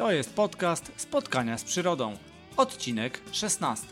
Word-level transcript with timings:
To 0.00 0.12
jest 0.12 0.34
podcast 0.34 0.92
Spotkania 0.96 1.58
z 1.58 1.64
Przyrodą, 1.64 2.16
odcinek 2.56 3.20
16. 3.32 3.86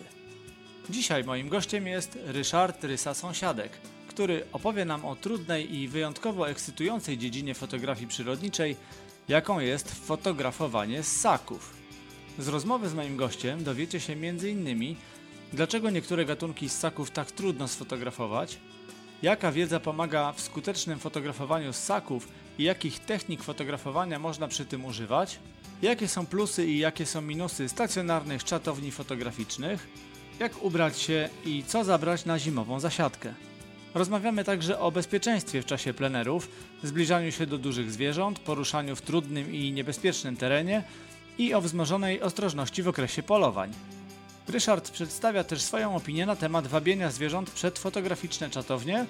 Dzisiaj 0.91 1.25
moim 1.25 1.49
gościem 1.49 1.87
jest 1.87 2.19
Ryszard 2.27 2.85
Rysa 2.85 3.15
Sąsiadek, 3.15 3.73
który 4.09 4.45
opowie 4.53 4.85
nam 4.85 5.05
o 5.05 5.17
trudnej 5.17 5.75
i 5.75 5.89
wyjątkowo 5.89 6.51
ekscytującej 6.51 7.19
dziedzinie 7.19 7.55
fotografii 7.55 8.07
przyrodniczej, 8.07 8.77
jaką 9.29 9.61
jest 9.61 10.07
fotografowanie 10.07 11.03
ssaków. 11.03 11.77
Z 12.39 12.49
rozmowy 12.49 12.89
z 12.89 12.95
moim 12.95 13.17
gościem 13.17 13.65
dowiecie 13.65 14.01
się 14.01 14.13
m.in. 14.13 14.97
dlaczego 15.53 15.91
niektóre 15.91 16.25
gatunki 16.25 16.69
ssaków 16.69 17.11
tak 17.11 17.33
trudno 17.33 17.69
sfotografować, 17.69 18.59
jaka 19.23 19.53
wiedza 19.53 19.81
pomaga 19.81 20.33
w 20.33 20.41
skutecznym 20.41 20.99
fotografowaniu 20.99 21.73
ssaków 21.73 22.29
i 22.59 22.63
jakich 22.63 22.99
technik 22.99 23.43
fotografowania 23.43 24.19
można 24.19 24.49
przy 24.49 24.65
tym 24.65 24.85
używać, 24.85 25.39
jakie 25.83 26.09
są 26.09 26.27
plusy 26.27 26.67
i 26.67 26.79
jakie 26.79 27.07
są 27.07 27.23
minusy 27.23 27.69
stacjonarnych 27.69 28.45
czatowni 28.45 28.91
fotograficznych, 28.91 29.89
jak 30.41 30.63
ubrać 30.63 30.99
się 30.99 31.29
i 31.45 31.65
co 31.67 31.85
zabrać 31.85 32.25
na 32.25 32.39
zimową 32.39 32.81
zasiadkę. 32.81 33.35
Rozmawiamy 33.95 34.45
także 34.45 34.81
o 34.81 34.93
bezpieczeństwie 34.93 35.63
w 35.63 35.67
czasie 35.67 35.95
plenerów, 35.95 36.49
zbliżaniu 36.83 37.33
się 37.33 37.47
do 37.47 37.59
dużych 37.59 37.93
zwierząt, 37.93 38.39
poruszaniu 38.39 38.97
w 38.97 39.03
trudnym 39.03 39.55
i 39.55 39.73
niebezpiecznym 39.73 40.37
terenie 40.37 40.83
i 41.39 41.55
o 41.55 41.61
wzmożonej 41.61 42.23
ostrożności 42.23 42.83
w 42.83 42.89
okresie 42.89 43.23
polowań. 43.23 43.73
Ryszard 44.49 44.91
przedstawia 44.91 45.45
też 45.45 45.63
swoją 45.63 45.97
opinię 45.97 46.27
na 46.27 46.37
temat 46.37 46.67
wabienia 46.67 47.11
zwierząt 47.11 47.51
przed 47.51 47.79
fotograficzne 47.79 48.51
czatownie 48.51 49.07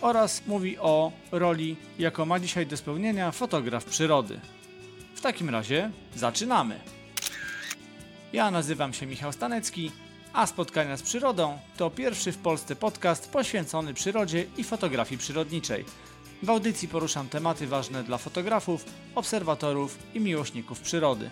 oraz 0.00 0.46
mówi 0.46 0.78
o 0.78 1.12
roli, 1.32 1.76
jaką 1.98 2.24
ma 2.24 2.40
dzisiaj 2.40 2.66
do 2.66 2.76
spełnienia 2.76 3.32
fotograf 3.32 3.84
przyrody. 3.84 4.40
W 5.14 5.20
takim 5.20 5.50
razie 5.50 5.90
zaczynamy. 6.16 6.80
Ja 8.32 8.50
nazywam 8.50 8.92
się 8.92 9.06
Michał 9.06 9.32
Stanecki, 9.32 9.90
a 10.32 10.46
Spotkania 10.46 10.96
z 10.96 11.02
Przyrodą 11.02 11.58
to 11.76 11.90
pierwszy 11.90 12.32
w 12.32 12.38
Polsce 12.38 12.76
podcast 12.76 13.30
poświęcony 13.30 13.94
przyrodzie 13.94 14.46
i 14.56 14.64
fotografii 14.64 15.18
przyrodniczej. 15.18 15.84
W 16.42 16.50
audycji 16.50 16.88
poruszam 16.88 17.28
tematy 17.28 17.66
ważne 17.66 18.04
dla 18.04 18.18
fotografów, 18.18 18.84
obserwatorów 19.14 19.98
i 20.14 20.20
miłośników 20.20 20.80
przyrody. 20.80 21.30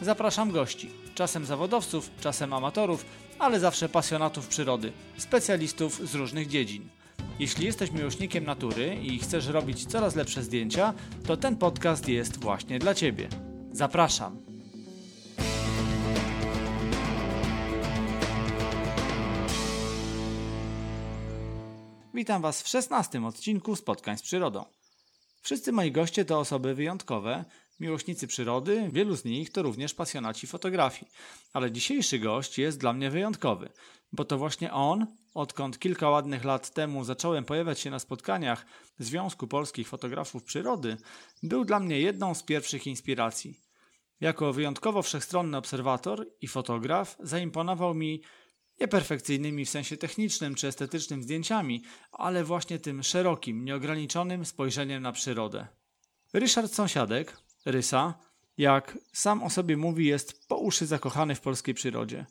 Zapraszam 0.00 0.50
gości, 0.50 0.90
czasem 1.14 1.44
zawodowców, 1.44 2.10
czasem 2.20 2.52
amatorów, 2.52 3.04
ale 3.38 3.60
zawsze 3.60 3.88
pasjonatów 3.88 4.46
przyrody, 4.46 4.92
specjalistów 5.18 6.08
z 6.10 6.14
różnych 6.14 6.48
dziedzin. 6.48 6.88
Jeśli 7.38 7.66
jesteś 7.66 7.90
miłośnikiem 7.90 8.44
natury 8.44 8.96
i 9.02 9.18
chcesz 9.18 9.46
robić 9.46 9.86
coraz 9.86 10.16
lepsze 10.16 10.42
zdjęcia, 10.42 10.94
to 11.26 11.36
ten 11.36 11.56
podcast 11.56 12.08
jest 12.08 12.40
właśnie 12.40 12.78
dla 12.78 12.94
Ciebie. 12.94 13.28
Zapraszam. 13.72 14.44
Witam 22.14 22.42
Was 22.42 22.62
w 22.62 22.68
szesnastym 22.68 23.24
odcinku 23.24 23.76
Spotkań 23.76 24.18
z 24.18 24.22
Przyrodą. 24.22 24.64
Wszyscy 25.42 25.72
moi 25.72 25.92
goście 25.92 26.24
to 26.24 26.38
osoby 26.38 26.74
wyjątkowe, 26.74 27.44
miłośnicy 27.80 28.26
przyrody, 28.26 28.90
wielu 28.92 29.16
z 29.16 29.24
nich 29.24 29.52
to 29.52 29.62
również 29.62 29.94
pasjonaci 29.94 30.46
fotografii. 30.46 31.10
Ale 31.52 31.72
dzisiejszy 31.72 32.18
gość 32.18 32.58
jest 32.58 32.78
dla 32.78 32.92
mnie 32.92 33.10
wyjątkowy, 33.10 33.68
bo 34.12 34.24
to 34.24 34.38
właśnie 34.38 34.72
on, 34.72 35.06
odkąd 35.34 35.78
kilka 35.78 36.10
ładnych 36.10 36.44
lat 36.44 36.74
temu 36.74 37.04
zacząłem 37.04 37.44
pojawiać 37.44 37.80
się 37.80 37.90
na 37.90 37.98
spotkaniach 37.98 38.66
Związku 38.98 39.46
Polskich 39.46 39.88
Fotografów 39.88 40.44
Przyrody, 40.44 40.96
był 41.42 41.64
dla 41.64 41.80
mnie 41.80 42.00
jedną 42.00 42.34
z 42.34 42.42
pierwszych 42.42 42.86
inspiracji. 42.86 43.60
Jako 44.20 44.52
wyjątkowo 44.52 45.02
wszechstronny 45.02 45.56
obserwator 45.56 46.26
i 46.40 46.48
fotograf 46.48 47.16
zaimponował 47.20 47.94
mi 47.94 48.22
nieperfekcyjnymi 48.80 49.64
w 49.64 49.70
sensie 49.70 49.96
technicznym 49.96 50.54
czy 50.54 50.68
estetycznym 50.68 51.22
zdjęciami, 51.22 51.82
ale 52.12 52.44
właśnie 52.44 52.78
tym 52.78 53.02
szerokim, 53.02 53.64
nieograniczonym 53.64 54.44
spojrzeniem 54.44 55.02
na 55.02 55.12
przyrodę. 55.12 55.66
Ryszard 56.32 56.72
Sąsiadek, 56.72 57.36
Rysa, 57.66 58.14
jak 58.58 58.98
sam 59.12 59.42
o 59.42 59.50
sobie 59.50 59.76
mówi, 59.76 60.06
jest 60.06 60.48
po 60.48 60.56
uszy 60.56 60.86
zakochany 60.86 61.34
w 61.34 61.40
polskiej 61.40 61.74
przyrodzie. 61.74 62.26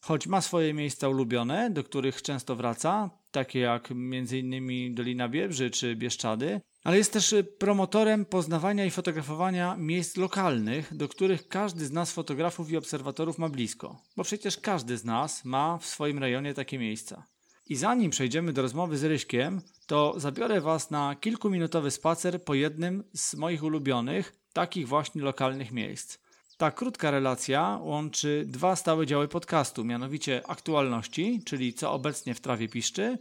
Choć 0.00 0.26
ma 0.26 0.40
swoje 0.40 0.74
miejsca 0.74 1.08
ulubione, 1.08 1.70
do 1.70 1.84
których 1.84 2.22
często 2.22 2.56
wraca, 2.56 3.10
takie 3.30 3.58
jak 3.58 3.90
m.in. 3.90 4.94
Dolina 4.94 5.28
Biebrzy 5.28 5.70
czy 5.70 5.96
Bieszczady, 5.96 6.60
ale 6.84 6.98
jest 6.98 7.12
też 7.12 7.34
promotorem 7.58 8.24
poznawania 8.24 8.84
i 8.84 8.90
fotografowania 8.90 9.76
miejsc 9.76 10.16
lokalnych, 10.16 10.96
do 10.96 11.08
których 11.08 11.48
każdy 11.48 11.86
z 11.86 11.92
nas 11.92 12.12
fotografów 12.12 12.70
i 12.70 12.76
obserwatorów 12.76 13.38
ma 13.38 13.48
blisko, 13.48 14.02
bo 14.16 14.24
przecież 14.24 14.56
każdy 14.56 14.96
z 14.96 15.04
nas 15.04 15.44
ma 15.44 15.78
w 15.78 15.86
swoim 15.86 16.18
rejonie 16.18 16.54
takie 16.54 16.78
miejsca. 16.78 17.26
I 17.66 17.76
zanim 17.76 18.10
przejdziemy 18.10 18.52
do 18.52 18.62
rozmowy 18.62 18.98
z 18.98 19.04
Ryśkiem, 19.04 19.60
to 19.86 20.14
zabiorę 20.16 20.60
Was 20.60 20.90
na 20.90 21.16
kilkuminutowy 21.20 21.90
spacer 21.90 22.44
po 22.44 22.54
jednym 22.54 23.04
z 23.12 23.34
moich 23.34 23.62
ulubionych, 23.62 24.36
takich 24.52 24.88
właśnie 24.88 25.22
lokalnych 25.22 25.72
miejsc. 25.72 26.18
Ta 26.58 26.70
krótka 26.70 27.10
relacja 27.10 27.78
łączy 27.82 28.44
dwa 28.46 28.76
stałe 28.76 29.06
działy 29.06 29.28
podcastu, 29.28 29.84
mianowicie 29.84 30.42
aktualności, 30.46 31.42
czyli 31.44 31.74
co 31.74 31.92
obecnie 31.92 32.34
w 32.34 32.40
trawie 32.40 32.68
piszczy, 32.68 33.18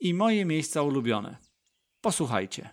i 0.00 0.14
moje 0.14 0.44
miejsca 0.44 0.82
ulubione. 0.82 1.36
Posłuchajcie. 2.00 2.70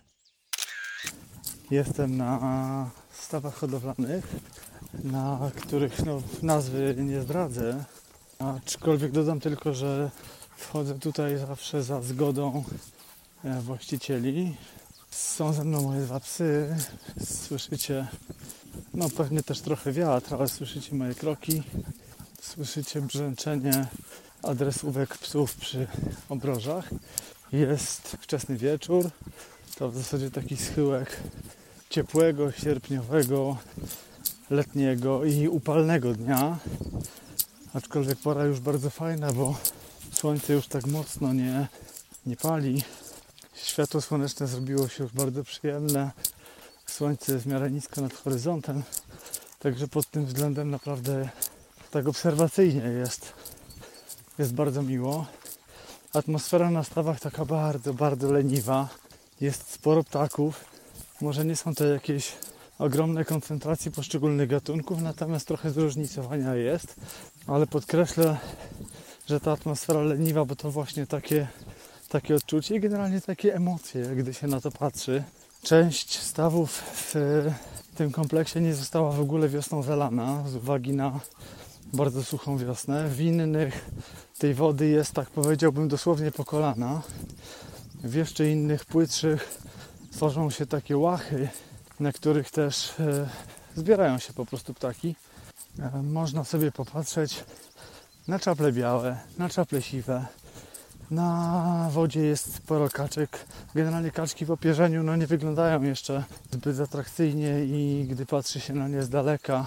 Jestem 1.70 2.16
na 2.16 2.90
stawach 3.12 3.54
hodowlanych, 3.54 4.26
na 5.04 5.50
których 5.56 6.04
no, 6.04 6.22
nazwy 6.42 6.94
nie 6.98 7.20
zdradzę, 7.20 7.84
aczkolwiek 8.38 9.12
dodam 9.12 9.40
tylko, 9.40 9.74
że 9.74 10.10
wchodzę 10.56 10.98
tutaj 10.98 11.38
zawsze 11.38 11.82
za 11.82 12.02
zgodą 12.02 12.64
e, 13.44 13.60
właścicieli. 13.60 14.56
Są 15.10 15.52
ze 15.52 15.64
mną 15.64 15.82
moje 15.82 16.00
dwa 16.00 16.20
psy, 16.20 16.76
słyszycie 17.24 18.06
no 18.94 19.10
pewnie 19.10 19.42
też 19.42 19.60
trochę 19.60 19.92
wiatr, 19.92 20.34
ale 20.34 20.48
słyszycie 20.48 20.94
moje 20.94 21.14
kroki, 21.14 21.62
słyszycie 22.42 23.00
brzęczenie 23.00 23.86
adresówek 24.42 25.18
psów 25.18 25.54
przy 25.54 25.86
obrożach. 26.28 26.90
Jest 27.52 28.16
wczesny 28.20 28.56
wieczór, 28.56 29.10
to 29.78 29.90
w 29.90 29.96
zasadzie 29.96 30.30
taki 30.30 30.56
schyłek 30.56 31.20
ciepłego, 31.90 32.52
sierpniowego, 32.52 33.56
letniego 34.50 35.24
i 35.24 35.48
upalnego 35.48 36.14
dnia. 36.14 36.58
Aczkolwiek 37.74 38.18
pora 38.18 38.44
już 38.44 38.60
bardzo 38.60 38.90
fajna, 38.90 39.32
bo 39.32 39.56
słońce 40.12 40.52
już 40.52 40.66
tak 40.66 40.86
mocno 40.86 41.32
nie, 41.32 41.68
nie 42.26 42.36
pali. 42.36 42.82
Światło 43.54 44.00
słoneczne 44.00 44.46
zrobiło 44.46 44.88
się 44.88 45.04
już 45.04 45.12
bardzo 45.12 45.44
przyjemne 45.44 46.10
słońce 46.98 47.32
jest 47.32 47.44
w 47.44 47.48
miarę 47.48 47.70
nisko 47.70 48.00
nad 48.00 48.14
horyzontem, 48.14 48.82
także 49.58 49.88
pod 49.88 50.10
tym 50.10 50.26
względem 50.26 50.70
naprawdę 50.70 51.28
tak 51.90 52.08
obserwacyjnie 52.08 52.82
jest, 52.82 53.32
jest 54.38 54.54
bardzo 54.54 54.82
miło. 54.82 55.26
Atmosfera 56.12 56.70
na 56.70 56.84
stawach 56.84 57.20
taka 57.20 57.44
bardzo, 57.44 57.94
bardzo 57.94 58.32
leniwa. 58.32 58.88
Jest 59.40 59.70
sporo 59.70 60.04
ptaków. 60.04 60.64
Może 61.20 61.44
nie 61.44 61.56
są 61.56 61.74
to 61.74 61.84
jakieś 61.84 62.32
ogromne 62.78 63.24
koncentracje 63.24 63.90
poszczególnych 63.90 64.48
gatunków, 64.48 65.02
natomiast 65.02 65.46
trochę 65.46 65.70
zróżnicowania 65.70 66.54
jest, 66.54 66.94
ale 67.46 67.66
podkreślę, 67.66 68.38
że 69.26 69.40
ta 69.40 69.52
atmosfera 69.52 70.02
leniwa, 70.02 70.44
bo 70.44 70.56
to 70.56 70.70
właśnie 70.70 71.06
takie, 71.06 71.48
takie 72.08 72.34
odczucie 72.34 72.76
i 72.76 72.80
generalnie 72.80 73.20
takie 73.20 73.54
emocje, 73.54 74.02
gdy 74.02 74.34
się 74.34 74.46
na 74.46 74.60
to 74.60 74.70
patrzy. 74.70 75.24
Część 75.62 76.18
stawów 76.18 76.82
w 76.94 77.14
tym 77.94 78.10
kompleksie 78.10 78.60
nie 78.60 78.74
została 78.74 79.12
w 79.12 79.20
ogóle 79.20 79.48
wiosną 79.48 79.82
zalana 79.82 80.48
z 80.48 80.54
uwagi 80.54 80.92
na 80.92 81.20
bardzo 81.92 82.24
suchą 82.24 82.58
wiosnę. 82.58 83.08
W 83.08 83.20
innych 83.20 83.90
tej 84.38 84.54
wody 84.54 84.88
jest, 84.88 85.12
tak 85.12 85.30
powiedziałbym, 85.30 85.88
dosłownie 85.88 86.32
po 86.32 86.44
kolana. 86.44 87.02
W 88.04 88.14
jeszcze 88.14 88.50
innych 88.50 88.84
płytszych 88.84 89.58
tworzą 90.12 90.50
się 90.50 90.66
takie 90.66 90.96
łachy, 90.96 91.48
na 92.00 92.12
których 92.12 92.50
też 92.50 93.00
e, 93.00 93.28
zbierają 93.76 94.18
się 94.18 94.32
po 94.32 94.46
prostu 94.46 94.74
ptaki. 94.74 95.14
E, 95.78 96.02
można 96.02 96.44
sobie 96.44 96.72
popatrzeć 96.72 97.44
na 98.28 98.38
czaple 98.38 98.72
białe, 98.72 99.18
na 99.38 99.48
czaple 99.48 99.82
siwe, 99.82 100.26
na 101.10 101.88
wodzie 101.92 102.20
jest 102.20 102.54
sporo 102.54 102.88
kaczek. 102.88 103.44
Generalnie 103.74 104.10
kaczki 104.10 104.44
w 104.44 104.50
opierzeniu 104.50 105.02
no, 105.02 105.16
nie 105.16 105.26
wyglądają 105.26 105.82
jeszcze 105.82 106.24
zbyt 106.52 106.80
atrakcyjnie 106.80 107.64
i 107.64 108.06
gdy 108.10 108.26
patrzy 108.26 108.60
się 108.60 108.74
na 108.74 108.88
nie 108.88 109.02
z 109.02 109.08
daleka, 109.08 109.66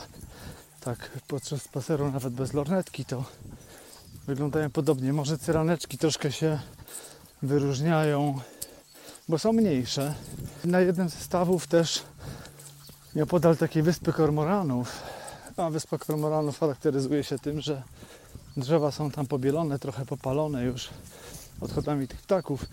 tak 0.80 1.10
podczas 1.28 1.62
spaceru 1.62 2.12
nawet 2.12 2.34
bez 2.34 2.54
lornetki, 2.54 3.06
to 3.06 3.24
wyglądają 4.28 4.70
podobnie. 4.70 5.14
Może 5.14 5.38
cyraneczki 5.38 5.98
troszkę 5.98 6.32
się 6.32 6.60
wyróżniają, 7.42 8.40
bo 9.30 9.40
są 9.40 9.54
mniejsze. 9.54 10.14
Na 10.66 10.80
jednym 10.80 11.10
ze 11.10 11.18
stawów 11.18 11.68
też 11.68 12.04
podal 13.30 13.58
takiej 13.58 13.84
wyspy 13.84 14.14
kormoranów 14.14 15.04
Sama 15.56 15.70
wyspa 15.70 15.98
Kormoranów 15.98 16.60
charakteryzuje 16.60 17.24
się 17.24 17.40
tym, 17.40 17.62
że 17.62 17.82
drzewa 18.58 18.92
są 18.92 19.12
tam 19.12 19.28
pobielone, 19.28 19.80
trochę 19.80 20.06
popalone 20.06 20.64
już 20.64 20.90
odchodami 21.62 22.08
tych 22.08 22.22
ptaków. 22.22 22.66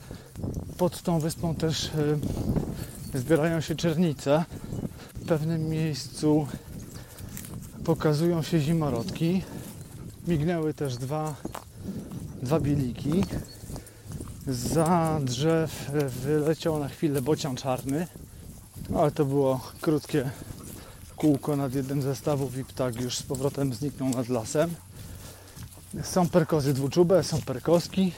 Pod 0.79 1.03
tą 1.03 1.21
wyspą 1.21 1.55
też 1.55 1.85
y, 1.85 3.19
zbierają 3.19 3.61
się 3.61 3.75
czernice. 3.75 4.45
W 5.15 5.27
pewnym 5.27 5.69
miejscu 5.69 6.47
pokazują 7.85 8.43
się 8.43 8.61
zimorodki. 8.61 9.43
Mignęły 10.27 10.75
też 10.75 10.97
dwa, 10.97 11.35
dwa 12.43 12.61
bieliki. 12.61 13.25
Za 14.47 15.21
drzew 15.25 15.91
y, 15.95 16.09
wyleciał 16.09 16.79
na 16.79 16.89
chwilę 16.89 17.23
bocian 17.23 17.57
czarny, 17.57 18.07
ale 18.97 19.11
to 19.11 19.25
było 19.25 19.61
krótkie 19.81 20.31
kółko 21.17 21.57
nad 21.57 21.75
jednym 21.75 22.03
ze 22.03 22.17
stawów 22.17 22.59
i 22.59 22.65
ptak 22.65 23.01
już 23.01 23.17
z 23.19 23.23
powrotem 23.23 23.75
zniknął 23.75 24.09
nad 24.09 24.29
lasem. 24.29 24.75
Są 26.03 26.29
perkozy 26.29 26.75
dwuczube, 26.75 27.25
są 27.25 27.43
perkoski. 27.43 28.13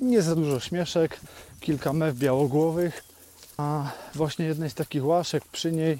Nie 0.00 0.22
za 0.22 0.34
dużo 0.34 0.60
śmieszek, 0.60 1.20
kilka 1.60 1.92
mew 1.92 2.16
białogłowych. 2.16 3.04
A 3.56 3.90
właśnie 4.14 4.44
jednej 4.44 4.70
z 4.70 4.74
takich 4.74 5.04
łaszek 5.04 5.44
przy 5.52 5.72
niej 5.72 5.98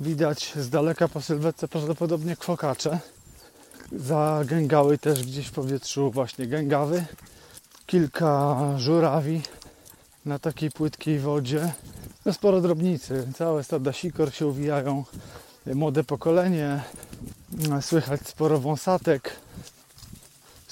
widać 0.00 0.52
z 0.56 0.70
daleka 0.70 1.08
po 1.08 1.20
sylwetce 1.20 1.68
prawdopodobnie 1.68 2.36
kwokacze. 2.36 2.98
Zagęgały 3.92 4.98
też 4.98 5.22
gdzieś 5.24 5.46
w 5.46 5.52
powietrzu 5.52 6.10
właśnie 6.10 6.46
gęgawy. 6.46 7.04
Kilka 7.86 8.56
żurawi 8.76 9.42
na 10.24 10.38
takiej 10.38 10.70
płytkiej 10.70 11.18
wodzie. 11.18 11.72
No 12.24 12.32
sporo 12.32 12.60
drobnicy. 12.60 13.28
Całe 13.34 13.64
stada 13.64 13.92
sikor 13.92 14.34
się 14.34 14.46
uwijają. 14.46 15.04
Młode 15.74 16.04
pokolenie. 16.04 16.82
Słychać 17.80 18.20
sporo 18.28 18.60
wąsatek. 18.60 19.36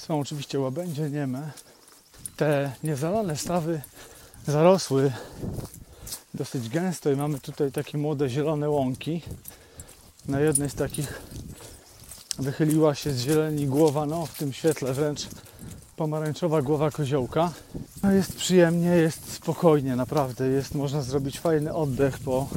Są 0.07 0.19
oczywiście 0.19 0.59
łabędzie 0.59 1.09
nieme. 1.09 1.51
Te 2.37 2.71
niezalane 2.83 3.37
stawy 3.37 3.81
zarosły 4.47 5.11
dosyć 6.33 6.69
gęsto 6.69 7.11
i 7.11 7.15
mamy 7.15 7.39
tutaj 7.39 7.71
takie 7.71 7.97
młode 7.97 8.29
zielone 8.29 8.69
łąki. 8.69 9.21
Na 10.25 10.39
jednej 10.39 10.69
z 10.69 10.75
takich 10.75 11.21
wychyliła 12.39 12.95
się 12.95 13.11
z 13.11 13.19
zieleni 13.19 13.67
głowa, 13.67 14.05
no 14.05 14.25
w 14.25 14.37
tym 14.37 14.53
świetle 14.53 14.93
wręcz 14.93 15.27
pomarańczowa 15.95 16.61
głowa 16.61 16.91
koziołka. 16.91 17.51
No 18.03 18.11
jest 18.11 18.35
przyjemnie, 18.35 18.89
jest 18.89 19.33
spokojnie, 19.33 19.95
naprawdę. 19.95 20.47
Jest, 20.47 20.75
można 20.75 21.01
zrobić 21.01 21.39
fajny 21.39 21.73
oddech 21.73 22.19
po, 22.19 22.47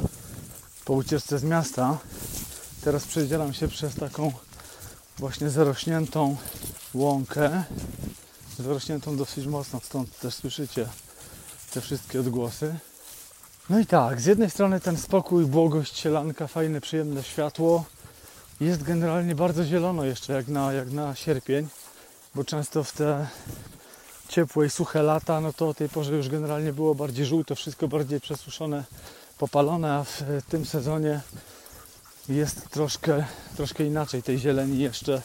po 0.85 0.93
ucieczce 0.93 1.39
z 1.39 1.43
miasta. 1.43 1.97
Teraz 2.83 3.05
przedzieram 3.05 3.53
się 3.53 3.67
przez 3.67 3.95
taką 3.95 4.31
właśnie 5.17 5.49
zarośniętą 5.49 6.37
łąkę. 6.93 7.63
Zarośniętą 8.57 9.17
dosyć 9.17 9.45
mocno, 9.45 9.79
stąd 9.83 10.19
też 10.19 10.33
słyszycie 10.33 10.87
te 11.73 11.81
wszystkie 11.81 12.19
odgłosy. 12.19 12.75
No 13.69 13.79
i 13.79 13.85
tak, 13.85 14.21
z 14.21 14.25
jednej 14.25 14.49
strony 14.49 14.79
ten 14.79 14.97
spokój, 14.97 15.45
błogość, 15.45 15.97
sielanka, 15.97 16.47
fajne, 16.47 16.81
przyjemne 16.81 17.23
światło. 17.23 17.85
Jest 18.59 18.83
generalnie 18.83 19.35
bardzo 19.35 19.65
zielono 19.65 20.05
jeszcze 20.05 20.33
jak 20.33 20.47
na, 20.47 20.73
jak 20.73 20.91
na 20.91 21.15
sierpień, 21.15 21.67
bo 22.35 22.43
często 22.43 22.83
w 22.83 22.91
te 22.91 23.27
ciepłe 24.29 24.65
i 24.65 24.69
suche 24.69 25.03
lata, 25.03 25.41
no 25.41 25.53
to 25.53 25.69
o 25.69 25.73
tej 25.73 25.89
porze 25.89 26.15
już 26.15 26.29
generalnie 26.29 26.73
było 26.73 26.95
bardziej 26.95 27.25
żółto, 27.25 27.55
wszystko 27.55 27.87
bardziej 27.87 28.21
przesuszone, 28.21 28.83
popalone, 29.37 29.93
a 29.93 30.03
w 30.03 30.23
tym 30.49 30.65
sezonie 30.65 31.21
jest 32.29 32.69
troszkę, 32.69 33.25
troszkę 33.55 33.85
inaczej. 33.85 34.23
Tej 34.23 34.39
zieleni 34.39 34.79
jeszcze 34.79 35.21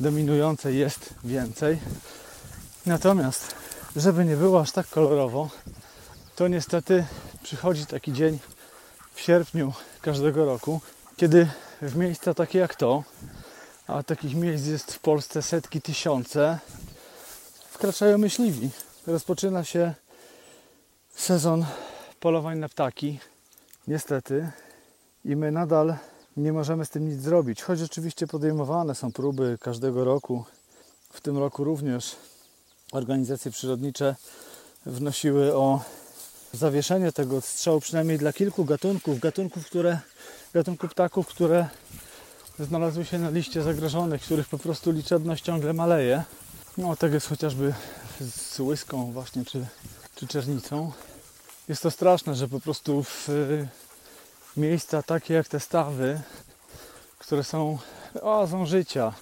dominującej 0.00 0.78
jest 0.78 1.14
więcej. 1.24 1.78
Natomiast, 2.86 3.54
żeby 3.96 4.24
nie 4.24 4.36
było 4.36 4.60
aż 4.60 4.72
tak 4.72 4.88
kolorowo, 4.88 5.50
to 6.36 6.48
niestety 6.48 7.04
przychodzi 7.42 7.86
taki 7.86 8.12
dzień 8.12 8.38
w 9.14 9.20
sierpniu 9.20 9.72
każdego 10.02 10.44
roku, 10.44 10.80
kiedy 11.16 11.48
w 11.82 11.96
miejsca 11.96 12.34
takie 12.34 12.58
jak 12.58 12.74
to, 12.74 13.04
a 13.86 14.02
takich 14.02 14.34
miejsc 14.34 14.66
jest 14.66 14.94
w 14.94 14.98
Polsce 14.98 15.42
setki, 15.42 15.82
tysiące, 15.82 16.58
wkraczają 17.70 18.18
myśliwi. 18.18 18.70
Rozpoczyna 19.06 19.64
się 19.64 19.94
sezon 21.14 21.66
polowań 22.20 22.58
na 22.58 22.68
ptaki, 22.68 23.20
niestety, 23.88 24.50
i 25.24 25.36
my 25.36 25.52
nadal 25.52 25.96
nie 26.36 26.52
możemy 26.52 26.84
z 26.84 26.90
tym 26.90 27.08
nic 27.08 27.20
zrobić. 27.20 27.62
Choć 27.62 27.82
oczywiście 27.82 28.26
podejmowane 28.26 28.94
są 28.94 29.12
próby 29.12 29.58
każdego 29.60 30.04
roku, 30.04 30.44
w 31.10 31.20
tym 31.20 31.38
roku 31.38 31.64
również 31.64 32.16
organizacje 32.92 33.50
przyrodnicze 33.50 34.16
wnosiły 34.86 35.56
o 35.56 35.80
zawieszenie 36.52 37.12
tego 37.12 37.40
strzału 37.40 37.80
przynajmniej 37.80 38.18
dla 38.18 38.32
kilku 38.32 38.64
gatunków, 38.64 39.20
gatunków, 39.20 39.66
które, 39.66 39.98
gatunków 40.54 40.90
ptaków, 40.90 41.26
które 41.26 41.68
znalazły 42.58 43.04
się 43.04 43.18
na 43.18 43.30
liście 43.30 43.62
zagrożonych, 43.62 44.22
których 44.22 44.48
po 44.48 44.58
prostu 44.58 44.90
liczebność 44.90 45.44
ciągle 45.44 45.72
maleje. 45.72 46.24
No, 46.78 46.96
tak 46.96 47.12
jest 47.12 47.28
chociażby 47.28 47.74
z 48.20 48.60
łyską 48.60 49.12
właśnie, 49.12 49.44
czy, 49.44 49.66
czy 50.14 50.26
czernicą. 50.26 50.92
Jest 51.68 51.82
to 51.82 51.90
straszne, 51.90 52.34
że 52.34 52.48
po 52.48 52.60
prostu 52.60 53.02
w 53.02 53.28
miejsca 54.56 55.02
takie 55.02 55.34
jak 55.34 55.48
te 55.48 55.60
stawy, 55.60 56.20
które 57.18 57.44
są 57.44 57.78
oazą 58.22 58.66
życia, 58.66 59.12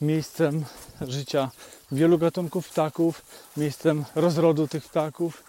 miejscem 0.00 0.64
życia 1.00 1.50
wielu 1.92 2.18
gatunków 2.18 2.68
ptaków, 2.68 3.22
miejscem 3.56 4.04
rozrodu 4.14 4.68
tych 4.68 4.84
ptaków, 4.84 5.42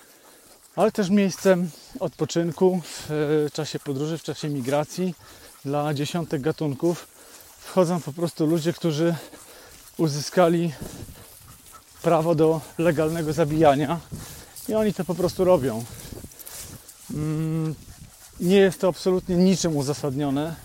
ale 0.76 0.92
też 0.92 1.10
miejscem 1.10 1.70
odpoczynku 2.00 2.82
w 2.84 3.48
czasie 3.54 3.80
podróży, 3.80 4.18
w 4.18 4.24
czasie 4.24 4.50
migracji 4.50 5.16
dla 5.66 5.94
dziesiątek 5.94 6.42
gatunków. 6.42 7.08
Wchodzą 7.60 8.02
po 8.02 8.14
prostu 8.14 8.46
ludzie, 8.46 8.74
którzy 8.74 9.16
uzyskali 9.98 10.74
prawo 12.02 12.36
do 12.36 12.62
legalnego 12.78 13.34
zabijania 13.34 14.00
i 14.70 14.74
oni 14.74 14.94
to 14.94 15.06
po 15.06 15.16
prostu 15.16 15.44
robią. 15.44 15.84
Nie 18.42 18.58
jest 18.58 18.82
to 18.82 18.88
absolutnie 18.88 19.36
niczym 19.36 19.78
uzasadnione. 19.78 20.56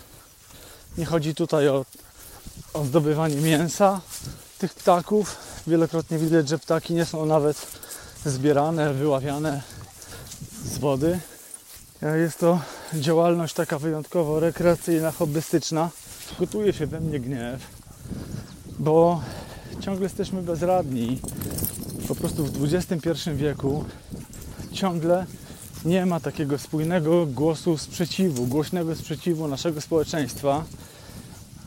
Nie 0.99 1.05
chodzi 1.05 1.34
tutaj 1.34 1.69
o, 1.69 1.84
o 2.73 2.84
zdobywanie 2.84 3.37
mięsa 3.37 4.00
tych 4.59 4.75
ptaków. 4.75 5.37
Wielokrotnie 5.66 6.18
widać, 6.18 6.49
że 6.49 6.59
ptaki 6.59 6.95
nie 6.95 7.04
są 7.04 7.26
nawet 7.26 7.66
zbierane, 8.26 8.95
wyławiane 8.95 9.62
z 10.64 10.78
wody. 10.78 11.21
Jest 12.16 12.38
to 12.38 12.61
działalność 12.95 13.54
taka 13.54 13.78
wyjątkowo 13.78 14.40
rekreacyjna, 14.40 15.11
hobbystyczna. 15.11 15.90
Gotuje 16.38 16.73
się 16.73 16.87
we 16.87 17.00
mnie 17.00 17.21
gniew, 17.21 17.61
bo 18.78 19.23
ciągle 19.80 20.04
jesteśmy 20.04 20.42
bezradni. 20.42 21.21
Po 22.09 22.14
prostu 22.14 22.45
w 22.45 22.75
XXI 22.75 23.30
wieku 23.35 23.85
ciągle 24.73 25.26
nie 25.85 26.06
ma 26.06 26.21
takiego 26.21 26.59
spójnego 26.59 27.26
głosu 27.26 27.78
sprzeciwu, 27.78 28.47
głośnego 28.47 28.95
sprzeciwu 28.95 29.49
naszego 29.49 29.80
społeczeństwa, 29.80 30.64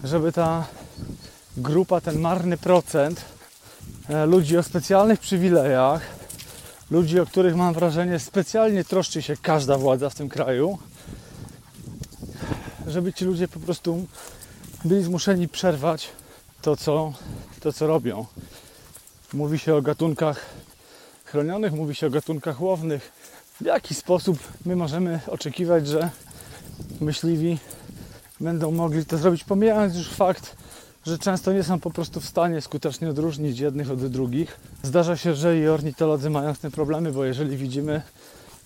żeby 0.03 0.31
ta 0.31 0.65
grupa, 1.57 2.01
ten 2.01 2.19
marny 2.19 2.57
procent 2.57 3.21
e, 4.09 4.25
ludzi 4.25 4.57
o 4.57 4.63
specjalnych 4.63 5.19
przywilejach, 5.19 6.01
ludzi, 6.91 7.19
o 7.19 7.25
których 7.25 7.55
mam 7.55 7.73
wrażenie 7.73 8.19
specjalnie 8.19 8.83
troszczy 8.83 9.21
się 9.21 9.37
każda 9.41 9.77
władza 9.77 10.09
w 10.09 10.15
tym 10.15 10.29
kraju, 10.29 10.77
żeby 12.87 13.13
ci 13.13 13.25
ludzie 13.25 13.47
po 13.47 13.59
prostu 13.59 14.05
byli 14.85 15.03
zmuszeni 15.03 15.47
przerwać 15.47 16.09
to, 16.61 16.77
co, 16.77 17.13
to, 17.59 17.73
co 17.73 17.87
robią. 17.87 18.25
Mówi 19.33 19.59
się 19.59 19.75
o 19.75 19.81
gatunkach 19.81 20.45
chronionych, 21.25 21.73
mówi 21.73 21.95
się 21.95 22.07
o 22.07 22.09
gatunkach 22.09 22.61
łownych, 22.61 23.11
w 23.61 23.65
jaki 23.65 23.95
sposób 23.95 24.39
my 24.65 24.75
możemy 24.75 25.19
oczekiwać, 25.27 25.87
że 25.87 26.09
myśliwi 27.01 27.57
będą 28.39 28.71
mogli 28.71 29.05
to 29.05 29.17
zrobić, 29.17 29.43
pomijając 29.43 29.95
już 29.95 30.09
fakt, 30.09 30.55
że 31.05 31.17
często 31.17 31.53
nie 31.53 31.63
są 31.63 31.79
po 31.79 31.91
prostu 31.91 32.21
w 32.21 32.25
stanie 32.25 32.61
skutecznie 32.61 33.09
odróżnić 33.09 33.59
jednych 33.59 33.91
od 33.91 34.07
drugich. 34.07 34.59
Zdarza 34.83 35.17
się, 35.17 35.35
że 35.35 35.59
i 35.59 35.67
ornitolodzy 35.67 36.29
mają 36.29 36.53
z 36.53 36.59
tym 36.59 36.71
problemy, 36.71 37.11
bo 37.11 37.25
jeżeli 37.25 37.57
widzimy 37.57 38.01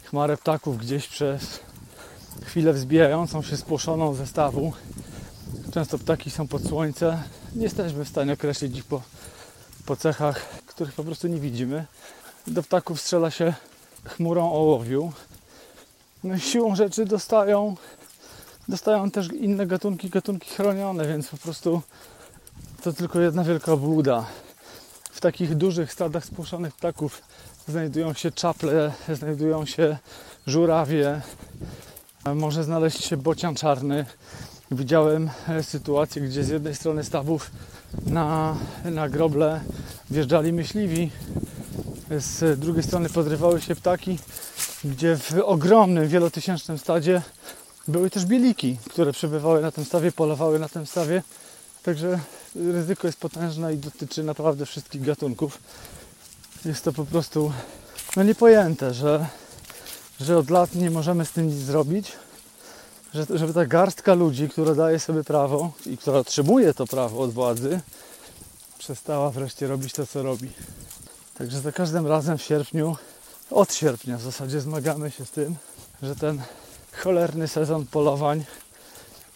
chmarę 0.04 0.38
ptaków 0.38 0.78
gdzieś 0.78 1.08
przez 1.08 1.60
chwilę 2.46 2.74
wzbijającą 2.74 3.42
się 3.42 3.58
spłoszoną 3.58 4.14
ze 4.14 4.28
stawu, 4.28 4.74
często 5.74 6.00
ptaki 6.00 6.32
są 6.32 6.48
pod 6.48 6.64
słońce, 6.64 7.24
nie 7.56 7.64
jesteśmy 7.64 8.06
w 8.06 8.10
stanie 8.10 8.34
określić 8.34 8.78
ich 8.78 8.86
po, 8.86 9.02
po 9.86 9.96
cechach, 9.96 10.50
których 10.66 10.94
po 10.94 11.04
prostu 11.04 11.28
nie 11.28 11.40
widzimy. 11.40 11.86
Do 12.48 12.64
ptaków 12.64 13.02
strzela 13.02 13.32
się 13.32 13.54
chmurą 14.06 14.52
ołowiu. 14.52 15.12
No 16.24 16.36
i 16.36 16.40
siłą 16.40 16.76
rzeczy 16.76 17.06
dostają 17.06 17.76
dostają 18.68 19.12
też 19.12 19.28
inne 19.32 19.68
gatunki, 19.68 20.10
gatunki 20.10 20.50
chronione, 20.50 21.08
więc 21.08 21.28
po 21.28 21.38
prostu 21.38 21.82
to 22.84 22.94
tylko 22.94 23.20
jedna 23.20 23.44
wielka 23.44 23.74
obłuda. 23.74 24.26
W 25.12 25.22
takich 25.22 25.56
dużych 25.56 25.94
stadach 25.94 26.26
spłoszonych 26.26 26.76
ptaków 26.76 27.22
znajdują 27.68 28.14
się 28.14 28.32
czaple, 28.32 28.92
znajdują 29.14 29.66
się 29.66 29.98
żurawie, 30.48 31.22
może 32.36 32.64
znaleźć 32.64 33.04
się 33.04 33.18
bocian 33.18 33.56
czarny. 33.56 34.06
Widziałem 34.72 35.30
e, 35.50 35.64
sytuację, 35.64 36.22
gdzie 36.22 36.44
z 36.44 36.50
jednej 36.50 36.76
strony 36.76 37.04
stawów 37.04 37.52
na, 38.06 38.56
na 38.86 39.10
groble 39.10 39.62
wjeżdżali 40.10 40.54
myśliwi, 40.54 41.12
z 42.10 42.60
drugiej 42.60 42.84
strony 42.84 43.10
podrywały 43.10 43.62
się 43.62 43.76
ptaki, 43.76 44.20
gdzie 44.84 45.18
w 45.18 45.34
ogromnym, 45.46 46.08
wielotysięcznym 46.08 46.78
stadzie 46.78 47.22
były 47.88 48.10
też 48.10 48.26
bieliki, 48.26 48.78
które 48.90 49.12
przebywały 49.12 49.62
na 49.62 49.72
tym 49.72 49.86
stawie, 49.86 50.12
polowały 50.12 50.60
na 50.60 50.70
tym 50.70 50.86
stawie. 50.86 51.24
Także 51.84 52.20
ryzyko 52.56 53.08
jest 53.08 53.20
potężne 53.20 53.74
i 53.74 53.78
dotyczy 53.78 54.24
naprawdę 54.24 54.66
wszystkich 54.66 55.02
gatunków. 55.02 55.58
Jest 56.66 56.84
to 56.84 56.94
po 56.94 57.06
prostu 57.06 57.52
no 58.16 58.24
niepojęte, 58.24 58.94
że, 58.94 59.28
że 60.20 60.38
od 60.38 60.50
lat 60.50 60.76
nie 60.76 60.92
możemy 60.92 61.26
z 61.26 61.32
tym 61.32 61.48
nic 61.48 61.56
zrobić. 61.56 62.12
Że, 63.14 63.26
żeby 63.30 63.54
ta 63.54 63.66
garstka 63.66 64.14
ludzi, 64.14 64.50
która 64.50 64.76
daje 64.76 65.00
sobie 65.00 65.24
prawo 65.24 65.72
i 65.86 65.98
która 65.98 66.18
otrzymuje 66.18 66.74
to 66.74 66.88
prawo 66.88 67.20
od 67.20 67.34
władzy, 67.34 67.80
przestała 68.78 69.32
wreszcie 69.32 69.68
robić 69.68 69.94
to, 69.94 70.08
co 70.08 70.24
robi. 70.24 70.50
Także 71.38 71.60
za 71.60 71.72
każdym 71.72 72.08
razem 72.08 72.38
w 72.38 72.42
sierpniu, 72.42 72.98
od 73.52 73.74
sierpnia 73.74 74.18
w 74.18 74.22
zasadzie 74.22 74.62
zmagamy 74.62 75.12
się 75.12 75.26
z 75.26 75.32
tym, 75.32 75.56
że 76.04 76.16
ten 76.16 76.42
cholerny 77.04 77.48
sezon 77.48 77.86
polowań 77.86 78.46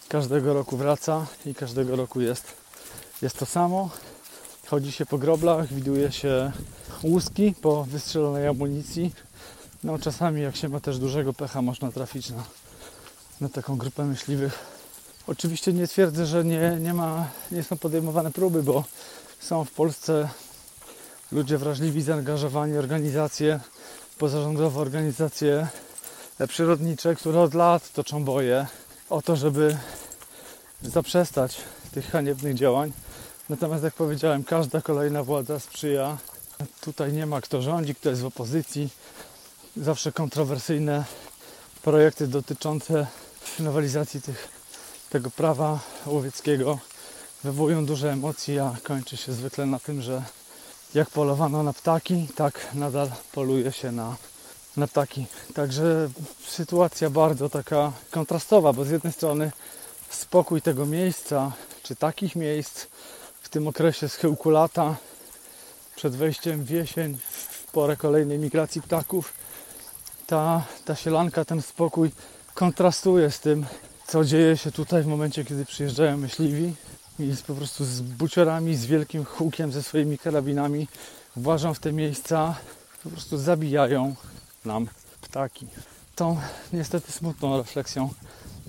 każdego 0.09 0.53
roku 0.53 0.77
wraca 0.77 1.25
i 1.45 1.55
każdego 1.55 1.95
roku 1.95 2.21
jest, 2.21 2.43
jest 3.21 3.37
to 3.37 3.45
samo. 3.45 3.89
Chodzi 4.67 4.91
się 4.91 5.05
po 5.05 5.17
groblach, 5.17 5.73
widuje 5.73 6.11
się 6.11 6.51
łuski 7.03 7.53
po 7.61 7.83
wystrzelonej 7.83 8.47
amunicji. 8.47 9.13
No 9.83 9.99
czasami 9.99 10.41
jak 10.41 10.55
się 10.55 10.69
ma 10.69 10.79
też 10.79 10.99
dużego 10.99 11.33
pecha 11.33 11.61
można 11.61 11.91
trafić 11.91 12.29
na, 12.29 12.43
na 13.41 13.49
taką 13.49 13.77
grupę 13.77 14.05
myśliwych. 14.05 14.59
Oczywiście 15.27 15.73
nie 15.73 15.87
twierdzę, 15.87 16.25
że 16.25 16.45
nie, 16.45 16.77
nie, 16.81 16.93
ma, 16.93 17.27
nie 17.51 17.63
są 17.63 17.77
podejmowane 17.77 18.31
próby, 18.31 18.63
bo 18.63 18.83
są 19.39 19.65
w 19.65 19.71
Polsce 19.71 20.29
ludzie 21.31 21.57
wrażliwi, 21.57 22.01
zaangażowani, 22.01 22.77
organizacje 22.77 23.59
pozarządowe, 24.17 24.79
organizacje 24.79 25.67
przyrodnicze, 26.47 27.15
które 27.15 27.41
od 27.41 27.53
lat 27.53 27.91
toczą 27.93 28.23
boje 28.23 28.67
o 29.09 29.21
to, 29.21 29.35
żeby 29.35 29.77
zaprzestać 30.81 31.57
tych 31.91 32.11
haniebnych 32.11 32.53
działań. 32.53 32.91
Natomiast 33.49 33.83
jak 33.83 33.93
powiedziałem, 33.93 34.43
każda 34.43 34.81
kolejna 34.81 35.23
władza 35.23 35.59
sprzyja. 35.59 36.17
Tutaj 36.81 37.13
nie 37.13 37.25
ma 37.25 37.41
kto 37.41 37.61
rządzi, 37.61 37.95
kto 37.95 38.09
jest 38.09 38.21
w 38.21 38.25
opozycji. 38.25 38.89
Zawsze 39.77 40.11
kontrowersyjne 40.11 41.05
projekty 41.81 42.27
dotyczące 42.27 43.07
nowelizacji 43.59 44.21
tych, 44.21 44.47
tego 45.09 45.31
prawa 45.31 45.79
łowieckiego 46.05 46.79
wywołują 47.43 47.85
duże 47.85 48.11
emocje, 48.11 48.63
a 48.63 48.75
kończy 48.83 49.17
się 49.17 49.33
zwykle 49.33 49.65
na 49.65 49.79
tym, 49.79 50.01
że 50.01 50.23
jak 50.93 51.09
polowano 51.09 51.63
na 51.63 51.73
ptaki, 51.73 52.27
tak 52.35 52.67
nadal 52.73 53.11
poluje 53.31 53.71
się 53.71 53.91
na, 53.91 54.15
na 54.77 54.87
ptaki. 54.87 55.25
Także 55.53 56.09
sytuacja 56.47 57.09
bardzo 57.09 57.49
taka 57.49 57.91
kontrastowa, 58.11 58.73
bo 58.73 58.85
z 58.85 58.89
jednej 58.89 59.13
strony 59.13 59.51
spokój 60.09 60.61
tego 60.61 60.85
miejsca, 60.85 61.51
czy 61.83 61.95
takich 61.95 62.35
miejsc 62.35 62.87
w 63.41 63.49
tym 63.49 63.67
okresie 63.67 64.09
schyłku 64.09 64.49
lata, 64.49 64.95
przed 65.95 66.15
wejściem 66.15 66.63
w 66.63 66.69
jesień, 66.69 67.17
w 67.29 67.71
porę 67.71 67.95
kolejnej 67.95 68.39
migracji 68.39 68.81
ptaków, 68.81 69.33
ta, 70.27 70.65
ta 70.85 70.95
sielanka, 70.95 71.45
ten 71.45 71.61
spokój 71.61 72.11
kontrastuje 72.53 73.31
z 73.31 73.39
tym, 73.39 73.65
co 74.07 74.25
dzieje 74.25 74.57
się 74.57 74.71
tutaj 74.71 75.03
w 75.03 75.07
momencie, 75.07 75.45
kiedy 75.45 75.65
przyjeżdżają 75.65 76.17
myśliwi 76.17 76.73
i 77.19 77.33
po 77.47 77.53
prostu 77.53 77.85
z 77.85 78.01
buciorami, 78.01 78.75
z 78.75 78.85
wielkim 78.85 79.25
hukiem, 79.25 79.71
ze 79.71 79.83
swoimi 79.83 80.17
karabinami 80.17 80.87
włażą 81.35 81.73
w 81.73 81.79
te 81.79 81.93
miejsca, 81.93 82.55
po 83.03 83.09
prostu 83.09 83.37
zabijają 83.37 84.15
nam 84.65 84.87
ptaki. 85.21 85.67
Tą 86.15 86.39
niestety 86.73 87.11
smutną 87.11 87.57
refleksją 87.57 88.09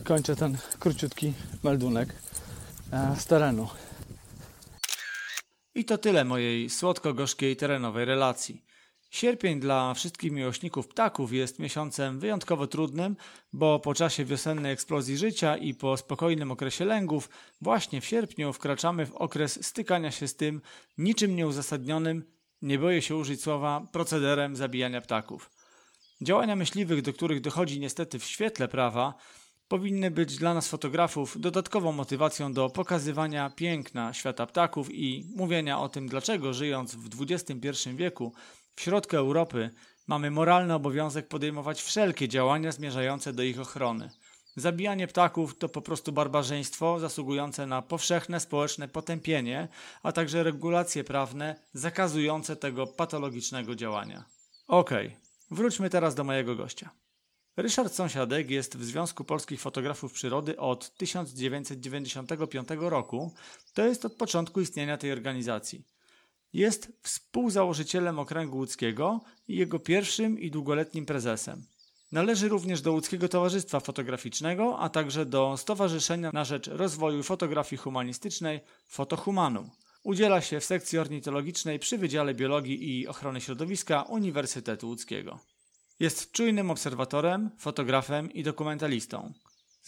kończę 0.05 0.37
ten 0.37 0.59
króciutki 0.79 1.33
meldunek 1.63 2.15
e, 2.93 3.17
z 3.19 3.27
terenu. 3.27 3.69
I 5.75 5.85
to 5.85 5.99
tyle 5.99 6.25
mojej 6.25 6.71
słodko-gorzkiej 6.71 7.57
terenowej 7.57 8.05
relacji. 8.05 8.68
Sierpień 9.11 9.61
dla 9.61 9.95
wszystkich 9.95 10.33
miłośników 10.33 10.89
ptaków 10.89 11.33
jest 11.33 11.59
miesiącem 11.59 12.21
wyjątkowo 12.21 12.67
trudnym, 12.67 13.17
bo 13.53 13.81
po 13.81 13.95
czasie 13.95 14.25
wiosennej 14.25 14.73
eksplozji 14.73 15.17
życia 15.17 15.57
i 15.57 15.75
po 15.75 15.97
spokojnym 15.97 16.51
okresie 16.51 16.85
lęgów, 16.85 17.29
właśnie 17.61 18.01
w 18.01 18.07
sierpniu 18.07 18.53
wkraczamy 18.53 19.07
w 19.07 19.15
okres 19.15 19.67
stykania 19.67 20.11
się 20.11 20.29
z 20.29 20.37
tym 20.37 20.61
niczym 20.99 21.37
nieuzasadnionym, 21.37 22.25
nie 22.63 22.79
boję 22.79 23.03
się 23.03 23.17
użyć 23.17 23.43
słowa, 23.43 23.87
procederem 23.93 24.57
zabijania 24.57 25.01
ptaków. 25.01 25.51
Działania 26.23 26.57
myśliwych, 26.57 27.03
do 27.03 27.13
których 27.13 27.41
dochodzi 27.41 27.81
niestety 27.81 28.19
w 28.19 28.25
świetle 28.25 28.69
prawa, 28.69 29.15
powinny 29.69 30.11
być 30.11 30.37
dla 30.37 30.55
nas 30.55 30.69
fotografów 30.69 31.41
dodatkową 31.41 31.93
motywacją 31.93 32.53
do 32.53 32.71
pokazywania 32.71 33.51
piękna 33.51 34.13
świata 34.13 34.47
ptaków 34.47 34.95
i 34.95 35.33
mówienia 35.37 35.81
o 35.81 35.89
tym, 35.89 36.09
dlaczego 36.09 36.55
żyjąc 36.55 36.95
w 36.95 37.23
XXI 37.23 37.91
wieku 37.95 38.33
w 38.79 38.81
środku 38.81 39.17
Europy 39.17 39.71
mamy 40.07 40.31
moralny 40.31 40.75
obowiązek 40.75 41.29
podejmować 41.29 41.83
wszelkie 41.83 42.29
działania 42.29 42.73
zmierzające 42.73 43.33
do 43.33 43.43
ich 43.43 43.61
ochrony. 43.61 44.11
Zabijanie 44.57 45.07
ptaków 45.07 45.59
to 45.59 45.69
po 45.69 45.83
prostu 45.83 46.13
barbarzyństwo 46.13 47.01
zasługujące 47.01 47.67
na 47.67 47.83
powszechne 47.83 48.41
społeczne 48.41 48.89
potępienie, 48.89 49.69
a 50.03 50.13
także 50.13 50.43
regulacje 50.43 51.05
prawne 51.05 51.57
zakazujące 51.73 52.57
tego 52.57 52.87
patologicznego 52.87 53.75
działania. 53.75 54.25
Okej, 54.67 55.07
okay, 55.07 55.21
wróćmy 55.51 55.91
teraz 55.91 56.15
do 56.15 56.25
mojego 56.25 56.57
gościa. 56.57 56.91
Ryszard 57.57 57.95
Sąsiadek 57.95 58.51
jest 58.51 58.77
w 58.77 58.85
Związku 58.85 59.25
Polskich 59.25 59.61
Fotografów 59.61 60.13
Przyrody 60.13 60.59
od 60.59 60.97
1995 60.97 62.69
roku, 62.79 63.35
to 63.75 63.85
jest 63.87 64.05
od 64.05 64.15
początku 64.15 64.61
istnienia 64.61 64.97
tej 64.97 65.13
organizacji. 65.13 65.98
Jest 66.53 66.93
współzałożycielem 67.03 68.19
Okręgu 68.19 68.57
Łódzkiego 68.57 69.21
i 69.49 69.57
jego 69.57 69.79
pierwszym 69.79 70.41
i 70.41 70.51
długoletnim 70.51 71.07
prezesem. 71.07 71.67
Należy 72.13 72.49
również 72.49 72.81
do 72.83 72.93
Łódzkiego 72.93 73.29
Towarzystwa 73.29 73.81
Fotograficznego, 73.81 74.79
a 74.79 74.89
także 74.89 75.27
do 75.27 75.57
Stowarzyszenia 75.57 76.31
na 76.33 76.45
Rzecz 76.45 76.67
Rozwoju 76.67 77.23
Fotografii 77.23 77.79
Humanistycznej 77.79 78.61
Fotohumanum. 78.89 79.71
Udziela 80.03 80.41
się 80.41 80.61
w 80.61 80.65
sekcji 80.65 80.99
ornitologicznej 80.99 81.79
przy 81.79 81.99
Wydziale 81.99 82.35
Biologii 82.35 83.01
i 83.01 83.09
Ochrony 83.09 83.41
Środowiska 83.41 84.03
Uniwersytetu 84.03 84.89
Łódzkiego. 84.89 85.39
Jest 86.01 86.33
czujnym 86.33 86.71
obserwatorem, 86.71 87.51
fotografem 87.59 88.33
i 88.33 88.43
dokumentalistą. 88.43 89.33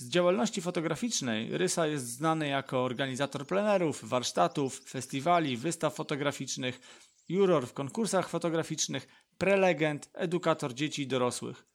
Z 0.01 0.09
działalności 0.09 0.61
fotograficznej 0.61 1.59
Rysa 1.59 1.87
jest 1.87 2.07
znany 2.07 2.49
jako 2.49 2.85
organizator 2.85 3.47
plenerów, 3.47 4.09
warsztatów, 4.09 4.81
festiwali, 4.81 5.57
wystaw 5.57 5.95
fotograficznych, 5.95 6.81
juror 7.29 7.67
w 7.67 7.73
konkursach 7.73 8.29
fotograficznych, 8.29 9.09
prelegent, 9.39 10.11
edukator 10.15 10.75
dzieci 10.75 11.03
i 11.03 11.07
dorosłych. 11.07 11.67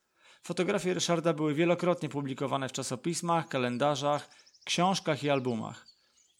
Fotografie 0.44 0.94
Ryszarda 0.94 1.34
były 1.34 1.54
wielokrotnie 1.54 2.10
publikowane 2.10 2.70
w 2.70 2.72
czasopismach, 2.72 3.48
kalendarzach, 3.48 4.30
książkach 4.64 5.24
i 5.24 5.30
albumach. 5.30 5.88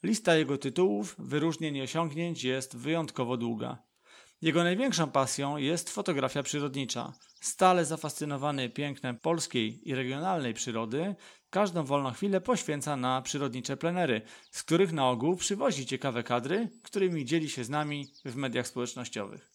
Lista 0.04 0.36
jego 0.36 0.58
tytułów, 0.58 1.16
wyróżnień 1.20 1.76
i 1.76 1.82
osiągnięć 1.82 2.44
jest 2.44 2.78
wyjątkowo 2.78 3.38
długa. 3.38 3.78
Jego 4.42 4.64
największą 4.64 5.12
pasją 5.12 5.58
jest 5.58 5.90
fotografia 5.90 6.44
przyrodnicza. 6.44 7.14
Stale 7.42 7.86
zafascynowany 7.86 8.70
pięknem 8.70 9.20
polskiej 9.20 9.90
i 9.90 9.96
regionalnej 9.96 10.54
przyrody, 10.54 11.16
każdą 11.50 11.84
wolną 11.84 12.12
chwilę 12.12 12.42
poświęca 12.42 12.98
na 12.98 13.22
przyrodnicze 13.22 13.78
plenery, 13.78 14.22
z 14.52 14.64
których 14.64 14.94
na 14.94 15.10
ogół 15.10 15.36
przywozi 15.36 15.86
ciekawe 15.86 16.24
kadry, 16.24 16.70
którymi 16.84 17.26
dzieli 17.26 17.50
się 17.50 17.64
z 17.64 17.70
nami 17.70 18.08
w 18.26 18.36
mediach 18.36 18.68
społecznościowych. 18.68 19.52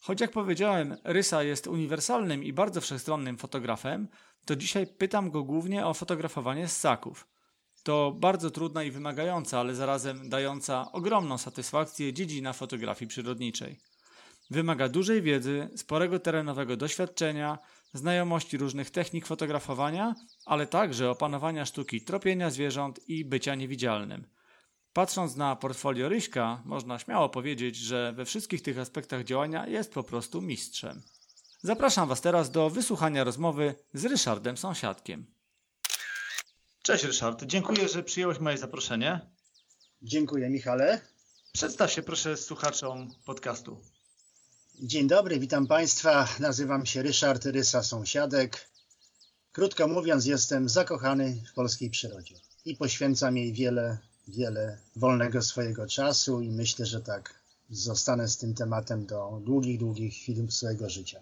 Choć 0.00 0.20
jak 0.20 0.30
powiedziałem, 0.30 0.96
Rysa 1.04 1.42
jest 1.42 1.66
uniwersalnym 1.66 2.44
i 2.44 2.52
bardzo 2.52 2.80
wszechstronnym 2.80 3.38
fotografem, 3.38 4.08
to 4.44 4.56
dzisiaj 4.56 4.86
pytam 4.86 5.30
go 5.30 5.42
głównie 5.42 5.86
o 5.86 5.94
fotografowanie 5.94 6.68
ssaków. 6.68 7.28
To 7.82 8.12
bardzo 8.18 8.50
trudna 8.50 8.82
i 8.82 8.90
wymagająca, 8.90 9.60
ale 9.60 9.74
zarazem 9.74 10.28
dająca 10.28 10.92
ogromną 10.92 11.38
satysfakcję 11.38 12.12
dziedzina 12.12 12.52
fotografii 12.52 13.08
przyrodniczej. 13.08 13.80
Wymaga 14.50 14.88
dużej 14.88 15.22
wiedzy, 15.22 15.68
sporego 15.76 16.18
terenowego 16.18 16.76
doświadczenia, 16.76 17.58
znajomości 17.92 18.58
różnych 18.58 18.90
technik 18.90 19.26
fotografowania, 19.26 20.14
ale 20.46 20.66
także 20.66 21.10
opanowania 21.10 21.66
sztuki 21.66 22.00
tropienia 22.00 22.50
zwierząt 22.50 23.08
i 23.08 23.24
bycia 23.24 23.54
niewidzialnym. 23.54 24.26
Patrząc 24.92 25.36
na 25.36 25.56
portfolio 25.56 26.08
Ryśka, 26.08 26.62
można 26.64 26.98
śmiało 26.98 27.28
powiedzieć, 27.28 27.76
że 27.76 28.12
we 28.12 28.24
wszystkich 28.24 28.62
tych 28.62 28.78
aspektach 28.78 29.24
działania 29.24 29.66
jest 29.66 29.92
po 29.92 30.02
prostu 30.02 30.42
mistrzem. 30.42 31.02
Zapraszam 31.60 32.08
Was 32.08 32.20
teraz 32.20 32.50
do 32.50 32.70
wysłuchania 32.70 33.24
rozmowy 33.24 33.74
z 33.94 34.04
Ryszardem 34.04 34.56
Sąsiadkiem. 34.56 35.26
Cześć 36.82 37.04
Ryszard, 37.04 37.44
dziękuję, 37.44 37.88
że 37.88 38.02
przyjąłeś 38.02 38.38
moje 38.38 38.58
zaproszenie. 38.58 39.20
Dziękuję, 40.02 40.50
Michale. 40.50 41.00
Przedstaw 41.52 41.92
się 41.92 42.02
proszę 42.02 42.36
słuchaczom 42.36 43.10
podcastu. 43.24 43.80
Dzień 44.80 45.06
dobry, 45.06 45.38
witam 45.38 45.66
Państwa. 45.66 46.28
Nazywam 46.40 46.86
się 46.86 47.02
Ryszard 47.02 47.44
Rysa 47.46 47.82
Sąsiadek. 47.82 48.68
Krótko 49.52 49.88
mówiąc, 49.88 50.26
jestem 50.26 50.68
zakochany 50.68 51.42
w 51.50 51.54
polskiej 51.54 51.90
przyrodzie 51.90 52.34
i 52.64 52.76
poświęcam 52.76 53.36
jej 53.36 53.52
wiele, 53.52 53.98
wiele 54.28 54.78
wolnego 54.96 55.42
swojego 55.42 55.86
czasu 55.86 56.40
i 56.40 56.50
myślę, 56.50 56.86
że 56.86 57.00
tak 57.00 57.34
zostanę 57.70 58.28
z 58.28 58.36
tym 58.36 58.54
tematem 58.54 59.06
do 59.06 59.40
długich, 59.44 59.78
długich 59.78 60.14
chwil 60.14 60.50
swojego 60.50 60.90
życia. 60.90 61.20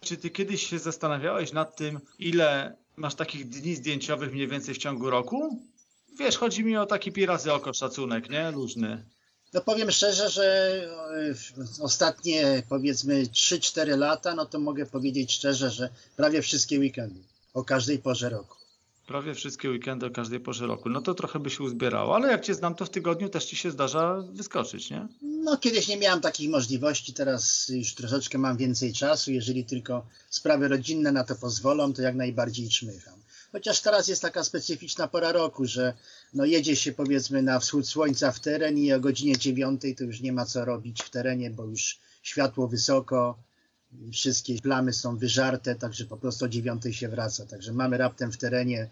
Czy 0.00 0.16
ty 0.16 0.30
kiedyś 0.30 0.66
się 0.66 0.78
zastanawiałeś 0.78 1.52
nad 1.52 1.76
tym, 1.76 2.00
ile 2.18 2.76
masz 2.96 3.14
takich 3.14 3.48
dni 3.48 3.76
zdjęciowych 3.76 4.32
mniej 4.32 4.48
więcej 4.48 4.74
w 4.74 4.78
ciągu 4.78 5.10
roku? 5.10 5.60
Wiesz, 6.18 6.36
chodzi 6.38 6.64
mi 6.64 6.76
o 6.76 6.86
taki 6.86 7.12
pi 7.12 7.26
razy 7.26 7.52
oko 7.52 7.72
szacunek, 7.72 8.30
nie? 8.30 8.50
Luźny. 8.50 9.04
No 9.52 9.60
powiem 9.60 9.90
szczerze, 9.90 10.30
że 10.30 10.74
e, 11.60 11.82
ostatnie 11.82 12.62
powiedzmy 12.68 13.26
3-4 13.26 13.98
lata, 13.98 14.34
no 14.34 14.46
to 14.46 14.58
mogę 14.58 14.86
powiedzieć 14.86 15.32
szczerze, 15.32 15.70
że 15.70 15.88
prawie 16.16 16.42
wszystkie 16.42 16.78
weekendy, 16.78 17.20
o 17.54 17.64
każdej 17.64 17.98
porze 17.98 18.28
roku. 18.28 18.56
Prawie 19.06 19.34
wszystkie 19.34 19.70
weekendy 19.70 20.06
o 20.06 20.10
każdej 20.10 20.40
porze 20.40 20.66
roku. 20.66 20.88
No 20.88 21.02
to 21.02 21.14
trochę 21.14 21.38
by 21.38 21.50
się 21.50 21.64
uzbierało, 21.64 22.14
ale 22.14 22.28
jak 22.28 22.44
cię 22.44 22.54
znam, 22.54 22.74
to 22.74 22.84
w 22.84 22.90
tygodniu 22.90 23.28
też 23.28 23.44
ci 23.44 23.56
się 23.56 23.70
zdarza 23.70 24.24
wyskoczyć, 24.32 24.90
nie? 24.90 25.08
No 25.22 25.56
kiedyś 25.56 25.88
nie 25.88 25.96
miałem 25.96 26.20
takich 26.20 26.50
możliwości, 26.50 27.12
teraz 27.12 27.68
już 27.68 27.94
troszeczkę 27.94 28.38
mam 28.38 28.56
więcej 28.56 28.92
czasu. 28.92 29.32
Jeżeli 29.32 29.64
tylko 29.64 30.06
sprawy 30.30 30.68
rodzinne 30.68 31.12
na 31.12 31.24
to 31.24 31.34
pozwolą, 31.36 31.92
to 31.92 32.02
jak 32.02 32.14
najbardziej 32.14 32.68
czmycham. 32.68 33.14
Chociaż 33.52 33.80
teraz 33.80 34.08
jest 34.08 34.22
taka 34.22 34.44
specyficzna 34.44 35.08
pora 35.08 35.32
roku, 35.32 35.66
że 35.66 35.94
no 36.34 36.44
jedzie 36.44 36.76
się 36.76 36.92
powiedzmy 36.92 37.42
na 37.42 37.60
wschód 37.60 37.88
słońca 37.88 38.32
w 38.32 38.40
teren 38.40 38.78
i 38.78 38.92
o 38.92 39.00
godzinie 39.00 39.36
dziewiątej 39.38 39.96
to 39.96 40.04
już 40.04 40.20
nie 40.20 40.32
ma 40.32 40.46
co 40.46 40.64
robić 40.64 41.02
w 41.02 41.10
terenie, 41.10 41.50
bo 41.50 41.64
już 41.64 41.98
światło 42.22 42.68
wysoko, 42.68 43.38
wszystkie 44.12 44.58
plamy 44.58 44.92
są 44.92 45.16
wyżarte, 45.16 45.74
także 45.74 46.04
po 46.04 46.16
prostu 46.16 46.44
o 46.44 46.48
dziewiątej 46.48 46.92
się 46.92 47.08
wraca. 47.08 47.46
Także 47.46 47.72
mamy 47.72 47.98
raptem 47.98 48.32
w 48.32 48.36
terenie, 48.36 48.90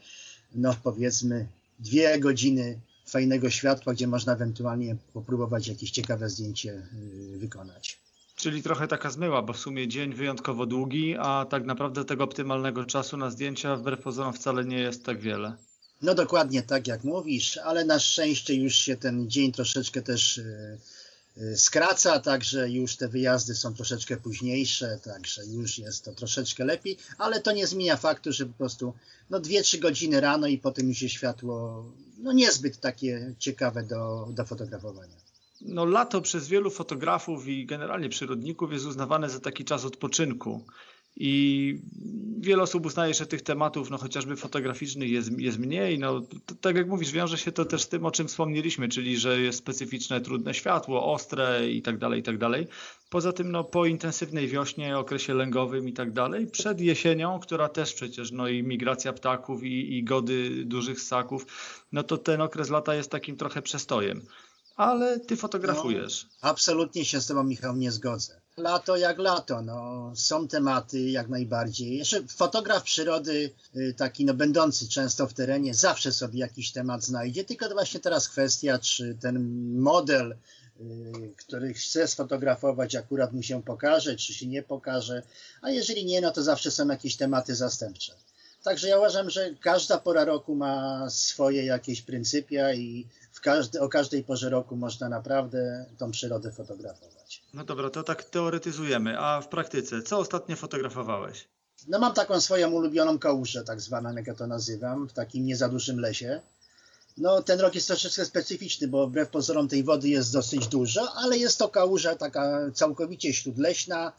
no 0.55 0.75
powiedzmy 0.83 1.47
dwie 1.79 2.19
godziny 2.19 2.81
fajnego 3.07 3.51
światła, 3.51 3.95
gdzie 3.95 4.07
można 4.07 4.33
ewentualnie 4.33 4.97
popróbować 5.13 5.69
jakieś 5.69 5.91
ciekawe 5.91 6.31
zdjęcie 6.31 6.83
yy, 7.31 7.39
wykonać. 7.39 7.99
Czyli 8.39 8.63
trochę 8.63 8.89
taka 8.89 9.11
zmyła, 9.11 9.43
bo 9.43 9.53
w 9.53 9.59
sumie 9.59 9.89
dzień 9.89 10.15
wyjątkowo 10.15 10.67
długi, 10.67 11.17
a 11.19 11.47
tak 11.51 11.65
naprawdę 11.65 12.05
tego 12.05 12.25
optymalnego 12.25 12.85
czasu 12.85 13.17
na 13.17 13.31
zdjęcia 13.31 13.77
wbrew 13.77 14.03
pozorom 14.03 14.33
wcale 14.33 14.65
nie 14.65 14.79
jest 14.79 15.05
tak 15.05 15.21
wiele. 15.21 15.57
No 16.03 16.15
dokładnie 16.15 16.63
tak 16.63 16.87
jak 16.87 17.05
mówisz, 17.05 17.57
ale 17.57 17.85
na 17.85 17.99
szczęście 17.99 18.55
już 18.55 18.75
się 18.75 18.97
ten 18.97 19.31
dzień 19.31 19.53
troszeczkę 19.53 20.03
też 20.03 20.37
yy, 20.37 20.79
yy, 21.45 21.57
skraca, 21.57 22.21
także 22.21 22.71
już 22.71 22.97
te 22.97 23.09
wyjazdy 23.09 23.55
są 23.55 23.75
troszeczkę 23.75 24.17
późniejsze, 24.17 24.99
także 25.05 25.47
już 25.47 25.79
jest 25.79 26.05
to 26.05 26.13
troszeczkę 26.13 26.65
lepiej, 26.65 26.99
ale 27.19 27.41
to 27.41 27.53
nie 27.53 27.67
zmienia 27.67 27.97
faktu, 27.97 28.33
że 28.33 28.47
po 28.47 28.53
prostu 28.53 28.95
no 29.31 29.41
2-3 29.41 29.79
godziny 29.79 30.21
rano 30.21 30.47
i 30.47 30.59
potem 30.59 30.89
już 30.89 31.03
jest 31.03 31.15
światło 31.15 31.85
no 32.19 32.33
niezbyt 32.33 32.81
takie 32.81 33.35
ciekawe 33.39 33.83
do, 33.83 34.29
do 34.31 34.45
fotografowania. 34.45 35.28
No 35.61 35.85
lato 35.85 36.21
przez 36.21 36.49
wielu 36.49 36.71
fotografów 36.71 37.49
i 37.49 37.67
generalnie 37.67 38.09
przyrodników 38.09 38.73
jest 38.73 38.87
uznawane 38.87 39.31
za 39.31 39.41
taki 39.41 39.65
czas 39.65 39.85
odpoczynku. 39.85 40.65
I 41.21 41.75
wiele 42.39 42.63
osób 42.63 42.87
uznaje, 42.87 43.15
że 43.15 43.27
tych 43.27 43.43
tematów, 43.43 43.91
no 43.91 43.99
chociażby 43.99 44.37
fotograficznych 44.37 45.11
jest, 45.11 45.39
jest 45.39 45.59
mniej. 45.59 45.99
No, 45.99 46.21
to, 46.47 46.55
tak 46.61 46.77
jak 46.77 46.89
mówisz, 46.89 47.13
wiąże 47.13 47.39
się 47.39 47.53
to 47.53 47.65
też 47.65 47.83
z 47.83 47.89
tym, 47.89 48.07
o 48.07 48.11
czym 48.11 48.29
wspomnieliśmy, 48.29 48.89
czyli 48.89 49.17
że 49.17 49.41
jest 49.41 49.59
specyficzne, 49.59 50.21
trudne 50.21 50.55
światło, 50.55 51.13
ostre 51.13 51.71
i 51.71 51.83
tak 51.83 51.99
dalej, 51.99 52.21
i 52.21 52.23
tak 52.23 52.39
dalej. 52.39 52.67
Poza 53.11 53.33
tym, 53.33 53.51
no, 53.51 53.65
po 53.65 53.87
intensywnej 53.87 54.49
wiośnie, 54.49 54.99
okresie 54.99 55.35
lęgowym 55.35 55.89
i 55.89 55.93
tak 55.93 56.13
dalej, 56.13 56.47
przed 56.47 56.81
jesienią, 56.81 57.41
która 57.41 57.69
też 57.69 57.95
przecież, 57.95 58.33
no 58.33 58.49
i 58.49 58.63
migracja 58.63 59.13
ptaków 59.13 59.65
i, 59.65 59.99
i 59.99 60.05
gody 60.05 60.65
dużych 60.65 61.01
ssaków, 61.01 61.47
no 61.93 62.03
to 62.03 62.19
ten 62.19 62.41
okres 62.41 62.71
lata 62.71 62.95
jest 62.95 63.11
takim 63.11 63.37
trochę 63.37 63.63
przestojem. 63.63 64.23
Ale 64.79 65.21
ty 65.21 65.37
fotografujesz. 65.37 66.25
No, 66.25 66.49
absolutnie 66.49 67.05
się 67.05 67.21
z 67.21 67.27
tobą, 67.27 67.45
Michał, 67.45 67.77
nie 67.77 67.93
zgodzę. 67.93 68.41
Lato 68.57 68.97
jak 68.97 69.19
lato, 69.19 69.63
no, 69.63 70.13
są 70.15 70.49
tematy 70.49 71.01
jak 71.01 71.29
najbardziej. 71.29 71.99
Jeszcze 71.99 72.23
fotograf 72.23 72.83
przyrody, 72.83 73.51
y, 73.77 73.95
taki 73.97 74.25
no, 74.25 74.35
będący 74.35 74.89
często 74.89 75.27
w 75.27 75.33
terenie, 75.33 75.75
zawsze 75.75 76.13
sobie 76.13 76.39
jakiś 76.39 76.73
temat 76.73 77.05
znajdzie, 77.05 77.45
tylko 77.45 77.69
to 77.69 77.75
właśnie 77.75 78.01
teraz 78.01 78.29
kwestia, 78.29 78.79
czy 78.79 79.17
ten 79.21 79.65
model, 79.81 80.37
y, 80.81 81.35
który 81.37 81.75
chce 81.75 82.09
sfotografować, 82.09 82.95
akurat 82.95 83.33
mu 83.33 83.43
się 83.43 83.63
pokaże, 83.63 84.17
czy 84.17 84.35
się 84.35 84.47
nie 84.47 84.63
pokaże, 84.63 85.23
a 85.63 85.71
jeżeli 85.71 86.05
nie, 86.05 86.21
no 86.21 86.31
to 86.31 86.43
zawsze 86.43 86.71
są 86.71 86.89
jakieś 86.89 87.17
tematy 87.17 87.55
zastępcze. 87.55 88.15
Także 88.63 88.89
ja 88.89 88.99
uważam, 88.99 89.31
że 89.31 89.55
każda 89.61 89.99
pora 89.99 90.25
roku 90.25 90.55
ma 90.55 91.07
swoje 91.11 91.65
jakieś 91.65 92.03
pryncypia 92.03 92.75
i 92.75 93.07
każdy, 93.41 93.81
o 93.81 93.89
każdej 93.89 94.25
porze 94.25 94.51
roku 94.51 94.77
można 94.77 95.09
naprawdę 95.09 95.87
tą 95.99 96.11
przyrodę 96.11 96.53
fotografować. 96.53 97.43
No 97.55 97.65
dobra, 97.65 97.91
to 97.91 98.03
tak 98.03 98.25
teoretyzujemy, 98.25 99.19
a 99.19 99.41
w 99.41 99.49
praktyce, 99.49 100.03
co 100.03 100.19
ostatnio 100.19 100.57
fotografowałeś? 100.57 101.49
No 101.89 101.99
mam 101.99 102.15
taką 102.15 102.41
swoją 102.41 102.71
ulubioną 102.71 103.19
kałużę, 103.19 103.65
tak 103.65 103.81
zwaną, 103.81 104.15
jak 104.15 104.27
ja 104.27 104.35
to 104.35 104.47
nazywam, 104.47 105.09
w 105.09 105.13
takim 105.13 105.47
nie 105.47 105.57
za 105.57 105.69
dużym 105.69 106.01
lesie. 106.01 106.41
No 107.17 107.43
ten 107.43 107.61
rok 107.61 107.75
jest 107.75 107.87
troszeczkę 107.87 108.25
specyficzny, 108.25 108.89
bo 108.89 109.07
wbrew 109.07 109.29
pozorom 109.29 109.69
tej 109.69 109.85
wody 109.85 110.09
jest 110.09 110.33
dosyć 110.33 110.67
dużo, 110.67 111.13
ale 111.15 111.39
jest 111.39 111.59
to 111.59 111.69
kałuża 111.69 112.17
taka 112.17 112.71
całkowicie 112.75 113.35
śródleśna 113.35 114.13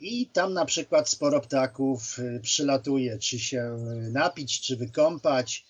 i 0.00 0.26
tam 0.26 0.52
na 0.52 0.64
przykład 0.64 1.08
sporo 1.08 1.40
ptaków 1.40 2.16
przylatuje, 2.42 3.18
czy 3.18 3.38
się 3.38 3.78
napić, 4.12 4.60
czy 4.60 4.76
wykąpać. 4.76 5.66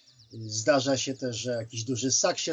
Zdarza 0.47 0.97
się 0.97 1.15
też, 1.15 1.37
że 1.37 1.51
jakiś 1.51 1.85
duży 1.85 2.13
ssak 2.13 2.39
się 2.39 2.53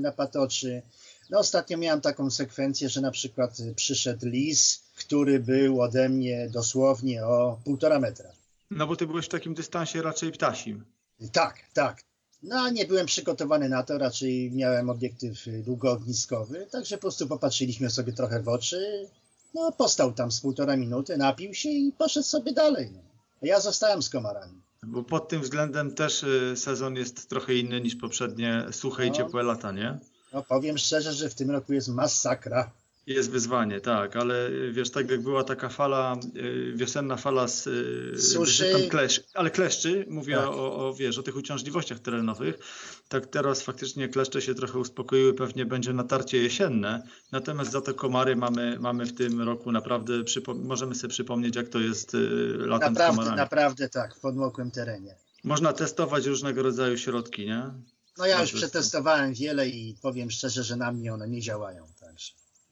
napatoczy. 0.00 0.82
No 1.30 1.38
ostatnio 1.38 1.78
miałem 1.78 2.00
taką 2.00 2.30
sekwencję, 2.30 2.88
że 2.88 3.00
na 3.00 3.10
przykład 3.10 3.58
przyszedł 3.76 4.26
lis, 4.26 4.82
który 4.96 5.40
był 5.40 5.80
ode 5.80 6.08
mnie 6.08 6.50
dosłownie 6.50 7.26
o 7.26 7.60
półtora 7.64 8.00
metra. 8.00 8.30
No 8.70 8.86
bo 8.86 8.96
ty 8.96 9.06
byłeś 9.06 9.26
w 9.26 9.28
takim 9.28 9.54
dystansie 9.54 10.02
raczej 10.02 10.32
ptasim. 10.32 10.84
Tak, 11.32 11.56
tak. 11.72 12.02
No 12.42 12.70
nie 12.70 12.84
byłem 12.84 13.06
przygotowany 13.06 13.68
na 13.68 13.82
to, 13.82 13.98
raczej 13.98 14.50
miałem 14.52 14.90
obiektyw 14.90 15.44
długoogniskowy, 15.64 16.66
także 16.70 16.96
po 16.96 17.00
prostu 17.00 17.26
popatrzyliśmy 17.26 17.90
sobie 17.90 18.12
trochę 18.12 18.42
w 18.42 18.48
oczy. 18.48 19.08
No 19.54 19.72
postał 19.72 20.12
tam 20.12 20.32
z 20.32 20.40
półtora 20.40 20.76
minuty, 20.76 21.16
napił 21.16 21.54
się 21.54 21.68
i 21.68 21.92
poszedł 21.92 22.26
sobie 22.26 22.52
dalej. 22.52 22.92
Ja 23.42 23.60
zostałem 23.60 24.02
z 24.02 24.10
komarami. 24.10 24.62
Bo 24.86 25.02
pod 25.02 25.28
tym 25.28 25.42
względem 25.42 25.94
też 25.94 26.22
y, 26.22 26.54
sezon 26.56 26.96
jest 26.96 27.28
trochę 27.28 27.54
inny 27.54 27.80
niż 27.80 27.96
poprzednie 27.96 28.66
suche 28.70 29.06
i 29.06 29.10
No. 29.10 29.16
ciepłe 29.16 29.42
lata, 29.42 29.72
nie? 29.72 29.98
No 30.32 30.42
powiem 30.42 30.78
szczerze, 30.78 31.12
że 31.12 31.28
w 31.30 31.34
tym 31.34 31.50
roku 31.50 31.72
jest 31.72 31.88
masakra. 31.88 32.70
Jest 33.08 33.30
wyzwanie, 33.30 33.80
tak, 33.80 34.16
ale 34.16 34.48
y, 34.48 34.72
wiesz, 34.72 34.90
tak 34.90 35.10
jak 35.10 35.22
była 35.22 35.44
taka 35.44 35.68
fala, 35.68 36.16
y, 36.36 36.72
wiosenna 36.76 37.16
fala 37.16 37.48
z 37.48 37.66
y, 37.66 38.22
Suszy. 38.22 38.72
tam 38.72 38.80
klesz, 38.90 39.20
ale 39.34 39.50
kleszczy, 39.50 40.06
mówię 40.08 40.34
Tak. 40.36 40.46
o, 40.48 40.88
o, 40.88 40.94
wiesz, 40.94 41.18
o 41.18 41.22
tych 41.22 41.36
uciążliwościach 41.36 41.98
terenowych, 41.98 42.58
tak 43.08 43.26
teraz 43.26 43.62
faktycznie 43.62 44.08
kleszcze 44.08 44.42
się 44.42 44.54
trochę 44.54 44.78
uspokoiły, 44.78 45.34
pewnie 45.34 45.66
będzie 45.66 45.92
natarcie 45.92 46.38
jesienne, 46.38 47.02
natomiast 47.32 47.70
za 47.72 47.80
to 47.80 47.94
komary 47.94 48.36
mamy, 48.36 48.76
mamy 48.80 49.06
w 49.06 49.14
tym 49.14 49.42
roku 49.42 49.72
naprawdę, 49.72 50.12
możemy 50.54 50.94
sobie 50.94 51.10
przypomnieć, 51.10 51.56
jak 51.56 51.68
to 51.68 51.78
jest 51.80 52.12
latem 52.58 52.94
z 52.94 52.98
Naprawdę, 52.98 53.06
komarami. 53.16 53.36
naprawdę 53.36 53.88
tak, 53.88 54.14
w 54.16 54.20
podmokłym 54.20 54.70
terenie. 54.70 55.14
Można 55.44 55.72
testować 55.72 56.26
różnego 56.26 56.62
rodzaju 56.62 56.96
środki, 56.98 57.46
nie? 57.46 57.62
No 58.18 58.26
ja 58.26 58.40
już 58.40 58.52
przetestowałem 58.52 59.34
wiele 59.34 59.68
i 59.68 59.94
powiem 60.02 60.30
szczerze, 60.30 60.62
że 60.64 60.76
na 60.76 60.92
mnie 60.92 61.14
one 61.14 61.28
nie 61.28 61.40
działają, 61.40 61.86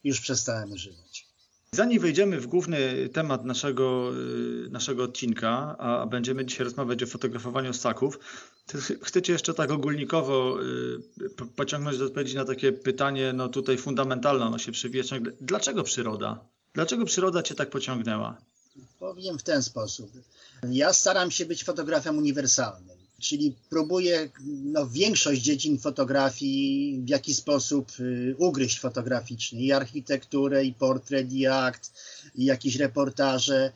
już 0.06 0.20
przestałem 0.20 0.72
używać. 0.72 1.26
Zanim 1.72 2.00
wejdziemy 2.02 2.40
w 2.40 2.46
główny 2.46 3.08
temat 3.12 3.44
naszego, 3.44 4.12
y, 4.66 4.70
naszego 4.70 5.02
odcinka, 5.04 5.76
a 5.78 6.06
będziemy 6.06 6.44
dzisiaj 6.46 6.64
rozmawiać 6.64 7.02
o 7.02 7.06
fotografowaniu 7.06 7.72
ssaków, 7.72 8.18
to 8.66 8.78
ch- 8.78 8.92
chcę 9.02 9.22
Cię 9.22 9.32
jeszcze 9.32 9.54
tak 9.54 9.70
ogólnikowo 9.70 10.58
y, 11.22 11.30
po- 11.30 11.46
pociągnąć 11.46 11.98
do 11.98 12.04
odpowiedzi 12.04 12.36
na 12.36 12.44
takie 12.44 12.72
pytanie, 12.72 13.32
no 13.32 13.48
tutaj 13.48 13.78
fundamentalne, 13.78 14.46
ono 14.46 14.58
się 14.58 14.72
przywija 14.72 15.04
ciągle. 15.04 15.32
Dlaczego 15.40 15.82
przyroda? 15.82 16.44
Dlaczego 16.74 17.04
przyroda 17.04 17.42
Cię 17.42 17.54
tak 17.54 17.70
pociągnęła? 17.70 18.36
Powiem 18.98 19.38
w 19.38 19.42
ten 19.42 19.62
sposób. 19.62 20.10
Ja 20.70 20.92
staram 20.92 21.30
się 21.30 21.46
być 21.46 21.64
fotografem 21.64 22.18
uniwersalnym, 22.18 22.95
czyli 23.20 23.54
próbuję 23.70 24.30
no, 24.46 24.86
większość 24.86 25.42
dziedzin 25.42 25.78
fotografii 25.78 27.02
w 27.04 27.08
jakiś 27.08 27.36
sposób 27.36 27.92
y, 28.00 28.34
ugryźć 28.38 28.80
fotograficznie. 28.80 29.60
I 29.60 29.72
architekturę, 29.72 30.64
i 30.64 30.72
portret, 30.72 31.32
i 31.32 31.46
akt, 31.46 31.92
i 32.34 32.44
jakieś 32.44 32.76
reportaże. 32.76 33.72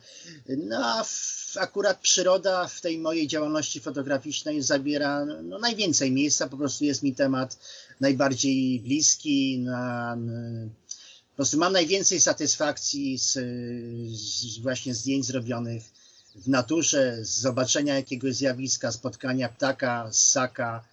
No 0.57 0.77
a 0.85 1.03
w, 1.03 1.57
akurat 1.59 1.99
przyroda 1.99 2.67
w 2.67 2.81
tej 2.81 2.99
mojej 2.99 3.27
działalności 3.27 3.79
fotograficznej 3.79 4.61
zabiera 4.61 5.25
no, 5.25 5.59
najwięcej 5.59 6.11
miejsca. 6.11 6.47
Po 6.47 6.57
prostu 6.57 6.85
jest 6.85 7.03
mi 7.03 7.15
temat 7.15 7.57
najbardziej 7.99 8.79
bliski. 8.79 9.59
Na, 9.59 10.17
po 11.31 11.35
prostu 11.35 11.57
mam 11.57 11.73
najwięcej 11.73 12.19
satysfakcji 12.19 13.17
z, 13.17 13.33
z 14.17 14.57
właśnie 14.57 14.95
zdjęć 14.95 15.25
zrobionych 15.25 16.00
w 16.35 16.47
naturze, 16.47 17.25
z 17.25 17.39
zobaczenia 17.39 17.95
jakiegoś 17.95 18.35
zjawiska, 18.35 18.91
spotkania 18.91 19.49
ptaka, 19.49 20.09
ssaka. 20.11 20.83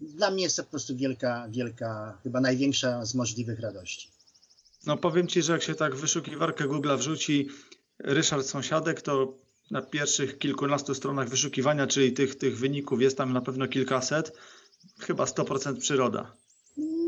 Dla 0.00 0.30
mnie 0.30 0.42
jest 0.42 0.56
to 0.56 0.62
po 0.64 0.70
prostu 0.70 0.96
wielka, 0.96 1.46
wielka, 1.50 2.18
chyba 2.22 2.40
największa 2.40 3.04
z 3.04 3.14
możliwych 3.14 3.60
radości. 3.60 4.08
No 4.86 4.96
powiem 4.96 5.28
Ci, 5.28 5.42
że 5.42 5.52
jak 5.52 5.62
się 5.62 5.74
tak 5.74 5.96
wyszukiwarkę 5.96 6.64
Google'a 6.64 6.98
wrzuci 6.98 7.48
Ryszard 7.98 8.46
Sąsiadek, 8.46 9.02
to 9.02 9.34
na 9.70 9.82
pierwszych 9.82 10.38
kilkunastu 10.38 10.94
stronach 10.94 11.28
wyszukiwania, 11.28 11.86
czyli 11.86 12.12
tych, 12.12 12.38
tych 12.38 12.58
wyników 12.58 13.02
jest 13.02 13.16
tam 13.16 13.32
na 13.32 13.40
pewno 13.40 13.68
kilkaset, 13.68 14.32
chyba 14.98 15.24
100% 15.24 15.78
przyroda. 15.78 16.32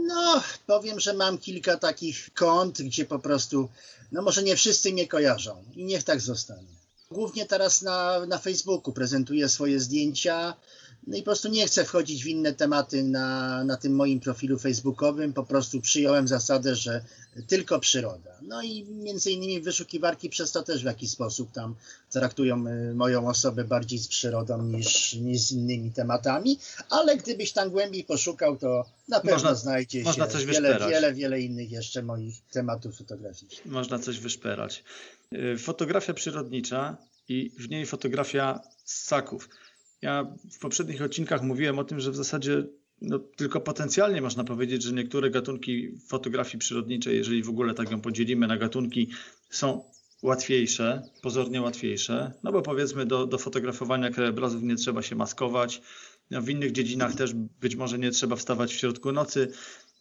No, 0.06 0.42
powiem, 0.66 1.00
że 1.00 1.14
mam 1.14 1.38
kilka 1.38 1.76
takich 1.76 2.34
kont, 2.34 2.82
gdzie 2.82 3.04
po 3.04 3.18
prostu, 3.18 3.68
no 4.12 4.22
może 4.22 4.42
nie 4.42 4.56
wszyscy 4.56 4.92
mnie 4.92 5.08
kojarzą 5.08 5.64
i 5.74 5.84
niech 5.84 6.04
tak 6.04 6.20
zostanie. 6.20 6.79
Głównie 7.12 7.46
teraz 7.46 7.82
na, 7.82 8.26
na 8.26 8.38
Facebooku 8.38 8.92
prezentuję 8.92 9.48
swoje 9.48 9.80
zdjęcia, 9.80 10.54
no 11.06 11.16
i 11.16 11.20
po 11.20 11.24
prostu 11.24 11.48
nie 11.48 11.66
chcę 11.66 11.84
wchodzić 11.84 12.24
w 12.24 12.26
inne 12.26 12.52
tematy 12.52 13.02
na, 13.02 13.64
na 13.64 13.76
tym 13.76 13.94
moim 13.94 14.20
profilu 14.20 14.58
facebookowym. 14.58 15.32
Po 15.32 15.44
prostu 15.44 15.80
przyjąłem 15.80 16.28
zasadę, 16.28 16.74
że 16.76 17.04
tylko 17.46 17.80
przyroda. 17.80 18.30
No 18.42 18.62
i 18.62 18.84
między 18.84 19.30
innymi 19.30 19.60
wyszukiwarki 19.60 20.30
przez 20.30 20.52
to 20.52 20.62
też 20.62 20.82
w 20.82 20.86
jakiś 20.86 21.10
sposób 21.10 21.52
tam 21.52 21.74
traktują 22.10 22.66
y, 22.66 22.94
moją 22.94 23.28
osobę 23.28 23.64
bardziej 23.64 23.98
z 23.98 24.08
przyrodą 24.08 24.62
niż, 24.62 25.12
niż 25.14 25.40
z 25.40 25.52
innymi 25.52 25.92
tematami, 25.92 26.58
ale 26.90 27.16
gdybyś 27.16 27.52
tam 27.52 27.70
głębiej 27.70 28.04
poszukał, 28.04 28.56
to 28.56 28.84
na 29.08 29.20
pewno 29.20 29.32
Można- 29.36 29.54
znajdzie 29.54 30.02
można 30.02 30.30
się 30.30 30.46
wiele, 30.46 30.78
wiele, 30.90 31.14
wiele 31.14 31.40
innych 31.40 31.70
jeszcze 31.70 32.02
moich 32.02 32.34
tematów 32.50 32.96
fotograficznych. 32.96 33.66
Można 33.66 33.98
coś 33.98 34.18
wyszperać. 34.18 34.84
Y, 35.34 35.58
Fotografia 35.58 36.14
przyrodnicza 36.14 36.96
i 37.28 37.50
w 37.58 37.68
niej 37.68 37.86
fotografia 37.86 38.60
ssaków. 38.84 39.48
Ja 40.02 40.36
w 40.52 40.58
poprzednich 40.58 41.02
odcinkach 41.02 41.42
mówiłem 41.42 41.78
o 41.78 41.84
tym, 41.84 42.00
że 42.00 42.10
w 42.10 42.16
zasadzie 42.16 42.64
no, 43.02 43.18
tylko 43.18 43.60
potencjalnie 43.60 44.22
można 44.22 44.44
powiedzieć, 44.44 44.82
że 44.82 44.92
niektóre 44.92 45.30
gatunki 45.30 45.98
fotografii 46.08 46.58
przyrodniczej, 46.58 47.16
jeżeli 47.16 47.42
w 47.42 47.48
ogóle 47.48 47.74
tak 47.74 47.90
ją 47.90 48.00
podzielimy 48.00 48.46
na 48.46 48.56
gatunki, 48.56 49.10
są 49.50 49.84
łatwiejsze, 50.22 51.02
pozornie 51.22 51.62
łatwiejsze, 51.62 52.32
no 52.42 52.52
bo 52.52 52.62
powiedzmy 52.62 53.06
do, 53.06 53.26
do 53.26 53.38
fotografowania 53.38 54.10
krajobrazów 54.10 54.62
nie 54.62 54.76
trzeba 54.76 55.02
się 55.02 55.16
maskować, 55.16 55.82
no, 56.30 56.42
w 56.42 56.48
innych 56.48 56.72
dziedzinach 56.72 57.14
też 57.14 57.34
być 57.34 57.76
może 57.76 57.98
nie 57.98 58.10
trzeba 58.10 58.36
wstawać 58.36 58.74
w 58.74 58.78
środku 58.78 59.12
nocy. 59.12 59.52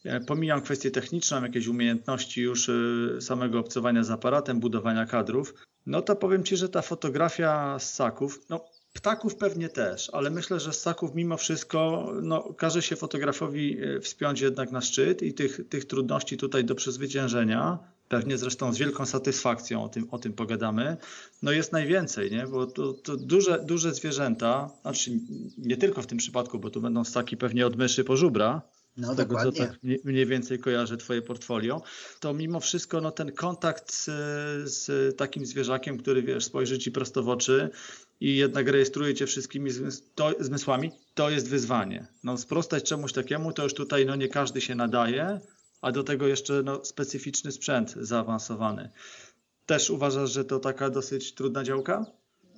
E, 0.06 0.20
Pomijam 0.20 0.62
kwestię 0.62 0.92
techniczną, 0.92 1.44
jakieś 1.44 1.68
umiejętności 1.68 2.42
już 2.42 2.70
e, 2.70 2.74
samego 3.22 3.60
obcowania 3.60 4.04
z 4.04 4.12
aparatem, 4.12 4.60
budowania 4.60 5.06
kadrów. 5.06 5.54
No 5.86 6.02
to 6.02 6.16
powiem 6.16 6.44
Ci, 6.44 6.58
że 6.58 6.70
ta 6.70 6.82
fotografia 6.82 7.80
ssaków, 7.80 8.40
no 8.50 8.66
ptaków 9.02 9.36
pewnie 9.36 9.70
też, 9.70 10.10
ale 10.14 10.30
myślę, 10.30 10.60
że 10.60 10.74
ssaków 10.74 11.16
mimo 11.16 11.38
wszystko 11.38 12.12
no, 12.22 12.54
każe 12.58 12.82
się 12.82 12.96
fotografowi 12.96 13.78
e, 13.84 14.00
wspiąć 14.00 14.42
jednak 14.42 14.72
na 14.72 14.82
szczyt 14.82 15.22
i 15.22 15.34
tych, 15.34 15.62
tych 15.70 15.86
trudności 15.86 16.38
tutaj 16.38 16.66
do 16.66 16.76
przezwyciężenia, 16.76 17.80
pewnie 18.10 18.38
zresztą 18.38 18.74
z 18.74 18.78
wielką 18.78 19.06
satysfakcją 19.06 19.84
o 19.84 19.90
tym, 19.90 20.08
o 20.12 20.20
tym 20.20 20.34
pogadamy, 20.34 20.98
no 21.42 21.52
jest 21.52 21.72
najwięcej, 21.72 22.32
nie? 22.32 22.48
bo 22.48 22.68
to, 22.68 22.94
to 22.94 23.18
duże, 23.18 23.60
duże 23.66 23.94
zwierzęta, 23.94 24.70
znaczy 24.82 25.12
nie 25.58 25.78
tylko 25.78 26.02
w 26.02 26.08
tym 26.08 26.18
przypadku, 26.18 26.60
bo 26.60 26.70
tu 26.70 26.82
będą 26.82 27.04
ssaki 27.04 27.38
pewnie 27.38 27.68
od 27.68 27.76
myszy 27.76 28.04
po 28.04 28.18
żubra, 28.18 28.62
No 28.98 29.16
tego 29.16 29.36
co 29.36 29.52
dokładnie. 29.52 29.68
tak 29.68 29.80
mniej- 30.06 30.26
więcej 30.26 30.60
kojarzę 30.60 30.98
Twoje 30.98 31.22
portfolio, 31.22 31.82
to 32.20 32.34
mimo 32.34 32.60
wszystko 32.60 33.02
no, 33.02 33.12
ten 33.12 33.32
kontakt 33.32 33.94
z, 33.94 34.06
z 34.72 35.18
takim 35.18 35.46
zwierzakiem, 35.46 35.98
który 35.98 36.24
wiesz, 36.24 36.46
spojrzy 36.46 36.80
Ci 36.80 36.92
prosto 36.92 37.24
w 37.24 37.30
oczy 37.30 37.70
i 38.22 38.36
jednak 38.36 38.68
rejestruje 38.68 39.14
Cię 39.14 39.28
wszystkimi 39.28 39.72
zmysłami, 40.40 40.92
to 41.14 41.30
jest 41.30 41.50
wyzwanie. 41.50 42.08
No, 42.24 42.38
sprostać 42.38 42.84
czemuś 42.84 43.14
takiemu 43.14 43.54
to 43.54 43.64
już 43.64 43.74
tutaj 43.74 44.06
no, 44.06 44.16
nie 44.16 44.28
każdy 44.28 44.62
się 44.62 44.76
nadaje, 44.76 45.40
a 45.82 45.92
do 45.92 46.04
tego 46.04 46.28
jeszcze 46.28 46.64
no, 46.64 46.86
specyficzny 46.86 47.52
sprzęt 47.52 47.94
zaawansowany. 48.02 48.90
Też 49.66 49.90
uważasz, 49.90 50.32
że 50.32 50.46
to 50.46 50.60
taka 50.60 50.90
dosyć 50.90 51.34
trudna 51.34 51.64
działka? 51.64 52.06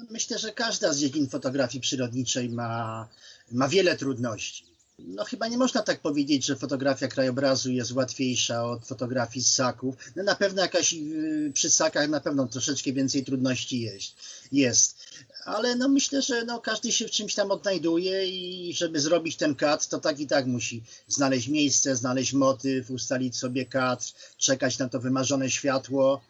Myślę, 0.10 0.40
że 0.40 0.52
każda 0.52 0.94
z 0.94 1.00
dziedzin 1.00 1.30
fotografii 1.30 1.82
przyrodniczej 1.82 2.50
ma, 2.50 3.08
ma 3.52 3.68
wiele 3.68 3.98
trudności. 3.98 4.72
No 5.00 5.26
chyba 5.26 5.48
nie 5.48 5.58
można 5.58 5.82
tak 5.82 6.02
powiedzieć, 6.02 6.46
że 6.46 6.56
fotografia 6.56 7.08
krajobrazu 7.08 7.72
jest 7.72 7.92
łatwiejsza 7.92 8.66
od 8.66 8.86
fotografii 8.86 9.46
ssaków. 9.46 9.96
No 10.16 10.24
na 10.24 10.36
pewno 10.36 10.62
jakaś 10.62 10.94
yy, 10.94 11.52
przy 11.54 11.70
ssakach 11.70 12.10
na 12.10 12.20
pewno 12.20 12.48
troszeczkę 12.48 12.94
więcej 12.94 13.26
trudności 13.26 13.82
jest. 13.82 14.16
jest. 14.52 15.01
Ale 15.46 15.76
no 15.76 15.90
myślę, 15.90 16.22
że 16.22 16.46
no 16.46 16.62
każdy 16.62 16.92
się 16.92 17.08
w 17.08 17.12
czymś 17.12 17.36
tam 17.36 17.52
odnajduje 17.52 18.28
i 18.28 18.74
żeby 18.74 19.00
zrobić 19.00 19.36
ten 19.36 19.56
kadr, 19.56 19.86
to 19.86 20.00
tak 20.00 20.20
i 20.20 20.28
tak 20.28 20.46
musi 20.46 20.84
znaleźć 21.08 21.48
miejsce, 21.48 21.96
znaleźć 21.96 22.34
motyw, 22.34 22.92
ustalić 22.92 23.38
sobie 23.38 23.66
kadr, 23.66 24.06
czekać 24.38 24.80
na 24.80 24.90
to 24.90 25.00
wymarzone 25.00 25.50
światło. 25.50 26.22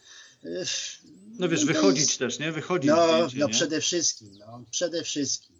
No 1.39 1.50
wiesz, 1.50 1.65
wychodzić 1.65 2.08
jest- 2.08 2.19
też, 2.19 2.39
nie? 2.39 2.52
Wychodzić 2.52 2.88
no, 2.89 3.08
zdjęcie, 3.08 3.39
no 3.39 3.47
nie? 3.47 3.54
przede 3.54 3.82
wszystkim, 3.82 4.38
no, 4.39 4.63
przede 4.71 5.04
wszystkim. 5.04 5.56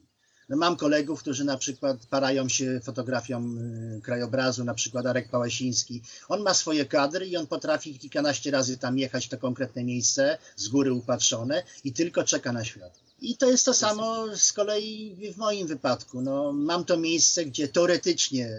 No, 0.50 0.58
mam 0.58 0.76
kolegów, 0.76 1.20
którzy 1.20 1.44
na 1.46 1.58
przykład 1.58 1.98
parają 2.10 2.50
się 2.50 2.80
fotografią 2.84 3.58
y, 3.98 4.02
krajobrazu, 4.02 4.64
na 4.64 4.74
przykład 4.74 5.06
Arek 5.06 5.30
Pałasiński. 5.30 6.02
On 6.30 6.42
ma 6.42 6.54
swoje 6.54 6.86
kadry 6.86 7.28
i 7.28 7.38
on 7.38 7.48
potrafi 7.48 8.00
kilkanaście 8.00 8.52
razy 8.52 8.78
tam 8.78 8.98
jechać 8.98 9.26
w 9.26 9.30
to 9.30 9.38
konkretne 9.38 9.84
miejsce, 9.84 10.38
z 10.56 10.68
góry 10.68 10.94
upatrzone 10.94 11.64
i 11.84 11.94
tylko 11.94 12.24
czeka 12.24 12.52
na 12.52 12.66
światło. 12.66 13.11
I 13.22 13.38
to 13.38 13.52
jest 13.52 13.66
to 13.66 13.74
samo 13.74 14.38
z 14.38 14.54
kolei 14.54 15.16
w 15.34 15.38
moim 15.38 15.68
wypadku. 15.68 16.22
No, 16.22 16.54
mam 16.54 16.86
to 16.86 16.98
miejsce, 16.98 17.46
gdzie 17.46 17.68
teoretycznie 17.68 18.50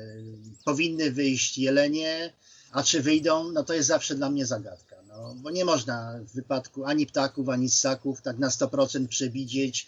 powinny 0.64 1.10
wyjść 1.10 1.58
jelenie, 1.58 2.32
a 2.72 2.82
czy 2.82 3.02
wyjdą, 3.02 3.52
no 3.52 3.64
to 3.64 3.74
jest 3.74 3.88
zawsze 3.88 4.14
dla 4.14 4.30
mnie 4.30 4.46
zagadka. 4.46 4.96
No, 5.08 5.34
bo 5.34 5.50
nie 5.50 5.64
można 5.64 6.18
w 6.28 6.34
wypadku 6.34 6.84
ani 6.84 7.06
ptaków, 7.06 7.48
ani 7.48 7.70
ssaków 7.70 8.22
tak 8.22 8.38
na 8.38 8.48
100% 8.48 9.08
przewidzieć, 9.08 9.86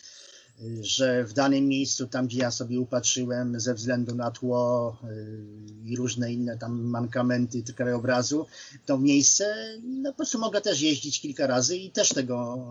y, 0.62 0.84
że 0.84 1.24
w 1.24 1.32
danym 1.32 1.68
miejscu, 1.68 2.06
tam 2.06 2.26
gdzie 2.26 2.38
ja 2.38 2.50
sobie 2.50 2.80
upatrzyłem 2.80 3.60
ze 3.60 3.74
względu 3.74 4.14
na 4.14 4.30
tło 4.30 4.96
y, 5.04 5.44
i 5.84 5.96
różne 5.96 6.32
inne 6.32 6.58
tam 6.58 6.82
mankamenty 6.82 7.62
krajobrazu, 7.62 8.46
to 8.86 8.98
miejsce, 8.98 9.54
no 9.82 10.10
po 10.10 10.16
prostu 10.16 10.38
mogę 10.38 10.60
też 10.60 10.80
jeździć 10.80 11.20
kilka 11.20 11.46
razy 11.46 11.76
i 11.76 11.90
też 11.90 12.08
tego 12.08 12.66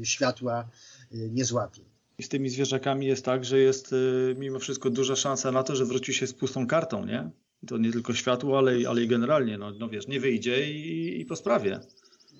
y, 0.00 0.06
światła 0.06 0.68
nie 1.12 1.44
złapię. 1.44 1.82
I 2.18 2.22
z 2.22 2.28
tymi 2.28 2.50
zwierzakami 2.50 3.06
jest 3.06 3.24
tak, 3.24 3.44
że 3.44 3.58
jest 3.58 3.92
y, 3.92 4.34
mimo 4.38 4.58
wszystko 4.58 4.90
duża 4.90 5.16
szansa 5.16 5.52
na 5.52 5.62
to, 5.62 5.76
że 5.76 5.84
wróci 5.84 6.14
się 6.14 6.26
z 6.26 6.32
pustą 6.32 6.66
kartą, 6.66 7.06
nie? 7.06 7.30
To 7.66 7.78
nie 7.78 7.92
tylko 7.92 8.14
światło, 8.14 8.58
ale, 8.58 8.80
i- 8.80 8.86
ale 8.86 9.02
i 9.02 9.08
generalnie, 9.08 9.58
no, 9.58 9.70
no 9.70 9.88
wiesz, 9.88 10.06
nie 10.08 10.20
wyjdzie 10.20 10.70
i, 10.72 11.20
i 11.20 11.24
po 11.24 11.36
sprawie. 11.36 11.80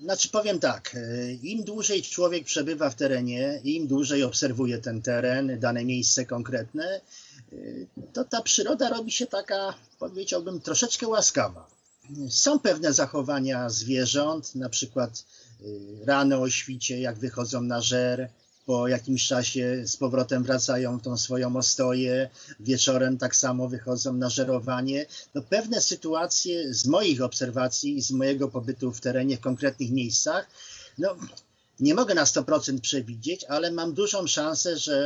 Znaczy 0.03 0.29
powiem 0.29 0.59
tak, 0.61 0.95
y, 0.95 1.39
im 1.43 1.65
dłużej 1.65 2.03
człowiek 2.03 2.45
przebywa 2.45 2.91
w 2.91 2.95
terenie, 2.95 3.61
im 3.65 3.87
dłużej 3.87 4.23
obserwuje 4.23 4.79
ten 4.79 5.03
teren, 5.03 5.59
dane 5.61 5.85
miejsce 5.85 6.27
konkretne, 6.27 7.01
y, 7.53 7.87
to 8.13 8.25
ta 8.25 8.43
przyroda 8.43 8.89
robi 8.89 9.11
się 9.13 9.27
taka, 9.27 9.75
powiedziałbym, 9.99 10.61
troszeczkę 10.61 11.09
łaskawa. 11.09 11.69
Są 12.29 12.59
pewne 12.59 12.93
zachowania 12.93 13.69
zwierząt, 13.71 14.55
na 14.55 14.69
przykład 14.69 15.25
y, 15.61 15.65
rano 16.05 16.41
o 16.41 16.51
świcie, 16.51 17.01
jak 17.01 17.19
wychodzą 17.19 17.63
na 17.63 17.81
żer, 17.81 18.29
po 18.69 18.89
jakimś 18.89 19.27
czasie 19.27 19.83
z 19.87 19.97
powrotem 19.97 20.45
wracają 20.45 20.99
w 20.99 21.03
tą 21.03 21.17
swoją 21.17 21.57
ostoję, 21.57 22.31
wieczorem 22.61 23.19
tak 23.19 23.37
samo 23.37 23.69
wychodzą 23.69 24.13
na 24.13 24.31
żerowanie. 24.31 25.07
No 25.35 25.43
pewne 25.43 25.81
sytuacje 25.81 26.75
z 26.75 26.87
moich 26.87 27.23
obserwacji 27.23 27.97
i 27.97 28.03
z 28.03 28.11
mojego 28.11 28.49
pobytu 28.49 28.93
w 28.93 29.01
terenie 29.01 29.37
w 29.37 29.41
konkretnych 29.41 29.91
miejscach, 29.91 30.51
no 30.99 31.17
nie 31.81 31.95
mogę 31.95 32.15
na 32.15 32.25
100% 32.25 32.81
przewidzieć, 32.81 33.45
ale 33.45 33.73
mam 33.73 33.93
dużą 33.93 34.27
szansę, 34.27 34.77
że 34.77 34.99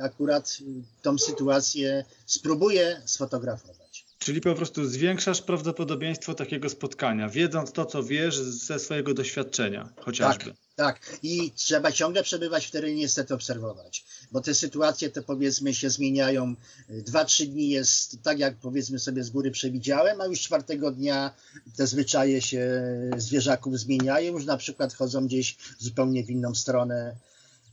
akurat 0.00 0.58
tą 1.02 1.18
sytuację 1.18 2.04
spróbuję 2.26 3.02
sfotografować. 3.04 4.06
Czyli 4.18 4.40
po 4.40 4.54
prostu 4.54 4.84
zwiększasz 4.84 5.42
prawdopodobieństwo 5.42 6.34
takiego 6.34 6.68
spotkania, 6.68 7.28
wiedząc 7.28 7.72
to, 7.72 7.86
co 7.86 8.02
wiesz 8.02 8.38
ze 8.38 8.78
swojego 8.78 9.14
doświadczenia, 9.14 9.88
chociażby. 10.00 10.44
Tak, 10.44 10.61
tak. 10.76 11.18
I 11.22 11.50
trzeba 11.50 11.92
ciągle 11.92 12.22
przebywać 12.22 12.66
w 12.66 12.70
terenie, 12.70 12.94
niestety 12.94 13.34
obserwować, 13.34 14.04
bo 14.32 14.40
te 14.40 14.54
sytuacje 14.54 15.10
te 15.10 15.22
powiedzmy 15.22 15.74
się 15.74 15.90
zmieniają. 15.90 16.54
Dwa, 16.88 17.24
trzy 17.24 17.46
dni 17.46 17.68
jest 17.68 18.22
tak, 18.22 18.38
jak 18.38 18.56
powiedzmy 18.56 18.98
sobie 18.98 19.24
z 19.24 19.30
góry 19.30 19.50
przewidziałem, 19.50 20.20
a 20.20 20.26
już 20.26 20.40
czwartego 20.40 20.90
dnia 20.90 21.34
te 21.76 21.86
zwyczaje 21.86 22.42
się 22.42 22.82
zwierzaków 23.16 23.78
zmieniają, 23.78 24.32
już 24.32 24.44
na 24.44 24.56
przykład 24.56 24.94
chodzą 24.94 25.26
gdzieś 25.26 25.56
zupełnie 25.78 26.24
w 26.24 26.30
inną 26.30 26.54
stronę 26.54 27.16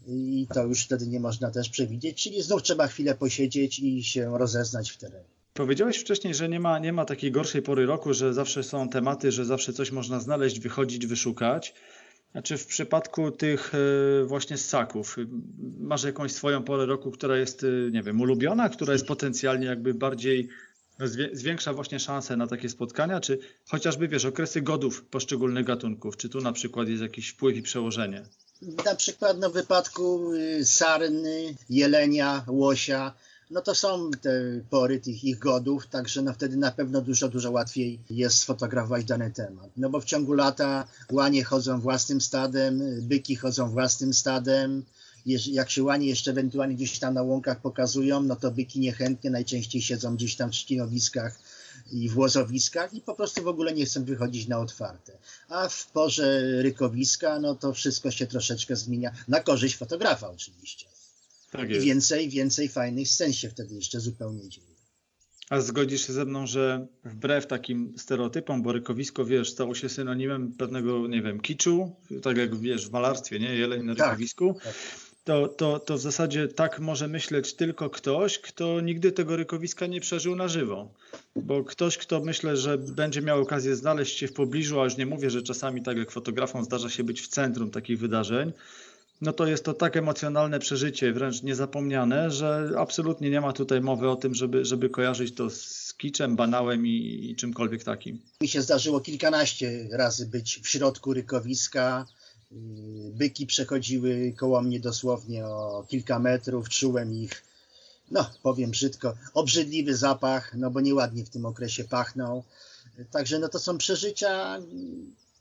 i 0.07 0.47
to 0.53 0.65
już 0.65 0.83
wtedy 0.83 1.07
nie 1.07 1.19
można 1.19 1.51
też 1.51 1.69
przewidzieć, 1.69 2.23
czyli 2.23 2.41
znów 2.41 2.63
trzeba 2.63 2.88
chwilę 2.88 3.15
posiedzieć 3.15 3.79
i 3.79 4.03
się 4.03 4.38
rozeznać 4.38 4.91
w 4.91 4.97
terenie. 4.97 5.39
Powiedziałeś 5.53 5.97
wcześniej, 5.97 6.35
że 6.35 6.49
nie 6.49 6.59
ma, 6.59 6.79
nie 6.79 6.93
ma 6.93 7.05
takiej 7.05 7.31
gorszej 7.31 7.62
pory 7.62 7.85
roku, 7.85 8.13
że 8.13 8.33
zawsze 8.33 8.63
są 8.63 8.89
tematy, 8.89 9.31
że 9.31 9.45
zawsze 9.45 9.73
coś 9.73 9.91
można 9.91 10.19
znaleźć, 10.19 10.59
wychodzić, 10.59 11.07
wyszukać. 11.07 11.73
Znaczy 12.31 12.57
w 12.57 12.65
przypadku 12.65 13.31
tych 13.31 13.71
e, 13.75 14.25
właśnie 14.25 14.57
ssaków, 14.57 15.15
masz 15.79 16.03
jakąś 16.03 16.31
swoją 16.31 16.63
porę 16.63 16.85
roku, 16.85 17.11
która 17.11 17.37
jest, 17.37 17.63
e, 17.63 17.91
nie 17.91 18.03
wiem, 18.03 18.21
ulubiona, 18.21 18.69
która 18.69 18.93
jest 18.93 19.05
potencjalnie 19.05 19.65
jakby 19.65 19.93
bardziej 19.93 20.49
zwiększa 21.33 21.73
właśnie 21.73 21.99
szanse 21.99 22.37
na 22.37 22.47
takie 22.47 22.69
spotkania, 22.69 23.19
czy 23.19 23.39
chociażby 23.67 24.07
wiesz, 24.07 24.25
okresy 24.25 24.61
godów 24.61 25.05
poszczególnych 25.05 25.65
gatunków, 25.65 26.17
czy 26.17 26.29
tu 26.29 26.41
na 26.41 26.53
przykład 26.53 26.87
jest 26.87 27.01
jakiś 27.01 27.29
wpływ 27.29 27.57
i 27.57 27.61
przełożenie? 27.61 28.23
Na 28.85 28.95
przykład 28.95 29.45
w 29.45 29.53
wypadku 29.53 30.33
y, 30.33 30.65
sarny, 30.65 31.55
jelenia, 31.69 32.43
łosia, 32.47 33.13
no 33.49 33.62
to 33.62 33.75
są 33.75 34.12
te 34.12 34.31
pory 34.69 34.99
tych 34.99 35.23
ich 35.23 35.39
godów, 35.39 35.88
także 35.88 36.21
no 36.21 36.33
wtedy 36.33 36.57
na 36.57 36.71
pewno 36.71 37.01
dużo, 37.01 37.29
dużo 37.29 37.51
łatwiej 37.51 37.99
jest 38.09 38.38
sfotografować 38.38 39.05
dany 39.05 39.31
temat. 39.31 39.69
No 39.77 39.89
bo 39.89 39.99
w 39.99 40.05
ciągu 40.05 40.33
lata 40.33 40.88
łanie 41.12 41.43
chodzą 41.43 41.79
własnym 41.79 42.21
stadem, 42.21 42.81
byki 43.01 43.35
chodzą 43.35 43.69
własnym 43.69 44.13
stadem, 44.13 44.85
jak 45.25 45.69
się 45.69 45.83
łanie 45.83 46.07
jeszcze 46.07 46.31
ewentualnie 46.31 46.75
gdzieś 46.75 46.99
tam 46.99 47.13
na 47.13 47.23
łąkach 47.23 47.62
pokazują, 47.62 48.21
no 48.21 48.35
to 48.35 48.51
byki 48.51 48.79
niechętnie 48.79 49.29
najczęściej 49.29 49.81
siedzą 49.81 50.15
gdzieś 50.15 50.35
tam 50.35 50.49
w 50.49 50.53
trzcinowiskach 50.53 51.39
i 51.91 52.09
w 52.09 52.17
łozowiskach 52.17 52.93
i 52.93 53.01
po 53.01 53.15
prostu 53.15 53.43
w 53.43 53.47
ogóle 53.47 53.73
nie 53.73 53.85
chcą 53.85 54.03
wychodzić 54.03 54.47
na 54.47 54.59
otwarte. 54.59 55.17
A 55.49 55.69
w 55.69 55.88
porze 55.91 56.41
rykowiska, 56.62 57.39
no 57.39 57.55
to 57.55 57.73
wszystko 57.73 58.12
się 58.12 58.27
troszeczkę 58.27 58.75
zmienia, 58.75 59.12
na 59.27 59.39
korzyść 59.39 59.77
fotografa 59.77 60.29
oczywiście. 60.29 60.98
Tak 61.51 61.69
I 61.69 61.79
więcej, 61.79 62.29
więcej 62.29 62.69
fajnych 62.69 63.07
scen 63.07 63.33
się 63.33 63.49
wtedy 63.49 63.75
jeszcze 63.75 63.99
zupełnie 63.99 64.49
dzieje. 64.49 64.69
A 65.49 65.62
zgodzisz 65.62 66.07
się 66.07 66.13
ze 66.13 66.25
mną, 66.25 66.47
że 66.47 66.88
wbrew 67.03 67.47
takim 67.47 67.93
stereotypom, 67.97 68.62
bo 68.62 68.71
rykowisko, 68.71 69.25
wiesz, 69.25 69.51
stało 69.51 69.75
się 69.75 69.89
synonimem 69.89 70.53
pewnego, 70.53 71.07
nie 71.07 71.21
wiem, 71.21 71.39
kiczu, 71.39 71.91
tak 72.21 72.38
jak 72.38 72.59
wiesz, 72.59 72.88
w 72.88 72.91
malarstwie, 72.91 73.39
nie? 73.39 73.55
Jeleń 73.55 73.83
na 73.83 73.93
rykowisku. 73.93 74.53
Tak, 74.53 74.63
tak. 74.63 74.73
To, 75.23 75.47
to, 75.47 75.79
to 75.79 75.97
w 75.97 76.01
zasadzie 76.01 76.47
tak 76.47 76.79
może 76.79 77.07
myśleć 77.07 77.53
tylko 77.53 77.89
ktoś, 77.89 78.39
kto 78.39 78.81
nigdy 78.81 79.12
tego 79.12 79.35
rykowiska 79.35 79.88
nie 79.88 80.01
przeżył 80.01 80.35
na 80.35 80.47
żywo. 80.47 80.93
Bo 81.35 81.63
ktoś, 81.63 81.97
kto 81.97 82.19
myślę, 82.19 82.57
że 82.57 82.77
będzie 82.77 83.21
miał 83.21 83.41
okazję 83.41 83.75
znaleźć 83.75 84.17
się 84.17 84.27
w 84.27 84.33
pobliżu, 84.33 84.79
a 84.79 84.83
już 84.83 84.97
nie 84.97 85.05
mówię, 85.05 85.29
że 85.29 85.41
czasami 85.41 85.83
tak 85.83 85.97
jak 85.97 86.12
fotografom 86.12 86.63
zdarza 86.63 86.89
się 86.89 87.03
być 87.03 87.21
w 87.21 87.27
centrum 87.27 87.71
takich 87.71 87.99
wydarzeń, 87.99 88.51
no 89.21 89.34
to 89.34 89.47
jest 89.47 89.65
to 89.65 89.73
tak 89.73 89.97
emocjonalne 89.97 90.60
przeżycie, 90.60 91.13
wręcz 91.13 91.43
niezapomniane, 91.43 92.32
że 92.32 92.71
absolutnie 92.77 93.29
nie 93.29 93.41
ma 93.41 93.53
tutaj 93.53 93.82
mowy 93.82 94.10
o 94.10 94.15
tym, 94.15 94.36
żeby, 94.36 94.65
żeby 94.65 94.89
kojarzyć 94.89 95.36
to 95.36 95.49
z 95.49 95.93
kiczem, 95.97 96.36
banałem 96.36 96.88
i, 96.88 97.29
i 97.32 97.36
czymkolwiek 97.36 97.84
takim. 97.84 98.21
Mi 98.41 98.47
się 98.47 98.62
zdarzyło 98.62 98.99
kilkanaście 98.99 99.88
razy 99.91 100.25
być 100.25 100.60
w 100.63 100.69
środku 100.69 101.13
rykowiska. 101.13 102.05
Byki 103.12 103.47
przechodziły 103.47 104.34
koło 104.38 104.62
mnie 104.62 104.79
dosłownie 104.79 105.45
o 105.45 105.86
kilka 105.88 106.19
metrów, 106.19 106.69
czułem 106.69 107.13
ich, 107.13 107.43
no 108.12 108.29
powiem 108.43 108.71
brzydko, 108.71 109.13
obrzydliwy 109.34 109.95
zapach, 109.95 110.55
no 110.58 110.71
bo 110.71 110.82
nieładnie 110.82 111.25
w 111.25 111.29
tym 111.29 111.45
okresie 111.45 111.84
pachną. 111.84 112.43
Także 113.12 113.39
no 113.39 113.49
to 113.49 113.60
są 113.60 113.77
przeżycia, 113.77 114.60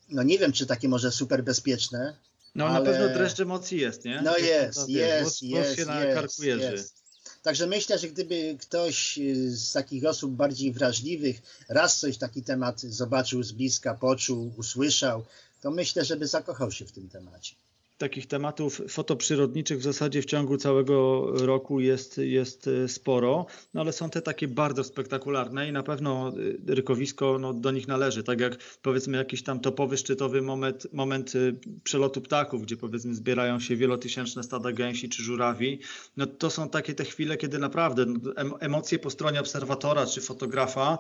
no 0.09 0.23
nie 0.23 0.39
wiem, 0.39 0.53
czy 0.53 0.67
takie 0.67 0.89
może 0.89 1.13
super 1.13 1.45
bezpieczne, 1.45 2.15
no 2.59 2.67
ale... 2.67 2.79
na 2.79 2.93
pewno 2.93 3.15
dreszcz 3.15 3.41
emocji 3.41 3.81
jest, 3.81 4.05
nie? 4.05 4.23
No 4.23 4.37
jest, 4.37 4.89
jest, 4.89 5.43
jest, 5.43 5.43
jest, 5.43 6.39
jest, 6.39 6.63
jest. 6.73 6.99
Także 7.43 7.67
myślę, 7.67 7.99
że 7.99 8.09
gdyby 8.09 8.57
ktoś 8.61 9.19
y, 9.19 9.57
z 9.57 9.73
takich 9.73 10.05
osób 10.05 10.33
bardziej 10.33 10.73
wrażliwych 10.73 11.43
raz 11.69 11.99
coś 11.99 12.19
taki 12.19 12.43
temat 12.43 12.81
zobaczył 12.81 13.43
z 13.43 13.53
bliska, 13.53 13.95
poczuł, 13.95 14.53
usłyszał, 14.57 15.25
to 15.61 15.71
myślę, 15.71 16.05
żeby 16.05 16.27
zakochał 16.27 16.71
się 16.73 16.85
w 16.85 16.93
tym 16.93 17.09
temacie 17.09 17.55
takich 17.99 18.27
tematów 18.27 18.83
fotoprzyrodniczych 18.89 19.79
w 19.79 19.83
zasadzie 19.83 20.23
w 20.23 20.25
ciągu 20.25 20.57
całego 20.57 21.27
roku 21.47 21.81
jest, 21.81 22.19
jest 22.19 22.67
e, 22.67 22.89
sporo, 22.89 23.47
no 23.75 23.81
ale 23.81 23.93
są 23.93 24.11
te 24.11 24.23
takie 24.23 24.49
bardzo 24.49 24.85
spektakularne 24.85 25.69
i 25.69 25.73
na 25.73 25.83
pewno 25.83 26.29
e, 26.69 26.75
rykowisko 26.75 27.39
no, 27.39 27.55
do 27.55 27.71
nich 27.71 27.89
należy. 27.89 28.23
Tak 28.23 28.41
jak 28.41 28.57
powiedzmy 28.83 29.19
jakiś 29.19 29.43
tam 29.43 29.61
topowy, 29.61 29.97
szczytowy 29.97 30.43
moment, 30.43 30.87
moment 30.93 31.33
e, 31.37 31.39
przelotu 31.83 32.21
ptaków, 32.21 32.63
gdzie 32.63 32.77
powiedzmy 32.77 33.15
zbierają 33.15 33.61
się 33.61 33.77
wielotysięczne 33.77 34.43
stada 34.43 34.73
gęsi 34.73 35.09
czy 35.09 35.23
żurawi, 35.23 35.81
no 36.17 36.27
to 36.27 36.51
są 36.51 36.69
takie 36.69 36.95
te 36.95 37.05
chwile, 37.05 37.37
kiedy 37.37 37.59
naprawdę 37.59 38.07
no, 38.07 38.61
emocje 38.61 38.99
po 38.99 39.11
stronie 39.11 39.41
obserwatora 39.41 40.07
czy 40.07 40.21
fotografa 40.21 40.99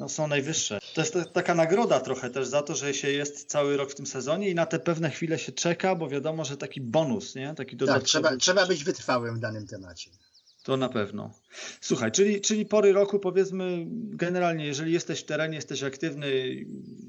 no, 0.00 0.08
są 0.08 0.26
najwyższe. 0.28 0.78
To 0.94 1.00
jest 1.00 1.14
taka 1.32 1.54
nagroda 1.54 2.00
trochę 2.00 2.30
też 2.30 2.46
za 2.46 2.62
to, 2.62 2.74
że 2.74 2.94
się 2.94 3.10
jest 3.10 3.50
cały 3.50 3.76
rok 3.76 3.90
w 3.90 3.94
tym 3.94 4.06
sezonie 4.06 4.50
i 4.50 4.54
na 4.54 4.66
te 4.66 4.78
pewne 4.78 5.10
chwile 5.10 5.38
się 5.38 5.52
czeka, 5.52 5.94
bo 5.94 6.08
wiadomo, 6.08 6.44
że 6.44 6.56
taki 6.56 6.80
bonus, 6.80 7.34
nie? 7.34 7.54
Taki 7.54 7.76
Tak, 7.76 8.02
trzeba, 8.02 8.36
trzeba 8.36 8.66
być 8.66 8.84
wytrwałym 8.84 9.36
w 9.36 9.38
danym 9.38 9.66
temacie. 9.66 10.10
To 10.62 10.76
na 10.76 10.88
pewno. 10.88 11.34
Słuchaj, 11.80 12.12
czyli, 12.12 12.40
czyli 12.40 12.66
pory 12.66 12.92
roku 12.92 13.18
powiedzmy 13.18 13.86
generalnie, 13.90 14.66
jeżeli 14.66 14.92
jesteś 14.92 15.20
w 15.20 15.24
terenie, 15.24 15.54
jesteś 15.54 15.82
aktywny, 15.82 16.30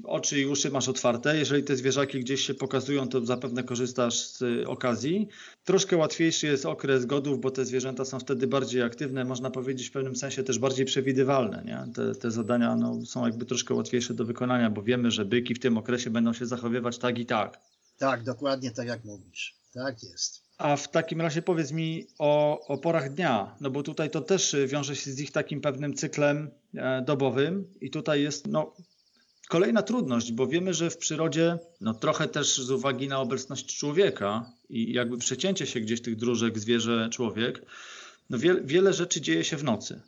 oczy 0.04 0.40
i 0.40 0.46
uszy 0.46 0.70
masz 0.70 0.88
otwarte, 0.88 1.36
jeżeli 1.36 1.64
te 1.64 1.76
zwierzaki 1.76 2.20
gdzieś 2.20 2.46
się 2.46 2.54
pokazują, 2.54 3.08
to 3.08 3.26
zapewne 3.26 3.62
korzystasz 3.64 4.26
z 4.26 4.42
okazji. 4.66 5.28
Troszkę 5.64 5.96
łatwiejszy 5.96 6.46
jest 6.46 6.66
okres 6.66 7.06
godów, 7.06 7.40
bo 7.40 7.50
te 7.50 7.64
zwierzęta 7.64 8.04
są 8.04 8.20
wtedy 8.20 8.46
bardziej 8.46 8.82
aktywne, 8.82 9.24
można 9.24 9.50
powiedzieć 9.50 9.88
w 9.88 9.92
pewnym 9.92 10.16
sensie 10.16 10.42
też 10.42 10.58
bardziej 10.58 10.86
przewidywalne. 10.86 11.62
Nie? 11.64 11.92
Te, 11.94 12.14
te 12.14 12.30
zadania 12.30 12.76
no, 12.76 13.06
są 13.06 13.26
jakby 13.26 13.46
troszkę 13.46 13.74
łatwiejsze 13.74 14.14
do 14.14 14.24
wykonania, 14.24 14.70
bo 14.70 14.82
wiemy, 14.82 15.10
że 15.10 15.24
byki 15.24 15.54
w 15.54 15.60
tym 15.60 15.78
okresie 15.78 16.10
będą 16.10 16.32
się 16.32 16.46
zachowywać 16.46 16.98
tak 16.98 17.18
i 17.18 17.26
tak. 17.26 17.60
Tak, 17.98 18.22
dokładnie 18.22 18.70
tak 18.70 18.88
jak 18.88 19.04
mówisz. 19.04 19.54
Tak 19.74 20.02
jest. 20.02 20.42
A 20.62 20.76
w 20.76 20.90
takim 20.90 21.20
razie 21.20 21.42
powiedz 21.42 21.72
mi 21.72 22.06
o, 22.18 22.60
o 22.66 22.78
porach 22.78 23.14
dnia, 23.14 23.54
no 23.60 23.70
bo 23.70 23.82
tutaj 23.82 24.10
to 24.10 24.20
też 24.20 24.56
wiąże 24.66 24.96
się 24.96 25.10
z 25.10 25.20
ich 25.20 25.30
takim 25.30 25.60
pewnym 25.60 25.94
cyklem 25.94 26.50
e, 26.74 27.02
dobowym 27.02 27.64
i 27.80 27.90
tutaj 27.90 28.22
jest 28.22 28.46
no, 28.46 28.72
kolejna 29.48 29.82
trudność, 29.82 30.32
bo 30.32 30.46
wiemy, 30.46 30.74
że 30.74 30.90
w 30.90 30.96
przyrodzie, 30.96 31.58
no 31.80 31.94
trochę 31.94 32.28
też 32.28 32.58
z 32.58 32.70
uwagi 32.70 33.08
na 33.08 33.20
obecność 33.20 33.78
człowieka 33.78 34.50
i 34.68 34.92
jakby 34.92 35.18
przecięcie 35.18 35.66
się 35.66 35.80
gdzieś 35.80 36.02
tych 36.02 36.16
dróżek 36.16 36.58
zwierzę, 36.58 37.08
człowiek, 37.12 37.62
no 38.30 38.38
wie, 38.38 38.56
wiele 38.64 38.92
rzeczy 38.92 39.20
dzieje 39.20 39.44
się 39.44 39.56
w 39.56 39.64
nocy. 39.64 40.00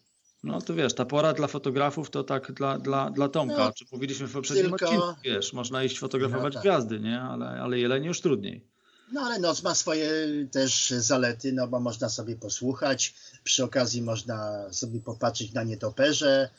No 0.44 0.60
to 0.60 0.74
wiesz, 0.74 0.94
ta 0.94 1.04
pora 1.04 1.32
dla 1.32 1.46
fotografów 1.46 2.10
to 2.10 2.24
tak 2.24 2.52
dla, 2.52 2.78
dla, 2.78 3.10
dla 3.10 3.28
Tomka. 3.28 3.64
No, 3.64 3.72
Czy 3.72 3.86
powiedzieliśmy 3.86 4.26
w 4.26 4.32
poprzednim 4.32 4.70
tylko... 4.70 4.84
odcinku, 4.84 5.06
wiesz, 5.24 5.52
można 5.52 5.84
iść 5.84 5.98
fotografować 5.98 6.54
no, 6.54 6.60
tak. 6.60 6.62
gwiazdy, 6.62 7.00
nie? 7.00 7.20
Ale, 7.20 7.46
ale 7.46 7.78
jelenie 7.78 8.08
już 8.08 8.20
trudniej. 8.20 8.73
No 9.12 9.20
ale 9.20 9.38
noc 9.38 9.62
ma 9.62 9.74
swoje 9.74 10.08
też 10.50 10.90
zalety, 10.90 11.52
no 11.52 11.68
bo 11.68 11.80
można 11.80 12.08
sobie 12.08 12.36
posłuchać, 12.36 13.14
przy 13.44 13.64
okazji 13.64 14.02
można 14.02 14.68
sobie 14.72 15.00
popatrzeć 15.00 15.52
na 15.52 15.62
nietoperze, 15.62 16.50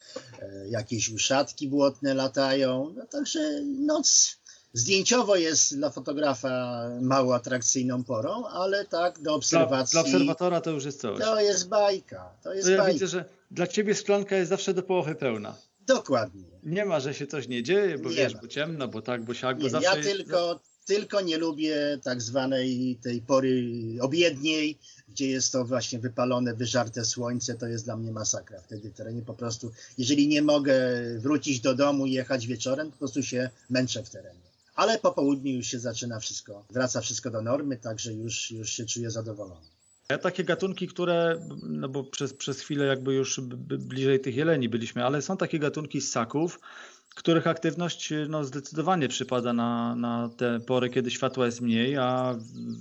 e, 0.42 0.70
jakieś 0.70 1.10
uszatki 1.10 1.68
błotne 1.68 2.14
latają, 2.14 2.94
no 2.98 3.06
także 3.06 3.62
noc 3.64 4.38
zdjęciowo 4.74 5.36
jest 5.36 5.76
dla 5.76 5.90
fotografa 5.90 6.84
mało 7.02 7.36
atrakcyjną 7.36 8.04
porą, 8.04 8.46
ale 8.46 8.86
tak 8.86 9.22
do 9.22 9.36
obserwacji. 9.36 9.92
Dla, 9.92 10.04
dla 10.04 10.12
obserwatora 10.12 10.62
to 10.62 10.72
już 10.72 10.86
jest 10.86 11.02
coś. 11.02 11.20
To 11.20 11.42
jest 11.42 11.68
bajka. 11.68 12.30
To 12.44 12.54
jest 12.54 12.66
to 12.66 12.72
ja 12.72 12.78
bajka. 12.78 12.94
widzę, 12.94 13.08
że 13.08 13.26
dla 13.52 13.68
ciebie 13.68 13.96
szklanka 13.96 14.36
jest 14.36 14.50
zawsze 14.50 14.74
do 14.74 14.84
połowy 14.84 15.16
pełna. 15.16 15.56
Dokładnie. 15.88 16.44
Nie 16.64 16.86
ma, 16.86 17.00
że 17.00 17.14
się 17.14 17.28
coś 17.28 17.48
nie 17.48 17.64
dzieje, 17.64 17.98
bo 17.98 18.10
nie 18.10 18.16
wiesz, 18.16 18.34
ma. 18.34 18.42
bo 18.42 18.48
ciemno, 18.48 18.88
bo 18.88 19.02
tak, 19.02 19.24
bo 19.24 19.34
siak, 19.34 19.60
bo 19.60 19.70
zawsze. 19.70 19.98
Ja 19.98 20.04
tylko 20.04 20.60
tylko 20.86 21.22
nie 21.22 21.38
lubię 21.38 22.00
tak 22.04 22.22
zwanej 22.22 22.98
tej 23.02 23.22
pory 23.22 23.64
obiedniej, 24.02 24.78
gdzie 25.10 25.28
jest 25.28 25.52
to 25.52 25.66
właśnie 25.66 26.00
wypalone, 26.00 26.54
wyżarte 26.54 27.06
słońce, 27.06 27.56
to 27.56 27.68
jest 27.68 27.86
dla 27.86 27.98
mnie 27.98 28.12
masakra. 28.12 28.62
Wtedy 28.62 28.90
terenie 28.92 29.22
po 29.22 29.34
prostu, 29.34 29.72
jeżeli 29.98 30.28
nie 30.28 30.42
mogę 30.42 30.78
wrócić 31.20 31.60
do 31.60 31.76
domu 31.76 32.06
i 32.06 32.12
jechać 32.12 32.48
wieczorem, 32.48 32.92
po 32.92 32.98
prostu 32.98 33.24
się 33.24 33.50
męczę 33.70 34.04
w 34.04 34.10
terenie. 34.10 34.46
Ale 34.76 35.00
po 35.00 35.12
południu 35.12 35.54
już 35.54 35.68
się 35.68 35.80
zaczyna 35.80 36.20
wszystko, 36.20 36.66
wraca 36.70 37.02
wszystko 37.02 37.32
do 37.32 37.42
normy, 37.42 37.78
także 37.78 38.14
już, 38.14 38.52
już 38.52 38.70
się 38.70 38.86
czuję 38.86 39.12
zadowolony. 39.12 39.66
A 40.08 40.18
takie 40.18 40.44
gatunki, 40.44 40.88
które, 40.88 41.48
no 41.64 41.90
bo 41.90 42.04
przez, 42.04 42.34
przez 42.34 42.60
chwilę 42.60 42.86
jakby 42.86 43.14
już 43.14 43.40
bliżej 43.80 44.20
tych 44.20 44.36
jeleni 44.36 44.70
byliśmy, 44.70 45.06
ale 45.06 45.22
są 45.22 45.38
takie 45.38 45.60
gatunki 45.60 46.02
ssaków, 46.02 46.60
których 47.16 47.48
aktywność 47.48 48.14
no, 48.30 48.44
zdecydowanie 48.44 49.08
przypada 49.08 49.54
na, 49.54 49.96
na 49.96 50.30
te 50.38 50.60
pory, 50.60 50.90
kiedy 50.90 51.12
światła 51.12 51.46
jest 51.46 51.62
mniej, 51.62 51.98
a 51.98 52.36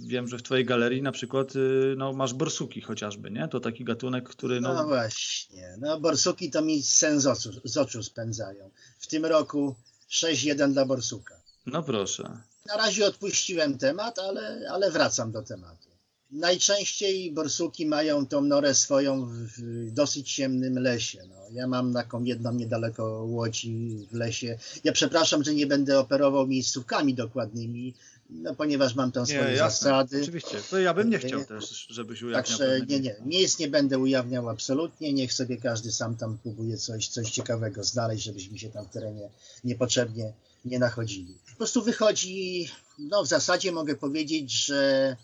wiem, 0.06 0.28
że 0.28 0.38
w 0.38 0.42
Twojej 0.42 0.64
galerii 0.64 1.02
na 1.02 1.12
przykład 1.12 1.56
y, 1.56 1.94
no, 1.96 2.12
masz 2.12 2.34
borsuki 2.34 2.80
chociażby, 2.80 3.30
nie? 3.30 3.48
To 3.48 3.60
taki 3.60 3.84
gatunek, 3.84 4.28
który... 4.28 4.60
No, 4.60 4.74
no 4.74 4.86
właśnie, 4.86 5.76
no 5.80 6.00
borsuki 6.00 6.50
to 6.50 6.62
mi 6.62 6.82
sen 6.82 7.20
z 7.20 7.26
oczu, 7.26 7.50
z 7.64 7.76
oczu 7.76 8.02
spędzają. 8.02 8.70
W 8.98 9.06
tym 9.06 9.24
roku 9.24 9.74
6-1 10.10 10.72
dla 10.72 10.86
borsuka. 10.86 11.34
No 11.66 11.82
proszę. 11.82 12.38
Na 12.66 12.76
razie 12.76 13.06
odpuściłem 13.06 13.78
temat, 13.78 14.18
ale, 14.18 14.68
ale 14.70 14.90
wracam 14.90 15.32
do 15.32 15.42
tematu. 15.42 15.88
Najczęściej 16.30 17.32
borsuki 17.32 17.86
mają 17.86 18.26
tą 18.26 18.40
norę 18.40 18.74
swoją 18.74 19.26
w 19.26 19.90
dosyć 19.92 20.34
ciemnym 20.34 20.78
lesie. 20.78 21.18
No, 21.28 21.36
ja 21.52 21.66
mam 21.66 21.94
taką 21.94 22.24
jedną 22.24 22.52
niedaleko 22.52 23.24
łodzi 23.24 24.06
w 24.10 24.14
lesie. 24.14 24.58
Ja 24.84 24.92
przepraszam, 24.92 25.44
że 25.44 25.54
nie 25.54 25.66
będę 25.66 25.98
operował 25.98 26.46
miejscówkami 26.46 27.14
dokładnymi, 27.14 27.94
no, 28.30 28.54
ponieważ 28.54 28.94
mam 28.94 29.12
tam 29.12 29.26
swoje 29.26 29.50
nie, 29.50 29.56
zasady. 29.56 30.22
Oczywiście, 30.22 30.58
to 30.70 30.78
ja 30.78 30.94
bym 30.94 31.10
nie 31.10 31.18
chciał 31.18 31.44
też, 31.44 31.86
żebyś 31.90 32.22
ujawniał. 32.22 32.42
Także 32.42 32.80
nie, 32.86 33.00
nie, 33.00 33.16
miejsc 33.24 33.58
nie 33.58 33.68
będę 33.68 33.98
ujawniał 33.98 34.48
absolutnie. 34.48 35.12
Niech 35.12 35.32
sobie 35.32 35.56
każdy 35.56 35.92
sam 35.92 36.16
tam 36.16 36.38
próbuje 36.38 36.76
coś, 36.76 37.08
coś 37.08 37.30
ciekawego 37.30 37.84
znaleźć, 37.84 38.24
żebyśmy 38.24 38.58
się 38.58 38.70
tam 38.70 38.86
w 38.86 38.90
terenie 38.90 39.28
niepotrzebnie 39.64 40.32
nie 40.64 40.78
nachodzili. 40.78 41.38
Po 41.50 41.56
prostu 41.56 41.82
wychodzi, 41.82 42.68
no 42.98 43.24
w 43.24 43.28
zasadzie 43.28 43.72
mogę 43.72 43.96
powiedzieć, 43.96 44.52
że 44.52 45.16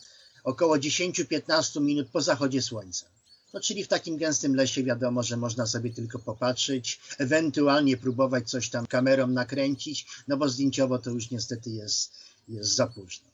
około 0.45 0.77
10-15 0.77 1.81
minut 1.81 2.09
po 2.09 2.21
zachodzie 2.21 2.63
słońca. 2.63 3.07
No, 3.55 3.61
czyli 3.61 3.85
w 3.85 3.89
takim 3.89 4.17
gęstym 4.17 4.57
lesie 4.57 4.85
wiadomo, 4.85 5.23
że 5.23 5.37
można 5.37 5.67
sobie 5.67 5.91
tylko 5.91 6.19
popatrzeć, 6.19 7.01
ewentualnie 7.19 7.97
próbować 7.97 8.51
coś 8.51 8.71
tam 8.71 8.87
kamerą 8.87 9.27
nakręcić, 9.27 10.07
no 10.29 10.37
bo 10.37 10.49
zdjęciowo 10.49 10.99
to 10.99 11.11
już 11.11 11.31
niestety 11.31 11.71
jest, 11.71 12.13
jest 12.49 12.75
za 12.75 12.87
późno. 12.87 13.31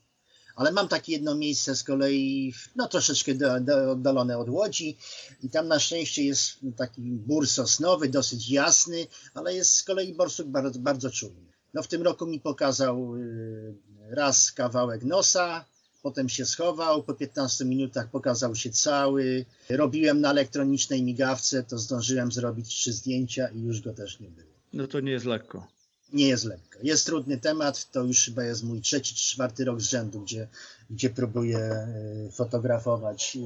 Ale 0.55 0.71
mam 0.71 0.87
takie 0.87 1.11
jedno 1.11 1.35
miejsce 1.35 1.75
z 1.75 1.83
kolei, 1.83 2.53
no 2.75 2.87
troszeczkę 2.87 3.35
do, 3.35 3.59
do, 3.59 3.91
oddalone 3.91 4.37
od 4.37 4.49
Łodzi 4.49 4.97
i 5.43 5.49
tam 5.49 5.67
na 5.67 5.79
szczęście 5.79 6.23
jest 6.23 6.57
taki 6.77 7.01
bór 7.01 7.47
sosnowy, 7.47 8.09
dosyć 8.09 8.49
jasny, 8.49 9.07
ale 9.33 9.55
jest 9.55 9.73
z 9.73 9.83
kolei 9.83 10.13
borsuk 10.13 10.47
bardzo, 10.47 10.79
bardzo 10.79 11.11
czujny. 11.11 11.47
No 11.73 11.83
w 11.83 11.87
tym 11.87 12.01
roku 12.01 12.25
mi 12.25 12.39
pokazał 12.39 13.15
y, 13.15 13.75
raz 14.09 14.51
kawałek 14.51 15.03
nosa, 15.03 15.65
potem 16.01 16.29
się 16.29 16.45
schował, 16.45 17.03
po 17.03 17.13
15 17.13 17.65
minutach 17.65 18.09
pokazał 18.09 18.55
się 18.55 18.69
cały. 18.69 19.45
Robiłem 19.69 20.21
na 20.21 20.31
elektronicznej 20.31 21.03
migawce, 21.03 21.63
to 21.63 21.77
zdążyłem 21.77 22.31
zrobić 22.31 22.67
trzy 22.67 22.93
zdjęcia 22.93 23.47
i 23.47 23.61
już 23.61 23.81
go 23.81 23.93
też 23.93 24.19
nie 24.19 24.29
było. 24.29 24.47
No 24.73 24.87
to 24.87 24.99
nie 24.99 25.11
jest 25.11 25.25
lekko. 25.25 25.67
Nie 26.13 26.27
jest 26.27 26.45
lekko. 26.45 26.79
Jest 26.83 27.05
trudny 27.05 27.37
temat, 27.37 27.91
to 27.91 28.03
już 28.03 28.25
chyba 28.25 28.43
jest 28.43 28.63
mój 28.63 28.81
trzeci 28.81 29.15
czwarty 29.15 29.65
rok 29.65 29.81
z 29.81 29.89
rzędu, 29.89 30.21
gdzie, 30.21 30.47
gdzie 30.89 31.09
próbuję 31.09 31.59
e, 31.59 31.87
fotografować 32.31 33.37
e, 33.37 33.39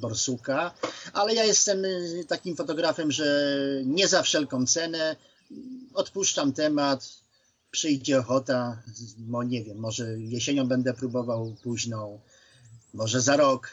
borsuka, 0.00 0.74
ale 1.12 1.34
ja 1.34 1.44
jestem 1.44 1.84
e, 1.84 1.88
takim 2.28 2.56
fotografem, 2.56 3.12
że 3.12 3.56
nie 3.84 4.08
za 4.08 4.22
wszelką 4.22 4.66
cenę 4.66 5.16
odpuszczam 5.94 6.52
temat, 6.52 7.23
przyjdzie 7.74 8.18
ochota, 8.18 8.82
no 9.28 9.42
nie 9.42 9.64
wiem, 9.64 9.78
może 9.78 10.18
jesienią 10.18 10.66
będę 10.68 10.94
próbował 10.94 11.56
późną, 11.62 12.20
może 12.94 13.20
za 13.20 13.36
rok. 13.36 13.70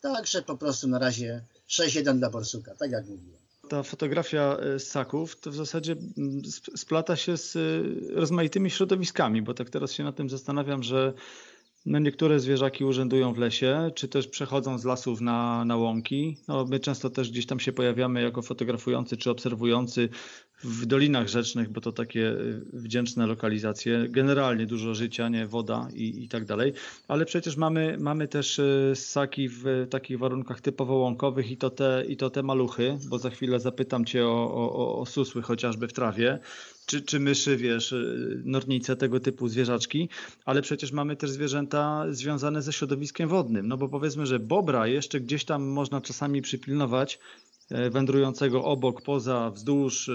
Także 0.00 0.42
po 0.42 0.56
prostu 0.56 0.88
na 0.88 0.98
razie 0.98 1.44
6-1 1.68 2.18
dla 2.18 2.30
Borsuka, 2.30 2.74
tak 2.74 2.90
jak 2.90 3.06
mówiłem. 3.06 3.42
Ta 3.68 3.82
fotografia 3.82 4.56
e, 4.56 4.78
ssaków 4.78 5.40
to 5.40 5.50
w 5.50 5.54
zasadzie 5.54 5.92
mm, 5.92 6.42
splata 6.76 7.16
się 7.16 7.36
z 7.36 7.56
e, 7.56 7.60
rozmaitymi 8.14 8.70
środowiskami, 8.70 9.42
bo 9.42 9.54
tak 9.54 9.70
teraz 9.70 9.92
się 9.92 10.04
nad 10.04 10.16
tym 10.16 10.30
zastanawiam, 10.30 10.82
że 10.82 11.12
no 11.86 11.98
niektóre 11.98 12.40
zwierzaki 12.40 12.84
urzędują 12.84 13.34
w 13.34 13.38
lesie, 13.38 13.90
czy 13.94 14.08
też 14.08 14.28
przechodzą 14.28 14.78
z 14.78 14.84
lasów 14.84 15.20
na, 15.20 15.64
na 15.64 15.76
łąki. 15.76 16.38
No, 16.48 16.64
my 16.64 16.80
często 16.80 17.10
też 17.10 17.30
gdzieś 17.30 17.46
tam 17.46 17.60
się 17.60 17.72
pojawiamy 17.72 18.22
jako 18.22 18.42
fotografujący 18.42 19.16
czy 19.16 19.30
obserwujący 19.30 20.08
w 20.64 20.86
dolinach 20.86 21.28
rzecznych, 21.28 21.68
bo 21.68 21.80
to 21.80 21.92
takie 21.92 22.30
y, 22.30 22.60
wdzięczne 22.72 23.26
lokalizacje. 23.26 24.06
Generalnie 24.08 24.66
dużo 24.66 24.94
życia, 24.94 25.28
nie 25.28 25.46
woda 25.46 25.88
i, 25.94 26.24
i 26.24 26.28
tak 26.28 26.44
dalej. 26.44 26.72
Ale 27.08 27.24
przecież 27.24 27.56
mamy, 27.56 27.96
mamy 28.00 28.28
też 28.28 28.58
y, 28.58 28.92
ssaki 28.94 29.48
w 29.48 29.86
takich 29.90 30.18
warunkach 30.18 30.60
typowo 30.60 30.94
łąkowych 30.94 31.50
i 31.50 31.56
to 31.56 31.70
te, 31.70 32.04
i 32.08 32.16
to 32.16 32.30
te 32.30 32.42
maluchy, 32.42 32.98
bo 33.08 33.18
za 33.18 33.30
chwilę 33.30 33.60
zapytam 33.60 34.04
cię 34.04 34.26
o, 34.26 34.54
o, 34.54 35.00
o 35.00 35.06
susły 35.06 35.42
chociażby 35.42 35.88
w 35.88 35.92
trawie 35.92 36.38
czy, 36.86 37.02
czy 37.02 37.20
myszy, 37.20 37.56
wiesz, 37.56 37.92
y, 37.92 38.42
nornice, 38.44 38.96
tego 38.96 39.20
typu 39.20 39.48
zwierzaczki, 39.48 40.08
ale 40.44 40.62
przecież 40.62 40.92
mamy 40.92 41.16
też 41.16 41.30
zwierzęta 41.30 42.04
związane 42.10 42.62
ze 42.62 42.72
środowiskiem 42.72 43.28
wodnym, 43.28 43.68
no 43.68 43.76
bo 43.76 43.88
powiedzmy, 43.88 44.26
że 44.26 44.38
bobra 44.38 44.86
jeszcze 44.86 45.20
gdzieś 45.20 45.44
tam 45.44 45.68
można 45.68 46.00
czasami 46.00 46.42
przypilnować, 46.42 47.18
e, 47.70 47.90
wędrującego 47.90 48.64
obok, 48.64 49.02
poza, 49.02 49.50
wzdłuż, 49.50 50.10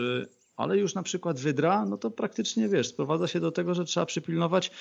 ale 0.57 0.77
już 0.77 0.95
na 0.95 1.03
przykład 1.03 1.39
wydra, 1.39 1.85
no 1.85 1.97
to 1.97 2.11
praktycznie 2.11 2.69
wiesz, 2.69 2.87
sprowadza 2.87 3.27
się 3.27 3.39
do 3.39 3.51
tego, 3.51 3.73
że 3.73 3.85
trzeba 3.85 4.05
przypilnować, 4.05 4.71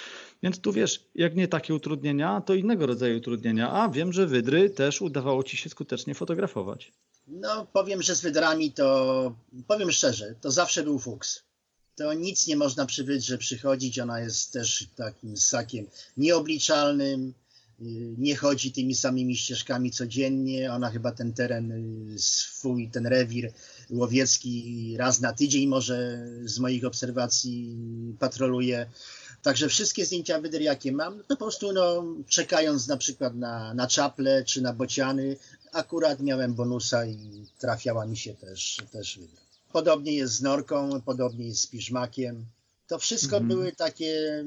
więc 0.42 0.60
tu 0.60 0.72
wiesz, 0.72 1.04
jak 1.14 1.36
nie 1.36 1.48
takie 1.48 1.74
utrudnienia, 1.74 2.40
to 2.40 2.54
innego 2.54 2.86
rodzaju 2.86 3.18
utrudnienia, 3.18 3.72
a 3.72 3.88
wiem, 3.88 4.12
że 4.12 4.26
wydry 4.26 4.70
też 4.70 5.02
udawało 5.02 5.42
ci 5.42 5.56
się 5.56 5.70
skutecznie 5.70 6.14
fotografować. 6.14 6.92
No, 7.28 7.66
powiem, 7.72 8.02
że 8.02 8.14
z 8.14 8.20
wydrami 8.20 8.72
to, 8.72 9.34
powiem 9.66 9.92
szczerze, 9.92 10.34
to 10.40 10.50
zawsze 10.50 10.82
był 10.82 10.98
fuks 10.98 11.46
to 11.96 12.14
nic 12.14 12.46
nie 12.46 12.56
można 12.56 12.86
przy 12.86 13.04
wydrze 13.04 13.38
przychodzić. 13.38 13.98
Ona 13.98 14.20
jest 14.20 14.52
też 14.52 14.86
takim 14.96 15.36
ssakiem 15.36 15.86
nieobliczalnym, 16.16 17.34
y, 17.80 18.14
nie 18.18 18.36
chodzi 18.36 18.72
tymi 18.72 18.94
samymi 18.94 19.36
ścieżkami 19.36 19.90
codziennie. 19.90 20.72
Ona 20.72 20.90
chyba 20.90 21.12
ten 21.12 21.32
teren 21.32 21.72
y, 22.14 22.18
swój, 22.18 22.90
ten 22.90 23.06
rewir 23.06 23.52
łowiecki 23.90 24.94
raz 24.98 25.20
na 25.20 25.32
tydzień 25.32 25.66
może 25.66 26.26
z 26.44 26.58
moich 26.58 26.84
obserwacji 26.84 27.76
patroluje. 28.18 28.86
Także 29.42 29.68
wszystkie 29.68 30.06
zdjęcia 30.06 30.40
wydr, 30.40 30.60
jakie 30.60 30.92
mam, 30.92 31.18
to 31.18 31.36
po 31.36 31.36
prostu 31.36 31.72
no, 31.72 32.04
czekając 32.28 32.88
na 32.88 32.96
przykład 32.96 33.34
na, 33.34 33.74
na 33.74 33.86
czaple 33.86 34.44
czy 34.44 34.62
na 34.62 34.72
bociany, 34.72 35.36
akurat 35.72 36.20
miałem 36.20 36.54
bonusa 36.54 37.06
i 37.06 37.46
trafiała 37.58 38.06
mi 38.06 38.16
się 38.16 38.34
też, 38.34 38.82
też. 38.92 39.18
Podobnie 39.72 40.12
jest 40.12 40.34
z 40.34 40.42
norką, 40.42 41.00
podobnie 41.00 41.46
jest 41.46 41.60
z 41.60 41.66
piżmakiem. 41.66 42.46
To 42.86 42.98
wszystko 42.98 43.36
mhm. 43.36 43.48
były 43.48 43.72
takie, 43.72 44.44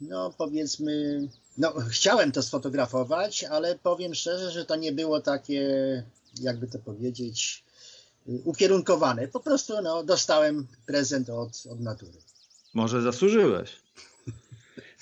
no 0.00 0.34
powiedzmy, 0.38 1.28
no 1.58 1.74
chciałem 1.90 2.32
to 2.32 2.42
sfotografować, 2.42 3.44
ale 3.44 3.78
powiem 3.78 4.14
szczerze, 4.14 4.50
że 4.50 4.64
to 4.64 4.76
nie 4.76 4.92
było 4.92 5.20
takie, 5.20 6.02
jakby 6.40 6.66
to 6.66 6.78
powiedzieć, 6.78 7.64
ukierunkowane. 8.26 9.28
Po 9.28 9.40
prostu 9.40 9.74
no, 9.82 10.04
dostałem 10.04 10.66
prezent 10.86 11.30
od, 11.30 11.62
od 11.70 11.80
natury. 11.80 12.18
Może 12.74 13.02
zasłużyłeś. 13.02 13.70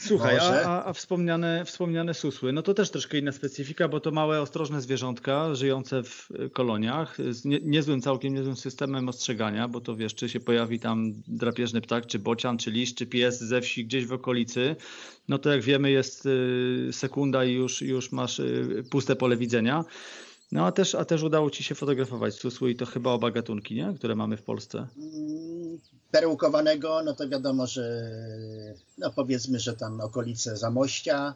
Słuchaj, 0.07 0.39
a, 0.39 0.85
a, 0.85 0.93
wspomniane, 0.93 1.65
wspomniane 1.65 2.15
susły, 2.15 2.53
no 2.53 2.63
to 2.63 2.75
też 2.75 2.91
troszkę 2.91 3.19
inna 3.19 3.33
specyfika, 3.33 3.89
bo 3.89 4.01
to 4.01 4.11
małe, 4.11 4.41
ostrożne 4.41 4.81
zwierzątka 4.81 5.55
żyjące 5.55 6.03
w 6.03 6.29
koloniach 6.53 7.17
z 7.31 7.45
nie, 7.45 7.59
niezłym, 7.63 8.01
całkiem 8.01 8.35
niezłym 8.35 8.57
systemem 8.57 9.09
ostrzegania, 9.09 9.69
bo 9.69 9.81
to 9.81 9.97
wiesz, 9.97 10.15
czy 10.15 10.29
się 10.29 10.41
pojawi 10.41 10.81
tam 10.81 11.13
drapieżny 11.29 11.81
ptak, 11.81 12.07
czy 12.07 12.19
bocian, 12.19 12.59
czy 12.59 12.71
liść, 12.71 12.95
czy 12.95 13.07
pies 13.07 13.41
ze 13.41 13.61
wsi 13.61 13.85
gdzieś 13.85 14.07
w 14.07 14.13
okolicy, 14.13 14.77
no 15.29 15.39
to 15.39 15.51
jak 15.51 15.63
wiemy 15.63 15.91
jest 15.91 16.27
y, 16.27 16.89
sekunda 16.93 17.45
i 17.45 17.53
już, 17.53 17.83
już 17.83 18.13
masz 18.13 18.39
y, 18.39 18.85
puste 18.91 19.17
pole 19.17 19.37
widzenia. 19.37 19.85
No 20.53 20.67
a 20.67 20.73
też, 20.73 20.95
a 20.95 21.05
też 21.05 21.23
udało 21.23 21.51
Ci 21.51 21.65
się 21.65 21.75
fotografować 21.75 22.35
susły 22.35 22.71
i 22.71 22.77
to 22.77 22.87
chyba 22.87 23.11
oba 23.11 23.31
gatunki, 23.31 23.75
nie? 23.75 23.95
które 23.99 24.15
mamy 24.17 24.37
w 24.37 24.43
Polsce. 24.43 24.87
Mm, 24.97 25.79
perełkowanego, 26.11 27.03
no 27.03 27.15
to 27.15 27.29
wiadomo, 27.29 27.67
że 27.67 28.11
no 28.99 29.11
powiedzmy, 29.11 29.61
że 29.61 29.77
tam 29.77 30.01
okolice 30.01 30.57
Zamościa, 30.57 31.35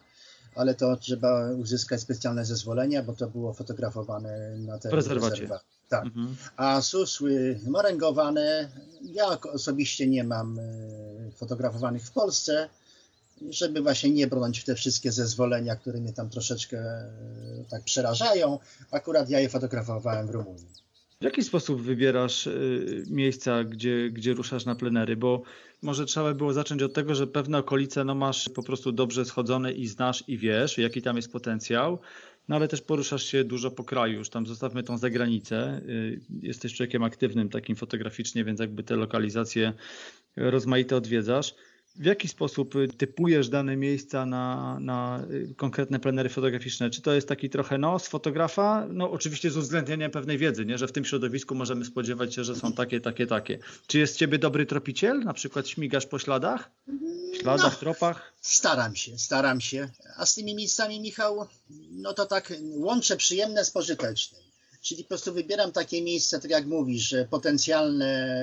ale 0.55 0.75
to 0.75 0.97
trzeba 0.97 1.51
uzyskać 1.51 2.01
specjalne 2.01 2.45
zezwolenia, 2.45 3.03
bo 3.03 3.13
to 3.13 3.27
było 3.27 3.53
fotografowane 3.53 4.57
na 4.57 4.79
te 4.79 4.89
rezerwacie. 4.89 5.49
Tak. 5.89 6.05
Mhm. 6.05 6.35
A 6.57 6.81
susły 6.81 7.59
moręgowane, 7.67 8.69
ja 9.01 9.41
osobiście 9.53 10.07
nie 10.07 10.23
mam 10.23 10.59
e, 10.59 10.63
fotografowanych 11.31 12.03
w 12.03 12.11
Polsce, 12.11 12.69
żeby 13.49 13.81
właśnie 13.81 14.09
nie 14.09 14.27
brnąć 14.27 14.59
w 14.59 14.65
te 14.65 14.75
wszystkie 14.75 15.11
zezwolenia, 15.11 15.75
które 15.75 15.99
mnie 15.99 16.13
tam 16.13 16.29
troszeczkę 16.29 16.77
e, 16.77 17.09
tak 17.69 17.83
przerażają. 17.83 18.59
Akurat 18.91 19.29
ja 19.29 19.39
je 19.39 19.49
fotografowałem 19.49 20.27
w 20.27 20.29
Rumunii. 20.29 20.65
W 21.21 21.23
jaki 21.23 21.43
sposób 21.43 21.81
wybierasz 21.81 22.47
y, 22.47 23.03
miejsca, 23.09 23.63
gdzie, 23.63 24.09
gdzie 24.09 24.33
ruszasz 24.33 24.65
na 24.65 24.75
plenery? 24.75 25.15
Bo 25.17 25.41
może 25.81 26.05
trzeba 26.05 26.33
było 26.33 26.53
zacząć 26.53 26.81
od 26.83 26.93
tego, 26.93 27.15
że 27.15 27.27
pewne 27.27 27.57
okolice 27.57 28.03
no 28.03 28.15
masz 28.15 28.49
po 28.49 28.63
prostu 28.63 28.91
dobrze 28.91 29.25
schodzone 29.25 29.71
i 29.71 29.87
znasz 29.87 30.23
i 30.27 30.37
wiesz, 30.37 30.77
jaki 30.77 31.01
tam 31.01 31.15
jest 31.15 31.31
potencjał. 31.31 31.99
no 32.47 32.55
ale 32.55 32.67
też 32.67 32.81
poruszasz 32.81 33.23
się 33.23 33.43
dużo 33.43 33.71
po 33.71 33.83
kraju, 33.83 34.17
już 34.17 34.29
tam 34.29 34.45
zostawmy 34.45 34.83
tą 34.83 34.97
zagranicę. 34.97 35.81
Y, 35.89 36.19
Jesteś 36.41 36.73
człowiekiem 36.73 37.03
aktywnym, 37.03 37.49
takim 37.49 37.75
fotograficznie, 37.75 38.45
więc 38.45 38.59
jakby 38.59 38.83
te 38.83 38.95
lokalizacje 38.95 39.73
rozmaite 40.35 40.95
odwiedzasz. 40.95 41.55
W 41.99 42.05
jaki 42.05 42.27
sposób 42.27 42.73
typujesz 42.97 43.49
dane 43.49 43.77
miejsca 43.77 44.25
na, 44.25 44.77
na 44.81 45.25
konkretne 45.57 45.99
plenery 45.99 46.29
fotograficzne? 46.29 46.89
Czy 46.89 47.01
to 47.01 47.13
jest 47.13 47.27
taki 47.27 47.49
trochę 47.49 47.77
no, 47.77 47.99
z 47.99 48.07
fotografa? 48.07 48.87
No 48.89 49.11
oczywiście 49.11 49.51
z 49.51 49.57
uwzględnieniem 49.57 50.11
pewnej 50.11 50.37
wiedzy, 50.37 50.65
nie? 50.65 50.77
że 50.77 50.87
w 50.87 50.91
tym 50.91 51.05
środowisku 51.05 51.55
możemy 51.55 51.85
spodziewać 51.85 52.35
się, 52.35 52.43
że 52.43 52.55
są 52.55 52.73
takie, 52.73 53.01
takie, 53.01 53.27
takie. 53.27 53.59
Czy 53.87 53.99
jest 53.99 54.17
ciebie 54.17 54.37
dobry 54.37 54.65
tropiciel? 54.65 55.19
Na 55.19 55.33
przykład 55.33 55.67
śmigasz 55.67 56.05
po 56.05 56.19
śladach? 56.19 56.71
Śladach, 57.41 57.73
No. 57.73 57.79
tropach? 57.79 58.33
Staram 58.41 58.95
się, 58.95 59.17
staram 59.17 59.61
się. 59.61 59.89
A 60.17 60.25
z 60.25 60.33
tymi 60.33 60.55
miejscami, 60.55 60.99
Michał, 61.01 61.47
no 61.91 62.13
to 62.13 62.25
tak 62.25 62.53
łączę 62.61 63.17
przyjemne 63.17 63.65
z 63.65 63.71
pożytecznym. 63.71 64.41
Czyli 64.85 65.03
po 65.03 65.07
prostu 65.07 65.33
wybieram 65.33 65.71
takie 65.71 66.01
miejsce, 66.01 66.39
tak 66.39 66.51
jak 66.51 66.65
mówisz, 66.65 67.15
potencjalne, 67.29 68.39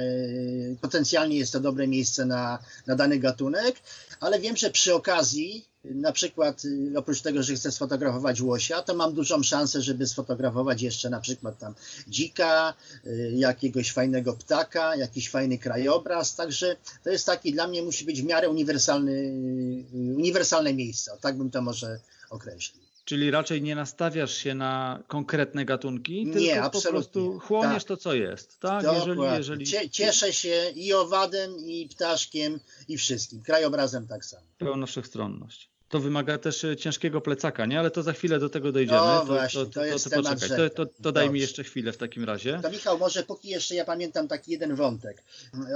potencjalnie 0.81 1.37
jest 1.39 1.53
to 1.53 1.61
dobre 1.61 1.87
miejsce 1.89 2.25
na, 2.27 2.59
na 2.87 2.97
dany 2.97 3.19
gatunek, 3.19 3.77
ale 4.21 4.41
wiem, 4.41 4.57
że 4.57 4.71
przy 4.71 4.95
okazji, 4.95 5.65
na 5.85 6.13
przykład 6.13 6.65
y, 6.65 6.93
oprócz 6.97 7.23
tego, 7.23 7.43
że 7.43 7.55
chcę 7.55 7.73
sfotografować 7.73 8.41
łosia, 8.41 8.83
to 8.83 8.95
mam 8.95 9.15
dużą 9.15 9.43
szansę, 9.43 9.83
żeby 9.83 10.07
sfotografować 10.07 10.83
jeszcze 10.83 11.11
na 11.11 11.21
przykład 11.21 11.59
tam 11.59 11.75
dzika, 12.09 12.75
y, 13.07 13.33
jakiegoś 13.35 13.93
fajnego 13.93 14.33
ptaka, 14.33 14.97
jakiś 14.97 15.31
fajny 15.31 15.59
krajobraz, 15.59 16.35
także 16.35 16.77
to 17.05 17.11
jest 17.11 17.27
taki, 17.27 17.53
dla 17.53 17.67
mnie 17.67 17.83
musi 17.83 18.05
być 18.05 18.23
w 18.23 18.25
miarę 18.25 18.51
uniwersalny, 18.51 19.13
y, 19.13 20.15
uniwersalne 20.17 20.75
miejsce, 20.75 21.13
tak 21.21 21.37
bym 21.37 21.51
to 21.51 21.63
może 21.63 21.99
określił. 22.31 22.92
Czyli 23.05 23.31
raczej 23.31 23.63
nie 23.63 23.75
nastawiasz 23.75 24.35
się 24.35 24.55
na 24.55 25.03
konkretne 25.09 25.65
gatunki, 25.65 26.27
Nie, 26.27 26.33
tylko 26.33 26.55
po 26.61 26.63
absolutnie. 26.67 26.91
prostu 26.91 27.39
chłoniesz 27.41 27.83
Tak. 27.85 27.89
to, 27.89 27.97
co 27.97 28.15
jest. 28.15 28.61
Tak? 28.61 28.83
Dokładnie. 28.85 29.13
Jeżeli, 29.13 29.37
jeżeli 29.37 29.67
Cie, 29.67 29.91
cieszę 29.91 30.33
się 30.33 30.71
i 30.75 30.93
owadem, 30.93 31.57
i 31.59 31.89
ptaszkiem, 31.89 32.61
i 32.89 32.97
wszystkim. 32.97 33.43
Krajobrazem 33.43 34.07
tak 34.07 34.25
samo. 34.25 34.43
pełna 34.59 34.87
wszechstronność. 34.87 35.69
To 35.89 36.01
wymaga 36.01 36.39
też 36.39 36.65
e, 36.65 36.77
ciężkiego 36.77 37.21
plecaka, 37.21 37.67
nie? 37.67 37.79
Ale 37.79 37.91
to 37.91 38.03
za 38.03 38.13
chwilę 38.13 38.39
do 38.39 38.49
tego 38.49 38.73
dojdziemy. 38.73 38.99
No 38.99 39.25
właśnie, 39.25 39.67
to 39.67 39.85
jest 39.85 40.11
temat 40.11 40.35
poczekaj. 40.35 40.71
To, 40.71 40.87
to, 40.87 40.93
to 41.03 41.13
daj 41.13 41.31
mi 41.31 41.41
jeszcze 41.41 41.65
chwilę 41.65 41.93
w 41.93 41.97
takim 41.97 42.25
razie. 42.25 42.59
To 42.63 42.71
Michał, 42.71 42.99
może 42.99 43.23
póki 43.23 43.49
jeszcze 43.49 43.75
ja 43.75 43.85
pamiętam 43.85 44.29
taki 44.29 44.53
jeden 44.53 44.75
wątek 44.75 45.23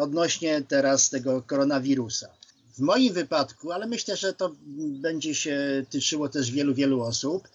odnośnie 0.01 0.63
teraz 0.69 1.11
tego 1.11 1.43
koronawirusa. 1.43 2.29
W 2.77 2.81
moim 2.81 3.13
wypadku, 3.15 3.73
ale 3.73 3.87
myślę, 3.87 4.17
że 4.17 4.33
to 4.33 4.57
będzie 5.01 5.35
się 5.35 5.85
tyczyło 5.91 6.29
też 6.29 6.51
wielu, 6.51 6.75
wielu 6.75 7.03
osób, 7.03 7.49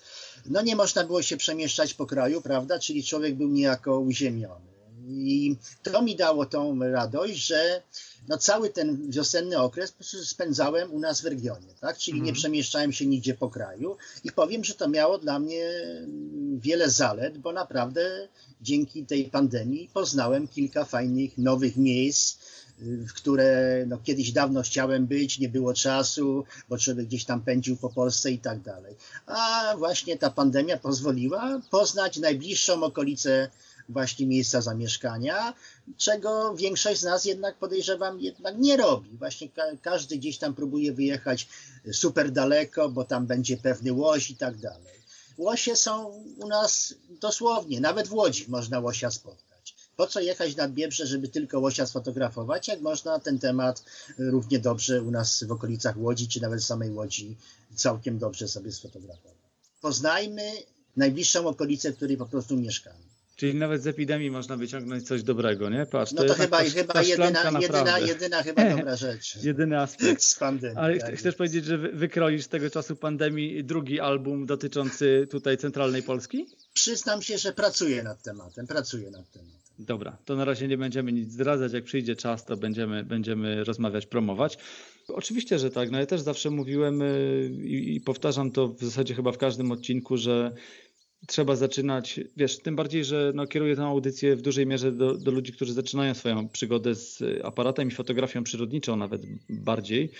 no 0.45 0.61
nie 0.61 0.75
można 0.75 1.03
było 1.03 1.21
się 1.21 1.37
przemieszczać 1.37 1.93
po 1.93 2.05
kraju, 2.05 2.41
prawda? 2.41 2.79
Czyli 2.79 3.03
człowiek 3.03 3.35
był 3.35 3.47
niejako 3.47 3.99
uziemiony. 3.99 4.71
I 5.09 5.55
to 5.83 6.01
mi 6.01 6.15
dało 6.15 6.45
tą 6.45 6.79
radość, 6.79 7.33
że 7.35 7.81
no 8.27 8.37
cały 8.37 8.69
ten 8.69 9.11
wiosenny 9.11 9.57
okres 9.57 9.93
spędzałem 10.23 10.93
u 10.93 10.99
nas 10.99 11.21
w 11.21 11.25
regionie, 11.25 11.73
tak? 11.79 11.97
Czyli 11.97 12.15
nie 12.17 12.19
Mhm. 12.19 12.35
przemieszczałem 12.35 12.91
się 12.91 13.05
nigdzie 13.05 13.33
po 13.33 13.49
kraju 13.49 13.97
i 14.23 14.31
powiem, 14.31 14.63
że 14.63 14.73
to 14.73 14.87
miało 14.89 15.17
dla 15.17 15.39
mnie 15.39 15.69
wiele 16.57 16.89
zalet, 16.89 17.37
bo 17.37 17.51
naprawdę 17.53 18.27
dzięki 18.61 19.05
tej 19.05 19.25
pandemii 19.25 19.89
poznałem 19.93 20.47
kilka 20.47 20.85
fajnych 20.85 21.37
nowych 21.37 21.77
miejsc, 21.77 22.37
w 22.81 23.13
które 23.13 23.83
no, 23.87 23.97
kiedyś 24.03 24.31
dawno 24.31 24.61
chciałem 24.61 25.07
być, 25.07 25.39
nie 25.39 25.49
było 25.49 25.73
czasu, 25.73 26.43
bo 26.69 26.77
człowiek 26.77 27.05
gdzieś 27.05 27.25
tam 27.25 27.41
pędził 27.41 27.77
po 27.77 27.89
Polsce 27.89 28.31
i 28.31 28.39
tak 28.39 28.61
dalej. 28.61 28.95
A 29.25 29.73
właśnie 29.77 30.17
ta 30.17 30.29
pandemia 30.29 30.77
pozwoliła 30.77 31.61
poznać 31.71 32.17
najbliższą 32.17 32.83
okolicę 32.83 33.49
właśnie 33.89 34.27
miejsca 34.27 34.61
zamieszkania, 34.61 35.53
czego 35.97 36.55
większość 36.55 36.99
z 36.99 37.03
nas 37.03 37.25
jednak 37.25 37.57
podejrzewam 37.57 38.19
jednak 38.19 38.57
nie 38.57 38.77
robi. 38.77 39.09
Właśnie 39.09 39.49
ka 39.49 39.63
każdy 39.81 40.17
gdzieś 40.17 40.37
tam 40.37 40.53
próbuje 40.53 40.93
wyjechać 40.93 41.47
super 41.93 42.31
daleko, 42.31 42.89
bo 42.89 43.03
tam 43.03 43.25
będzie 43.27 43.57
pewny 43.57 43.93
łoś 43.93 44.29
i 44.29 44.35
tak 44.35 44.57
dalej. 44.57 45.01
Łosie 45.37 45.75
są 45.75 46.05
u 46.37 46.47
nas 46.47 46.93
dosłownie, 47.09 47.81
nawet 47.81 48.07
w 48.07 48.13
Łodzi 48.13 48.45
można 48.47 48.79
łosia 48.79 49.11
spotkać. 49.11 49.50
Po 50.01 50.07
co 50.07 50.19
jechać 50.19 50.55
nad 50.55 50.71
Biebrze, 50.73 51.07
żeby 51.07 51.27
tylko 51.27 51.59
łosia 51.59 51.85
sfotografować, 51.85 52.67
jak 52.67 52.81
można 52.81 53.19
ten 53.19 53.39
temat 53.39 53.83
równie 54.17 54.59
dobrze 54.59 55.01
u 55.01 55.11
nas 55.11 55.43
w 55.43 55.51
okolicach 55.51 55.97
Łodzi, 55.97 56.27
czy 56.27 56.41
nawet 56.41 56.59
w 56.59 56.63
samej 56.63 56.89
Łodzi 56.89 57.37
całkiem 57.75 58.19
dobrze 58.19 58.47
sobie 58.47 58.71
sfotografować. 58.71 59.37
Poznajmy 59.81 60.51
najbliższą 60.97 61.47
okolicę, 61.47 61.91
w 61.91 61.95
której 61.95 62.17
po 62.17 62.25
prostu 62.25 62.57
mieszkamy. 62.57 62.99
Czyli 63.35 63.55
nawet 63.55 63.83
z 63.83 63.87
epidemii 63.87 64.31
można 64.31 64.57
wyciągnąć 64.57 65.07
coś 65.07 65.23
dobrego, 65.23 65.69
nie? 65.69 65.85
Patrz, 65.85 66.11
No 66.11 66.17
to, 66.17 66.23
jednak 66.23 66.41
chyba, 66.41 66.57
ta, 66.57 66.69
chyba 66.69 66.93
ta 66.93 67.01
jedyna, 67.01 67.59
jedyna, 67.61 67.99
jedyna 67.99 68.43
chyba 68.43 68.69
dobra 68.75 68.95
rzecz 68.95 69.43
Jedyny 69.43 69.79
aspekt. 69.79 70.23
z 70.33 70.35
pandemii. 70.35 70.77
Ale 70.77 70.97
tak 70.97 71.09
ch- 71.09 71.13
chcesz 71.13 71.25
jest. 71.25 71.37
powiedzieć, 71.37 71.65
że 71.65 71.77
wy- 71.77 71.91
wykroisz 71.91 72.43
z 72.43 72.47
tego 72.47 72.69
czasu 72.69 72.95
pandemii 72.95 73.63
drugi 73.63 73.99
album 73.99 74.45
dotyczący 74.45 75.27
tutaj 75.31 75.57
centralnej 75.57 76.03
Polski? 76.03 76.45
Przyznam 76.73 77.21
się, 77.21 77.37
że 77.37 77.53
pracuję 77.53 78.03
nad 78.03 78.23
tematem, 78.23 78.67
pracuję 78.67 79.11
nad 79.11 79.31
tematem. 79.31 79.60
Dobra, 79.85 80.17
to 80.25 80.35
na 80.35 80.45
razie 80.45 80.67
nie 80.67 80.77
będziemy 80.77 81.11
nic 81.11 81.31
zdradzać. 81.31 81.73
Jak 81.73 81.83
przyjdzie 81.83 82.15
czas, 82.15 82.45
to 82.45 82.57
będziemy, 82.57 83.03
będziemy 83.03 83.63
rozmawiać, 83.63 84.05
promować. 84.05 84.57
Oczywiście, 85.07 85.59
że 85.59 85.69
tak. 85.69 85.91
No 85.91 85.99
ja 85.99 86.05
też 86.05 86.21
zawsze 86.21 86.49
mówiłem 86.49 87.01
y, 87.01 87.51
i, 87.63 87.95
i 87.95 88.01
powtarzam 88.01 88.51
to 88.51 88.67
w 88.67 88.83
zasadzie 88.83 89.13
chyba 89.15 89.31
w 89.31 89.37
każdym 89.37 89.71
odcinku, 89.71 90.17
że 90.17 90.51
trzeba 91.27 91.55
zaczynać, 91.55 92.19
wiesz, 92.37 92.59
tym 92.59 92.75
bardziej, 92.75 93.05
że 93.05 93.31
no, 93.35 93.47
kieruję 93.47 93.75
tę 93.75 93.83
audycję 93.83 94.35
w 94.35 94.41
dużej 94.41 94.67
mierze 94.67 94.91
do, 94.91 95.17
do 95.17 95.31
ludzi, 95.31 95.53
którzy 95.53 95.73
zaczynają 95.73 96.13
swoją 96.13 96.49
przygodę 96.49 96.95
z 96.95 97.21
y, 97.21 97.45
aparatem 97.45 97.87
i 97.87 97.91
fotografią 97.91 98.43
przyrodniczą 98.43 98.95
nawet 98.95 99.21
bardziej, 99.49 100.11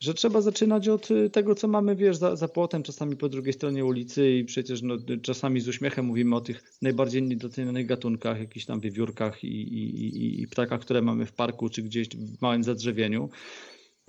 że 0.00 0.14
trzeba 0.14 0.40
zaczynać 0.40 0.88
od 0.88 1.10
y, 1.10 1.30
tego, 1.30 1.54
co 1.54 1.68
mamy, 1.68 1.96
wiesz, 1.96 2.16
za, 2.16 2.36
za 2.36 2.48
płotem, 2.48 2.82
czasami 2.82 3.16
po 3.16 3.28
drugiej 3.28 3.52
stronie 3.52 3.84
ulicy 3.84 4.30
i 4.30 4.44
przecież 4.44 4.82
no, 4.82 4.96
czasami 5.22 5.60
z 5.60 5.68
uśmiechem 5.68 6.06
mówimy 6.06 6.36
o 6.36 6.40
tych 6.40 6.62
najbardziej 6.82 7.22
niedocenionych 7.22 7.86
gatunkach, 7.86 8.40
jakichś 8.40 8.66
tam 8.66 8.80
wiewiórkach 8.80 9.44
i, 9.44 9.48
i, 9.48 10.06
i, 10.06 10.42
i 10.42 10.48
ptakach, 10.48 10.80
które 10.80 11.02
mamy 11.02 11.26
w 11.26 11.32
parku 11.32 11.68
czy 11.68 11.82
gdzieś 11.82 12.08
w 12.08 12.42
małym 12.42 12.64
zadrzewieniu 12.64 13.30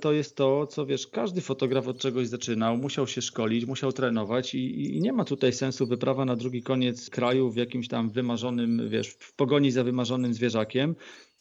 to 0.01 0.13
jest 0.13 0.35
to, 0.35 0.67
co 0.67 0.85
wiesz, 0.85 1.07
każdy 1.07 1.41
fotograf 1.41 1.87
od 1.87 1.99
czegoś 1.99 2.27
zaczynał, 2.27 2.77
musiał 2.77 3.07
się 3.07 3.21
szkolić, 3.21 3.65
musiał 3.65 3.91
trenować 3.91 4.55
i, 4.55 4.95
i 4.97 5.01
nie 5.01 5.13
ma 5.13 5.25
tutaj 5.25 5.53
sensu 5.53 5.87
wyprawa 5.87 6.25
na 6.25 6.35
drugi 6.35 6.63
koniec 6.63 7.09
kraju 7.09 7.51
w 7.51 7.55
jakimś 7.55 7.87
tam 7.87 8.09
wymarzonym, 8.09 8.89
wiesz, 8.89 9.09
w 9.09 9.35
pogoni 9.35 9.71
za 9.71 9.83
wymarzonym 9.83 10.33
zwierzakiem, 10.33 10.95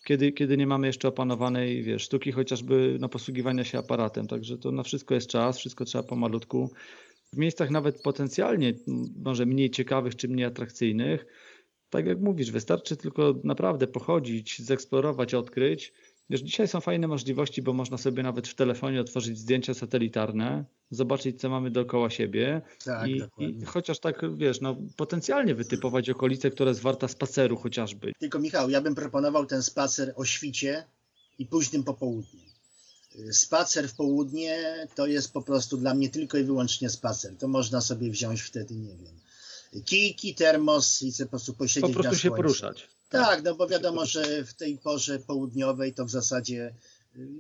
kiedy, 0.05 0.33
kiedy 0.33 0.57
nie 0.57 0.67
mamy 0.67 0.87
jeszcze 0.87 1.09
opanowanej, 1.09 1.83
wiesz, 1.83 2.03
sztuki 2.03 2.33
chociażby 2.33 2.97
na 3.01 3.09
posługiwania 3.09 3.65
się 3.65 3.79
aparatem. 3.79 4.27
Także 4.27 4.59
to 4.59 4.73
na 4.73 4.83
wszystko 4.83 5.15
jest 5.15 5.31
czas, 5.31 5.59
wszystko 5.59 5.85
trzeba 5.85 6.05
pomalutku. 6.05 6.71
W 7.33 7.37
miejscach 7.37 7.71
nawet 7.71 8.03
potencjalnie 8.03 8.75
może 9.25 9.47
mniej 9.47 9.71
ciekawych 9.71 10.17
czy 10.17 10.29
mniej 10.29 10.47
atrakcyjnych, 10.47 11.27
tak 11.91 12.07
jak 12.07 12.21
mówisz, 12.21 12.51
wystarczy 12.51 12.97
tylko 12.97 13.35
naprawdę 13.45 13.87
pochodzić, 13.87 14.63
zeksplorować, 14.63 15.35
odkryć. 15.35 15.93
Wiesz, 16.31 16.41
dzisiaj 16.41 16.69
są 16.69 16.81
fajne 16.81 17.09
możliwości, 17.09 17.63
bo 17.63 17.73
można 17.73 17.99
sobie 17.99 18.23
nawet 18.23 18.49
w 18.49 18.55
telefonie 18.55 19.01
otworzyć 19.01 19.39
zdjęcia 19.39 19.75
satelitarne, 19.75 20.65
zobaczyć, 20.91 21.41
co 21.41 21.49
mamy 21.49 21.71
dookoła 21.71 22.11
siebie 22.11 22.63
Tak, 22.85 23.09
i, 23.09 23.23
i 23.39 23.65
chociaż 23.65 23.99
tak, 23.99 24.37
wiesz, 24.37 24.61
no, 24.61 24.77
potencjalnie 24.97 25.55
wytypować 25.55 26.11
okolice, 26.11 26.51
która 26.51 26.69
jest 26.69 26.81
warta 26.81 27.09
spaceru 27.09 27.57
chociażby. 27.57 28.13
Tylko 28.19 28.39
Michał, 28.39 28.71
ja 28.71 28.81
bym 28.81 28.95
proponował 28.95 29.47
ten 29.47 29.63
spacer 29.63 30.13
o 30.17 30.25
świcie 30.25 30.85
i 31.39 31.47
późnym 31.47 31.85
popołudniu. 31.85 32.41
Spacer 33.33 33.89
w 33.89 33.95
południe 33.95 34.87
to 34.95 35.07
jest 35.07 35.33
po 35.33 35.43
prostu 35.43 35.77
dla 35.77 35.95
mnie 35.95 36.09
tylko 36.09 36.39
i 36.39 36.45
wyłącznie 36.45 36.91
spacer. 36.91 37.37
To 37.39 37.49
można 37.49 37.81
sobie 37.81 38.11
wziąć 38.11 38.43
wtedy, 38.43 38.75
nie 38.75 38.97
wiem, 38.97 39.83
kijki, 39.85 40.35
termos 40.35 41.03
i 41.03 41.13
po 41.25 41.31
prostu 41.31 41.55
posiedzieć 41.55 41.95
Po 41.95 42.03
prostu 42.03 42.19
się 42.19 42.31
poruszać. 42.31 42.89
Tak, 43.11 43.43
no 43.43 43.55
bo 43.55 43.67
wiadomo, 43.67 44.07
że 44.07 44.45
w 44.45 44.55
tej 44.55 44.79
porze 44.79 45.19
południowej 45.19 45.95
to 45.95 46.05
w 46.05 46.11
zasadzie, 46.11 46.75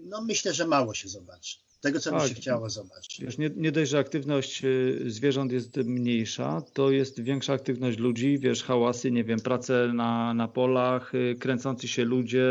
no 0.04 0.22
myślę, 0.22 0.54
że 0.54 0.66
mało 0.66 0.94
się 0.94 1.08
zobaczy. 1.08 1.58
Tego, 1.80 2.00
co 2.00 2.12
by 2.12 2.18
Tak. 2.18 2.28
się 2.28 2.34
chciało 2.34 2.70
zobaczyć. 2.70 3.20
Wiesz, 3.20 3.38
nie, 3.38 3.50
nie 3.56 3.72
dość, 3.72 3.90
że 3.90 3.98
aktywność 3.98 4.64
y, 4.64 4.98
zwierząt 5.06 5.52
jest 5.52 5.76
mniejsza, 5.76 6.62
to 6.72 6.90
jest 6.90 7.20
większa 7.20 7.52
aktywność 7.52 7.98
ludzi, 7.98 8.38
wiesz, 8.38 8.62
hałasy, 8.64 9.10
nie 9.10 9.24
wiem, 9.24 9.40
prace 9.40 9.90
na, 9.94 10.34
na 10.34 10.48
polach, 10.48 11.14
y, 11.14 11.36
kręcący 11.40 11.88
się 11.88 12.04
ludzie, 12.04 12.44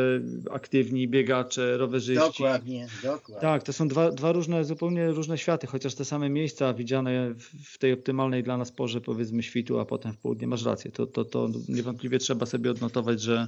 aktywni 0.52 1.08
biegacze, 1.08 1.78
rowerzyści. 1.78 2.26
Dokładnie, 2.26 2.88
dokładnie. 3.04 3.42
Tak, 3.42 3.64
to 3.64 3.74
są 3.74 3.88
dwa, 3.88 4.12
dwa 4.12 4.32
różne, 4.32 4.66
zupełnie 4.66 5.08
różne 5.08 5.38
światy, 5.38 5.68
chociaż 5.68 5.96
te 5.96 6.06
same 6.06 6.30
miejsca 6.30 6.74
widziane 6.74 7.34
w, 7.34 7.74
w 7.74 7.78
tej 7.78 7.94
optymalnej 7.94 8.44
dla 8.44 8.58
nas 8.58 8.72
porze, 8.72 9.02
powiedzmy 9.02 9.44
świtu, 9.44 9.80
a 9.80 9.86
potem 9.86 10.14
w 10.14 10.18
południe. 10.18 10.48
Masz 10.48 10.66
rację, 10.66 10.92
to, 10.92 11.08
to, 11.08 11.26
to 11.26 11.50
niewątpliwie 11.70 12.20
trzeba 12.20 12.46
sobie 12.46 12.72
odnotować, 12.72 13.22
że 13.22 13.48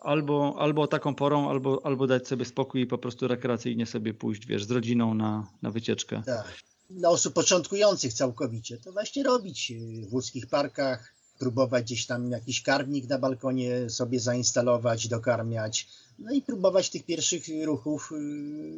albo, 0.00 0.54
albo 0.58 0.86
taką 0.86 1.14
porą, 1.14 1.50
albo, 1.50 1.86
albo 1.86 2.06
dać 2.06 2.28
sobie 2.28 2.44
spokój 2.44 2.80
i 2.80 2.86
po 2.86 2.98
prostu 2.98 3.28
rekreacyjnie 3.28 3.86
sobie 3.86 4.14
pójść, 4.14 4.46
wiesz, 4.46 4.64
z 4.64 4.70
rodziną 4.70 5.14
na, 5.14 5.50
na 5.62 5.70
wycieczkę. 5.70 6.22
Tak. 6.26 6.54
dla 6.90 7.08
osób 7.08 7.34
początkujących 7.34 8.12
całkowicie, 8.12 8.78
to 8.78 8.92
właśnie 8.92 9.22
robić 9.22 9.72
w 10.08 10.14
łódzkich 10.14 10.46
parkach, 10.46 11.14
próbować 11.38 11.84
gdzieś 11.84 12.06
tam 12.06 12.30
jakiś 12.30 12.62
karmnik 12.62 13.08
na 13.08 13.18
balkonie 13.18 13.90
sobie 13.90 14.20
zainstalować, 14.20 15.08
dokarmiać, 15.08 15.88
no 16.18 16.32
i 16.32 16.42
próbować 16.42 16.90
tych 16.90 17.04
pierwszych 17.04 17.42
ruchów 17.64 18.12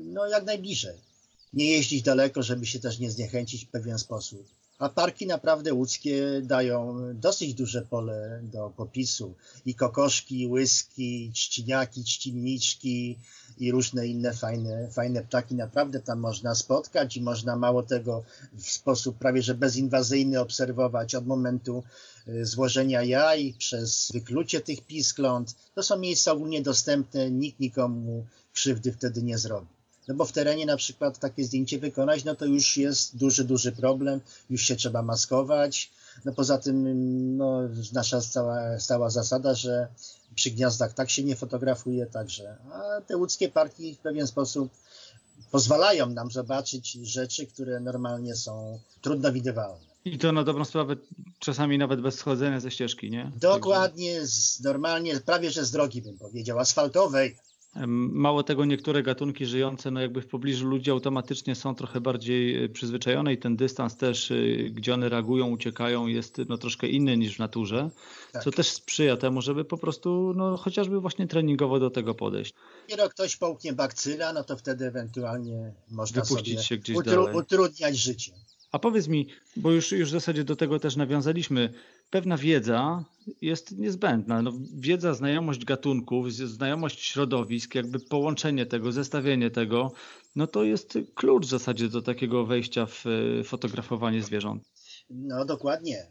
no 0.05 0.27
jak 0.27 0.45
najbliżej. 0.45 0.97
Nie 1.53 1.70
jeździć 1.70 2.03
daleko, 2.03 2.43
żeby 2.43 2.66
się 2.66 2.81
też 2.81 2.99
nie 2.99 3.11
zniechęcić 3.11 3.64
w 3.64 3.68
pewien 3.68 3.99
sposób. 3.99 4.47
A 4.83 4.89
parki 4.89 5.26
naprawdę 5.26 5.74
łódzkie 5.74 6.41
dają 6.43 6.99
dosyć 7.14 7.55
duże 7.55 7.83
pole 7.83 8.41
do 8.43 8.70
popisu. 8.76 9.35
I 9.66 9.74
kokoszki, 9.74 10.41
i 10.41 10.47
łyski, 10.47 11.26
i 11.26 11.33
trzciniaki, 11.33 13.18
i 13.59 13.72
różne 13.72 14.07
inne 14.07 14.33
fajne, 14.33 14.89
fajne 14.91 15.22
ptaki. 15.22 15.55
Naprawdę 15.55 16.01
tam 16.01 16.18
można 16.20 16.55
spotkać 16.55 17.16
i 17.16 17.22
można 17.22 17.57
mało 17.57 17.83
tego 17.83 18.24
w 18.55 18.70
sposób 18.70 19.18
prawie 19.18 19.43
że 19.43 19.55
bezinwazyjny 19.55 20.41
obserwować 20.41 21.14
od 21.14 21.26
momentu 21.26 21.83
y, 22.28 22.47
złożenia 22.47 23.03
jaj 23.03 23.55
przez 23.59 24.11
wyklucie 24.12 24.61
tych 24.61 24.80
piskląt. 24.87 25.57
To 25.74 25.83
są 25.83 25.99
miejsca 25.99 26.33
ogólnie 26.33 26.62
dostępne, 26.62 27.30
nikt 27.30 27.61
nikomu 27.61 28.26
krzywdy 28.53 28.93
wtedy 28.93 29.22
nie 29.22 29.39
zrobi. 29.39 29.72
No 30.09 30.14
bo 30.14 30.24
w 30.24 30.32
terenie 30.32 30.66
na 30.66 30.76
przykład 30.76 31.18
takie 31.18 31.44
zdjęcie 31.44 31.78
wykonać, 31.78 32.24
no 32.24 32.34
to 32.34 32.46
już 32.46 32.76
jest 32.76 33.16
duży, 33.16 33.44
duży 33.44 33.72
problem, 33.72 34.20
już 34.50 34.62
się 34.62 34.76
trzeba 34.76 35.03
maskować. 35.03 35.90
No 36.24 36.32
poza 36.32 36.59
tym 36.59 37.36
no, 37.36 37.61
nasza 37.92 38.20
stała, 38.20 38.80
stała 38.80 39.11
zasada, 39.11 39.55
że 39.55 39.88
przy 40.34 40.50
gniazdach 40.50 40.92
tak 40.92 41.11
się 41.11 41.24
nie 41.24 41.36
fotografuje, 41.36 42.07
także 42.07 42.57
a 42.72 43.00
te 43.00 43.16
łódzkie 43.16 43.48
parki 43.48 43.94
w 43.94 43.98
pewien 43.98 44.26
sposób 44.26 44.72
pozwalają 45.50 46.11
nam 46.11 46.30
zobaczyć 46.30 46.92
rzeczy, 46.92 47.46
które 47.46 47.80
normalnie 47.80 48.34
są 48.34 48.78
trudno 49.00 49.32
widywalne. 49.32 49.92
I 50.05 50.18
to 50.18 50.32
na 50.32 50.44
dobrą 50.44 50.64
sprawę 50.64 50.96
czasami 51.38 51.78
nawet 51.78 52.00
bez 52.00 52.14
schodzenia 52.14 52.61
ze 52.61 52.70
ścieżki, 52.70 53.11
nie? 53.11 53.30
Dokładnie, 53.36 54.26
z, 54.26 54.61
normalnie, 54.61 55.20
prawie 55.20 55.50
że 55.50 55.64
z 55.64 55.70
drogi 55.70 56.03
bym 56.03 56.18
powiedział, 56.18 56.59
asfaltowej, 56.59 57.36
Mało 57.87 58.43
tego, 58.43 58.64
niektóre 58.64 59.03
gatunki 59.03 59.47
żyjące 59.47 59.91
no 59.91 60.01
jakby 60.01 60.23
w 60.23 60.27
pobliżu 60.27 60.68
ludzi 60.68 60.91
automatycznie 60.91 61.55
są 61.55 61.75
trochę 61.75 62.01
bardziej 62.01 62.64
e, 62.64 62.68
przyzwyczajone 62.68 63.33
i 63.33 63.39
ten 63.39 63.57
dystans 63.57 63.97
też, 63.97 64.31
e, 64.31 64.35
gdzie 64.70 64.95
one 64.95 65.09
reagują, 65.09 65.51
uciekają, 65.51 66.07
jest 66.07 66.39
no 66.49 66.59
troszkę 66.59 66.87
inny 66.87 67.16
niż 67.16 67.37
w 67.37 67.39
naturze, 67.39 67.91
tak. 68.33 68.45
co 68.45 68.51
też 68.51 68.68
sprzyja 68.68 69.16
temu, 69.16 69.43
żeby 69.43 69.64
po 69.64 69.79
prostu 69.79 70.33
no 70.37 70.57
chociażby 70.57 71.01
właśnie 71.01 71.27
treningowo 71.27 71.79
do 71.79 71.91
tego 71.91 72.14
podejść. 72.14 72.55
Dopiero 72.89 73.09
ktoś 73.09 73.37
połknie 73.37 73.73
bakcyla, 73.73 74.33
no 74.33 74.45
to 74.45 74.57
wtedy 74.57 74.87
ewentualnie 74.87 75.73
można 75.91 76.23
Wypuścić 76.23 76.55
sobie 76.55 76.66
się 76.66 76.77
gdzieś 76.77 76.97
utru 76.97 77.25
dalej. 77.25 77.37
utrudniać 77.37 77.97
życie. 77.97 78.33
A 78.73 78.79
powiedz 78.79 79.09
mi, 79.09 79.29
bo 79.57 79.70
już, 79.70 79.93
już 79.93 80.09
w 80.09 80.12
zasadzie 80.12 80.45
do 80.45 80.57
tego 80.57 80.79
też 80.79 80.97
nawiązaliśmy, 80.97 81.73
pewna 82.13 82.37
wiedza 82.37 83.05
jest 83.41 83.79
niezbędna. 83.79 84.43
No, 84.43 84.53
wiedza, 84.75 85.15
znajomość 85.15 85.65
gatunków, 85.65 86.33
znajomość 86.33 87.01
środowisk, 87.01 87.75
jakby 87.75 88.01
połączenie 88.01 88.67
tego, 88.67 88.93
zestawienie 88.93 89.51
tego, 89.51 89.93
no 90.37 90.47
to 90.47 90.65
jest 90.65 90.99
klucz 91.15 91.47
w 91.47 91.51
zasadzie 91.51 91.89
do 91.89 92.03
takiego 92.03 92.47
wejścia 92.47 92.87
w 92.87 93.05
e, 93.41 93.45
fotografowanie 93.45 94.23
zwierząt. 94.23 94.63
No 95.11 95.45
dokładnie. 95.45 96.07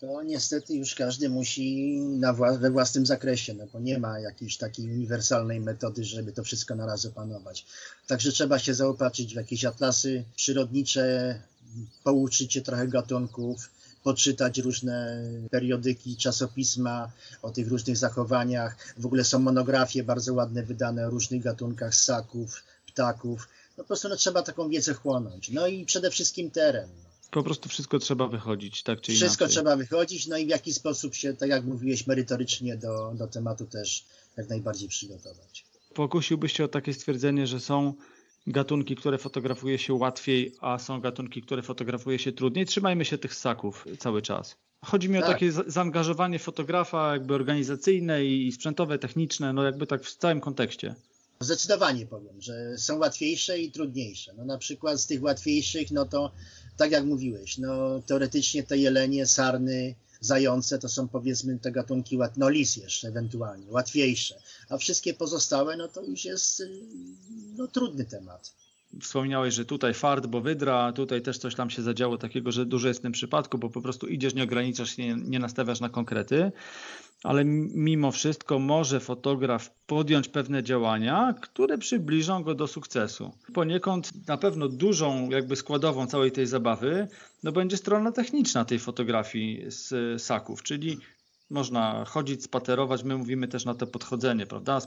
To 0.00 0.22
niestety 0.22 0.74
już 0.74 0.94
każdy 0.94 1.28
musi 1.28 1.98
na 2.00 2.32
wła 2.32 2.58
we 2.58 2.70
własnym 2.70 3.06
zakresie, 3.06 3.54
no 3.54 3.64
bo 3.72 3.80
nie 3.80 3.98
ma 3.98 4.20
jakiejś 4.20 4.56
takiej 4.56 4.92
uniwersalnej 4.92 5.60
metody, 5.60 6.04
żeby 6.04 6.32
to 6.32 6.44
wszystko 6.44 6.74
na 6.74 6.86
raz 6.86 7.06
opanować. 7.06 7.66
Także 8.06 8.32
trzeba 8.32 8.58
się 8.58 8.74
zaopatrzyć 8.74 9.32
w 9.32 9.36
jakieś 9.36 9.64
atlasy 9.64 10.24
przyrodnicze, 10.36 11.34
pouczyć 12.04 12.52
się 12.52 12.60
trochę 12.60 12.88
gatunków, 12.88 13.70
poczytać 14.02 14.58
różne 14.58 15.22
periodyki, 15.50 16.16
czasopisma 16.16 17.10
o 17.42 17.50
tych 17.50 17.68
różnych 17.68 17.96
zachowaniach. 17.96 18.94
W 18.98 19.06
ogóle 19.06 19.24
są 19.24 19.38
monografie 19.38 20.02
bardzo 20.02 20.34
ładne 20.34 20.62
wydane 20.62 21.06
o 21.06 21.10
różnych 21.10 21.42
gatunkach 21.42 21.94
ssaków, 21.94 22.64
ptaków. 22.86 23.48
No 23.78 23.84
po 23.84 23.88
prostu 23.88 24.08
no, 24.08 24.16
trzeba 24.16 24.42
taką 24.42 24.68
wiedzę 24.68 24.94
chłonąć. 24.94 25.50
No 25.50 25.66
i 25.66 25.84
przede 25.86 26.10
wszystkim 26.10 26.50
teren. 26.50 26.88
Po 27.30 27.42
prostu 27.42 27.68
wszystko 27.68 27.98
trzeba 27.98 28.26
wychodzić, 28.28 28.82
tak 28.82 29.00
czy 29.00 29.12
Wszystko 29.12 29.44
inaczej. 29.44 29.54
trzeba 29.54 29.76
wychodzić, 29.76 30.26
no 30.26 30.36
i 30.36 30.46
w 30.46 30.48
jaki 30.48 30.72
sposób 30.72 31.14
się, 31.14 31.34
tak 31.34 31.48
jak 31.48 31.64
mówiłeś, 31.64 32.06
merytorycznie 32.06 32.76
do, 32.76 33.12
do 33.14 33.26
tematu 33.26 33.66
też 33.66 34.04
jak 34.36 34.48
najbardziej 34.48 34.88
przygotować. 34.88 35.64
Pokusiłbyś 35.94 36.52
się 36.52 36.64
o 36.64 36.68
takie 36.68 36.94
stwierdzenie, 36.94 37.46
że 37.46 37.60
są 37.60 37.94
gatunki, 38.52 38.96
które 38.96 39.18
fotografuje 39.18 39.78
się 39.78 39.94
łatwiej, 39.94 40.54
a 40.60 40.78
są 40.78 41.00
gatunki, 41.00 41.42
które 41.42 41.62
fotografuje 41.62 42.18
się 42.18 42.32
trudniej. 42.32 42.66
Trzymajmy 42.66 43.04
się 43.04 43.18
tych 43.18 43.34
ssaków 43.34 43.84
cały 43.98 44.22
czas. 44.22 44.56
Chodzi 44.84 45.08
mi 45.08 45.14
tak. 45.14 45.24
o 45.24 45.32
takie 45.32 45.52
zaangażowanie 45.52 46.38
fotografa 46.38 47.12
jakby 47.12 47.34
organizacyjne 47.34 48.24
i 48.24 48.52
sprzętowe, 48.52 48.98
techniczne, 48.98 49.52
no 49.52 49.64
jakby 49.64 49.86
tak 49.86 50.04
w 50.04 50.16
całym 50.16 50.40
kontekście. 50.40 50.94
Zdecydowanie 51.40 52.06
powiem, 52.06 52.40
że 52.40 52.78
są 52.78 52.98
łatwiejsze 52.98 53.58
i 53.58 53.70
trudniejsze. 53.70 54.34
No 54.36 54.44
na 54.44 54.58
przykład 54.58 55.00
z 55.00 55.06
tych 55.06 55.22
łatwiejszych, 55.22 55.90
no 55.90 56.06
to 56.06 56.32
tak 56.76 56.90
jak 56.90 57.04
mówiłeś, 57.04 57.58
no 57.58 58.02
teoretycznie 58.06 58.62
te 58.62 58.78
jelenie, 58.78 59.26
sarny, 59.26 59.94
zające 60.20 60.78
to 60.78 60.88
są 60.88 61.08
powiedzmy 61.08 61.58
te 61.58 61.72
gatunki, 61.72 62.18
no 62.36 62.48
lis 62.48 62.76
jeszcze 62.76 63.08
ewentualnie, 63.08 63.66
łatwiejsze, 63.70 64.40
a 64.68 64.78
wszystkie 64.78 65.14
pozostałe 65.14 65.76
no 65.76 65.88
to 65.88 66.02
już 66.02 66.24
jest 66.24 66.60
y, 66.60 66.70
no, 67.56 67.68
trudny 67.68 68.04
temat. 68.04 68.52
Wspomniałeś, 69.02 69.54
że 69.54 69.64
tutaj 69.64 69.94
fart, 69.94 70.26
bo 70.26 70.40
wydra, 70.40 70.92
tutaj 70.92 71.22
też 71.22 71.38
coś 71.38 71.54
tam 71.54 71.70
się 71.70 71.82
zadziało 71.82 72.18
takiego, 72.18 72.52
że 72.52 72.66
dużo 72.66 72.88
jest 72.88 73.00
w 73.00 73.02
tym 73.02 73.12
przypadku, 73.12 73.58
bo 73.58 73.70
po 73.70 73.80
prostu 73.80 74.06
idziesz, 74.06 74.34
nie 74.34 74.42
ograniczasz 74.42 74.96
się, 74.96 75.02
nie, 75.02 75.14
nie 75.24 75.38
nastawiasz 75.38 75.80
na 75.80 75.88
konkrety 75.88 76.52
ale 77.22 77.44
mimo 77.44 78.12
wszystko 78.12 78.58
może 78.58 79.00
fotograf 79.00 79.70
podjąć 79.86 80.28
pewne 80.28 80.62
działania, 80.62 81.34
które 81.40 81.78
przybliżą 81.78 82.42
go 82.42 82.54
do 82.54 82.66
sukcesu. 82.66 83.32
Poniekąd 83.54 84.26
na 84.26 84.36
pewno 84.36 84.68
dużą 84.68 85.30
jakby 85.30 85.56
składową 85.56 86.06
całej 86.06 86.32
tej 86.32 86.46
zabawy 86.46 87.08
no 87.42 87.52
będzie 87.52 87.76
strona 87.76 88.12
techniczna 88.12 88.64
tej 88.64 88.78
fotografii 88.78 89.64
z 89.66 90.22
saków, 90.22 90.62
czyli 90.62 90.98
można 91.50 92.04
chodzić, 92.04 92.44
spaterować, 92.44 93.04
my 93.04 93.16
mówimy 93.16 93.48
też 93.48 93.64
na 93.64 93.74
to 93.74 93.86
podchodzenie, 93.86 94.46
prawda? 94.46 94.80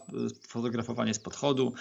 Fotografowanie 0.47 1.13
z 1.13 1.19
podchodu, 1.19 1.73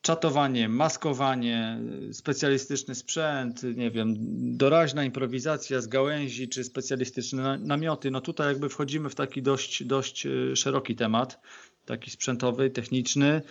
czatowanie, 0.00 0.68
maskowanie, 0.68 1.80
specjalistyczny 2.12 2.94
sprzęt, 2.94 3.62
nie 3.62 3.90
wiem, 3.90 4.14
doraźna 4.56 5.04
improwizacja 5.04 5.80
z 5.80 5.86
gałęzi 5.86 6.48
czy 6.48 6.64
specjalistyczne 6.64 7.58
namioty. 7.58 8.10
No 8.10 8.20
tutaj 8.20 8.48
jakby 8.48 8.68
wchodzimy 8.68 9.10
w 9.10 9.14
taki 9.14 9.42
dość, 9.42 9.84
dość 9.84 10.26
e, 10.26 10.56
szeroki 10.56 10.96
temat, 10.96 11.40
taki 11.84 12.10
sprzętowy, 12.10 12.70
techniczny. 12.70 13.42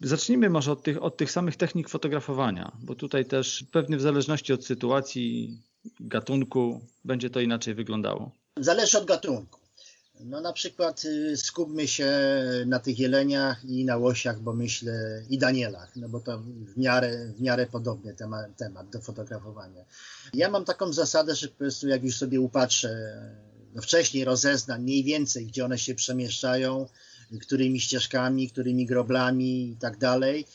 Zacznijmy 0.00 0.50
może 0.50 0.72
od 0.72 0.82
tych, 0.82 1.02
od 1.02 1.16
tych 1.16 1.30
samych 1.30 1.56
technik 1.56 1.88
fotografowania, 1.88 2.72
bo 2.82 2.94
tutaj 2.94 3.24
też 3.24 3.64
pewnie 3.72 3.96
w 3.96 4.00
zależności 4.00 4.52
od 4.52 4.64
sytuacji, 4.64 5.58
gatunku 6.00 6.80
będzie 7.04 7.30
to 7.30 7.40
inaczej 7.40 7.74
wyglądało. 7.74 8.30
Zależy 8.56 8.98
od 8.98 9.04
gatunku. 9.04 9.59
No 10.24 10.40
na 10.40 10.52
przykład 10.52 11.04
y, 11.04 11.36
skupmy 11.36 11.88
się 11.88 12.12
na 12.66 12.78
tych 12.78 12.98
jeleniach 12.98 13.64
i 13.64 13.84
na 13.84 13.96
łosiach, 13.96 14.40
bo 14.40 14.52
myślę, 14.52 15.22
i 15.30 15.38
Danielach, 15.38 15.96
no 15.96 16.08
bo 16.08 16.20
to 16.20 16.38
w 16.38 16.76
miarę, 16.76 17.32
w 17.36 17.40
miarę 17.40 17.66
podobny 17.66 18.14
temat, 18.14 18.56
temat 18.56 18.90
do 18.90 19.00
fotografowania. 19.00 19.84
Ja 20.34 20.50
mam 20.50 20.64
taką 20.64 20.92
zasadę, 20.92 21.34
że 21.34 21.48
po 21.48 21.56
prostu 21.56 21.88
jak 21.88 22.04
już 22.04 22.16
sobie 22.16 22.40
upatrzę, 22.40 23.20
no 23.74 23.82
wcześniej 23.82 24.24
rozeznam 24.24 24.82
mniej 24.82 25.04
więcej, 25.04 25.46
gdzie 25.46 25.64
one 25.64 25.78
się 25.78 25.94
przemieszczają, 25.94 26.86
którymi 27.40 27.80
ścieżkami, 27.80 28.50
którymi 28.50 28.86
groblami 28.86 29.70
i 29.70 29.76
tak 29.76 29.98
dalej, 29.98 30.46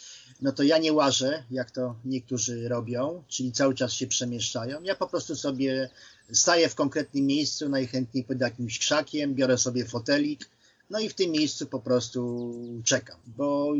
no 0.42 0.52
to 0.52 0.64
ja 0.64 0.78
nie 0.78 0.94
łażę, 0.94 1.44
jak 1.52 1.72
to 1.72 1.96
niektórzy 2.06 2.70
robią, 2.70 3.24
czyli 3.28 3.52
cały 3.52 3.76
czas 3.76 3.94
się 3.94 4.08
przemieszczają. 4.08 4.84
Ja 4.84 4.96
po 4.96 5.08
prostu 5.08 5.36
sobie 5.36 5.90
staję 6.32 6.70
w 6.70 6.76
konkretnym 6.76 7.26
miejscu, 7.26 7.70
najchętniej 7.70 8.24
pod 8.24 8.42
jakimś 8.42 8.80
krzakiem, 8.80 9.36
biorę 9.36 9.58
sobie 9.58 9.86
fotelik, 9.86 10.50
no 10.90 11.00
i 11.00 11.10
w 11.10 11.14
tym 11.14 11.32
miejscu 11.32 11.66
po 11.66 11.80
prostu 11.80 12.52
czekam, 12.84 13.18
bo 13.38 13.74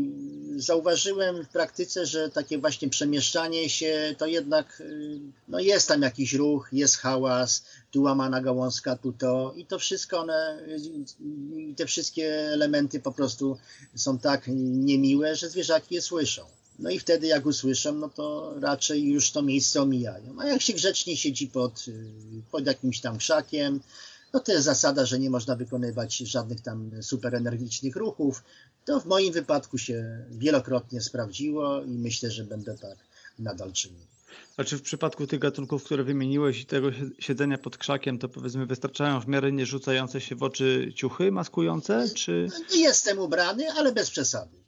zauważyłem 0.56 1.44
w 1.44 1.48
praktyce, 1.48 2.06
że 2.06 2.30
takie 2.30 2.58
właśnie 2.58 2.88
przemieszczanie 2.88 3.70
się 3.70 4.14
to 4.18 4.26
jednak 4.26 4.82
no 5.48 5.60
jest 5.60 5.88
tam 5.88 6.02
jakiś 6.02 6.34
ruch, 6.34 6.68
jest 6.72 6.96
hałas, 6.96 7.64
tu 7.90 8.02
łamana 8.02 8.40
gałązka, 8.40 8.96
tu 8.96 9.12
to 9.12 9.54
i 9.56 9.66
to 9.66 9.78
wszystko 9.78 10.18
one, 10.18 10.58
te 11.76 11.86
wszystkie 11.86 12.52
elementy 12.52 13.00
po 13.00 13.12
prostu 13.12 13.58
są 13.94 14.18
tak 14.18 14.44
niemiłe, 14.48 15.36
że 15.36 15.48
zwierzaki 15.48 15.94
je 15.94 16.02
słyszą. 16.02 16.55
No 16.78 16.90
i 16.90 16.98
wtedy 16.98 17.26
jak 17.26 17.46
usłyszą, 17.46 17.94
no 17.94 18.08
to 18.08 18.54
raczej 18.60 19.04
już 19.04 19.30
to 19.30 19.42
miejsce 19.42 19.82
omijają. 19.82 20.40
A 20.40 20.46
jak 20.46 20.62
się 20.62 20.72
grzecznie 20.72 21.16
siedzi 21.16 21.46
pod, 21.46 21.84
pod 22.50 22.66
jakimś 22.66 23.00
tam 23.00 23.18
krzakiem, 23.18 23.80
no 24.32 24.40
to 24.40 24.52
jest 24.52 24.64
zasada, 24.64 25.06
że 25.06 25.18
nie 25.18 25.30
można 25.30 25.56
wykonywać 25.56 26.16
żadnych 26.16 26.60
tam 26.60 26.90
super 27.02 27.34
energicznych 27.34 27.96
ruchów. 27.96 28.42
To 28.84 29.00
w 29.00 29.06
moim 29.06 29.32
wypadku 29.32 29.78
się 29.78 30.26
wielokrotnie 30.30 31.00
sprawdziło 31.00 31.82
i 31.82 31.90
myślę, 31.90 32.30
że 32.30 32.44
będę 32.44 32.78
tak 32.78 32.96
nadal 33.38 33.72
czyni. 33.72 34.06
A 34.56 34.64
czy 34.64 34.78
w 34.78 34.82
przypadku 34.82 35.26
tych 35.26 35.38
gatunków, 35.38 35.84
które 35.84 36.04
wymieniłeś 36.04 36.60
i 36.60 36.66
tego 36.66 36.88
siedzenia 37.18 37.58
pod 37.58 37.76
krzakiem, 37.76 38.18
to 38.18 38.28
powiedzmy 38.28 38.66
wystarczają 38.66 39.20
w 39.20 39.26
miarę 39.26 39.52
nie 39.52 39.66
rzucające 39.66 40.20
się 40.20 40.36
w 40.36 40.42
oczy 40.42 40.92
ciuchy 40.94 41.32
maskujące, 41.32 42.08
czy... 42.14 42.48
Jestem 42.76 43.18
ubrany, 43.18 43.72
ale 43.72 43.92
bez 43.92 44.10
przesady. 44.10 44.65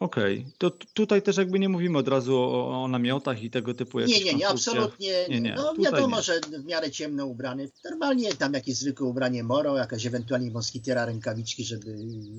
Okej, 0.00 0.38
okay. 0.38 0.52
to 0.58 0.70
tutaj 0.70 1.22
też 1.22 1.36
jakby 1.36 1.58
nie 1.58 1.68
mówimy 1.68 1.98
od 1.98 2.08
razu 2.08 2.36
o, 2.36 2.82
o 2.82 2.88
namiotach 2.88 3.42
i 3.42 3.50
tego 3.50 3.74
typu 3.74 4.00
Nie, 4.00 4.24
nie, 4.24 4.34
nie, 4.34 4.48
absolutnie. 4.48 5.28
Nie, 5.28 5.40
nie. 5.40 5.54
No 5.54 5.74
wiadomo, 5.74 6.16
nie. 6.16 6.22
że 6.22 6.40
w 6.40 6.64
miarę 6.64 6.90
ciemno 6.90 7.26
ubrany. 7.26 7.70
Normalnie 7.84 8.34
tam 8.34 8.54
jakieś 8.54 8.76
zwykłe 8.76 9.06
ubranie 9.06 9.42
moro, 9.42 9.76
jakaś 9.76 10.06
ewentualnie 10.06 10.50
moskitiera, 10.50 11.06
rękawiczki, 11.06 11.64
żeby 11.64 11.96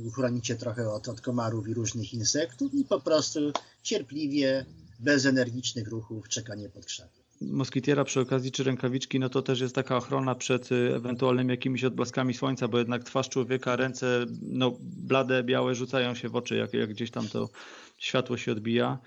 uchronić 0.07 0.47
się 0.47 0.55
trochę 0.55 0.89
od, 0.89 1.07
od 1.07 1.22
komarów 1.22 1.68
i 1.68 1.74
różnych 1.74 2.14
insektów 2.14 2.74
i 2.74 2.86
po 2.86 2.99
prostu 2.99 3.39
cierpliwie, 3.84 4.66
bez 4.99 5.26
energicznych 5.26 5.88
ruchów, 5.88 6.30
czekanie 6.30 6.70
pod 6.70 6.86
krzakiem 6.86 7.18
moskitiera 7.41 8.03
przy 8.03 8.19
okazji 8.19 8.51
czy 8.51 8.63
rękawiczki, 8.63 9.19
no 9.19 9.29
to 9.29 9.41
też 9.41 9.59
jest 9.59 9.75
taka 9.75 9.97
ochrona 9.97 10.35
przed 10.35 10.71
y, 10.71 10.95
ewentualnymi 10.95 11.51
jakimiś 11.51 11.83
odblaskami 11.83 12.33
słońca, 12.33 12.67
bo 12.67 12.77
jednak 12.77 13.03
twarz 13.03 13.29
człowieka, 13.29 13.75
ręce 13.75 14.25
no, 14.41 14.77
blade, 14.81 15.43
białe 15.43 15.75
rzucają 15.75 16.15
się 16.15 16.29
w 16.29 16.35
oczy, 16.35 16.55
jak, 16.55 16.73
jak 16.73 16.89
gdzieś 16.89 17.11
tam 17.11 17.27
to 17.27 17.49
światło 17.97 18.37
się 18.37 18.51
odbija. 18.51 18.97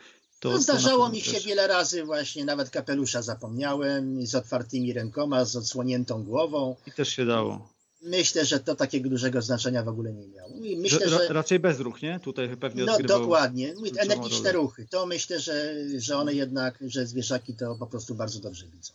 To, 0.41 0.51
no, 0.51 0.59
zdarzało 0.59 1.09
mi 1.09 1.21
się 1.21 1.33
też... 1.33 1.47
wiele 1.47 1.67
razy 1.67 2.05
właśnie, 2.05 2.45
nawet 2.45 2.71
kapelusza 2.71 3.23
zapomniałem, 3.23 4.27
z 4.27 4.35
otwartymi 4.35 4.93
rękoma, 4.93 5.45
z 5.45 5.57
odsłoniętą 5.57 6.25
głową. 6.25 6.77
I 6.87 6.93
też 6.93 7.09
się 7.09 7.27
dało. 7.27 7.69
Myślę, 8.03 8.45
że 8.45 8.61
to 8.61 8.75
takiego 8.75 9.09
dużego 9.11 9.43
znaczenia 9.43 9.83
w 9.83 9.89
ogóle 9.89 10.13
nie 10.13 10.29
miało. 10.29 10.51
Myślę, 10.79 11.09
że, 11.09 11.27
że... 11.27 11.29
Raczej 11.29 11.59
bezruch, 11.59 12.03
nie? 12.03 12.21
Tutaj 12.21 12.57
pewnie 12.57 12.85
No 12.85 12.99
dokładnie. 12.99 13.75
Energiczne 13.99 14.53
ruchy. 14.53 14.87
To 14.91 15.07
myślę, 15.07 15.41
że, 15.41 15.75
że 15.99 16.17
one 16.17 16.35
jednak, 16.35 16.79
że 16.87 17.07
zwierzaki 17.07 17.55
to 17.55 17.75
po 17.75 17.87
prostu 17.87 18.15
bardzo 18.15 18.41
dobrze 18.41 18.67
widzą. 18.67 18.93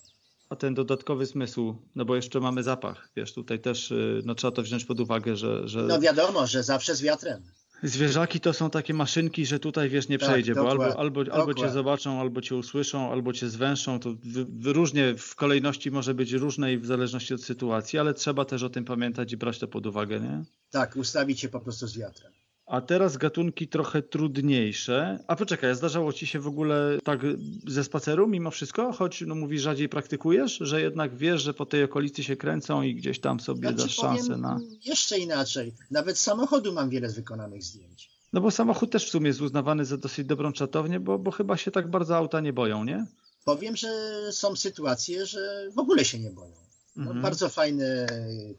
A 0.50 0.56
ten 0.56 0.74
dodatkowy 0.74 1.26
zmysł, 1.26 1.76
no 1.96 2.06
bo 2.06 2.16
jeszcze 2.16 2.40
mamy 2.40 2.64
zapach, 2.64 3.10
wiesz, 3.16 3.34
tutaj 3.34 3.60
też 3.60 3.92
y, 3.92 4.22
no, 4.26 4.36
trzeba 4.36 4.52
to 4.52 4.62
wziąć 4.62 4.86
pod 4.86 5.00
uwagę, 5.00 5.36
że, 5.36 5.68
że... 5.68 5.82
No 5.82 6.00
wiadomo, 6.00 6.48
że 6.48 6.64
zawsze 6.64 6.96
z 6.96 7.02
wiatrem. 7.02 7.42
Zwierzaki 7.84 8.40
to 8.40 8.54
są 8.54 8.70
takie 8.70 8.94
maszynki, 8.94 9.46
że 9.46 9.60
tutaj 9.60 9.90
wiesz, 9.90 10.10
nie 10.10 10.20
tak, 10.20 10.30
przejdzie, 10.30 10.56
bo 10.56 10.72
albo, 10.72 11.00
albo, 11.00 11.24
albo 11.32 11.54
cię 11.54 11.70
zobaczą, 11.70 12.22
albo 12.22 12.42
cię 12.42 12.56
usłyszą, 12.56 13.12
albo 13.12 13.34
cię 13.34 13.50
zwęszą. 13.50 14.00
To 14.00 14.12
w, 14.12 14.62
w 14.62 14.66
różnie 14.66 15.16
w 15.18 15.36
kolejności 15.36 15.92
może 15.92 16.14
być 16.14 16.32
różnej 16.32 16.80
w 16.80 16.86
zależności 16.86 17.34
od 17.34 17.44
sytuacji, 17.44 18.00
ale 18.00 18.14
trzeba 18.14 18.46
też 18.46 18.64
o 18.64 18.70
tym 18.70 18.86
pamiętać 18.86 19.34
i 19.34 19.38
brać 19.38 19.60
to 19.60 19.68
pod 19.68 19.86
uwagę, 19.86 20.20
nie? 20.20 20.44
Tak, 20.70 20.96
ustawić 20.96 21.40
się 21.40 21.50
po 21.50 21.60
prostu 21.60 21.88
z 21.88 21.98
wiatrem. 21.98 22.34
A 22.68 22.82
teraz 22.82 23.18
gatunki 23.18 23.68
trochę 23.68 24.02
trudniejsze. 24.02 25.20
A 25.28 25.36
poczekaj, 25.36 25.76
zdarzało 25.76 26.14
ci 26.14 26.28
się 26.28 26.40
w 26.40 26.48
ogóle 26.48 26.98
tak 27.04 27.20
ze 27.68 27.84
spaceru 27.84 28.28
mimo 28.28 28.52
wszystko? 28.52 28.94
Choć 28.94 29.24
no 29.28 29.36
mówisz, 29.36 29.62
rzadziej 29.62 29.90
praktykujesz, 29.90 30.58
że 30.62 30.82
jednak 30.82 31.16
wiesz, 31.16 31.42
że 31.42 31.54
po 31.54 31.66
tej 31.66 31.84
okolicy 31.84 32.24
się 32.24 32.36
kręcą 32.36 32.82
i 32.82 32.96
gdzieś 32.96 33.20
tam 33.20 33.40
sobie 33.40 33.60
znaczy, 33.60 33.78
dasz 33.78 33.96
szansę 33.96 34.38
na... 34.38 34.60
Jeszcze 34.86 35.20
inaczej. 35.20 35.74
Nawet 35.92 36.18
z 36.18 36.22
samochodu 36.22 36.74
mam 36.74 36.90
wiele 36.90 37.10
wykonanych 37.10 37.64
zdjęć. 37.64 38.10
No 38.34 38.42
bo 38.42 38.52
samochód 38.52 38.92
też 38.92 39.06
w 39.06 39.10
sumie 39.10 39.28
jest 39.28 39.42
uznawany 39.42 39.86
za 39.86 39.98
dosyć 39.98 40.26
dobrą 40.26 40.52
czatownię, 40.52 41.00
bo, 41.00 41.20
bo 41.20 41.32
chyba 41.32 41.58
się 41.58 41.72
tak 41.72 41.90
bardzo 41.90 42.18
auta 42.18 42.42
nie 42.42 42.54
boją, 42.54 42.84
nie? 42.84 43.06
Powiem, 43.46 43.76
że 43.76 43.90
są 44.32 44.56
sytuacje, 44.56 45.26
że 45.26 45.70
w 45.76 45.80
ogóle 45.80 46.06
się 46.06 46.20
nie 46.20 46.30
boją. 46.30 46.56
No, 46.96 47.04
mhm. 47.04 47.22
Bardzo 47.22 47.50
fajne 47.50 48.08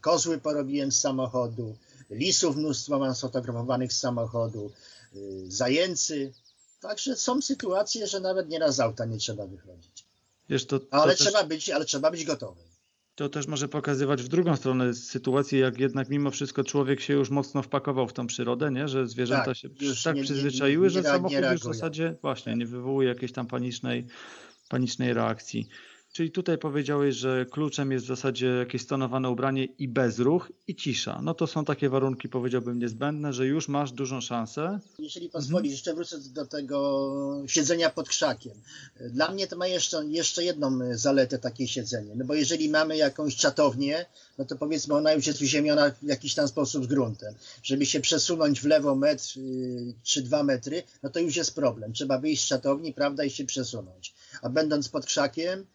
kozły 0.01 0.37
porobiłem 0.37 0.91
z 0.91 0.99
samochodu 0.99 1.75
lisów 2.09 2.55
mnóstwo 2.55 2.99
mam 2.99 3.15
sfotografowanych 3.15 3.93
z 3.93 3.99
samochodu, 3.99 4.71
y, 5.15 5.51
zajęcy. 5.51 6.33
Także 6.79 7.15
są 7.15 7.41
sytuacje, 7.41 8.07
że 8.07 8.19
nawet 8.19 8.49
nieraz 8.49 8.75
z 8.75 8.79
auta 8.79 9.05
nie 9.05 9.17
trzeba 9.17 9.47
wychodzić. 9.47 10.05
Wiesz, 10.49 10.65
to, 10.65 10.79
to 10.79 10.87
ale, 10.91 11.15
też, 11.15 11.27
trzeba 11.27 11.43
być, 11.43 11.69
ale 11.69 11.85
trzeba 11.85 12.11
być 12.11 12.25
gotowy. 12.25 12.61
To 13.15 13.29
też 13.29 13.47
może 13.47 13.67
pokazywać 13.67 14.23
w 14.23 14.27
drugą 14.27 14.55
stronę 14.55 14.93
sytuację, 14.93 15.59
jak 15.59 15.79
jednak 15.79 16.09
mimo 16.09 16.31
wszystko 16.31 16.63
człowiek 16.63 17.01
się 17.01 17.13
już 17.13 17.29
mocno 17.29 17.61
wpakował 17.61 18.07
w 18.07 18.13
tą 18.13 18.27
przyrodę, 18.27 18.71
nie? 18.71 18.87
że 18.87 19.07
zwierzęta 19.07 19.45
tak, 19.45 19.57
się 19.57 19.69
tak 20.03 20.15
nie, 20.15 20.23
przyzwyczaiły, 20.23 20.87
nie, 20.87 20.95
nie, 20.95 21.01
że 21.01 21.03
samochód 21.03 21.37
już 21.51 21.61
w 21.61 21.63
zasadzie 21.63 22.15
właśnie 22.21 22.55
nie 22.55 22.65
wywołuje 22.65 23.09
jakiejś 23.09 23.31
tam 23.31 23.47
panicznej, 23.47 24.07
panicznej 24.69 25.13
reakcji. 25.13 25.67
Czyli 26.11 26.31
tutaj 26.31 26.57
powiedziałeś, 26.57 27.15
że 27.15 27.45
kluczem 27.51 27.91
jest 27.91 28.05
w 28.05 28.07
zasadzie 28.07 28.47
jakieś 28.47 28.81
stonowane 28.81 29.29
ubranie 29.29 29.65
i 29.65 29.87
bezruch 29.87 30.51
i 30.67 30.75
cisza. 30.75 31.19
No 31.23 31.33
to 31.33 31.47
są 31.47 31.65
takie 31.65 31.89
warunki, 31.89 32.29
powiedziałbym, 32.29 32.79
niezbędne, 32.79 33.33
że 33.33 33.47
już 33.47 33.67
masz 33.67 33.91
dużą 33.91 34.21
szansę. 34.21 34.79
Jeśli 34.99 35.29
pozwolisz, 35.29 35.55
mhm. 35.55 35.71
jeszcze 35.71 35.93
wrócę 35.93 36.33
do 36.33 36.45
tego 36.45 37.43
siedzenia 37.47 37.89
pod 37.89 38.09
krzakiem. 38.09 38.53
Dla 38.99 39.31
mnie 39.31 39.47
to 39.47 39.57
ma 39.57 39.67
jeszcze, 39.67 40.05
jeszcze 40.05 40.43
jedną 40.43 40.79
zaletę 40.91 41.39
takie 41.39 41.67
siedzenie. 41.67 42.15
No 42.15 42.25
bo 42.25 42.33
jeżeli 42.33 42.69
mamy 42.69 42.97
jakąś 42.97 43.35
czatownię, 43.35 44.05
no 44.37 44.45
to 44.45 44.55
powiedzmy 44.55 44.93
ona 44.93 45.13
już 45.13 45.27
jest 45.27 45.41
uziemiona 45.41 45.91
w 46.01 46.03
jakiś 46.03 46.35
tam 46.35 46.47
sposób 46.47 46.83
z 46.83 46.87
gruntem. 46.87 47.33
Żeby 47.63 47.85
się 47.85 47.99
przesunąć 47.99 48.61
w 48.61 48.65
lewo 48.65 48.95
metr 48.95 49.37
y, 49.37 49.93
czy 50.03 50.21
dwa 50.21 50.43
metry, 50.43 50.83
no 51.03 51.09
to 51.09 51.19
już 51.19 51.35
jest 51.35 51.55
problem. 51.55 51.93
Trzeba 51.93 52.19
wyjść 52.19 52.43
z 52.43 52.47
czatowni, 52.47 52.93
prawda, 52.93 53.23
i 53.23 53.29
się 53.29 53.45
przesunąć. 53.45 54.13
A 54.41 54.49
będąc 54.49 54.89
pod 54.89 55.05
krzakiem, 55.05 55.65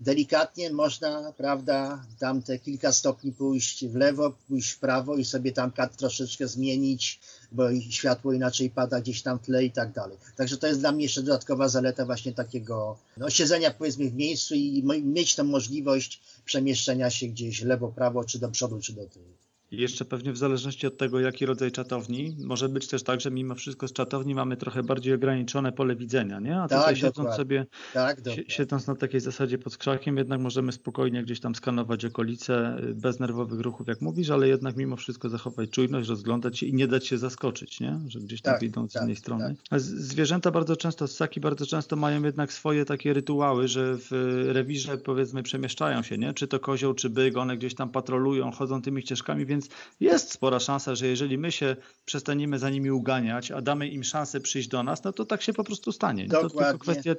delikatnie 0.00 0.72
można, 0.72 1.32
prawda, 1.32 2.04
tam 2.18 2.42
te 2.42 2.58
kilka 2.58 2.92
stopni 2.92 3.32
pójść 3.32 3.86
w 3.86 3.94
lewo, 3.94 4.32
pójść 4.48 4.70
w 4.70 4.78
prawo 4.78 5.16
i 5.16 5.24
sobie 5.24 5.52
tam 5.52 5.70
kat 5.70 5.96
troszeczkę 5.96 6.48
zmienić, 6.48 7.20
bo 7.52 7.64
światło 7.90 8.32
inaczej 8.32 8.70
pada 8.70 9.00
gdzieś 9.00 9.22
tam 9.22 9.38
w 9.38 9.42
tle 9.42 9.64
i 9.64 9.70
tak 9.70 9.92
dalej. 9.92 10.18
Także 10.36 10.56
to 10.56 10.66
jest 10.66 10.80
dla 10.80 10.92
mnie 10.92 11.02
jeszcze 11.02 11.22
dodatkowa 11.22 11.68
zaleta 11.68 12.06
właśnie 12.06 12.32
takiego 12.32 12.98
no, 13.16 13.30
siedzenia 13.30 13.70
powiedzmy 13.70 14.10
w 14.10 14.14
miejscu 14.14 14.54
i 14.54 14.82
mieć 15.04 15.34
tą 15.34 15.44
możliwość 15.44 16.20
przemieszczenia 16.44 17.10
się 17.10 17.26
gdzieś 17.26 17.62
lewo, 17.62 17.88
prawo, 17.88 18.24
czy 18.24 18.38
do 18.38 18.48
przodu, 18.48 18.80
czy 18.80 18.92
do 18.92 19.06
tyłu. 19.06 19.47
Jeszcze 19.70 20.04
pewnie 20.04 20.32
w 20.32 20.36
zależności 20.36 20.86
od 20.86 20.96
tego, 20.96 21.20
jaki 21.20 21.46
rodzaj 21.46 21.72
czatowni, 21.72 22.36
może 22.44 22.68
być 22.68 22.88
też 22.88 23.02
tak, 23.02 23.20
że 23.20 23.30
mimo 23.30 23.54
wszystko 23.54 23.88
z 23.88 23.92
czatowni 23.92 24.34
mamy 24.34 24.56
trochę 24.56 24.82
bardziej 24.82 25.14
ograniczone 25.14 25.72
pole 25.72 25.96
widzenia, 25.96 26.40
nie? 26.40 26.60
A 26.60 26.68
tak, 26.68 26.78
tutaj 26.78 26.96
siedząc 26.96 27.16
dokładnie. 27.16 27.36
sobie, 27.36 27.66
tak, 27.92 28.20
siedząc 28.48 28.86
na 28.86 28.94
takiej 28.94 29.20
zasadzie 29.20 29.58
pod 29.58 29.76
krzakiem, 29.76 30.16
jednak 30.16 30.40
możemy 30.40 30.72
spokojnie 30.72 31.22
gdzieś 31.22 31.40
tam 31.40 31.54
skanować 31.54 32.04
okolice 32.04 32.78
y, 32.82 32.94
bez 32.94 33.20
nerwowych 33.20 33.60
ruchów, 33.60 33.88
jak 33.88 34.00
mówisz, 34.00 34.30
ale 34.30 34.48
jednak 34.48 34.76
mimo 34.76 34.96
wszystko 34.96 35.28
zachować 35.28 35.70
czujność, 35.70 36.08
rozglądać 36.08 36.58
się 36.58 36.66
i 36.66 36.74
nie 36.74 36.88
dać 36.88 37.06
się 37.06 37.18
zaskoczyć, 37.18 37.80
nie? 37.80 38.00
Że 38.08 38.20
gdzieś 38.20 38.42
tam 38.42 38.54
tak, 38.54 38.62
idą 38.62 38.88
z 38.88 38.92
tak, 38.92 39.02
innej 39.02 39.16
strony. 39.16 39.56
Tak. 39.70 39.80
Zwierzęta 39.80 40.50
bardzo 40.50 40.76
często, 40.76 41.08
ssaki 41.08 41.40
bardzo 41.40 41.66
często 41.66 41.96
mają 41.96 42.22
jednak 42.22 42.52
swoje 42.52 42.84
takie 42.84 43.12
rytuały, 43.12 43.68
że 43.68 43.96
w 43.96 44.10
rewirze 44.48 44.98
powiedzmy 44.98 45.42
przemieszczają 45.42 46.02
się, 46.02 46.18
nie? 46.18 46.34
Czy 46.34 46.48
to 46.48 46.60
kozioł, 46.60 46.94
czy 46.94 47.10
byk, 47.10 47.36
one 47.36 47.56
gdzieś 47.56 47.74
tam 47.74 47.90
patrolują, 47.90 48.50
chodzą 48.50 48.82
tymi 48.82 49.02
ścieżkami, 49.02 49.46
więc 49.46 49.57
więc 49.58 49.68
jest 50.00 50.32
spora 50.32 50.60
szansa, 50.60 50.94
że 50.94 51.06
jeżeli 51.06 51.38
my 51.38 51.52
się 51.52 51.76
przestaniemy 52.04 52.58
za 52.58 52.70
nimi 52.70 52.90
uganiać, 52.90 53.50
a 53.50 53.60
damy 53.60 53.88
im 53.88 54.04
szansę 54.04 54.40
przyjść 54.40 54.68
do 54.68 54.82
nas, 54.82 55.04
no 55.04 55.12
to 55.12 55.24
tak 55.24 55.42
się 55.42 55.52
po 55.52 55.64
prostu 55.64 55.92
stanie. 55.92 56.28
To 56.28 56.50
tylko 56.50 56.78
kwestia 56.78 57.14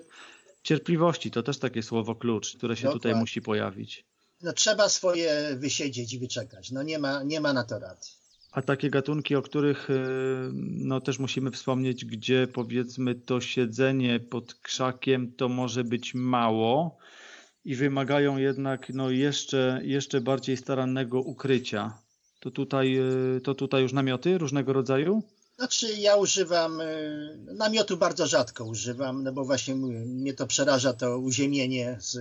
cierpliwości, 0.63 1.31
to 1.31 1.43
też 1.43 1.57
takie 1.57 1.83
słowo 1.83 2.15
klucz, 2.15 2.57
które 2.57 2.75
się 2.75 2.83
Dokładnie. 2.83 2.99
tutaj 2.99 3.15
musi 3.15 3.41
pojawić. 3.41 4.05
No 4.41 4.53
trzeba 4.53 4.89
swoje 4.89 5.55
wysiedzieć 5.55 6.13
i 6.13 6.19
wyczekać. 6.19 6.71
No 6.71 6.83
nie 6.83 6.99
ma, 6.99 7.23
nie 7.23 7.41
ma 7.41 7.53
na 7.53 7.63
to 7.63 7.79
rad. 7.79 8.11
A 8.51 8.61
takie 8.61 8.89
gatunki, 8.89 9.35
o 9.35 9.41
których 9.41 9.89
y, 9.89 9.93
no, 10.53 11.01
też 11.01 11.19
musimy 11.19 11.51
wspomnieć, 11.51 12.05
gdzie 12.05 12.47
powiedzmy 12.47 13.15
to 13.15 13.41
siedzenie 13.41 14.19
pod 14.19 14.53
krzakiem 14.53 15.31
to 15.31 15.49
może 15.49 15.83
być 15.83 16.13
mało 16.13 16.97
i 17.65 17.75
wymagają 17.75 18.37
jednak 18.37 18.89
no, 18.89 19.09
jeszcze, 19.09 19.81
jeszcze 19.83 20.21
bardziej 20.21 20.57
starannego 20.57 21.21
ukrycia 21.21 21.93
to 22.39 22.51
tutaj, 22.51 22.97
e, 22.97 23.41
to 23.41 23.55
tutaj 23.55 23.81
już 23.81 23.93
namioty 23.93 24.37
różnego 24.37 24.73
rodzaju? 24.73 25.23
Znaczy 25.59 25.93
ja 25.93 26.15
używam, 26.15 26.81
e, 26.81 26.85
namiotu 27.53 27.97
bardzo 27.97 28.27
rzadko 28.27 28.65
używam, 28.65 29.23
no 29.23 29.33
bo 29.33 29.45
właśnie 29.45 29.75
mnie 29.75 30.33
to 30.33 30.47
przeraża 30.47 30.93
to 30.93 31.17
uziemienie 31.17 31.97
z, 31.99 32.11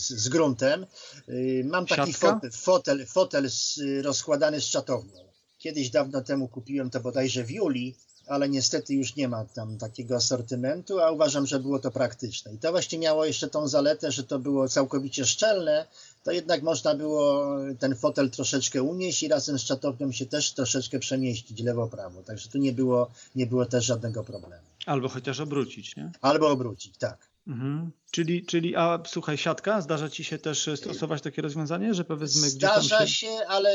z, 0.00 0.08
z 0.08 0.28
gruntem. 0.28 0.86
E, 1.28 1.64
mam 1.64 1.86
taki 1.86 2.12
fotel, 2.12 2.50
fotel, 2.50 3.06
fotel 3.06 3.50
z, 3.50 3.80
rozkładany 4.02 4.60
z 4.60 4.64
czatownią. 4.64 5.20
Kiedyś 5.58 5.90
dawno 5.90 6.20
temu 6.20 6.48
kupiłem 6.48 6.90
to 6.90 7.00
bodajże 7.00 7.44
w 7.44 7.50
Julii, 7.50 7.96
ale 8.26 8.48
niestety 8.48 8.94
już 8.94 9.16
nie 9.16 9.28
ma 9.28 9.44
tam 9.44 9.78
takiego 9.78 10.16
asortymentu, 10.16 11.00
a 11.00 11.10
uważam, 11.10 11.46
że 11.46 11.60
było 11.60 11.78
to 11.78 11.90
praktyczne. 11.90 12.54
I 12.54 12.58
to 12.58 12.70
właśnie 12.70 12.98
miało 12.98 13.24
jeszcze 13.24 13.48
tą 13.48 13.68
zaletę, 13.68 14.12
że 14.12 14.24
to 14.24 14.38
było 14.38 14.68
całkowicie 14.68 15.24
szczelne, 15.26 15.86
to 16.24 16.32
jednak 16.32 16.62
można 16.62 16.94
było 16.94 17.46
ten 17.78 17.96
fotel 17.96 18.30
troszeczkę 18.30 18.82
unieść 18.82 19.22
i 19.22 19.28
razem 19.28 19.58
z 19.58 19.64
czatownią 19.64 20.12
się 20.12 20.26
też 20.26 20.52
troszeczkę 20.52 20.98
przemieścić 20.98 21.62
lewo-prawo. 21.62 22.22
Także 22.22 22.48
tu 22.48 22.58
nie 22.58 22.72
było, 22.72 23.10
nie 23.34 23.46
było 23.46 23.66
też 23.66 23.84
żadnego 23.84 24.24
problemu. 24.24 24.62
Albo 24.86 25.08
chociaż 25.08 25.40
obrócić, 25.40 25.96
nie? 25.96 26.12
Albo 26.20 26.50
obrócić, 26.50 26.98
tak. 26.98 27.30
Mhm. 27.46 27.90
Czyli, 28.10 28.46
czyli, 28.46 28.76
a 28.76 29.02
słuchaj, 29.06 29.38
siatka, 29.38 29.80
zdarza 29.80 30.08
ci 30.08 30.24
się 30.24 30.38
też 30.38 30.70
stosować 30.76 31.22
takie 31.22 31.42
rozwiązanie, 31.42 31.94
że 31.94 32.04
powiedzmy 32.04 32.50
Zdarza 32.50 32.80
gdzie 32.80 32.88
tam 32.88 33.06
się... 33.06 33.14
się, 33.14 33.30
ale 33.48 33.70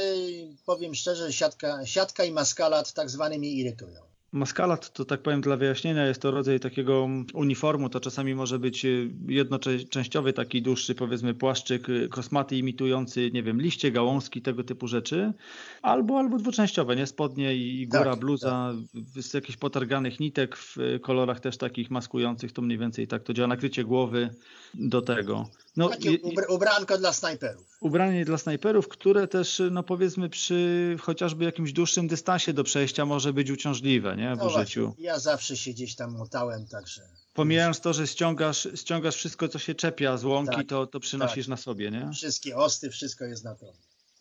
powiem 0.65 0.95
szczerze, 0.95 1.33
siatka, 1.33 1.85
siatka 1.85 2.23
i 2.23 2.31
maskalat 2.31 2.93
tak 2.93 3.09
zwany 3.09 3.39
mnie 3.39 3.51
irytują. 3.51 4.01
Maskala 4.35 4.77
to, 4.77 5.05
tak 5.05 5.21
powiem 5.21 5.41
dla 5.41 5.57
wyjaśnienia 5.57 6.05
jest 6.05 6.21
to 6.21 6.31
rodzaj 6.31 6.59
takiego 6.59 7.07
uniformu, 7.33 7.89
to 7.89 7.99
czasami 7.99 8.35
może 8.35 8.59
być 8.59 8.85
y, 8.85 9.11
jednoczęściowy 9.27 10.33
taki 10.33 10.61
dłuższy 10.61 10.95
powiedzmy 10.95 11.33
płaszczyk 11.33 11.89
y, 11.89 12.09
kosmaty 12.09 12.57
imitujący, 12.57 13.31
nie 13.31 13.43
wiem, 13.43 13.61
liście, 13.61 13.91
gałązki, 13.91 14.41
tego 14.41 14.63
typu 14.63 14.87
rzeczy, 14.87 15.33
albo 15.81 16.19
albo 16.19 16.37
dwuczęściowe, 16.37 16.95
nie? 16.95 17.07
Spodnie 17.07 17.55
i 17.55 17.87
góra, 17.87 18.11
Tak, 18.11 18.19
bluza 18.19 18.73
z 19.15 19.33
jakichś 19.33 19.57
potarganych 19.57 20.19
nitek 20.19 20.57
w 20.57 20.77
y, 20.77 20.99
kolorach 20.99 21.39
też 21.39 21.57
takich 21.57 21.91
maskujących, 21.91 22.51
to 22.51 22.61
mniej 22.61 22.77
więcej 22.77 23.07
tak 23.07 23.23
to 23.23 23.33
działa, 23.33 23.47
nakrycie 23.47 23.83
głowy 23.83 24.29
do 24.73 25.01
tego. 25.01 25.49
No, 25.77 25.89
Takie 25.89 26.17
ubranko 26.49 26.97
dla 26.97 27.13
snajperów. 27.13 27.67
ubranie 27.79 28.25
dla 28.25 28.37
snajperów, 28.37 28.87
które 28.87 29.27
też, 29.27 29.61
no 29.71 29.83
powiedzmy, 29.83 30.29
przy 30.29 30.95
chociażby 31.01 31.45
jakimś 31.45 31.73
dłuższym 31.73 32.07
dystansie 32.07 32.53
do 32.53 32.63
przejścia 32.63 33.05
może 33.05 33.33
być 33.33 33.51
uciążliwe 33.51 34.15
nie? 34.17 34.35
w 34.35 34.37
No 34.37 34.45
użyciu. 34.45 34.85
właśnie, 34.85 35.03
ja 35.05 35.19
zawsze 35.19 35.57
się 35.57 35.71
gdzieś 35.71 35.95
tam 35.95 36.11
motałem, 36.17 36.67
także. 36.67 37.01
Pomijając 37.33 37.79
to, 37.79 37.93
że 37.93 38.07
ściągasz, 38.07 38.67
ściągasz 38.75 39.15
wszystko, 39.15 39.47
co 39.47 39.59
się 39.59 39.75
czepia 39.75 40.17
z 40.17 40.23
łąki, 40.23 40.55
Tak, 40.55 40.67
to, 40.67 40.87
to 40.87 40.99
przynosisz 40.99 41.45
tak. 41.45 41.49
na 41.49 41.57
sobie, 41.57 41.91
nie? 41.91 42.11
Wszystkie 42.13 42.57
osty, 42.57 42.89
wszystko 42.89 43.25
jest 43.25 43.43
na 43.43 43.55
to. 43.55 43.65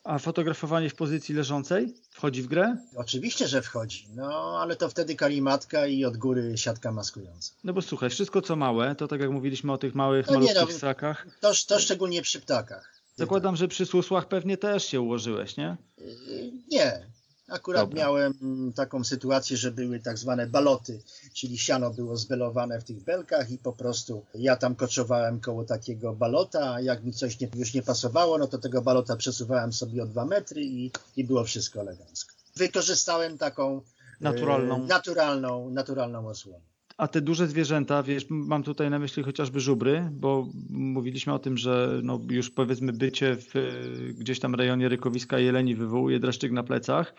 A 0.05 0.19
fotografowanie 0.19 0.91
w 0.91 0.95
pozycji 0.95 1.35
leżącej 1.35 1.95
wchodzi 2.11 2.43
w 2.43 2.47
grę? 2.47 2.77
Oczywiście, 2.97 3.49
że 3.49 3.63
wchodzi, 3.63 4.07
no 4.15 4.59
ale 4.63 4.77
to 4.77 4.89
wtedy 4.89 5.15
kalimatka 5.15 5.87
i 5.87 6.05
od 6.05 6.17
góry 6.17 6.53
siatka 6.59 6.93
maskująca. 6.93 7.53
No 7.65 7.73
bo 7.73 7.83
słuchaj, 7.83 8.11
wszystko 8.11 8.43
co 8.43 8.57
małe, 8.57 8.95
to 8.95 9.09
tak 9.09 9.21
jak 9.21 9.31
mówiliśmy 9.31 9.73
o 9.73 9.79
tych 9.79 9.95
małych, 9.95 10.27
No 10.27 10.33
nie, 10.33 10.39
malutkich 10.39 10.69
no, 10.75 10.79
ssakach, 10.79 11.27
To, 11.41 11.53
to 11.69 11.79
szczególnie 11.79 12.23
przy 12.23 12.41
ptakach. 12.41 12.95
zakładam, 13.17 13.57
że 13.57 13.69
przy 13.69 13.87
susłach 13.87 14.29
pewnie 14.29 14.57
też 14.57 14.85
się 14.85 15.01
ułożyłeś, 15.01 15.57
nie? 15.57 15.77
Yy, 15.99 16.53
Nie. 16.71 17.07
Akurat 17.49 17.89
Dobra. 17.89 18.05
miałem 18.05 18.35
taką 18.77 19.05
sytuację, 19.05 19.57
że 19.57 19.71
były 19.71 20.01
tak 20.01 20.19
zwane 20.19 20.47
baloty, 20.47 21.03
czyli 21.33 21.59
siano 21.59 21.91
było 21.91 22.17
zbelowane 22.17 22.81
w 22.81 22.85
tych 22.85 23.03
belkach 23.05 23.51
i 23.51 23.59
po 23.59 23.73
prostu 23.73 24.25
ja 24.35 24.57
tam 24.57 24.75
koczowałem 24.75 25.41
koło 25.41 25.65
takiego 25.65 26.13
balota, 26.13 26.75
a 26.75 26.81
jak 26.81 27.05
mi 27.05 27.13
coś 27.13 27.41
nie, 27.41 27.49
już 27.55 27.75
nie 27.75 27.83
pasowało, 27.83 28.39
no 28.39 28.47
to 28.47 28.59
tego 28.59 28.83
balota 28.83 29.17
przesuwałem 29.17 29.73
sobie 29.73 30.03
o 30.03 30.07
dwa 30.07 30.25
metry 30.25 30.63
i, 30.65 30.91
i 31.17 31.25
było 31.25 31.45
wszystko 31.45 31.81
elegancko. 31.81 32.35
Wykorzystałem 32.57 33.39
taką 33.39 33.77
e, 33.77 33.81
Naturalną. 34.21 34.87
naturalną, 34.87 35.71
naturalną 35.71 36.29
osłonę. 36.29 36.74
A 36.97 37.09
te 37.09 37.21
duże 37.21 37.49
zwierzęta, 37.49 38.03
wiesz, 38.03 38.27
mam 38.29 38.63
tutaj 38.63 38.91
na 38.91 38.99
myśli 38.99 39.23
chociażby 39.23 39.61
żubry, 39.61 40.09
bo 40.13 40.49
mówiliśmy 40.71 41.33
o 41.33 41.39
tym, 41.39 41.57
że 41.57 42.01
no 42.03 42.21
już 42.31 42.51
powiedzmy 42.51 42.93
bycie 42.93 43.37
w 43.37 43.57
y, 43.57 44.15
gdzieś 44.19 44.41
tam 44.41 44.55
rejonie 44.55 44.89
rykowiska 44.89 45.39
jeleni 45.39 45.75
wywołuje 45.75 46.21
dreszczyk 46.21 46.53
na 46.53 46.63
plecach. 46.63 47.15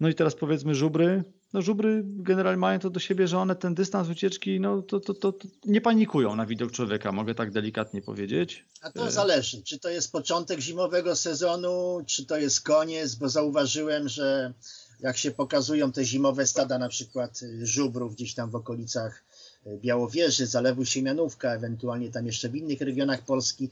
No 0.00 0.08
i 0.08 0.14
teraz 0.14 0.34
powiedzmy 0.34 0.74
żubry, 0.74 1.24
no 1.52 1.62
żubry 1.62 2.02
generalnie 2.04 2.58
mają 2.58 2.78
to 2.78 2.90
do 2.90 3.00
siebie, 3.00 3.28
że 3.28 3.38
one 3.38 3.56
ten 3.56 3.74
dystans 3.74 4.08
ucieczki, 4.08 4.60
no 4.60 4.82
to, 4.82 5.00
to, 5.00 5.14
to, 5.14 5.32
to 5.32 5.48
nie 5.64 5.80
panikują 5.80 6.36
na 6.36 6.46
widok 6.46 6.72
człowieka, 6.72 7.12
mogę 7.12 7.34
tak 7.34 7.50
delikatnie 7.50 8.02
powiedzieć. 8.02 8.64
A 8.82 8.90
to 8.90 9.06
E. 9.06 9.10
zależy, 9.10 9.62
czy 9.62 9.78
to 9.78 9.88
jest 9.88 10.12
początek 10.12 10.60
zimowego 10.60 11.16
sezonu, 11.16 12.00
czy 12.06 12.26
to 12.26 12.36
jest 12.36 12.60
koniec, 12.60 13.14
bo 13.14 13.28
zauważyłem, 13.28 14.08
że 14.08 14.54
jak 15.02 15.16
się 15.16 15.30
pokazują 15.30 15.92
te 15.92 16.04
zimowe 16.04 16.46
stada, 16.46 16.78
na 16.78 16.88
przykład 16.88 17.42
y, 17.42 17.66
żubrów 17.66 18.14
gdzieś 18.14 18.34
tam 18.34 18.50
w 18.50 18.54
okolicach 18.54 19.24
y, 19.66 19.78
Białowieży, 19.78 20.46
Zalewu 20.46 20.84
Siemianówka, 20.84 21.54
ewentualnie 21.54 22.10
tam 22.10 22.26
jeszcze 22.26 22.48
w 22.48 22.56
innych 22.56 22.80
regionach 22.80 23.22
Polski, 23.22 23.70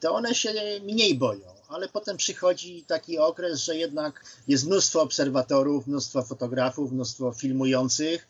to 0.00 0.14
one 0.14 0.34
się 0.34 0.52
mniej 0.82 1.14
boją. 1.14 1.60
Ale 1.68 1.88
potem 1.88 2.16
przychodzi 2.16 2.84
taki 2.86 3.18
okres, 3.18 3.64
że 3.64 3.76
jednak 3.76 4.24
jest 4.48 4.66
mnóstwo 4.66 5.02
obserwatorów, 5.02 5.86
mnóstwo 5.86 6.22
fotografów, 6.22 6.92
mnóstwo 6.92 7.32
filmujących, 7.32 8.28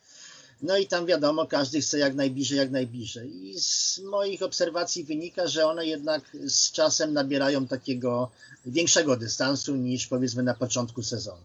no 0.62 0.76
i 0.76 0.86
tam 0.86 1.06
wiadomo, 1.06 1.46
każdy 1.46 1.80
chce 1.80 1.98
jak 1.98 2.14
najbliżej, 2.14 2.58
jak 2.58 2.70
najbliżej. 2.70 3.46
I 3.46 3.60
z 3.60 3.98
moich 3.98 4.42
obserwacji 4.42 5.04
wynika, 5.04 5.46
że 5.46 5.66
one 5.66 5.86
jednak 5.86 6.36
z 6.46 6.72
czasem 6.72 7.12
nabierają 7.12 7.66
takiego 7.66 8.30
większego 8.66 9.16
dystansu 9.16 9.76
niż 9.76 10.06
powiedzmy 10.06 10.42
na 10.42 10.54
początku 10.54 11.02
sezonu, 11.02 11.42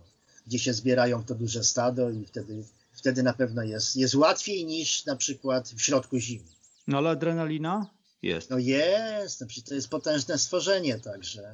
gdzie 0.47 0.59
się 0.59 0.73
zbierają 0.73 1.23
to 1.23 1.35
duże 1.35 1.63
stado 1.63 2.09
i 2.09 2.25
wtedy, 2.25 2.63
wtedy 2.93 3.23
na 3.23 3.33
pewno 3.33 3.63
jest, 3.63 3.95
jest 3.95 4.15
łatwiej 4.15 4.65
niż 4.65 5.05
na 5.05 5.15
przykład 5.15 5.69
w 5.69 5.81
środku 5.81 6.17
zimy. 6.19 6.45
No 6.87 6.97
ale 6.97 7.09
adrenalina 7.09 7.89
jest. 8.21 8.49
No 8.49 8.57
jest, 8.57 9.41
no 9.41 9.47
to 9.67 9.75
jest 9.75 9.89
potężne 9.89 10.37
stworzenie, 10.37 10.99
także 10.99 11.53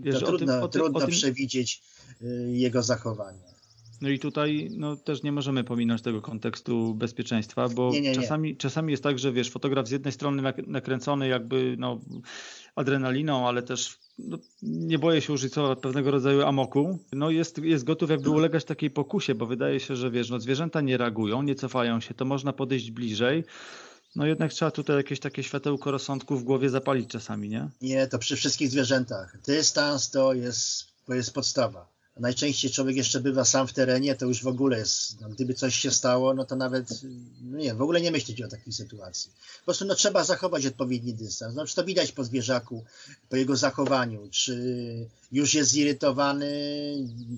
Wiesz, 0.00 0.14
to 0.14 0.20
tym- 0.20 0.28
trudno, 0.28 0.62
o 0.62 0.68
tym- 0.68 0.80
trudno 0.80 0.98
o 0.98 1.00
tym- 1.00 1.10
przewidzieć 1.10 1.82
y, 2.22 2.52
jego 2.52 2.82
zachowanie. 2.82 3.56
No 4.00 4.08
i 4.08 4.18
tutaj 4.18 4.68
no, 4.76 4.96
też 4.96 5.22
nie 5.22 5.32
możemy 5.32 5.64
pominąć 5.64 6.02
tego 6.02 6.22
kontekstu 6.22 6.94
bezpieczeństwa, 6.94 7.68
bo 7.68 7.90
Nie, 7.92 8.00
nie, 8.00 8.10
nie. 8.10 8.14
Czasami, 8.16 8.56
czasami 8.56 8.90
jest 8.90 9.02
tak, 9.02 9.18
że 9.18 9.32
wiesz, 9.32 9.50
fotograf 9.50 9.88
z 9.88 9.90
jednej 9.90 10.12
strony 10.12 10.42
nak- 10.42 10.66
nakręcony 10.66 11.28
jakby 11.28 11.76
no, 11.78 12.00
adrenaliną, 12.76 13.48
ale 13.48 13.62
też 13.62 13.98
no, 14.18 14.38
nie 14.62 14.98
boję 14.98 15.20
się 15.20 15.32
użyć 15.32 15.52
słowa 15.52 15.76
pewnego 15.76 16.10
rodzaju 16.10 16.42
amoku, 16.42 16.98
no 17.12 17.30
jest, 17.30 17.58
jest 17.58 17.84
gotów 17.84 18.10
jakby 18.10 18.30
ulegać 18.30 18.64
takiej 18.64 18.90
pokusie, 18.90 19.34
bo 19.34 19.46
wydaje 19.46 19.80
się, 19.80 19.96
że 19.96 20.10
wiesz, 20.10 20.30
no 20.30 20.40
zwierzęta 20.40 20.80
nie 20.80 20.96
reagują, 20.96 21.42
nie 21.42 21.54
cofają 21.54 22.00
się, 22.00 22.14
to 22.14 22.24
można 22.24 22.52
podejść 22.52 22.90
bliżej, 22.90 23.44
no 24.16 24.26
jednak 24.26 24.52
trzeba 24.52 24.70
tutaj 24.70 24.96
jakieś 24.96 25.20
takie 25.20 25.42
światełko 25.42 25.90
rozsądku 25.90 26.36
w 26.36 26.44
głowie 26.44 26.70
zapalić 26.70 27.10
czasami, 27.10 27.48
nie? 27.48 27.68
Nie, 27.82 28.06
to 28.06 28.18
przy 28.18 28.36
wszystkich 28.36 28.70
zwierzętach. 28.70 29.38
Dystans 29.46 30.10
to 30.10 30.34
jest, 30.34 30.84
to 31.06 31.14
jest 31.14 31.34
podstawa. 31.34 31.95
Najczęściej 32.16 32.70
człowiek 32.70 32.96
jeszcze 32.96 33.20
bywa 33.20 33.44
sam 33.44 33.66
w 33.66 33.72
terenie, 33.72 34.14
to 34.14 34.26
już 34.26 34.42
w 34.42 34.46
ogóle 34.46 34.78
jest, 34.78 35.20
no, 35.20 35.28
gdyby 35.28 35.54
coś 35.54 35.74
się 35.74 35.90
stało, 35.90 36.34
no 36.34 36.44
to 36.44 36.56
nawet, 36.56 36.88
no 37.42 37.58
nie, 37.58 37.74
w 37.74 37.82
ogóle 37.82 38.00
nie 38.00 38.10
myśleć 38.10 38.42
o 38.42 38.48
takiej 38.48 38.72
sytuacji. 38.72 39.30
Po 39.58 39.64
prostu 39.64 39.84
no, 39.84 39.94
trzeba 39.94 40.24
zachować 40.24 40.66
odpowiedni 40.66 41.14
dystans. 41.14 41.54
No, 41.54 41.66
czy 41.66 41.74
to 41.74 41.84
widać 41.84 42.12
po 42.12 42.24
zwierzaku, 42.24 42.84
po 43.28 43.36
jego 43.36 43.56
zachowaniu, 43.56 44.28
czy 44.30 45.08
już 45.32 45.54
jest 45.54 45.70
zirytowany, 45.70 46.50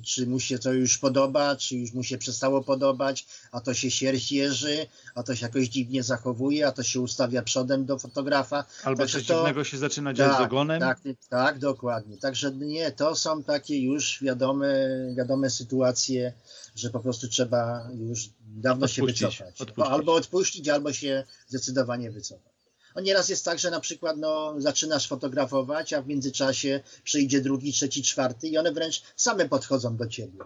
czy 0.05 0.26
mu 0.26 0.41
się 0.41 0.59
to 0.59 0.72
już 0.72 0.99
podoba, 0.99 1.57
czy 1.57 1.76
już 1.76 1.93
mu 1.93 2.03
się 2.05 2.18
przestało 2.18 2.62
podobać, 2.64 3.26
a 3.53 3.61
to 3.61 3.74
się 3.74 3.91
sierść 3.91 4.32
jeży, 4.32 4.86
a 5.14 5.22
to 5.22 5.34
się 5.36 5.47
jakoś 5.47 5.68
dziwnie 5.68 6.03
zachowuje, 6.03 6.66
a 6.66 6.72
to 6.72 6.82
się 6.82 7.01
ustawia 7.01 7.43
przodem 7.43 7.84
do 7.84 7.99
fotografa. 7.99 8.64
Albo 8.84 8.99
Także 8.99 9.18
coś 9.18 9.26
to- 9.26 9.34
dziwnego 9.34 9.64
się 9.64 9.78
zaczyna 9.78 10.14
dziać 10.14 10.36
z 10.36 10.41
ogonem. 10.41 10.80
tak, 10.80 11.01
tak, 11.28 11.59
dokładnie. 11.59 12.16
Także 12.16 12.51
nie, 12.53 12.93
to 12.93 13.16
są 13.16 13.43
takie 13.43 13.80
już 13.80 14.22
wiadome, 14.22 14.89
wiadome 15.16 15.51
sytuacje, 15.51 16.32
że 16.76 16.91
po 16.91 17.01
prostu 17.01 17.28
trzeba 17.28 17.91
już 17.95 18.30
dawno 18.41 18.89
się 18.89 19.03
Odpuścić, 19.03 19.26
wycofać. 19.26 19.61
odpuścić. 19.61 19.93
Albo 19.93 20.14
odpuścić, 20.14 20.68
albo 20.68 20.93
się 20.93 21.24
zdecydowanie 21.49 22.11
wycofać. 22.11 22.58
No 22.99 23.03
nieraz 23.03 23.29
jest 23.29 23.45
tak, 23.45 23.59
że 23.59 23.71
na 23.71 23.81
przykład 23.81 24.17
no, 24.17 24.55
zaczynasz 24.57 25.09
fotografować, 25.09 25.93
a 25.93 26.03
w 26.03 26.07
międzyczasie 26.07 26.81
przyjdzie 27.05 27.41
drugi, 27.41 27.73
trzeci, 27.73 28.03
czwarty 28.03 28.49
i 28.49 28.59
one 28.59 28.73
wręcz 28.73 29.03
same 29.17 29.49
podchodzą 29.49 29.97
do 29.97 30.07
ciebie. 30.07 30.39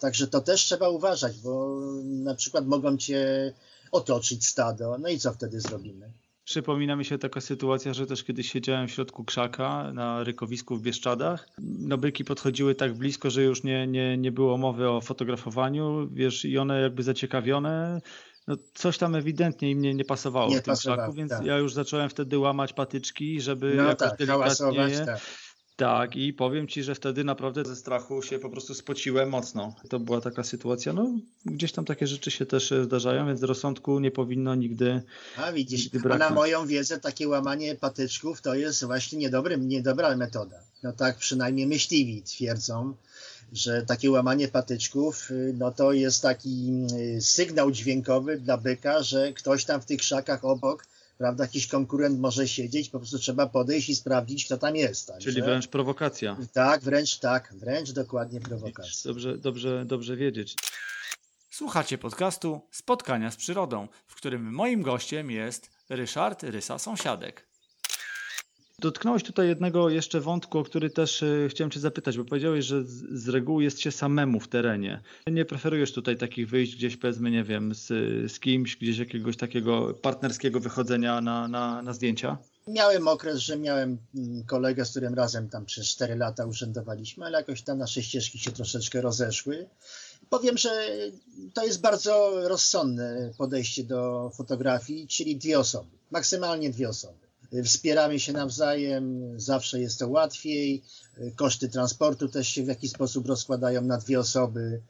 Także 0.00 0.26
to 0.26 0.40
też 0.40 0.64
trzeba 0.64 0.88
uważać, 0.88 1.38
bo 1.38 1.80
na 2.02 2.34
przykład 2.34 2.66
mogą 2.66 2.96
cię 2.96 3.52
otoczyć 3.92 4.46
stado, 4.46 4.96
no 4.98 5.08
i 5.08 5.18
co 5.18 5.32
wtedy 5.32 5.60
zrobimy? 5.60 6.12
Przypomina 6.44 6.96
mi 6.96 7.04
się 7.04 7.18
taka 7.18 7.40
sytuacja, 7.40 7.94
że 7.94 8.06
też 8.06 8.24
kiedyś 8.24 8.52
siedziałem 8.52 8.88
w 8.88 8.90
środku 8.90 9.24
krzaka 9.24 9.92
na 9.92 10.24
rykowisku 10.24 10.76
w 10.76 10.82
Bieszczadach. 10.82 11.48
No 11.58 11.98
byki 11.98 12.24
podchodziły 12.24 12.74
tak 12.74 12.94
blisko, 12.94 13.30
że 13.30 13.42
już 13.42 13.64
nie, 13.64 13.86
nie, 13.86 14.18
nie 14.18 14.32
było 14.32 14.58
mowy 14.58 14.90
o 14.90 15.00
fotografowaniu, 15.00 16.08
wiesz, 16.12 16.44
i 16.44 16.58
one 16.58 16.80
jakby 16.80 17.02
zaciekawione, 17.02 18.00
no 18.46 18.56
coś 18.74 18.98
tam 18.98 19.14
ewidentnie 19.14 19.70
im 19.70 19.82
nie, 19.82 19.94
nie 19.94 20.04
pasowało 20.04 20.50
Nie 20.50 20.58
w 20.58 20.62
tym 20.62 20.72
pasowało, 20.72 21.12
więc 21.12 21.30
tak. 21.30 21.44
ja 21.44 21.58
już 21.58 21.74
zacząłem 21.74 22.10
wtedy 22.10 22.38
łamać 22.38 22.72
patyczki, 22.72 23.40
żeby 23.40 23.74
No 23.76 23.82
jakoś 23.82 24.08
tak, 24.08 24.18
delikatnie 24.18 25.06
tak. 25.06 25.20
Tak, 25.76 26.16
i 26.16 26.32
powiem 26.32 26.68
ci, 26.68 26.82
że 26.82 26.94
wtedy 26.94 27.24
naprawdę 27.24 27.64
ze 27.64 27.76
strachu 27.76 28.22
się 28.22 28.38
po 28.38 28.50
prostu 28.50 28.74
spociłem 28.74 29.28
mocno. 29.28 29.74
To 29.88 30.00
była 30.00 30.20
taka 30.20 30.44
sytuacja, 30.44 30.92
no 30.92 31.18
gdzieś 31.46 31.72
tam 31.72 31.84
takie 31.84 32.06
rzeczy 32.06 32.30
się 32.30 32.46
też 32.46 32.72
e, 32.72 32.84
zdarzają, 32.84 33.26
więc 33.26 33.42
rozsądku 33.42 34.00
nie 34.00 34.10
powinno 34.10 34.54
nigdy 34.54 35.02
A 35.36 35.52
widzisz, 35.52 35.92
Nigdy 35.92 36.12
a 36.12 36.18
na 36.18 36.30
moją 36.30 36.66
wiedzę 36.66 37.00
takie 37.00 37.28
łamanie 37.28 37.74
patyczków 37.74 38.42
to 38.42 38.54
jest 38.54 38.84
właśnie 38.84 39.18
niedobry, 39.18 39.58
niedobra 39.58 40.16
metoda. 40.16 40.56
No 40.82 40.92
tak 40.92 41.16
przynajmniej 41.16 41.66
myśliwi 41.66 42.22
twierdzą, 42.22 42.94
że 43.52 43.82
takie 43.86 44.10
łamanie 44.10 44.48
patyczków, 44.48 45.30
y, 45.30 45.54
no 45.58 45.72
to 45.72 45.92
jest 45.92 46.22
taki 46.22 46.72
y, 47.16 47.20
sygnał 47.20 47.70
dźwiękowy 47.70 48.38
dla 48.38 48.56
byka, 48.56 49.02
że 49.02 49.32
ktoś 49.32 49.64
tam 49.64 49.80
w 49.80 49.86
tych 49.86 50.00
krzakach 50.00 50.44
obok, 50.44 50.86
prawda, 51.18 51.44
jakiś 51.44 51.66
konkurent 51.66 52.20
może 52.20 52.48
siedzieć, 52.48 52.88
po 52.88 52.98
prostu 52.98 53.18
trzeba 53.18 53.46
podejść 53.46 53.88
i 53.88 53.96
sprawdzić, 53.96 54.44
kto 54.44 54.58
tam 54.58 54.76
jest. 54.76 55.06
Także, 55.06 55.30
Czyli 55.30 55.42
wręcz 55.42 55.66
prowokacja. 55.66 56.36
Tak, 56.52 56.80
wręcz 56.82 57.18
tak, 57.18 57.54
wręcz 57.56 57.92
dokładnie 57.92 58.40
prowokacja. 58.40 59.10
Dobrze, 59.10 59.38
dobrze, 59.38 59.84
dobrze 59.86 60.16
wiedzieć. 60.16 60.56
Słuchacie 61.50 61.98
podcastu 61.98 62.60
Spotkania 62.70 63.30
z 63.30 63.36
przyrodą, 63.36 63.88
w 64.06 64.14
którym 64.14 64.52
moim 64.52 64.82
gościem 64.82 65.30
jest 65.30 65.70
Ryszard 65.88 66.42
Rysa 66.42 66.78
Sąsiadek. 66.78 67.51
Dotknąłeś 68.82 69.22
tutaj 69.22 69.48
jednego 69.48 69.90
jeszcze 69.90 70.20
wątku, 70.20 70.58
o 70.58 70.64
który 70.64 70.90
też 70.90 71.22
e, 71.22 71.48
chciałem 71.48 71.70
Cię 71.70 71.80
zapytać, 71.80 72.18
bo 72.18 72.24
powiedziałeś, 72.24 72.64
że 72.64 72.84
z, 72.84 73.28
reguły 73.28 73.64
jest 73.64 73.80
się 73.80 73.92
samemu 73.92 74.40
w 74.40 74.48
terenie. 74.48 75.02
Nie 75.26 75.44
preferujesz 75.44 75.92
tutaj 75.92 76.16
takich 76.16 76.48
wyjść 76.48 76.76
gdzieś, 76.76 76.96
powiedzmy, 76.96 77.30
nie 77.30 77.44
wiem, 77.44 77.74
z, 77.74 77.86
z 78.32 78.40
kimś, 78.40 78.76
gdzieś 78.76 78.98
jakiegoś 78.98 79.36
takiego 79.36 79.94
partnerskiego 79.94 80.60
wychodzenia 80.60 81.20
na, 81.20 81.48
na, 81.48 81.82
na 81.82 81.92
zdjęcia? 81.92 82.38
Miałem 82.68 83.08
okres, 83.08 83.38
że 83.38 83.56
miałem 83.56 83.98
mm, 84.14 84.44
kolegę, 84.44 84.84
z 84.84 84.90
którym 84.90 85.14
razem 85.14 85.48
tam 85.48 85.64
przez 85.66 85.86
4 85.86 86.16
lata 86.16 86.46
urzędowaliśmy, 86.46 87.26
ale 87.26 87.38
jakoś 87.38 87.62
tam 87.62 87.78
nasze 87.78 88.02
ścieżki 88.02 88.38
się 88.38 88.50
troszeczkę 88.50 89.00
rozeszły. 89.00 89.68
Powiem, 90.30 90.58
że 90.58 90.70
to 91.54 91.64
jest 91.64 91.80
bardzo 91.80 92.30
rozsądne 92.48 93.30
podejście 93.38 93.84
do 93.84 94.30
fotografii, 94.36 95.08
czyli 95.08 95.36
dwie 95.36 95.58
osoby, 95.58 95.90
maksymalnie 96.10 96.70
dwie 96.70 96.88
osoby. 96.88 97.31
Wspieramy 97.64 98.20
się 98.20 98.32
nawzajem, 98.32 99.34
zawsze 99.40 99.80
jest 99.80 99.98
to 99.98 100.08
łatwiej. 100.08 100.82
Koszty 101.36 101.68
transportu 101.68 102.28
też 102.28 102.48
się 102.48 102.62
w 102.62 102.68
jakiś 102.68 102.90
sposób 102.90 103.26
rozkładają 103.26 103.82
na 103.82 103.98
dwie 103.98 104.20
osoby. 104.20 104.82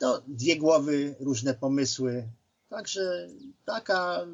No, 0.00 0.22
dwie 0.28 0.56
głowy, 0.56 1.14
różne 1.20 1.54
pomysły. 1.54 2.28
Także 2.68 3.28
taka 3.64 4.26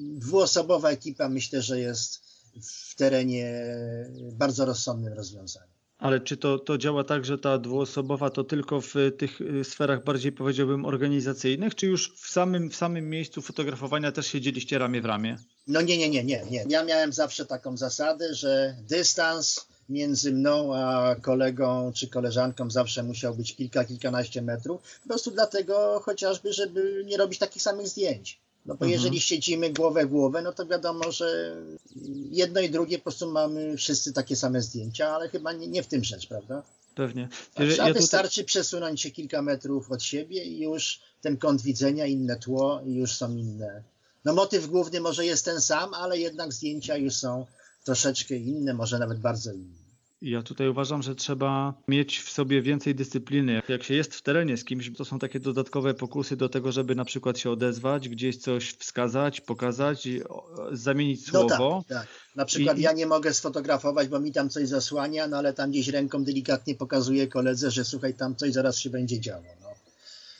dwuosobowa 0.00 0.90
ekipa 0.90 1.28
myślę, 1.28 1.62
że 1.62 1.80
jest 1.80 2.22
w 2.62 2.94
terenie 2.94 3.76
bardzo 4.32 4.64
rozsądnym 4.64 5.12
rozwiązaniem. 5.12 5.69
Ale 6.00 6.20
czy 6.20 6.36
to, 6.36 6.58
to 6.58 6.78
działa 6.78 7.04
tak, 7.04 7.24
że 7.24 7.38
ta 7.38 7.58
dwuosobowa 7.58 8.30
to 8.30 8.44
tylko 8.44 8.80
w 8.80 8.94
tych 9.18 9.40
y, 9.40 9.64
sferach 9.64 10.04
bardziej 10.04 10.32
powiedziałbym 10.32 10.84
organizacyjnych, 10.84 11.74
czy 11.74 11.86
już 11.86 12.14
w 12.14 12.30
samym, 12.30 12.70
w 12.70 12.76
samym 12.76 13.10
miejscu 13.10 13.42
fotografowania 13.42 14.12
też 14.12 14.26
siedzieliście 14.26 14.78
ramię 14.78 15.00
w 15.00 15.04
ramię? 15.04 15.36
No 15.66 15.80
nie, 15.80 15.98
nie, 15.98 16.10
nie, 16.10 16.24
nie, 16.24 16.44
nie. 16.50 16.64
Ja 16.68 16.84
miałem 16.84 17.12
zawsze 17.12 17.46
taką 17.46 17.76
zasadę, 17.76 18.34
że 18.34 18.76
dystans 18.88 19.66
między 19.88 20.32
mną 20.32 20.74
a 20.74 21.16
kolegą 21.22 21.92
czy 21.94 22.08
koleżanką 22.08 22.70
zawsze 22.70 23.02
musiał 23.02 23.34
być 23.34 23.56
kilka, 23.56 23.84
kilkanaście 23.84 24.42
metrów. 24.42 24.82
Po 25.02 25.08
prostu 25.08 25.30
dlatego 25.30 26.00
chociażby, 26.04 26.52
żeby 26.52 27.02
nie 27.06 27.16
robić 27.16 27.38
takich 27.38 27.62
samych 27.62 27.88
zdjęć. 27.88 28.40
No 28.66 28.74
bo 28.74 28.84
mhm. 28.84 28.90
jeżeli 28.90 29.20
siedzimy 29.20 29.72
głowę 29.72 30.06
w 30.06 30.08
głowę, 30.08 30.42
no 30.42 30.52
to 30.52 30.66
wiadomo, 30.66 31.12
że 31.12 31.56
jedno 32.30 32.60
i 32.60 32.70
drugie 32.70 32.98
po 32.98 33.04
prostu 33.04 33.30
mamy 33.30 33.76
wszyscy 33.76 34.12
takie 34.12 34.36
same 34.36 34.62
zdjęcia, 34.62 35.08
ale 35.08 35.28
chyba 35.28 35.52
nie, 35.52 35.68
nie 35.68 35.82
w 35.82 35.86
tym 35.86 36.04
rzecz, 36.04 36.26
prawda? 36.26 36.62
Pewnie. 36.94 37.28
Także, 37.54 37.76
ja 37.76 37.92
wystarczy 37.94 38.44
przesunąć 38.44 39.00
się 39.00 39.10
kilka 39.10 39.42
metrów 39.42 39.92
od 39.92 40.02
siebie 40.02 40.44
i 40.44 40.60
już 40.60 41.00
ten 41.20 41.36
kąt 41.36 41.62
widzenia, 41.62 42.06
inne 42.06 42.36
tło 42.36 42.80
i 42.86 42.94
już 42.94 43.12
są 43.12 43.36
inne. 43.36 43.82
No 44.24 44.34
motyw 44.34 44.66
główny 44.66 45.00
może 45.00 45.26
jest 45.26 45.44
ten 45.44 45.60
sam, 45.60 45.94
ale 45.94 46.18
jednak 46.18 46.52
zdjęcia 46.52 46.96
już 46.96 47.14
są 47.14 47.46
troszeczkę 47.84 48.36
inne, 48.36 48.74
może 48.74 48.98
nawet 48.98 49.18
bardzo 49.18 49.52
inne. 49.52 49.79
Ja 50.22 50.42
tutaj 50.42 50.68
uważam, 50.68 51.02
że 51.02 51.14
trzeba 51.14 51.74
mieć 51.88 52.18
w 52.18 52.30
sobie 52.30 52.62
więcej 52.62 52.94
dyscypliny. 52.94 53.62
Jak 53.68 53.82
się 53.82 53.94
jest 53.94 54.14
w 54.14 54.22
terenie 54.22 54.56
z 54.56 54.64
kimś, 54.64 54.90
to 54.96 55.04
są 55.04 55.18
takie 55.18 55.40
dodatkowe 55.40 55.94
pokusy 55.94 56.36
do 56.36 56.48
tego, 56.48 56.72
żeby 56.72 56.94
na 56.94 57.04
przykład 57.04 57.38
się 57.38 57.50
odezwać, 57.50 58.08
gdzieś 58.08 58.36
coś 58.36 58.72
wskazać, 58.72 59.40
pokazać, 59.40 60.08
zamienić 60.72 61.26
słowo. 61.26 61.48
No 61.58 61.84
tak, 61.88 61.98
tak. 61.98 62.08
Na 62.36 62.44
przykład 62.44 62.78
I... 62.78 62.82
ja 62.82 62.92
nie 62.92 63.06
mogę 63.06 63.34
sfotografować, 63.34 64.08
bo 64.08 64.20
mi 64.20 64.32
tam 64.32 64.48
coś 64.48 64.68
zasłania, 64.68 65.26
no 65.26 65.36
ale 65.36 65.52
tam 65.54 65.70
gdzieś 65.70 65.88
ręką 65.88 66.24
delikatnie 66.24 66.74
pokazuję 66.74 67.28
koledze, 67.28 67.70
że 67.70 67.84
słuchaj, 67.84 68.14
tam 68.14 68.36
coś 68.36 68.52
zaraz 68.52 68.78
się 68.78 68.90
będzie 68.90 69.20
działo. 69.20 69.44
No. 69.62 69.69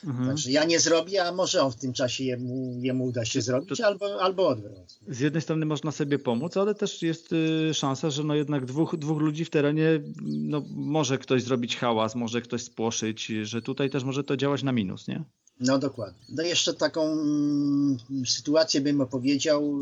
Mhm. 0.03 0.27
Także 0.27 0.51
ja 0.51 0.63
nie 0.63 0.79
zrobię, 0.79 1.23
a 1.25 1.31
może 1.31 1.61
on 1.61 1.71
w 1.71 1.75
tym 1.75 1.93
czasie 1.93 2.23
jemu, 2.23 2.79
jemu 2.81 3.03
uda 3.03 3.25
się 3.25 3.41
zrobić, 3.41 3.77
to, 3.77 3.85
albo, 3.85 4.21
albo 4.21 4.47
odwrotnie. 4.47 4.85
Z 5.07 5.19
jednej 5.19 5.41
strony 5.41 5.65
można 5.65 5.91
sobie 5.91 6.19
pomóc, 6.19 6.57
ale 6.57 6.75
też 6.75 7.01
jest 7.01 7.33
y, 7.33 7.73
szansa, 7.73 8.09
że 8.09 8.23
no 8.23 8.35
jednak 8.35 8.65
dwóch, 8.65 8.97
dwóch 8.97 9.21
ludzi 9.21 9.45
w 9.45 9.49
terenie, 9.49 10.01
no 10.21 10.63
może 10.69 11.17
ktoś 11.17 11.43
zrobić 11.43 11.77
hałas, 11.77 12.15
może 12.15 12.41
ktoś 12.41 12.63
spłoszyć, 12.63 13.25
że 13.43 13.61
tutaj 13.61 13.89
też 13.89 14.03
może 14.03 14.23
to 14.23 14.37
działać 14.37 14.63
na 14.63 14.71
minus, 14.71 15.07
nie? 15.07 15.23
No 15.59 15.79
dokładnie. 15.79 16.25
No 16.29 16.43
jeszcze 16.43 16.73
taką 16.73 17.11
mm, 17.11 17.97
sytuację 18.25 18.81
bym 18.81 19.01
opowiedział. 19.01 19.77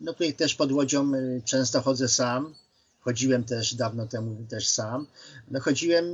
No 0.00 0.12
tutaj 0.12 0.34
też 0.34 0.54
pod 0.54 0.72
Łodzią 0.72 1.14
y, 1.14 1.42
często 1.44 1.82
chodzę 1.82 2.08
sam. 2.08 2.54
Chodziłem 3.00 3.44
też 3.44 3.74
dawno 3.74 4.06
temu 4.06 4.46
też 4.48 4.68
sam. 4.68 5.06
No 5.50 5.60
chodziłem 5.60 6.04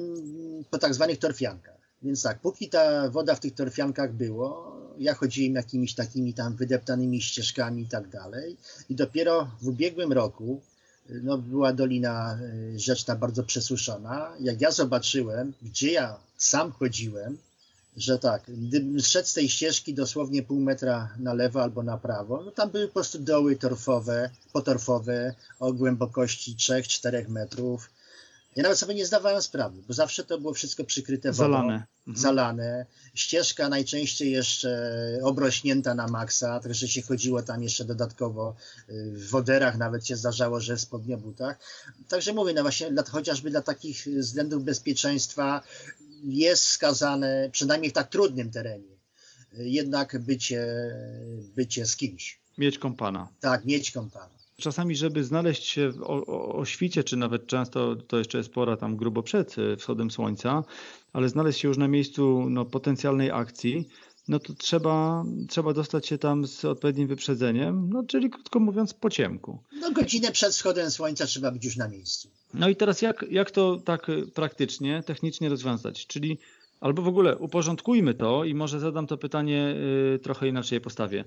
po 0.71 0.79
tak 0.79 0.95
zwanych 0.95 1.19
torfiankach. 1.19 1.78
Więc 2.03 2.23
tak, 2.23 2.41
póki 2.41 2.69
ta 2.69 3.11
woda 3.11 3.35
w 3.35 3.41
tych 3.41 3.55
torfiankach 3.55 4.13
było, 4.13 4.77
ja 4.99 5.15
chodziłem 5.15 5.55
jakimiś 5.55 5.95
takimi 5.95 6.35
tam 6.35 6.57
wydeptanymi 6.57 7.23
ścieżkami 7.23 7.83
i 7.83 7.89
tak 7.89 8.09
dalej. 8.09 8.57
I 8.91 8.95
dopiero 8.95 9.51
w 9.61 9.69
ubiegłym 9.69 10.13
roku 10.13 10.61
no, 11.09 11.39
była 11.39 11.73
dolina 11.73 12.39
y, 12.75 12.79
rzeczna 12.79 13.17
bardzo 13.17 13.45
przesuszona. 13.45 14.33
Jak 14.41 14.61
ja 14.61 14.71
zobaczyłem, 14.71 15.53
gdzie 15.63 15.93
ja 15.93 16.19
sam 16.37 16.73
chodziłem, 16.73 17.39
że 17.97 18.19
tak, 18.19 18.43
gdybym 18.49 19.01
szedł 19.01 19.29
z 19.29 19.33
tej 19.35 19.49
ścieżki 19.49 19.95
dosłownie 19.95 20.43
pół 20.43 20.61
metra 20.61 21.15
na 21.19 21.35
lewo 21.35 21.63
albo 21.63 21.83
na 21.83 21.99
prawo, 21.99 22.43
no 22.45 22.51
tam 22.51 22.71
były 22.71 22.87
po 22.87 22.93
prostu 22.93 23.19
doły 23.19 23.57
torfowe, 23.57 24.31
potorfowe 24.53 25.35
o 25.59 25.73
głębokości 25.73 26.57
3-4 26.57 27.29
metrów 27.29 27.91
ja 28.57 28.63
nawet 28.63 28.79
sobie 28.79 28.95
nie 28.95 29.07
zdawałem 29.07 29.43
sprawy, 29.43 29.83
bo 29.89 29.95
zawsze 29.95 30.25
to 30.25 30.41
było 30.41 30.55
wszystko 30.55 30.85
przykryte 30.85 31.33
wodą. 31.33 31.53
Zalane. 31.53 31.87
Mhm. 32.07 32.17
Zalane. 32.17 32.87
Ścieżka 33.15 33.69
najczęściej 33.69 34.31
jeszcze 34.31 34.99
obrośnięta 35.23 35.95
na 35.95 36.09
maksa, 36.09 36.61
także 36.61 36.89
się 36.89 37.03
chodziło 37.03 37.43
tam 37.43 37.63
jeszcze 37.63 37.85
dodatkowo 37.85 38.55
y, 38.89 39.11
w 39.13 39.31
woderach, 39.31 39.79
nawet 39.79 40.07
się 40.07 40.17
zdarzało, 40.17 40.61
że 40.61 40.77
w 40.77 40.81
spodniobutach. 40.81 41.59
Także 42.09 42.33
mówię, 42.33 42.53
no 42.55 42.63
właśnie 42.63 42.91
dla, 42.91 43.03
chociażby 43.03 43.51
dla 43.51 43.63
takich 43.63 44.07
względów 44.07 44.65
bezpieczeństwa 44.65 45.63
jest 46.25 46.65
wskazane, 46.65 47.49
przynajmniej 47.53 47.91
w 47.91 47.95
tak 47.95 48.09
trudnym 48.09 48.51
terenie, 48.51 48.97
jednak 49.53 50.19
bycie, 50.19 50.67
bycie 51.57 51.87
z 51.87 51.97
kimś. 51.97 52.39
Mieć 52.59 52.79
kompana. 52.79 53.29
Tak, 53.41 53.65
mieć 53.65 53.91
kompana. 53.91 54.38
Czasami, 54.61 54.97
żeby 54.97 55.25
znaleźć 55.25 55.65
się 55.65 55.93
o, 56.03 56.27
o, 56.27 56.55
o, 56.55 56.65
świcie, 56.65 57.05
czy 57.05 57.17
nawet 57.17 57.47
często 57.47 57.97
to 57.97 58.19
jeszcze 58.19 58.39
jest 58.39 58.51
pora 58.51 58.77
tam 58.77 58.97
grubo 58.97 59.23
przed 59.23 59.57
e, 59.59 59.77
wschodem 59.77 60.11
słońca, 60.11 60.65
ale 61.13 61.29
znaleźć 61.29 61.61
się 61.61 61.69
już 61.69 61.79
na 61.79 61.89
miejscu 61.89 62.47
no, 62.51 62.65
potencjalnej 62.65 63.31
akcji, 63.31 63.89
no 64.29 64.39
to 64.39 64.53
trzeba, 64.55 65.25
trzeba 65.49 65.73
dostać 65.73 66.07
się 66.07 66.19
tam 66.19 66.47
z 66.47 66.65
odpowiednim 66.65 67.09
wyprzedzeniem, 67.09 67.91
no 67.93 68.03
czyli 68.03 68.31
krótko 68.31 68.61
mówiąc 68.61 68.95
po 68.95 69.11
ciemku. 69.11 69.59
No 69.81 69.91
godzinę 69.91 70.33
przed 70.33 70.53
wschodem 70.53 70.91
słońca 70.91 71.27
trzeba 71.27 71.51
być 71.51 71.65
już 71.65 71.77
na 71.77 71.89
miejscu. 71.89 72.29
No 72.55 72.69
i 72.69 72.77
teraz 72.77 73.03
jak, 73.03 73.25
jak 73.31 73.51
to 73.51 73.77
tak 73.85 74.09
e, 74.09 74.23
praktycznie, 74.35 75.03
technicznie 75.07 75.49
rozwiązać? 75.49 76.07
Czyli 76.07 76.39
albo 76.81 77.03
w 77.03 77.09
ogóle 77.09 77.37
uporządkujmy 77.37 78.15
to 78.15 78.45
i 78.45 78.55
może 78.55 78.81
zadam 78.81 79.07
to 79.07 79.19
pytanie 79.19 79.75
y, 80.15 80.19
trochę 80.19 80.49
inaczej 80.49 80.81
postawię. 80.81 81.25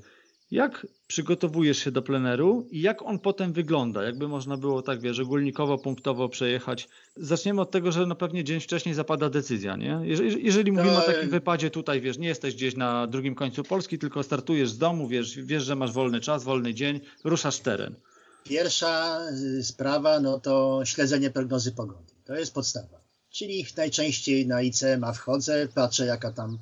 Jak 0.51 0.87
przygotowujesz 1.07 1.77
się 1.77 1.91
do 1.91 2.01
pleneru 2.01 2.67
i 2.71 2.81
jak 2.81 3.01
on 3.01 3.19
potem 3.19 3.53
wygląda? 3.53 4.03
Jakby 4.03 4.27
można 4.27 4.57
było 4.57 4.81
tak, 4.81 5.01
wiesz, 5.01 5.19
ogólnikowo, 5.19 5.77
punktowo 5.77 6.29
przejechać. 6.29 6.89
Zaczniemy 7.15 7.61
od 7.61 7.71
tego, 7.71 7.91
że 7.91 8.05
no 8.05 8.15
pewnie 8.15 8.43
dzień 8.43 8.59
wcześniej 8.59 8.95
zapada 8.95 9.29
decyzja, 9.29 9.75
nie? 9.75 9.99
Jeżeli, 10.03 10.45
jeżeli 10.45 10.71
mówimy 10.71 10.97
o 10.97 11.01
takim 11.01 11.29
wypadzie 11.29 11.69
tutaj, 11.69 12.01
wiesz, 12.01 12.17
nie 12.17 12.27
jesteś 12.27 12.55
gdzieś 12.55 12.75
na 12.75 13.07
drugim 13.07 13.35
końcu 13.35 13.63
Polski, 13.63 13.99
tylko 13.99 14.23
startujesz 14.23 14.69
z 14.69 14.77
domu, 14.77 15.07
wiesz, 15.07 15.37
wiesz, 15.37 15.63
że 15.63 15.75
masz 15.75 15.91
wolny 15.91 16.19
czas, 16.19 16.43
wolny 16.43 16.73
dzień, 16.73 16.99
ruszasz 17.23 17.59
teren. 17.59 17.95
Pierwsza 18.43 19.19
y, 19.59 19.63
sprawa, 19.63 20.19
no 20.19 20.39
to 20.39 20.81
śledzenie 20.85 21.31
prognozy 21.31 21.71
pogody. 21.71 22.13
To 22.25 22.35
jest 22.35 22.53
podstawa. 22.53 23.01
Czyli 23.29 23.65
najczęściej 23.77 24.47
na 24.47 24.61
ICMA 24.61 25.13
wchodzę, 25.13 25.67
patrzę 25.75 26.05
jaka 26.05 26.31
tam 26.31 26.57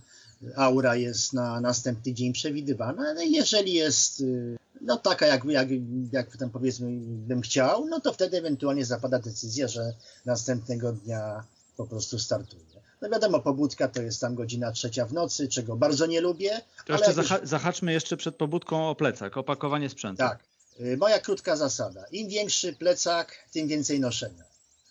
aura 0.56 0.96
jest 0.96 1.34
na 1.34 1.62
następny 1.62 2.14
dzień 2.14 2.34
przewidywana. 2.34 3.14
No 3.14 3.22
jeżeli 3.22 3.74
jest 3.74 4.22
y, 4.22 4.58
no 4.82 4.98
taka, 4.98 5.28
jak, 5.28 5.46
jak, 5.46 5.68
jak 6.12 6.38
tam 6.38 6.50
powiedzmy 6.50 6.88
bym 7.02 7.42
chciał, 7.42 7.86
no 7.86 8.00
to 8.00 8.14
wtedy 8.14 8.38
ewentualnie 8.38 8.86
zapada 8.86 9.20
decyzja, 9.20 9.68
że 9.68 9.94
następnego 10.26 10.94
dnia 10.94 11.44
po 11.78 11.86
prostu 11.86 12.20
startuje. 12.20 12.70
No 13.02 13.10
wiadomo, 13.10 13.40
pobudka 13.40 13.88
to 13.88 14.02
jest 14.02 14.22
tam 14.22 14.36
godzina 14.36 14.72
trzecia 14.72 15.06
w 15.06 15.14
nocy, 15.14 15.48
czego 15.48 15.76
bardzo 15.76 16.06
nie 16.06 16.22
lubię. 16.22 16.62
To 16.86 16.94
jeszcze 16.94 17.14
zaha 17.14 17.40
zahaczmy 17.44 17.94
jeszcze 17.94 18.18
przed 18.18 18.36
pobudką 18.36 18.90
o 18.90 18.96
plecak, 18.96 19.38
opakowanie 19.38 19.90
sprzętu. 19.90 20.18
Tak. 20.18 20.40
Y, 20.80 20.98
moja 20.98 21.20
krótka 21.20 21.56
zasada. 21.56 22.06
Im 22.12 22.30
większy 22.30 22.74
plecak, 22.74 23.36
tym 23.54 23.68
więcej 23.68 24.00
noszenia. 24.00 24.44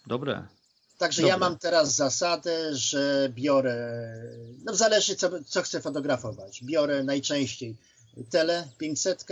Dobre. 0.07 0.43
Także 0.99 1.23
Dobra. 1.23 1.35
ja 1.35 1.39
mam 1.39 1.59
teraz 1.59 1.95
zasadę, 1.95 2.77
że 2.77 3.29
biorę, 3.35 4.15
no 4.65 4.75
zależy 4.75 5.17
co, 5.17 5.31
co 5.45 5.63
chcę 5.63 5.81
fotografować. 5.81 6.65
Biorę 6.65 7.05
najczęściej 7.05 7.77
tele 8.31 8.69
500 8.79 9.27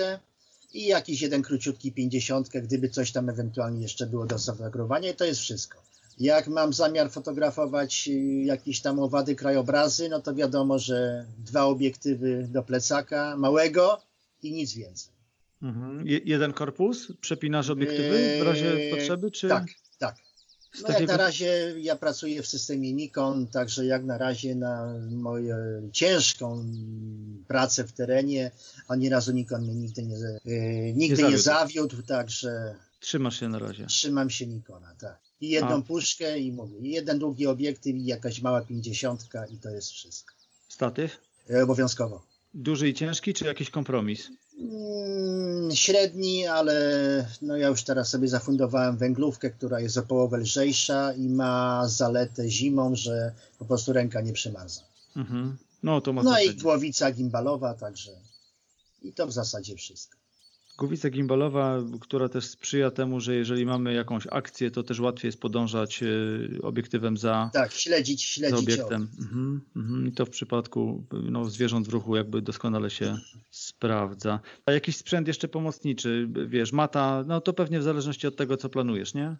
i 0.74 0.86
jakiś 0.86 1.22
jeden 1.22 1.42
króciutki 1.42 1.92
50, 1.92 2.48
gdyby 2.48 2.88
coś 2.88 3.12
tam 3.12 3.28
ewentualnie 3.28 3.82
jeszcze 3.82 4.06
było 4.06 4.26
do 4.26 4.38
sfotografowania 4.38 5.10
i 5.10 5.14
to 5.14 5.24
jest 5.24 5.40
wszystko. 5.40 5.82
Jak 6.18 6.48
mam 6.48 6.72
zamiar 6.72 7.10
fotografować 7.10 8.10
jakieś 8.44 8.80
tam 8.80 8.98
owady, 8.98 9.34
krajobrazy, 9.34 10.08
no 10.08 10.20
to 10.20 10.34
wiadomo, 10.34 10.78
że 10.78 11.26
dwa 11.38 11.64
obiektywy 11.64 12.48
do 12.50 12.62
plecaka 12.62 13.36
małego 13.36 14.00
i 14.42 14.52
nic 14.52 14.74
więcej. 14.74 15.12
Mhm. 15.62 16.06
Je, 16.06 16.20
jeden 16.24 16.52
korpus? 16.52 17.12
Przepinasz 17.20 17.70
obiektywy 17.70 18.38
w 18.40 18.42
razie 18.42 18.72
Eee, 18.72 18.90
potrzeby? 18.90 19.30
Czy 19.30 19.48
tak. 19.48 19.64
Z 20.78 20.82
No 20.82 20.88
jak 20.88 21.08
na 21.08 21.16
razie 21.16 21.74
ja 21.80 21.96
pracuję 21.96 22.42
w 22.42 22.46
systemie 22.46 22.92
Nikon, 22.92 23.46
także 23.46 23.86
jak 23.86 24.04
na 24.04 24.18
razie 24.18 24.54
na 24.54 24.94
moją 25.10 25.56
ciężką 25.92 26.64
pracę 27.48 27.84
w 27.84 27.92
terenie, 27.92 28.50
ani 28.88 29.08
razu 29.08 29.32
Nikon 29.32 29.62
mnie 29.62 29.74
nigdy 29.74 30.02
nie, 30.02 30.16
e, 30.16 30.92
nigdy 30.92 31.22
nie, 31.22 31.38
zawiódł. 31.38 31.42
zawiódł, 31.42 32.02
także 32.02 32.74
Trzymasz 33.00 33.40
się 33.40 33.48
na 33.48 33.58
razie. 33.58 33.86
trzymam 33.86 34.30
się 34.30 34.46
Nikona, 34.46 34.94
tak. 35.00 35.20
I 35.40 35.48
jedną 35.48 35.76
A. 35.76 35.82
puszkę 35.82 36.38
i 36.38 36.52
mówię, 36.52 36.76
jeden 36.82 37.18
długi 37.18 37.46
obiektyw 37.46 37.94
i 37.96 38.04
jakaś 38.04 38.42
mała 38.42 38.60
pięćdziesiątka 38.60 39.46
i 39.46 39.58
to 39.58 39.70
jest 39.70 39.90
wszystko. 39.90 40.34
Statyw? 40.68 41.18
E, 41.50 41.62
Obowiązkowo. 41.62 42.22
Duży 42.56 42.88
i 42.88 42.94
ciężki, 42.94 43.34
czy 43.34 43.44
jakiś 43.44 43.70
kompromis? 43.70 44.30
Mm, 44.58 45.74
Średni, 45.74 46.46
ale 46.46 46.76
no 47.42 47.56
ja 47.56 47.68
już 47.68 47.82
teraz 47.82 48.08
sobie 48.08 48.28
zafundowałem 48.28 48.96
węglówkę, 48.96 49.50
która 49.50 49.80
jest 49.80 49.98
o 49.98 50.02
połowę 50.02 50.38
lżejsza 50.38 51.12
i 51.12 51.28
ma 51.28 51.88
zaletę 51.88 52.48
zimą, 52.48 52.94
że 52.94 53.32
po 53.58 53.64
prostu 53.64 53.92
ręka 53.92 54.20
nie 54.20 54.32
przymarza. 54.32 54.80
Mhm. 55.16 55.56
No 55.82 56.00
to 56.00 56.12
ma 56.12 56.22
No 56.22 56.40
i 56.40 56.54
głowica 56.54 57.12
gimbalowa, 57.12 57.74
także 57.74 58.10
i 59.02 59.12
to 59.12 59.26
w 59.26 59.32
zasadzie 59.32 59.76
wszystko. 59.76 60.18
Głowica 60.78 61.10
gimbalowa, 61.10 61.78
która 62.00 62.28
też 62.28 62.44
sprzyja 62.44 62.90
temu, 62.90 63.20
że 63.20 63.34
jeżeli 63.34 63.66
mamy 63.66 63.94
jakąś 63.94 64.26
akcję, 64.30 64.70
to 64.70 64.82
też 64.82 65.00
łatwiej 65.00 65.28
jest 65.28 65.40
podążać 65.40 66.02
e, 66.02 66.06
obiektywem 66.62 67.16
za, 67.16 67.50
Tak, 67.52 67.72
śledzić, 67.72 68.20
za 68.20 68.48
śledzić 68.48 68.58
obiektem. 68.58 69.08
Mhm, 69.18 69.60
mhm. 69.76 70.06
I 70.08 70.12
to 70.12 70.26
w 70.26 70.30
przypadku 70.30 71.04
no, 71.12 71.44
zwierząt 71.44 71.88
w 71.88 71.92
ruchu 71.92 72.16
jakby 72.16 72.42
doskonale 72.42 72.90
się 72.90 73.18
sprawdza. 73.50 74.40
A 74.66 74.72
jakiś 74.72 74.96
sprzęt 74.96 75.28
jeszcze 75.28 75.48
pomocniczy, 75.48 76.28
wiesz, 76.46 76.72
mata, 76.72 77.24
no 77.26 77.40
to 77.40 77.52
pewnie 77.52 77.80
w 77.80 77.82
zależności 77.82 78.26
od 78.26 78.36
tego, 78.36 78.56
co 78.56 78.68
planujesz, 78.68 79.14
nie? 79.14 79.36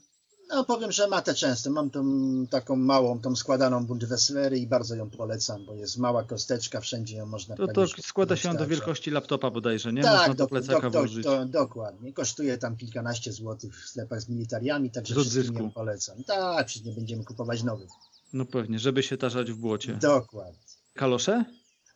No 0.48 0.64
powiem, 0.64 0.92
że 0.92 1.08
matę 1.08 1.34
często. 1.34 1.70
Mam 1.70 1.90
tą 1.90 2.04
taką 2.50 2.76
małą, 2.76 3.20
tą 3.20 3.36
składaną 3.36 3.86
Bundeswehry 3.86 4.58
i 4.58 4.66
bardzo 4.66 4.94
ją 4.94 5.10
polecam, 5.10 5.66
bo 5.66 5.74
jest 5.74 5.98
mała 5.98 6.24
kosteczka, 6.24 6.80
wszędzie 6.80 7.16
ją 7.16 7.26
można 7.26 7.56
To, 7.56 7.66
to 7.66 7.86
składa 7.86 8.36
się 8.36 8.54
do 8.54 8.66
wielkości 8.66 9.10
laptopa 9.10 9.50
bodajże, 9.50 9.92
nie? 9.92 10.02
Tak, 10.02 10.18
Można 10.18 10.34
do 10.34 10.44
do, 10.44 10.48
plecaka 10.48 10.90
do, 10.90 11.04
do, 11.04 11.22
do, 11.22 11.44
dokładnie. 11.44 12.12
Kosztuje 12.12 12.58
tam 12.58 12.76
kilkanaście 12.76 13.32
złotych 13.32 13.76
w 13.80 13.88
sklepach 13.88 14.20
z 14.20 14.28
militariami, 14.28 14.90
także 14.90 15.14
wszystkim 15.14 15.56
ją 15.56 15.70
polecam. 15.70 16.24
Tak, 16.24 16.66
przecież 16.66 16.86
nie 16.86 16.92
będziemy 16.92 17.24
kupować 17.24 17.62
nowych. 17.62 17.90
No 18.32 18.44
pewnie, 18.44 18.78
żeby 18.78 19.02
się 19.02 19.16
tarzać 19.16 19.52
w 19.52 19.56
błocie. 19.56 19.94
Dokładnie. 19.94 20.58
Kalosze? 20.94 21.44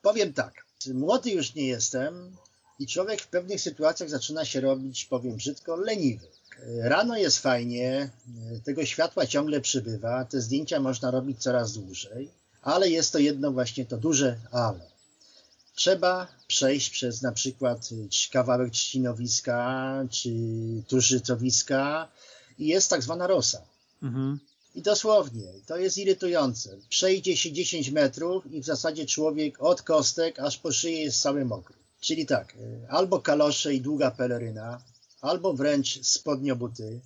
Powiem 0.02 0.32
tak, 0.32 0.54
młody 0.94 1.30
już 1.30 1.54
nie 1.54 1.66
jestem 1.66 2.36
i 2.78 2.86
człowiek 2.86 3.20
w 3.20 3.28
pewnych 3.28 3.60
sytuacjach 3.60 4.10
zaczyna 4.10 4.44
się 4.44 4.60
robić, 4.60 5.04
powiem 5.04 5.36
brzydko, 5.36 5.76
leniwy. 5.76 6.26
Rano 6.82 7.16
jest 7.16 7.38
fajnie, 7.38 8.10
tego 8.64 8.86
światła 8.86 9.26
ciągle 9.26 9.60
przybywa, 9.60 10.24
te 10.24 10.40
zdjęcia 10.40 10.80
można 10.80 11.10
robić 11.10 11.42
coraz 11.42 11.72
dłużej, 11.72 12.30
ale 12.62 12.88
jest 12.88 13.12
to 13.12 13.18
jedno 13.18 13.52
właśnie 13.52 13.86
to 13.86 13.96
duże 13.96 14.36
ale. 14.50 14.90
Trzeba 15.74 16.26
przejść 16.46 16.90
przez 16.90 17.22
na 17.22 17.32
przykład 17.32 17.88
kawałek 18.32 18.72
trzcinowiska 18.72 20.04
czy 20.10 20.30
tużycowiska 20.88 22.08
i 22.58 22.66
jest 22.66 22.90
tak 22.90 23.02
zwana 23.02 23.26
rosa. 23.26 23.62
Mhm. 24.02 24.38
I 24.74 24.82
dosłownie, 24.82 25.52
to 25.66 25.76
jest 25.76 25.98
irytujące. 25.98 26.76
Przejdzie 26.88 27.36
się 27.36 27.52
10 27.52 27.90
metrów 27.90 28.52
i 28.52 28.60
w 28.60 28.64
zasadzie 28.64 29.06
człowiek 29.06 29.62
od 29.62 29.82
kostek 29.82 30.38
aż 30.38 30.58
po 30.58 30.72
szyję 30.72 31.02
jest 31.02 31.22
cały 31.22 31.44
mokry. 31.44 31.76
Czyli 32.00 32.26
tak, 32.26 32.54
y, 32.54 32.86
albo 32.88 33.20
kalosze 33.20 33.74
i 33.74 33.80
długa 33.80 34.10
peleryna, 34.10 34.80
albo 35.20 35.54
wręcz 35.54 36.06
spodniobuty. 36.06 37.00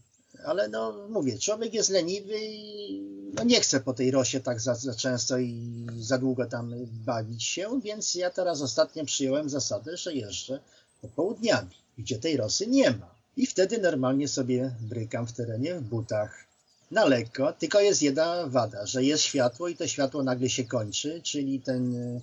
Ale 0.45 0.69
no 0.69 1.09
mówię, 1.09 1.39
człowiek 1.39 1.75
jest 1.75 1.91
leniwy 1.91 2.35
i 2.41 3.01
no 3.35 3.45
nie 3.45 3.61
chce 3.61 3.81
po 3.81 3.95
tej 3.95 4.11
rosie 4.11 4.41
tak 4.41 4.61
za, 4.61 4.75
za 4.75 4.95
często 4.95 5.39
i 5.39 5.87
za 5.99 6.19
długo 6.19 6.47
tam 6.47 6.75
bawić 7.05 7.45
się, 7.45 7.81
więc 7.81 8.15
ja 8.15 8.31
teraz 8.31 8.62
ostatnio 8.62 9.05
przyjąłem 9.05 9.49
zasadę, 9.49 9.97
że 9.97 10.15
jeżdżę 10.15 10.61
popołudniami, 11.03 11.75
gdzie 11.99 12.19
tej 12.19 12.37
rosy 12.37 12.67
nie 12.67 12.91
ma. 12.91 13.15
I 13.37 13.47
wtedy 13.47 13.79
normalnie 13.79 14.29
sobie 14.29 14.75
brykam 14.81 15.27
w 15.27 15.33
terenie 15.33 15.75
w 15.75 15.83
butach 15.83 16.45
na 16.91 17.05
lekko, 17.05 17.53
tylko 17.53 17.81
jest 17.81 18.03
jedna 18.03 18.47
wada, 18.47 18.87
że 18.87 19.05
jest 19.05 19.23
światło 19.23 19.69
i 19.69 19.77
to 19.77 19.87
światło 19.87 20.23
nagle 20.23 20.49
się 20.49 20.65
kończy, 20.65 21.21
czyli 21.23 21.61
ten 21.61 22.21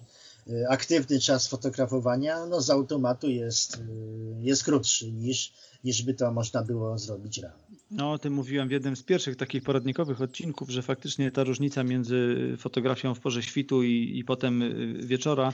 aktywny 0.69 1.19
czas 1.19 1.47
fotografowania 1.47 2.45
no 2.45 2.61
z 2.61 2.69
automatu 2.69 3.29
jest, 3.29 3.75
y, 3.75 3.79
jest 4.39 4.63
krótszy 4.63 5.11
niż, 5.11 5.53
niż 5.83 6.03
by 6.03 6.13
to 6.13 6.31
można 6.31 6.63
było 6.63 6.97
zrobić 6.97 7.37
rano. 7.37 7.80
No, 7.91 8.11
o 8.11 8.17
tym 8.17 8.33
mówiłem 8.33 8.67
w 8.67 8.71
jednym 8.71 8.95
z 8.95 9.03
pierwszych 9.03 9.35
takich 9.35 9.63
poradnikowych 9.63 10.21
odcinków, 10.21 10.69
że 10.69 10.81
faktycznie 10.81 11.31
ta 11.31 11.43
różnica 11.43 11.83
między 11.83 12.37
fotografią 12.57 13.15
w 13.15 13.19
porze 13.19 13.43
świtu 13.43 13.83
i, 13.83 14.11
i 14.15 14.23
potem 14.23 14.61
y, 14.61 14.93
wieczora 15.05 15.53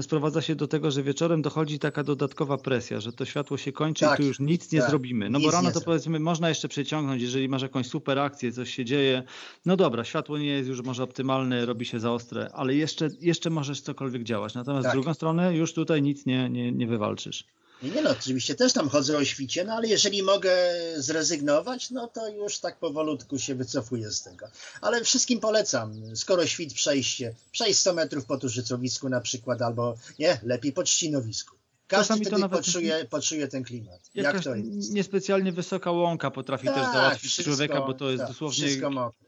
sprowadza 0.00 0.42
się 0.42 0.54
do 0.54 0.68
tego, 0.68 0.90
że 0.90 1.02
wieczorem 1.02 1.42
dochodzi 1.42 1.78
taka 1.78 2.04
dodatkowa 2.04 2.58
presja, 2.58 3.00
że 3.00 3.12
to 3.12 3.24
światło 3.24 3.56
się 3.56 3.72
kończy 3.72 4.04
Tak, 4.04 4.18
i 4.18 4.22
tu 4.22 4.28
już 4.28 4.40
nic 4.40 4.72
nie 4.72 4.80
tak, 4.80 4.90
zrobimy. 4.90 5.30
No 5.30 5.40
bo 5.40 5.50
rano 5.50 5.72
to 5.72 5.80
powiedzmy 5.80 6.20
można 6.20 6.48
jeszcze 6.48 6.68
przeciągnąć, 6.68 7.22
jeżeli 7.22 7.48
masz 7.48 7.62
jakąś 7.62 7.86
super 7.86 8.18
akcję, 8.18 8.52
coś 8.52 8.74
się 8.74 8.84
dzieje. 8.84 9.22
No 9.66 9.76
dobra, 9.76 10.04
światło 10.04 10.38
nie 10.38 10.46
jest 10.46 10.68
już 10.68 10.82
może 10.82 11.02
optymalne, 11.02 11.66
robi 11.66 11.86
się 11.86 12.00
za 12.00 12.12
ostre, 12.12 12.50
ale 12.52 12.74
jeszcze, 12.74 13.08
jeszcze 13.20 13.50
możesz 13.50 13.80
cokolwiek 13.80 14.22
działać. 14.22 14.54
Natomiast 14.54 14.82
Tak. 14.84 14.92
z 14.92 14.94
drugą 14.94 15.14
stronę 15.14 15.56
już 15.56 15.72
tutaj 15.72 16.02
nic 16.02 16.26
nie, 16.26 16.50
nie, 16.50 16.72
nie 16.72 16.86
wywalczysz. 16.86 17.44
Nie, 17.82 18.02
no, 18.02 18.10
oczywiście 18.10 18.54
też 18.54 18.72
tam 18.72 18.88
chodzę 18.88 19.16
o 19.16 19.24
świcie, 19.24 19.64
no 19.64 19.72
ale 19.74 19.88
jeżeli 19.88 20.22
mogę 20.22 20.52
zrezygnować, 20.96 21.90
no 21.90 22.06
to 22.08 22.28
już 22.28 22.58
tak 22.58 22.78
powolutku 22.78 23.38
się 23.38 23.54
wycofuję 23.54 24.10
z 24.10 24.22
tego. 24.22 24.46
Ale 24.80 25.04
wszystkim 25.04 25.40
polecam, 25.40 26.16
skoro 26.16 26.46
świt 26.46 26.74
przejście, 26.74 27.34
przejść 27.52 27.78
100 27.78 27.92
metrów 27.94 28.24
po 28.24 28.38
tużycowisku 28.38 29.08
na 29.08 29.20
przykład, 29.20 29.62
albo 29.62 29.94
nie, 30.18 30.40
lepiej 30.42 30.72
po 30.72 30.82
trzcinowisku. 30.82 31.56
Każdy 31.86 32.04
Czasami 32.04 32.20
to 32.20 32.26
wtedy 32.30 32.40
nawet- 32.42 32.58
poczuje, 32.66 33.06
poczuje 33.10 33.48
ten 33.48 33.64
klimat. 33.64 34.00
Jak 34.14 34.44
to 34.44 34.54
jest? 34.54 34.92
niespecjalnie 34.92 35.52
wysoka 35.52 35.90
łąka 35.90 36.30
potrafi 36.30 36.66
też 36.66 36.74
Tak, 36.74 36.92
załatwić 36.92 37.32
wszystko, 37.32 37.54
człowieka, 37.54 37.80
bo 37.80 37.94
to 37.94 38.10
jest 38.10 38.18
tak, 38.22 38.28
dosłownie 38.28 38.68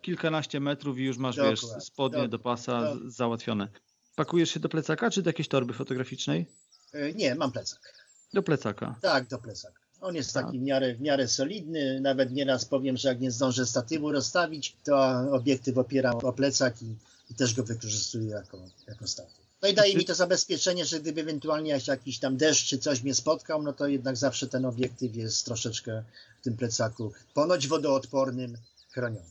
kilkanaście 0.02 0.60
metrów 0.60 0.98
i 0.98 1.02
już 1.02 1.16
masz, 1.16 1.36
Dokładnie, 1.36 1.60
wiesz, 1.74 1.84
spodnie 1.84 2.28
do 2.28 2.38
pasa 2.38 2.80
dokładnie. 2.80 3.10
załatwione. 3.10 3.68
Pakujesz 4.16 4.50
się 4.50 4.60
do 4.60 4.68
plecaka, 4.68 5.10
czy 5.10 5.22
do 5.22 5.28
jakiejś 5.30 5.48
torby 5.48 5.72
fotograficznej? 5.72 6.46
E, 6.92 7.12
Nie, 7.12 7.34
mam 7.34 7.52
plecak. 7.52 7.99
Do 8.34 8.42
plecaka. 8.42 8.94
Tak, 9.00 9.28
do 9.28 9.38
plecaka. 9.38 9.80
On 10.00 10.14
jest 10.14 10.32
Tak. 10.34 10.46
taki 10.46 10.58
w 10.58 10.62
miarę, 10.62 10.94
w 10.94 11.00
miarę 11.00 11.28
solidny. 11.28 12.00
Nawet 12.00 12.32
nieraz 12.32 12.64
powiem, 12.64 12.96
że 12.96 13.08
jak 13.08 13.20
nie 13.20 13.30
zdążę 13.30 13.66
statywu 13.66 14.12
rozstawić, 14.12 14.76
to 14.84 14.96
obiektyw 15.32 15.78
opieram 15.78 16.16
o 16.16 16.32
plecak 16.32 16.82
i, 16.82 16.94
i 17.30 17.34
też 17.34 17.54
go 17.54 17.62
wykorzystuję 17.64 18.30
jako, 18.30 18.58
jako 18.88 19.06
statyw. 19.06 19.40
No 19.62 19.68
i 19.68 19.74
daje 19.74 19.96
mi 19.96 20.04
to 20.04 20.14
zabezpieczenie, 20.14 20.84
że 20.84 21.00
gdyby 21.00 21.20
ewentualnie 21.20 21.78
jakiś 21.88 22.18
tam 22.18 22.36
deszcz 22.36 22.66
czy 22.68 22.78
coś 22.78 23.02
mnie 23.02 23.14
spotkał, 23.14 23.62
no 23.62 23.72
to 23.72 23.86
jednak 23.86 24.16
zawsze 24.16 24.46
ten 24.48 24.64
obiektyw 24.64 25.16
jest 25.16 25.44
troszeczkę 25.44 26.02
w 26.40 26.44
tym 26.44 26.56
plecaku 26.56 27.12
ponoć 27.34 27.68
wodoodpornym 27.68 28.56
chroniony. 28.90 29.26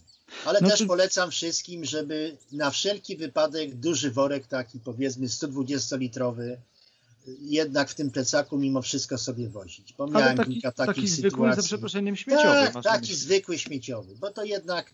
Ale 0.45 0.59
No 0.61 0.69
też 0.69 0.79
to- 0.79 0.85
polecam 0.85 1.31
wszystkim, 1.31 1.85
żeby 1.85 2.37
na 2.51 2.71
wszelki 2.71 3.17
wypadek 3.17 3.75
duży 3.75 4.11
worek 4.11 4.47
taki 4.47 4.79
powiedzmy 4.79 5.27
120-litrowy 5.27 6.57
jednak 7.39 7.89
w 7.89 7.95
tym 7.95 8.11
plecaku 8.11 8.57
mimo 8.57 8.81
wszystko 8.81 9.17
sobie 9.17 9.49
wozić. 9.49 9.93
Bo 9.97 10.07
miałem 10.07 10.37
taki, 10.37 10.53
kilka 10.53 10.71
taki 10.71 10.87
takich 10.87 11.09
zwykły, 11.09 11.47
za 11.47 11.51
sytuacji. 11.51 11.67
przeproszeniem, 11.67 12.15
śmieciowy. 12.15 12.71
Tak, 12.73 12.83
taki 12.83 13.01
myśli. 13.01 13.15
zwykły 13.15 13.57
śmieciowy, 13.57 14.15
bo 14.15 14.31
to 14.31 14.43
jednak 14.43 14.93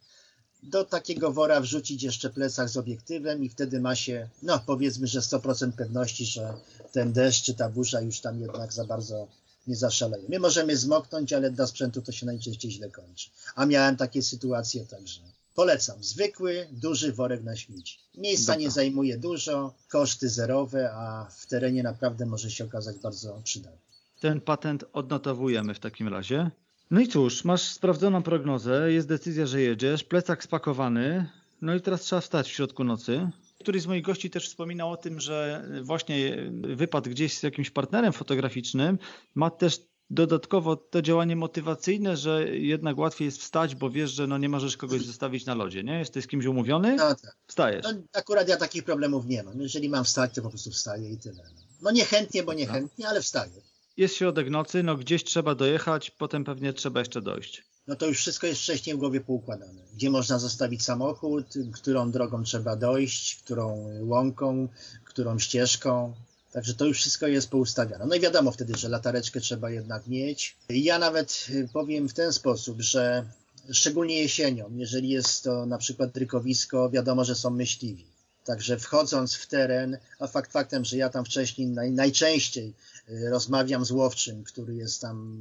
do 0.63 0.85
takiego 0.85 1.31
wora 1.31 1.61
wrzucić 1.61 2.03
jeszcze 2.03 2.29
plecak 2.29 2.69
z 2.69 2.77
obiektywem 2.77 3.43
i 3.43 3.49
wtedy 3.49 3.79
ma 3.79 3.95
się, 3.95 4.29
no 4.43 4.59
powiedzmy, 4.65 5.07
że 5.07 5.19
100% 5.19 5.71
pewności, 5.71 6.25
że 6.25 6.53
ten 6.91 7.13
deszcz 7.13 7.45
czy 7.45 7.53
ta 7.53 7.69
burza 7.69 8.01
już 8.01 8.19
tam 8.19 8.41
jednak 8.41 8.73
za 8.73 8.85
bardzo 8.85 9.27
nie 9.67 9.75
zaszaleje. 9.75 10.23
My 10.29 10.39
możemy 10.39 10.77
zmoknąć, 10.77 11.33
ale 11.33 11.51
dla 11.51 11.67
sprzętu 11.67 12.01
to 12.01 12.11
się 12.11 12.25
najczęściej 12.25 12.71
źle 12.71 12.89
kończy. 12.89 13.29
A 13.55 13.65
miałem 13.65 13.97
takie 13.97 14.21
sytuacje, 14.21 14.85
także 14.85 15.21
polecam. 15.55 16.03
Zwykły, 16.03 16.67
duży 16.71 17.13
worek 17.13 17.43
na 17.43 17.55
śmieci. 17.55 17.99
Miejsca 18.17 18.51
Dobra. 18.51 18.61
nie 18.61 18.71
zajmuje 18.71 19.17
dużo, 19.17 19.75
koszty 19.89 20.29
zerowe, 20.29 20.91
a 20.93 21.27
w 21.37 21.47
terenie 21.47 21.83
naprawdę 21.83 22.25
może 22.25 22.51
się 22.51 22.63
okazać 22.63 22.99
bardzo 22.99 23.41
przydatny. 23.43 23.79
Ten 24.19 24.41
patent 24.41 24.85
odnotowujemy 24.93 25.73
w 25.73 25.79
takim 25.79 26.07
razie. 26.07 26.51
No 26.91 27.01
i 27.01 27.07
cóż, 27.07 27.43
masz 27.43 27.61
sprawdzoną 27.61 28.23
prognozę, 28.23 28.91
jest 28.91 29.07
decyzja, 29.07 29.45
że 29.45 29.61
jedziesz, 29.61 30.03
plecak 30.03 30.43
spakowany, 30.43 31.29
no 31.61 31.75
i 31.75 31.81
teraz 31.81 32.01
trzeba 32.01 32.21
wstać 32.21 32.47
w 32.47 32.53
środku 32.53 32.83
nocy. 32.83 33.29
Któryś 33.59 33.81
z 33.81 33.87
moich 33.87 34.03
gości 34.03 34.29
też 34.29 34.49
wspominał 34.49 34.91
o 34.91 34.97
tym, 34.97 35.19
że 35.19 35.65
właśnie 35.83 36.37
wypad 36.51 37.07
gdzieś 37.07 37.37
z 37.37 37.43
jakimś 37.43 37.69
partnerem 37.69 38.13
fotograficznym 38.13 38.97
ma 39.35 39.49
też 39.49 39.79
dodatkowo 40.09 40.75
to 40.75 41.01
działanie 41.01 41.35
motywacyjne, 41.35 42.17
że 42.17 42.49
jednak 42.57 42.97
łatwiej 42.97 43.25
jest 43.25 43.41
wstać, 43.41 43.75
bo 43.75 43.89
wiesz, 43.89 44.11
że 44.11 44.27
no 44.27 44.37
nie 44.37 44.49
możesz 44.49 44.77
kogoś 44.77 45.01
zostawić 45.05 45.45
na 45.45 45.55
lodzie, 45.55 45.83
nie? 45.83 45.99
Jesteś 45.99 46.23
z 46.23 46.27
kimś 46.27 46.45
umówiony, 46.45 46.95
No 46.95 47.15
tak. 47.15 47.35
wstajesz. 47.47 47.83
No, 47.83 47.91
akurat 48.13 48.47
ja 48.49 48.57
takich 48.57 48.83
problemów 48.83 49.25
nie 49.25 49.43
mam. 49.43 49.61
Jeżeli 49.61 49.89
mam 49.89 50.03
wstać, 50.05 50.31
to 50.35 50.41
po 50.41 50.49
prostu 50.49 50.71
wstaję 50.71 51.09
i 51.11 51.17
tyle. 51.17 51.43
No 51.81 51.91
niechętnie, 51.91 52.43
bo 52.43 52.53
niechętnie, 52.53 53.07
ale 53.07 53.21
wstaję. 53.21 53.51
jest 53.97 54.15
środek 54.15 54.49
nocy, 54.49 54.83
no 54.83 54.95
gdzieś 54.95 55.23
trzeba 55.23 55.55
dojechać, 55.55 56.11
potem 56.11 56.43
pewnie 56.43 56.73
trzeba 56.73 56.99
jeszcze 56.99 57.21
dojść. 57.21 57.63
No 57.87 57.95
to 57.95 58.07
już 58.07 58.17
wszystko 58.17 58.47
jest 58.47 58.61
wcześniej 58.61 58.95
w 58.95 58.99
głowie 58.99 59.21
poukładane. 59.21 59.81
Gdzie 59.93 60.09
można 60.09 60.39
zostawić 60.39 60.83
samochód, 60.83 61.45
którą 61.73 62.11
drogą 62.11 62.43
trzeba 62.43 62.75
dojść, 62.75 63.35
którą 63.35 63.89
łąką, 64.01 64.67
którą 65.03 65.39
ścieżką. 65.39 66.13
Także 66.55 66.73
to 66.73 66.85
już 66.85 66.97
wszystko 66.97 67.27
jest 67.27 67.49
poustawiane. 67.49 68.05
No 68.05 68.15
i 68.15 68.19
wiadomo 68.19 68.51
wtedy, 68.51 68.77
że 68.77 68.89
latareczkę 68.89 69.39
trzeba 69.39 69.69
jednak 69.69 70.07
mieć. 70.07 70.57
Ja 70.69 70.99
nawet 70.99 71.47
powiem 71.73 72.09
w 72.09 72.13
ten 72.13 72.33
sposób, 72.33 72.81
że 72.81 73.25
szczególnie 73.71 74.21
jesienią, 74.21 74.69
jeżeli 74.75 75.09
jest 75.09 75.43
to 75.43 75.65
na 75.65 75.77
przykład 75.77 76.17
rykowisko, 76.17 76.89
wiadomo, 76.89 77.25
że 77.25 77.35
są 77.35 77.49
myśliwi. 77.49 78.05
Także 78.45 78.79
wchodząc 78.79 79.35
w 79.35 79.47
teren, 79.47 79.97
a 80.19 80.27
fakt 80.27 80.51
faktem, 80.51 80.85
że 80.85 80.97
ja 80.97 81.09
tam 81.09 81.25
wcześniej 81.25 81.67
naj, 81.67 81.91
najczęściej 81.91 82.73
y, 82.94 82.94
rozmawiam 83.07 83.85
z 83.85 83.91
łowczym, 83.91 84.43
który 84.43 84.75
jest 84.75 85.01
tam 85.01 85.37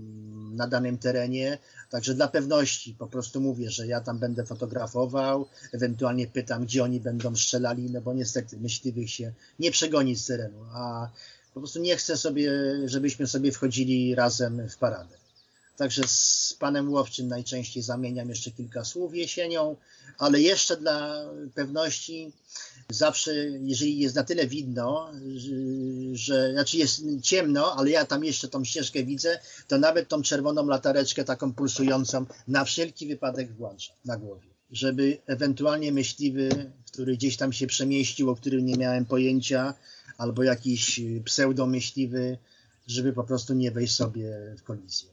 na 0.57 0.67
danym 0.67 0.99
terenie, 0.99 1.59
także 1.91 2.15
dla 2.15 2.29
pewności 2.29 2.95
po 2.99 3.07
prostu 3.07 3.41
mówię, 3.41 3.71
że 3.71 3.87
ja 3.87 4.01
tam 4.01 4.19
będę 4.19 4.47
fotografował, 4.47 5.49
ewentualnie 5.73 6.27
pytam, 6.27 6.65
gdzie 6.65 6.85
oni 6.85 7.01
będą 7.01 7.37
strzelali, 7.37 7.91
no 7.91 8.01
bo 8.01 8.15
niestety 8.15 8.57
myśliwych 8.57 9.11
się 9.11 9.33
nie 9.59 9.71
przegoni 9.71 10.17
z 10.17 10.27
terenu, 10.27 10.65
a 10.73 11.11
po 11.55 11.61
prostu 11.61 11.81
nie 11.81 11.97
chcę 11.97 12.17
sobie, 12.17 12.53
żebyśmy 12.85 13.27
sobie 13.27 13.53
wchodzili 13.53 14.15
razem 14.15 14.69
w 14.69 14.77
paradę. 14.77 15.17
Także 15.77 16.03
z 16.07 16.57
panem 16.59 16.93
łowczym 16.93 17.29
najczęściej 17.29 17.83
zamieniam 17.83 18.29
jeszcze 18.29 18.51
kilka 18.51 18.85
słów 18.85 19.15
jesienią, 19.15 19.77
ale 20.19 20.41
jeszcze 20.41 20.77
dla 20.77 21.25
pewności 21.55 22.33
zawsze, 22.91 23.35
jeżeli 23.61 23.99
jest 23.99 24.17
na 24.17 24.25
tyle 24.25 24.47
widno, 24.47 25.11
że, 26.13 26.53
znaczy 26.53 26.77
jest 26.77 27.03
ciemno, 27.23 27.75
ale 27.77 27.91
ja 27.91 28.05
tam 28.05 28.25
jeszcze 28.25 28.49
tą 28.49 28.65
ścieżkę 28.65 29.05
widzę, 29.05 29.39
to 29.69 29.79
nawet 29.79 30.09
tą 30.09 30.23
czerwoną 30.23 30.67
latareczkę 30.67 31.25
taką 31.25 31.53
pulsującą 31.53 32.27
na 32.49 32.65
wszelki 32.65 33.07
wypadek 33.07 33.53
włączam 33.53 33.97
na 34.05 34.17
głowie. 34.17 34.49
Żeby 34.73 35.19
ewentualnie 35.27 35.93
myśliwy, 35.93 36.49
który 36.93 37.17
gdzieś 37.17 37.37
tam 37.37 37.53
się 37.53 37.67
przemieścił, 37.67 38.31
o 38.31 38.37
którym 38.37 38.67
nie 38.67 38.77
miałem 38.77 39.05
pojęcia, 39.05 39.75
albo 40.19 40.43
jakiś 40.43 41.01
pseudomyśliwy, 41.25 42.39
żeby 42.87 43.13
po 43.13 43.25
prostu 43.25 43.55
nie 43.55 43.71
wejść 43.71 43.95
sobie 43.95 44.55
w 44.59 44.63
kolizję. 44.63 45.11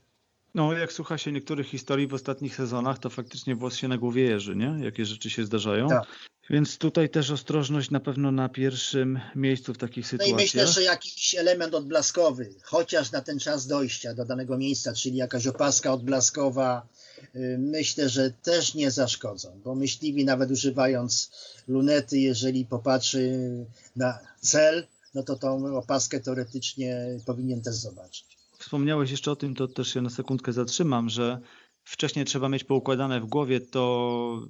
No, 0.53 0.73
jak 0.73 0.93
słucha 0.93 1.17
się 1.17 1.31
niektórych 1.31 1.67
historii 1.67 2.07
w 2.07 2.13
ostatnich 2.13 2.55
sezonach, 2.55 2.99
to 2.99 3.09
faktycznie 3.09 3.55
włos 3.55 3.75
się 3.75 3.87
na 3.87 3.97
głowie 3.97 4.23
jeży, 4.23 4.55
nie? 4.55 4.77
Jakie 4.83 5.05
rzeczy 5.05 5.29
się 5.29 5.45
zdarzają. 5.45 5.89
Tak. 5.89 6.07
Więc 6.51 6.77
tutaj 6.77 7.09
też 7.09 7.31
ostrożność 7.31 7.89
na 7.89 7.99
pewno 7.99 8.31
na 8.31 8.49
pierwszym 8.49 9.19
miejscu 9.35 9.73
w 9.73 9.77
takich 9.77 10.07
sytuacjach. 10.07 10.35
No 10.35 10.41
i 10.41 10.43
myślę, 10.43 10.67
że 10.67 10.83
jakiś 10.83 11.35
element 11.35 11.75
odblaskowy, 11.75 12.53
chociaż 12.63 13.11
na 13.11 13.21
ten 13.21 13.39
czas 13.39 13.67
dojścia 13.67 14.13
do 14.13 14.25
danego 14.25 14.57
miejsca, 14.57 14.93
czyli 14.93 15.15
jakaś 15.15 15.47
opaska 15.47 15.93
odblaskowa, 15.93 16.87
y, 17.35 17.57
myślę, 17.59 18.09
że 18.09 18.31
też 18.31 18.73
nie 18.73 18.91
zaszkodzą, 18.91 19.61
bo 19.63 19.75
myśliwi 19.75 20.25
nawet 20.25 20.51
używając 20.51 21.31
lunety, 21.67 22.19
jeżeli 22.19 22.65
popatrzy 22.65 23.39
na 23.95 24.19
cel, 24.39 24.87
no 25.13 25.23
to 25.23 25.35
tą 25.35 25.77
opaskę 25.77 26.19
teoretycznie 26.19 27.19
powinien 27.25 27.61
też 27.61 27.75
zobaczyć 27.75 28.41
wspomniałeś 28.61 29.11
jeszcze 29.11 29.31
o 29.31 29.35
tym, 29.35 29.55
to 29.55 29.67
też 29.67 29.93
się 29.93 30.01
na 30.01 30.09
sekundkę 30.09 30.53
zatrzymam, 30.53 31.09
że 31.09 31.39
wcześniej 31.83 32.25
trzeba 32.25 32.49
mieć 32.49 32.63
poukładane 32.63 33.21
w 33.21 33.25
głowie 33.25 33.59
to, 33.59 34.41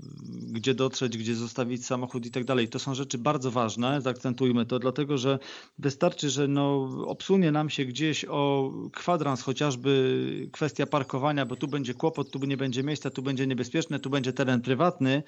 gdzie 0.51 0.73
dotrzeć, 0.73 1.17
gdzie 1.17 1.35
zostawić 1.35 1.85
samochód 1.85 2.25
i 2.25 2.31
tak 2.31 2.45
dalej. 2.45 2.67
To 2.67 2.79
są 2.79 2.95
rzeczy 2.95 3.17
bardzo 3.17 3.51
ważne, 3.51 4.01
zaakcentujmy 4.01 4.65
to, 4.65 4.79
dlatego 4.79 5.17
że 5.17 5.39
wystarczy, 5.79 6.29
że 6.29 6.47
no, 6.47 6.89
obsunie 7.07 7.51
nam 7.51 7.69
się 7.69 7.85
gdzieś 7.85 8.25
o 8.25 8.71
kwadrans 8.93 9.41
chociażby 9.41 10.49
kwestia 10.51 10.85
parkowania, 10.85 11.45
bo 11.45 11.55
tu 11.55 11.67
będzie 11.67 11.93
kłopot, 11.93 12.31
tu 12.31 12.39
nie 12.39 12.57
będzie 12.57 12.83
miejsca, 12.83 13.09
tu 13.09 13.21
będzie 13.21 13.47
niebezpieczne, 13.47 13.99
tu 13.99 14.09
będzie 14.09 14.33
teren 14.33 14.61
prywatny 14.61 15.23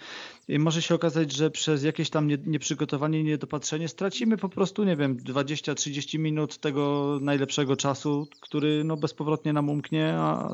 i 0.48 0.60
może 0.60 0.82
się 0.82 0.96
okazać, 0.96 1.32
że 1.32 1.52
przez 1.52 1.84
jakieś 1.84 2.10
tam 2.10 2.28
nieprzygotowanie 2.46 3.24
niedopatrzenie 3.24 3.88
stracimy 3.88 4.38
po 4.38 4.50
prostu, 4.50 4.84
nie 4.84 4.96
wiem, 4.96 5.18
20-30 5.18 6.20
minut 6.20 6.58
tego 6.58 7.18
najlepszego 7.22 7.76
czasu, 7.76 8.28
który 8.42 8.84
no, 8.84 8.98
bezpowrotnie 8.98 9.54
nam 9.54 9.70
umknie 9.70 10.14
a... 10.18 10.50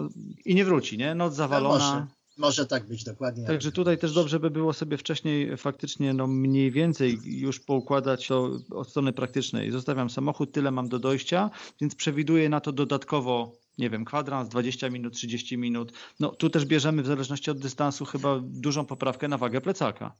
i 0.46 0.56
nie 0.56 0.66
wróci, 0.66 0.98
nie? 0.98 1.16
Noc 1.16 1.39
zawalona. 1.40 1.94
Może, 1.94 2.08
może 2.38 2.66
tak 2.66 2.88
być, 2.88 3.04
dokładnie. 3.04 3.48
Także 3.48 3.72
tutaj 3.72 3.98
też 3.98 4.14
dobrze 4.14 4.40
by 4.40 4.50
było 4.50 4.74
sobie 4.74 4.98
wcześniej 4.98 5.58
faktycznie 5.58 6.14
no 6.14 6.28
mniej 6.28 6.72
więcej 6.72 7.20
już 7.26 7.60
poukładać 7.60 8.28
to 8.28 8.52
od 8.72 8.90
strony 8.90 9.14
praktycznej. 9.14 9.72
Zostawiam 9.72 10.10
samochód, 10.10 10.52
tyle 10.52 10.72
mam 10.72 10.90
do 10.90 11.00
dojścia, 11.00 11.50
więc 11.82 11.96
przewiduję 11.96 12.50
na 12.50 12.60
to 12.60 12.72
dodatkowo 12.72 13.52
nie 13.80 13.90
wiem, 13.90 14.06
kwadrans, 14.06 14.50
20 14.50 14.90
minut, 14.90 15.14
30 15.14 15.58
minut. 15.58 15.92
No 16.20 16.30
tu 16.30 16.50
też 16.50 16.66
bierzemy 16.66 17.04
w 17.04 17.08
zależności 17.08 17.52
od 17.52 17.60
dystansu 17.60 18.06
chyba 18.06 18.40
dużą 18.44 18.86
poprawkę 18.86 19.28
na 19.28 19.38
wagę 19.38 19.62
plecaka. 19.62 20.16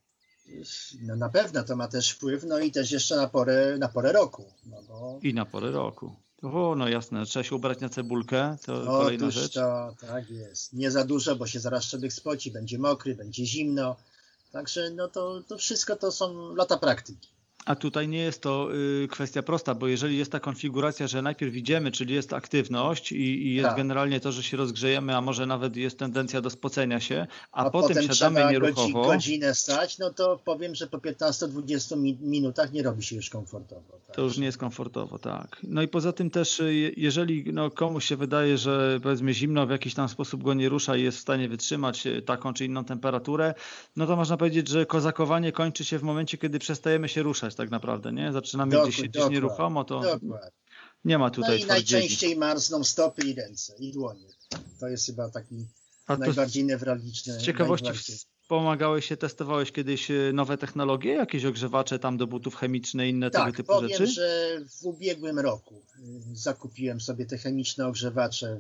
No 1.02 1.16
na 1.16 1.30
pewno 1.30 1.64
to 1.64 1.76
ma 1.76 1.88
też 1.88 2.12
wpływ, 2.12 2.44
no 2.44 2.60
i 2.60 2.72
też 2.72 2.92
jeszcze 2.92 3.16
na 3.16 3.28
porę, 3.28 3.78
na 3.78 3.88
porę 3.88 4.12
roku. 4.12 4.46
No 4.66 4.78
bo... 4.88 5.20
I 5.24 5.34
na 5.34 5.46
porę 5.46 5.72
roku. 5.72 6.16
O, 6.42 6.76
no 6.76 6.88
jasne, 6.88 7.26
trzeba 7.26 7.44
się 7.44 7.56
ubrać 7.56 7.80
na 7.80 7.90
cebulkę, 7.90 8.58
to 8.66 8.82
o, 8.82 8.86
kolejna 8.86 9.32
rzecz. 9.32 9.54
To, 9.54 9.96
tak 10.02 10.30
jest. 10.30 10.74
Nie 10.74 10.92
za 10.92 11.06
dużo, 11.06 11.36
bo 11.36 11.48
się 11.48 11.60
zaraz 11.60 11.86
człowiek 11.86 12.14
spoci, 12.14 12.52
będzie 12.52 12.80
mokry, 12.80 13.16
będzie 13.16 13.46
zimno. 13.46 13.96
Także 14.52 14.90
no 14.90 15.08
to, 15.08 15.44
to 15.48 15.58
wszystko 15.58 15.96
to 15.96 16.12
są 16.12 16.56
lata 16.56 16.78
praktyki. 16.78 17.30
A 17.66 17.76
tutaj 17.76 18.08
nie 18.08 18.18
jest 18.18 18.42
to 18.42 18.70
y, 19.04 19.08
kwestia 19.08 19.44
prosta, 19.44 19.76
bo 19.76 19.88
jeżeli 19.88 20.18
jest 20.18 20.32
ta 20.32 20.40
konfiguracja, 20.40 21.08
że 21.08 21.22
najpierw 21.22 21.56
idziemy, 21.56 21.92
czyli 21.92 22.14
jest 22.14 22.34
aktywność 22.34 23.12
i, 23.12 23.48
i 23.48 23.56
jest 23.56 23.68
tak. 23.68 23.78
generalnie 23.78 24.20
to, 24.20 24.32
że 24.32 24.44
się 24.44 24.58
rozgrzejemy, 24.58 25.16
a 25.16 25.22
może 25.22 25.46
nawet 25.46 25.76
jest 25.76 26.00
tendencja 26.00 26.42
do 26.42 26.50
spocenia 26.50 27.00
się, 27.00 27.28
a, 27.52 27.66
a 27.66 27.70
potem, 27.70 27.90
potem 27.90 28.16
siadamy 28.16 28.52
nieruchowo. 28.52 29.06
godzinę 29.06 29.56
stać, 29.56 29.98
no 29.98 30.14
to 30.14 30.40
powiem, 30.46 30.76
że 30.76 30.88
po 30.88 30.98
15-20 30.98 31.98
minutach 32.22 32.72
nie 32.72 32.84
robi 32.84 33.04
się 33.04 33.16
już 33.16 33.30
komfortowo. 33.30 34.00
Tak? 34.08 34.16
To 34.16 34.22
już 34.22 34.38
nie 34.38 34.46
jest 34.46 34.58
komfortowo, 34.58 35.20
tak. 35.20 35.58
No 35.64 35.82
i 35.82 35.88
poza 35.88 36.14
tym 36.14 36.30
też, 36.30 36.60
y, 36.60 36.94
jeżeli 36.98 37.54
no, 37.54 37.72
komuś 37.72 38.06
się 38.06 38.16
wydaje, 38.16 38.58
że 38.58 39.00
powiedzmy 39.04 39.34
zimno 39.34 39.68
w 39.68 39.70
jakiś 39.70 39.94
tam 39.94 40.10
sposób 40.10 40.44
go 40.44 40.54
nie 40.54 40.70
rusza 40.70 40.98
i 40.98 41.04
jest 41.04 41.18
w 41.18 41.22
stanie 41.22 41.50
wytrzymać 41.50 42.08
y, 42.08 42.22
taką 42.22 42.54
czy 42.54 42.66
inną 42.66 42.86
temperaturę, 42.86 43.54
no 43.96 44.08
to 44.08 44.16
można 44.16 44.38
powiedzieć, 44.38 44.68
że 44.68 44.86
kozakowanie 44.86 45.52
kończy 45.52 45.86
się 45.86 46.00
w 46.00 46.04
momencie, 46.04 46.38
kiedy 46.38 46.60
przestajemy 46.60 47.10
się 47.10 47.24
ruszać 47.24 47.49
tak 47.56 47.72
naprawdę, 47.72 48.14
nie? 48.14 48.34
Zaczynamy 48.34 48.72
Dokład, 48.72 48.90
gdzieś 48.90 49.02
siedzieć 49.02 49.30
nieruchomo, 49.30 49.84
to 49.84 50.02
Dokład. 50.02 50.54
nie 51.06 51.18
ma 51.18 51.30
tutaj 51.30 51.60
No 51.60 51.66
i 51.66 51.68
najczęściej 51.68 52.38
marzną 52.38 52.84
stopy 52.84 53.22
i 53.22 53.34
ręce 53.34 53.76
i 53.80 53.94
dłonie. 53.94 54.28
To 54.80 54.88
jest 54.88 55.06
chyba 55.06 55.30
taki 55.30 55.66
A 56.08 56.18
najbardziej 56.18 56.64
newralgiczny. 56.64 57.34
Z 57.34 57.42
ciekawości 57.42 57.90
pomagałeś 58.50 59.06
się, 59.06 59.18
testowałeś 59.18 59.72
kiedyś 59.72 60.12
e, 60.12 60.14
nowe 60.34 60.58
technologie, 60.58 61.14
jakieś 61.14 61.46
ogrzewacze 61.46 62.00
tam 62.00 62.18
do 62.18 62.28
butów 62.28 62.56
chemiczne, 62.56 63.10
inne 63.10 63.32
tak, 63.32 63.46
tego 63.46 63.58
typu 63.58 63.74
powiem, 63.74 63.90
rzeczy? 63.90 64.08
że 64.08 64.60
w 64.82 64.86
ubiegłym 64.86 65.40
roku 65.40 65.76
y, 65.76 66.36
zakupiłem 66.36 67.02
sobie 67.02 67.26
te 67.26 67.38
chemiczne 67.38 67.88
ogrzewacze 67.88 68.60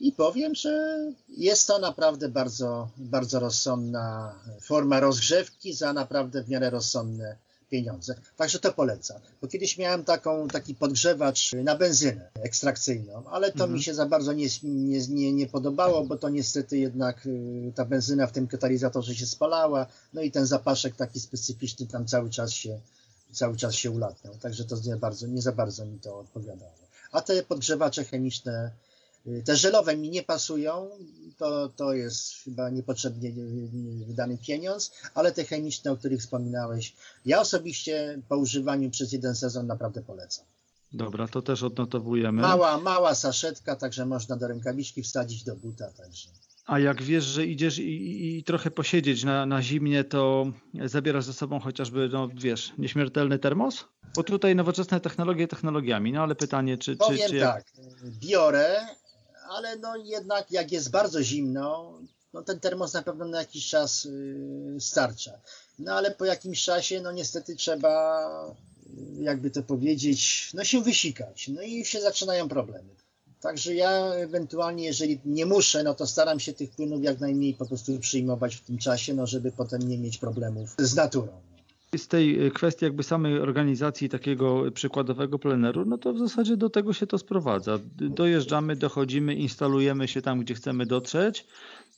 i 0.00 0.12
powiem, 0.12 0.54
że 0.54 0.98
jest 1.28 1.66
to 1.66 1.78
naprawdę 1.78 2.28
bardzo, 2.28 2.88
bardzo 2.96 3.40
rozsądna 3.40 4.34
forma 4.62 5.00
rozgrzewki 5.00 5.72
za 5.72 5.92
naprawdę 5.92 6.42
w 6.42 6.48
miarę 6.48 6.70
rozsądne 6.70 7.36
pieniądze. 7.70 8.14
Także 8.36 8.58
to 8.58 8.72
polecam. 8.72 9.20
Bo 9.42 9.48
kiedyś 9.48 9.78
miałem 9.78 10.04
taką, 10.04 10.48
taki 10.48 10.74
podgrzewacz 10.74 11.52
na 11.52 11.76
benzynę 11.76 12.30
ekstrakcyjną, 12.42 13.22
ale 13.30 13.48
to 13.48 13.64
mhm. 13.64 13.72
mi 13.72 13.82
się 13.82 13.94
za 13.94 14.06
bardzo 14.06 14.32
nie, 14.32 14.46
nie, 14.62 15.06
nie, 15.08 15.32
nie 15.32 15.46
podobało, 15.46 16.04
bo 16.04 16.16
to 16.16 16.28
niestety 16.28 16.78
jednak 16.78 17.26
y, 17.26 17.72
ta 17.74 17.84
benzyna 17.84 18.26
w 18.26 18.32
tym 18.32 18.46
katalizatorze 18.46 19.14
się 19.14 19.26
spalała, 19.26 19.86
no 20.12 20.22
i 20.22 20.30
ten 20.30 20.46
zapaszek 20.46 20.96
taki 20.96 21.20
specyficzny 21.20 21.86
tam 21.86 22.06
cały 22.06 22.30
czas 22.30 22.50
się, 22.50 22.80
cały 23.32 23.56
czas 23.56 23.74
się 23.74 23.90
ulatniał. 23.90 24.34
Także 24.34 24.64
to 24.64 24.76
nie, 24.84 24.96
bardzo, 24.96 25.26
nie 25.26 25.42
za 25.42 25.52
bardzo 25.52 25.86
mi 25.86 25.98
to 26.00 26.18
odpowiadało. 26.18 26.86
A 27.12 27.22
te 27.22 27.42
podgrzewacze 27.42 28.04
chemiczne 28.04 28.70
te 29.44 29.56
żelowe 29.56 29.96
mi 29.96 30.10
nie 30.10 30.22
pasują, 30.22 30.90
to, 31.36 31.68
to 31.68 31.92
jest 31.92 32.34
chyba 32.44 32.70
niepotrzebnie 32.70 33.32
wydany 34.06 34.38
pieniądz, 34.38 34.92
ale 35.14 35.32
te 35.32 35.44
chemiczne, 35.44 35.92
o 35.92 35.96
których 35.96 36.20
wspominałeś, 36.20 36.94
ja 37.24 37.40
osobiście 37.40 38.22
po 38.28 38.36
używaniu 38.36 38.90
przez 38.90 39.12
jeden 39.12 39.34
sezon 39.34 39.66
naprawdę 39.66 40.02
polecam. 40.02 40.44
Dobra, 40.92 41.28
to 41.28 41.42
też 41.42 41.62
odnotowujemy. 41.62 42.42
Mała, 42.42 42.78
mała 42.78 43.14
saszetka, 43.14 43.76
także 43.76 44.06
można 44.06 44.36
do 44.36 44.48
rękawiczki 44.48 45.02
wsadzić 45.02 45.44
do 45.44 45.56
buta, 45.56 45.90
także. 45.90 46.28
A 46.66 46.78
jak 46.78 47.02
wiesz, 47.02 47.24
że 47.24 47.46
idziesz 47.46 47.78
i, 47.78 48.38
i, 48.38 48.44
trochę 48.44 48.70
posiedzieć 48.70 49.24
na, 49.24 49.46
na 49.46 49.62
zimnie, 49.62 50.04
to 50.04 50.52
zabierasz 50.84 51.24
ze 51.24 51.32
sobą 51.32 51.60
chociażby, 51.60 52.08
no 52.12 52.28
wiesz, 52.34 52.72
nieśmiertelny 52.78 53.38
termos? 53.38 53.84
Bo 54.16 54.22
tutaj 54.22 54.56
nowoczesne 54.56 55.00
technologie 55.00 55.48
technologiami, 55.48 56.12
no 56.12 56.22
ale 56.22 56.34
pytanie, 56.34 56.78
czy... 56.78 56.96
Powiem 56.96 57.18
czy, 57.18 57.28
czy 57.28 57.40
tak, 57.40 57.64
biorę, 58.20 58.86
ale 59.48 59.76
no 59.76 59.96
jednak 59.96 60.50
jak 60.50 60.72
jest 60.72 60.90
bardzo 60.90 61.22
zimno, 61.22 61.98
no 62.32 62.42
ten 62.42 62.60
termos 62.60 62.92
na 62.92 63.02
pewno 63.02 63.24
na 63.24 63.38
jakiś 63.38 63.68
czas 63.68 64.04
yy, 64.04 64.80
starcza. 64.80 65.40
No 65.78 65.92
ale 65.92 66.10
po 66.10 66.24
jakimś 66.24 66.62
czasie, 66.62 67.00
no 67.00 67.12
niestety 67.12 67.56
trzeba, 67.56 68.54
jakby 69.20 69.50
to 69.50 69.62
powiedzieć, 69.62 70.50
no 70.54 70.64
się 70.64 70.82
wysikać. 70.82 71.48
No 71.48 71.62
i 71.62 71.84
się 71.84 72.00
zaczynają 72.00 72.48
problemy. 72.48 72.88
Także 73.40 73.74
ja 73.74 74.14
ewentualnie, 74.14 74.84
jeżeli 74.84 75.20
nie 75.24 75.46
muszę, 75.46 75.82
no 75.82 75.94
to 75.94 76.06
staram 76.06 76.40
się 76.40 76.52
tych 76.52 76.70
płynów 76.70 77.02
jak 77.02 77.20
najmniej 77.20 77.54
po 77.54 77.66
prostu 77.66 77.98
przyjmować 77.98 78.56
w 78.56 78.60
tym 78.60 78.78
czasie, 78.78 79.14
no 79.14 79.26
żeby 79.26 79.52
potem 79.52 79.82
nie 79.82 79.98
mieć 79.98 80.18
problemów 80.18 80.74
z 80.78 80.94
naturą. 80.94 81.40
Z 81.96 82.08
tej 82.08 82.50
kwestii 82.54 82.84
jakby 82.84 83.02
samej 83.02 83.40
organizacji 83.40 84.08
takiego 84.08 84.70
przykładowego 84.74 85.38
pleneru, 85.38 85.84
no 85.84 85.98
to 85.98 86.12
w 86.12 86.18
zasadzie 86.18 86.56
do 86.56 86.70
tego 86.70 86.92
się 86.92 87.06
to 87.06 87.18
sprowadza. 87.18 87.78
Dojeżdżamy, 87.96 88.76
dochodzimy, 88.76 89.34
instalujemy 89.34 90.08
się 90.08 90.22
tam, 90.22 90.40
gdzie 90.40 90.54
chcemy 90.54 90.86
dotrzeć. 90.86 91.46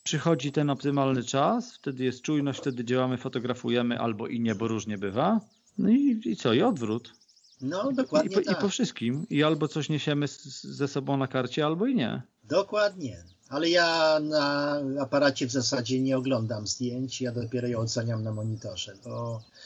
Przychodzi 0.05 0.53
ten 0.53 0.71
optymalny 0.71 1.25
czas, 1.25 1.75
wtedy 1.75 2.05
jest 2.05 2.23
czujność, 2.23 2.59
wtedy 2.59 2.85
działamy, 2.85 3.17
fotografujemy 3.17 3.99
albo 3.99 4.27
i 4.27 4.41
nie, 4.41 4.55
bo 4.55 4.69
różnie 4.69 4.99
bywa. 4.99 5.41
No 5.79 5.89
i, 5.91 6.21
i 6.25 6.37
co? 6.37 6.53
I 6.53 6.63
odwrót. 6.63 7.13
No, 7.61 7.93
dokładnie 7.93 8.31
I 8.31 8.35
po, 8.35 8.43
tak. 8.43 8.59
I 8.59 8.61
po 8.61 8.69
wszystkim. 8.69 9.27
I 9.31 9.43
albo 9.43 9.69
coś 9.69 9.89
niesiemy 9.89 10.29
z, 10.29 10.63
ze 10.65 10.89
sobą 10.89 11.17
na 11.17 11.27
karcie, 11.27 11.67
albo 11.67 11.87
i 11.87 11.95
nie. 11.95 12.23
Dokładnie. 12.45 13.17
Ale 13.49 13.69
ja 13.71 14.21
na 14.21 14.77
aparacie 15.01 15.47
w 15.47 15.51
zasadzie 15.51 16.01
nie 16.01 16.17
oglądam 16.17 16.67
zdjęć, 16.67 17.21
ja 17.21 17.33
dopiero 17.33 17.69
je 17.69 17.79
oceniam 17.79 18.23
na 18.23 18.33
monitorze, 18.33 18.95
bo 19.05 19.41
y, 19.41 19.58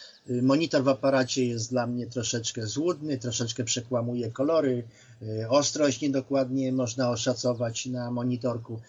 monitor 0.43 0.85
w 0.85 0.89
aparacie 0.89 1.47
jest 1.47 1.71
dla 1.71 1.87
mnie 1.87 2.07
troszeczkę 2.07 2.67
złudny, 2.67 3.19
troszeczkę 3.19 3.65
przekłamuje 3.65 4.31
kolory, 4.31 4.85
y, 5.23 5.49
ostrość 5.49 6.01
niedokładnie 6.01 6.73
można 6.73 7.11
oszacować 7.11 7.87
na 7.87 8.11
monitorku. 8.11 8.81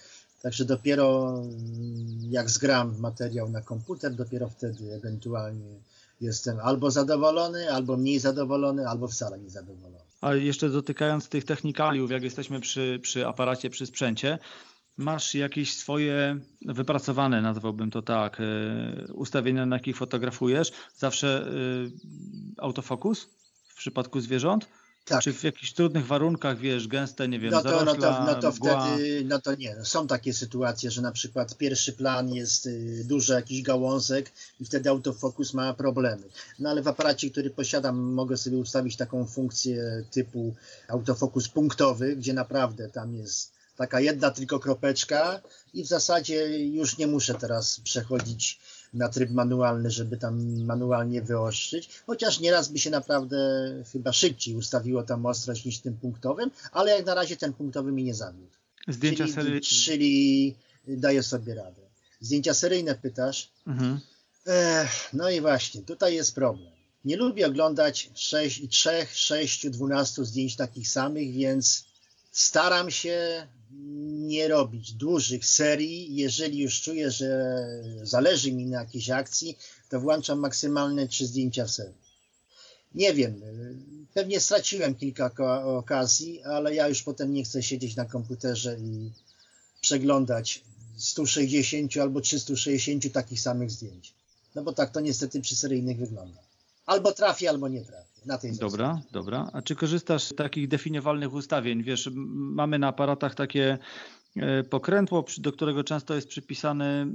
Także 0.42 0.66
dopiero 0.66 1.38
y, 1.40 2.28
jak 2.30 2.50
zgram 2.50 3.00
materiał 3.00 3.50
na 3.50 3.62
komputer, 3.62 4.14
dopiero 4.14 4.50
wtedy 4.50 4.94
ewentualnie 4.94 5.76
jestem 6.22 6.60
albo 6.60 6.92
zadowolony, 6.92 7.72
albo 7.72 7.98
mniej 7.98 8.20
zadowolony, 8.20 8.88
albo 8.88 9.08
wcale 9.08 9.40
nie 9.40 9.50
zadowolony. 9.50 10.04
A 10.22 10.34
jeszcze 10.34 10.70
dotykając 10.70 11.30
tych 11.30 11.46
technikaliów, 11.46 12.12
jak 12.12 12.24
jesteśmy 12.24 12.60
przy, 12.60 13.00
przy 13.02 13.28
aparacie, 13.28 13.70
przy 13.70 13.86
sprzęcie, 13.86 14.40
masz 14.98 15.36
jakieś 15.36 15.78
swoje 15.78 16.40
wypracowane, 16.66 17.42
nazwałbym 17.42 17.92
to 17.92 18.02
tak, 18.02 18.40
y, 18.40 19.14
ustawienia, 19.14 19.66
na 19.66 19.76
jakich 19.76 19.98
fotografujesz? 19.98 20.72
Zawsze 20.96 21.48
y, 21.48 21.92
autofokus 22.58 23.30
w 23.68 23.76
przypadku 23.76 24.20
zwierząt? 24.20 24.68
Tak. 25.06 25.22
Czy 25.22 25.34
w 25.34 25.44
jakichś 25.44 25.74
trudnych 25.74 26.08
warunkach, 26.08 26.60
wiesz, 26.60 26.88
gęste, 26.88 27.28
nie 27.28 27.40
wiem, 27.40 27.52
no 27.52 27.62
to, 27.62 27.70
no 27.70 27.78
zarośla, 27.80 28.26
to, 28.26 28.26
no 28.26 28.42
to 28.42 28.52
wtedy, 28.52 29.26
no 29.26 29.42
to 29.42 29.56
nie, 29.56 29.76
no 29.76 29.86
są 29.86 30.08
takie 30.08 30.34
sytuacje, 30.34 30.92
że 30.92 31.02
na 31.02 31.12
przykład 31.12 31.58
pierwszy 31.58 31.94
plan 31.94 32.34
jest 32.34 32.66
y, 32.66 33.04
duży 33.06 33.34
jakiś 33.34 33.62
gałązek 33.62 34.32
i 34.60 34.66
wtedy 34.66 34.90
autofokus 34.90 35.54
ma 35.54 35.74
problemy. 35.74 36.24
No 36.60 36.70
ale 36.70 36.82
w 36.82 36.88
aparacie, 36.88 37.30
który 37.30 37.50
posiadam, 37.50 38.00
mogę 38.00 38.38
sobie 38.38 38.58
ustawić 38.58 38.98
taką 38.98 39.26
funkcję 39.26 40.06
typu 40.12 40.56
autofokus 40.88 41.50
punktowy, 41.50 42.16
gdzie 42.16 42.34
naprawdę 42.34 42.90
tam 42.90 43.16
jest 43.16 43.53
taka 43.76 44.00
jedna 44.00 44.32
tylko 44.32 44.60
kropeczka 44.60 45.42
i 45.74 45.84
w 45.84 45.88
zasadzie 45.88 46.66
już 46.66 46.98
nie 46.98 47.08
muszę 47.08 47.34
teraz 47.34 47.80
przechodzić 47.80 48.60
na 48.94 49.10
tryb 49.10 49.32
manualny, 49.32 49.92
żeby 49.92 50.18
tam 50.18 50.64
manualnie 50.66 51.22
wyostrzyć, 51.22 51.90
chociaż 52.06 52.40
nieraz 52.40 52.68
by 52.68 52.80
się 52.80 52.90
naprawdę 52.90 53.38
chyba 53.92 54.14
szybciej 54.14 54.56
ustawiło 54.56 55.04
tam 55.04 55.26
ostrość 55.26 55.66
niż 55.66 55.80
tym 55.80 55.98
punktowym, 55.98 56.52
ale 56.72 56.92
jak 56.92 57.06
na 57.06 57.14
razie 57.14 57.38
ten 57.38 57.54
punktowy 57.54 57.92
mi 57.92 58.04
nie 58.04 58.14
zawiódł. 58.14 58.54
Zdjęcia 58.88 59.24
czyli, 59.24 59.34
serii... 59.34 59.62
czyli 59.62 60.56
daję 60.88 61.24
sobie 61.24 61.56
radę. 61.56 61.82
Zdjęcia 62.20 62.54
seryjne 62.54 62.96
pytasz? 62.96 63.52
Mhm. 63.68 64.00
Ech, 64.46 65.10
no 65.14 65.30
i 65.30 65.42
właśnie, 65.42 65.82
tutaj 65.82 66.16
jest 66.16 66.36
problem. 66.36 66.74
Nie 67.06 67.18
lubię 67.18 67.48
oglądać 67.48 68.10
6, 68.16 68.70
3, 68.70 68.90
6, 69.14 69.70
12 69.70 70.26
zdjęć 70.26 70.56
takich 70.56 70.90
samych, 70.90 71.34
więc 71.34 71.86
staram 72.34 72.92
się 72.92 73.48
nie 74.28 74.48
robić 74.48 74.94
dużych 74.94 75.46
serii. 75.46 76.16
Jeżeli 76.16 76.60
już 76.60 76.82
czuję, 76.82 77.12
że 77.12 77.58
zależy 78.04 78.52
mi 78.52 78.66
na 78.66 78.80
jakiejś 78.80 79.10
akcji, 79.10 79.58
to 79.90 80.00
włączam 80.00 80.40
maksymalne 80.40 81.08
trzy 81.08 81.26
zdjęcia 81.26 81.66
w 81.66 81.72
serii. 81.72 82.04
Nie 82.96 83.14
wiem, 83.14 83.42
pewnie 84.14 84.40
straciłem 84.40 84.96
kilka 84.96 85.32
okazji, 85.66 86.44
ale 86.44 86.76
ja 86.76 86.88
już 86.88 87.04
potem 87.04 87.34
nie 87.34 87.44
chcę 87.44 87.64
siedzieć 87.64 87.96
na 87.96 88.06
komputerze 88.06 88.78
i 88.80 89.12
przeglądać 89.82 90.64
160 90.98 91.98
albo 91.98 92.22
360 92.22 93.14
takich 93.14 93.42
samych 93.42 93.72
zdjęć. 93.72 94.14
No 94.56 94.64
bo 94.64 94.74
tak 94.74 94.92
to 94.92 95.00
niestety 95.00 95.42
przy 95.42 95.56
seryjnych 95.56 95.98
wygląda. 95.98 96.43
Albo 96.86 97.12
trafi, 97.12 97.48
albo 97.48 97.68
nie 97.68 97.82
trafi. 97.82 98.04
Na 98.26 98.38
tej 98.38 98.52
Dobra, 98.52 98.88
zasadzie. 98.88 99.08
dobra. 99.12 99.50
A 99.54 99.62
czy 99.62 99.76
korzystasz 99.76 100.24
z 100.24 100.36
takich 100.36 100.68
definiowalnych 100.68 101.34
ustawień? 101.34 101.84
Wiesz, 101.84 102.10
mamy 102.34 102.80
na 102.80 102.88
aparatach 102.88 103.36
takie 103.36 103.78
e, 104.38 104.64
pokrętło, 104.64 105.26
do 105.38 105.52
którego 105.52 105.84
często 105.84 106.16
jest 106.16 106.28
przypisany, 106.28 107.08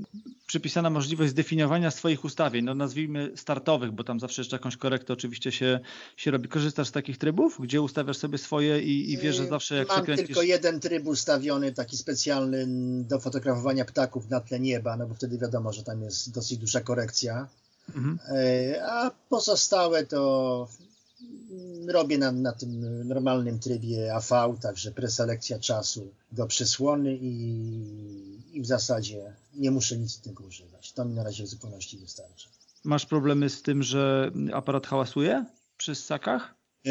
przypisana 0.46 0.90
możliwość 0.90 1.30
zdefiniowania 1.30 1.90
swoich 1.90 2.24
ustawień, 2.24 2.64
no 2.64 2.74
nazwijmy 2.74 3.32
startowych, 3.36 3.92
bo 3.92 4.04
tam 4.04 4.20
zawsze 4.20 4.42
jeszcze 4.42 4.56
jakąś 4.56 4.76
korektę 4.76 5.12
oczywiście 5.12 5.52
się, 5.52 5.80
się 6.16 6.30
robi. 6.30 6.48
Korzystasz 6.48 6.88
z 6.88 6.92
takich 6.92 7.18
trybów, 7.18 7.56
gdzie 7.60 7.82
ustawiasz 7.82 8.16
sobie 8.16 8.38
swoje 8.38 8.82
i, 8.82 9.12
i 9.12 9.18
wiesz, 9.18 9.36
że 9.36 9.46
zawsze 9.46 9.76
jak 9.76 9.88
Mam 9.88 9.96
przekręcisz... 9.96 10.26
tylko 10.26 10.42
jeden 10.42 10.80
tryb 10.80 11.06
ustawiony, 11.06 11.72
taki 11.72 11.96
specjalny 11.96 12.64
do 13.04 13.20
fotografowania 13.20 13.84
ptaków 13.84 14.30
na 14.30 14.40
tle 14.40 14.60
nieba, 14.60 14.96
no 14.96 15.06
bo 15.06 15.14
wtedy 15.14 15.38
wiadomo, 15.38 15.72
że 15.72 15.82
tam 15.82 16.02
jest 16.02 16.34
dosyć 16.34 16.58
duża 16.58 16.80
korekcja. 16.80 17.48
Mhm. 17.94 18.18
E, 18.28 18.82
A 18.86 19.10
pozostałe 19.28 20.06
to 20.06 20.68
robię 21.88 22.18
na, 22.18 22.32
na 22.32 22.52
tym 22.52 23.04
normalnym 23.08 23.58
trybie 23.58 24.14
AV, 24.14 24.58
także 24.62 24.92
preselekcja 24.92 25.58
czasu 25.58 26.08
do 26.32 26.46
przysłony 26.46 27.16
i, 27.16 27.32
i 28.52 28.60
w 28.62 28.66
zasadzie 28.66 29.34
nie 29.54 29.70
muszę 29.70 29.96
nic 29.98 30.12
z 30.12 30.20
tego 30.20 30.44
używać. 30.44 30.92
To 30.92 31.04
mi 31.04 31.14
na 31.14 31.22
razie 31.22 31.44
w 31.44 31.48
zupełności 31.48 31.98
wystarczy. 31.98 32.48
Masz 32.84 33.06
problemy 33.06 33.50
z 33.50 33.62
tym, 33.62 33.82
że 33.82 34.30
aparat 34.52 34.86
hałasuje 34.86 35.44
przy 35.76 35.94
ssakach? 35.94 36.54
E, 36.86 36.90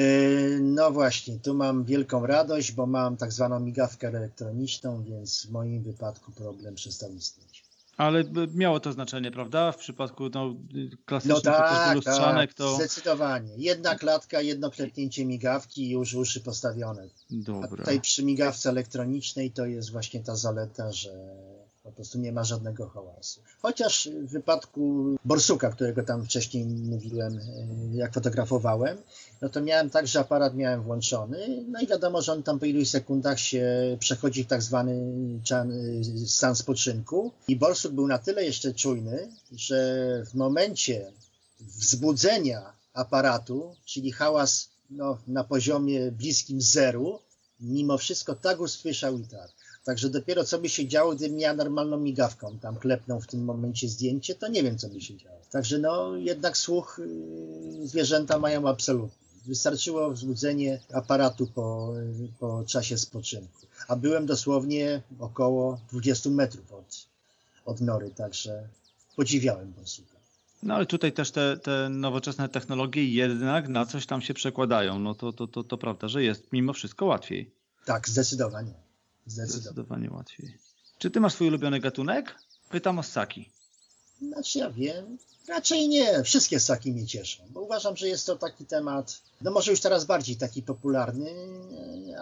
No 0.60 0.92
właśnie, 0.92 1.40
tu 1.40 1.54
mam 1.54 1.84
wielką 1.86 2.26
radość, 2.26 2.72
bo 2.72 2.86
mam 2.86 3.18
tak 3.18 3.34
zwaną 3.34 3.60
migawkę 3.60 4.08
elektroniczną, 4.08 5.04
więc 5.04 5.46
w 5.46 5.52
moim 5.52 5.84
wypadku 5.84 6.32
problem 6.32 6.76
przestał 6.76 7.14
istnieć. 7.14 7.67
Ale 7.98 8.24
miało 8.54 8.80
to 8.80 8.92
znaczenie, 8.92 9.32
prawda? 9.32 9.72
W 9.72 9.78
przypadku 9.78 10.30
no, 10.34 10.56
klasycznych 11.06 11.44
No 11.46 11.52
tak, 11.52 11.96
lustrzanek 11.96 12.50
tak, 12.50 12.58
to... 12.58 12.76
zdecydowanie. 12.76 13.54
Jedna 13.58 13.96
klatka, 13.96 14.42
jedno 14.42 14.72
klepnięcie 14.72 15.26
migawki 15.26 15.84
i 15.84 15.90
już 15.90 16.14
uszy 16.14 16.42
postawione. 16.42 17.04
A 17.04 17.08
Dobra. 17.32 17.78
tutaj 17.78 18.02
przy 18.02 18.26
migawce 18.26 18.70
elektronicznej 18.70 19.52
to 19.52 19.66
jest 19.66 19.92
właśnie 19.92 20.24
ta 20.24 20.36
zaleta, 20.36 20.92
że 20.92 21.10
po 21.88 21.92
prostu 21.92 22.20
nie 22.20 22.32
ma 22.32 22.44
żadnego 22.44 22.90
hałasu. 22.90 23.42
Chociaż 23.62 24.10
w 24.10 24.32
wypadku 24.32 25.16
borsuka, 25.26 25.70
którego 25.70 26.04
tam 26.04 26.26
wcześniej 26.26 26.66
mówiłem, 26.66 27.38
e, 27.38 27.42
jak 27.96 28.14
fotografowałem, 28.14 28.98
no 29.42 29.50
to 29.50 29.62
miałem 29.62 29.90
tak, 29.90 30.08
że 30.08 30.20
aparat 30.20 30.56
miałem 30.56 30.82
włączony, 30.84 31.66
no 31.68 31.82
i 31.82 31.88
wiadomo, 31.88 32.22
że 32.22 32.34
on 32.34 32.44
tam 32.44 32.60
po 32.60 32.66
iluś 32.66 32.90
sekundach 32.90 33.40
się 33.40 33.66
przechodzi 34.00 34.44
w 34.44 34.48
tak 34.48 34.62
zwany 34.62 35.14
czan- 35.44 35.74
stan 36.26 36.56
spoczynku 36.56 37.32
i 37.48 37.56
borsuk 37.56 37.94
był 37.94 38.08
na 38.08 38.18
tyle 38.18 38.44
jeszcze 38.46 38.74
czujny, 38.74 39.28
że 39.52 39.78
w 40.32 40.34
momencie 40.34 41.12
wzbudzenia 41.60 42.74
aparatu, 42.94 43.76
czyli 43.86 44.12
hałas 44.12 44.70
no, 44.90 45.18
na 45.28 45.44
poziomie 45.44 46.12
bliskim 46.12 46.62
zeru, 46.62 47.20
mimo 47.60 47.98
wszystko 47.98 48.36
tak 48.36 48.60
usłyszał 48.60 49.18
i 49.20 49.24
tak. 49.24 49.57
Także 49.88 50.10
dopiero 50.10 50.44
co 50.44 50.60
by 50.60 50.70
się 50.70 50.88
działo, 50.88 51.16
gdybym 51.16 51.38
miał 51.38 51.56
normalną 51.56 51.98
migawką, 51.98 52.60
tam 52.60 52.76
klepnął 52.76 53.22
w 53.22 53.28
tym 53.28 53.44
momencie 53.44 53.88
zdjęcie, 53.90 54.36
to 54.36 54.48
nie 54.48 54.64
wiem, 54.64 54.78
co 54.78 54.90
by 54.90 55.02
się 55.02 55.18
działo. 55.18 55.38
Także 55.52 55.80
no, 55.80 56.16
jednak 56.16 56.58
słuch 56.58 57.02
yy, 57.80 57.88
zwierzęta 57.88 58.40
mają 58.40 58.70
absolutnie. 58.70 59.28
Wystarczyło 59.46 60.12
wzbudzenie 60.12 60.80
aparatu 60.94 61.48
po, 61.48 61.94
yy, 62.20 62.28
po 62.40 62.64
czasie 62.68 62.98
spoczynku. 62.98 63.68
A 63.88 63.96
byłem 63.96 64.26
dosłownie 64.26 65.02
około 65.20 65.80
20 65.92 66.30
metrów 66.30 66.74
od, 66.74 67.06
od 67.66 67.82
nory, 67.82 68.10
także 68.10 68.68
podziwiałem 69.16 69.72
borsuka. 69.72 70.18
No 70.64 70.74
ale 70.74 70.86
tutaj 70.86 71.14
też 71.14 71.32
te, 71.32 71.58
te 71.58 71.90
nowoczesne 71.90 72.50
technologie 72.50 73.10
jednak 73.10 73.68
na 73.68 73.86
coś 73.86 74.06
tam 74.06 74.22
się 74.22 74.34
przekładają. 74.34 75.00
No 75.00 75.16
to, 75.16 75.34
to, 75.34 75.48
to, 75.48 75.64
to 75.64 75.78
prawda, 75.78 76.08
że 76.08 76.24
jest 76.24 76.52
mimo 76.52 76.74
wszystko 76.74 77.06
łatwiej. 77.06 77.52
Tak, 77.86 78.10
zdecydowanie. 78.10 78.87
Zdecydowanie. 79.28 79.62
Zdecydowanie 79.62 80.12
łatwiej. 80.12 80.58
Czy 80.98 81.12
ty 81.12 81.20
masz 81.20 81.34
swój 81.34 81.48
ulubiony 81.48 81.80
gatunek? 81.80 82.36
Pytam 82.70 83.00
o 83.00 83.04
ssaki. 83.04 83.50
Znaczy 84.22 84.60
ja 84.60 84.70
wiem, 84.70 85.18
raczej 85.48 85.88
nie. 85.88 86.24
Wszystkie 86.24 86.60
ssaki 86.60 86.92
mnie 86.92 87.06
cieszą, 87.06 87.44
bo 87.50 87.62
uważam, 87.62 87.98
że 87.98 88.08
jest 88.08 88.26
to 88.26 88.36
taki 88.36 88.66
temat, 88.66 89.22
no 89.42 89.52
może 89.52 89.72
już 89.72 89.80
teraz 89.80 90.06
bardziej 90.06 90.36
taki 90.36 90.62
popularny, 90.64 91.32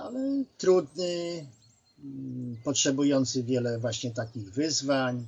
ale 0.04 0.44
trudny, 0.58 1.46
mm, 2.04 2.58
potrzebujący 2.64 3.44
wiele 3.44 3.80
właśnie 3.80 4.12
takich 4.12 4.54
wyzwań 4.54 5.26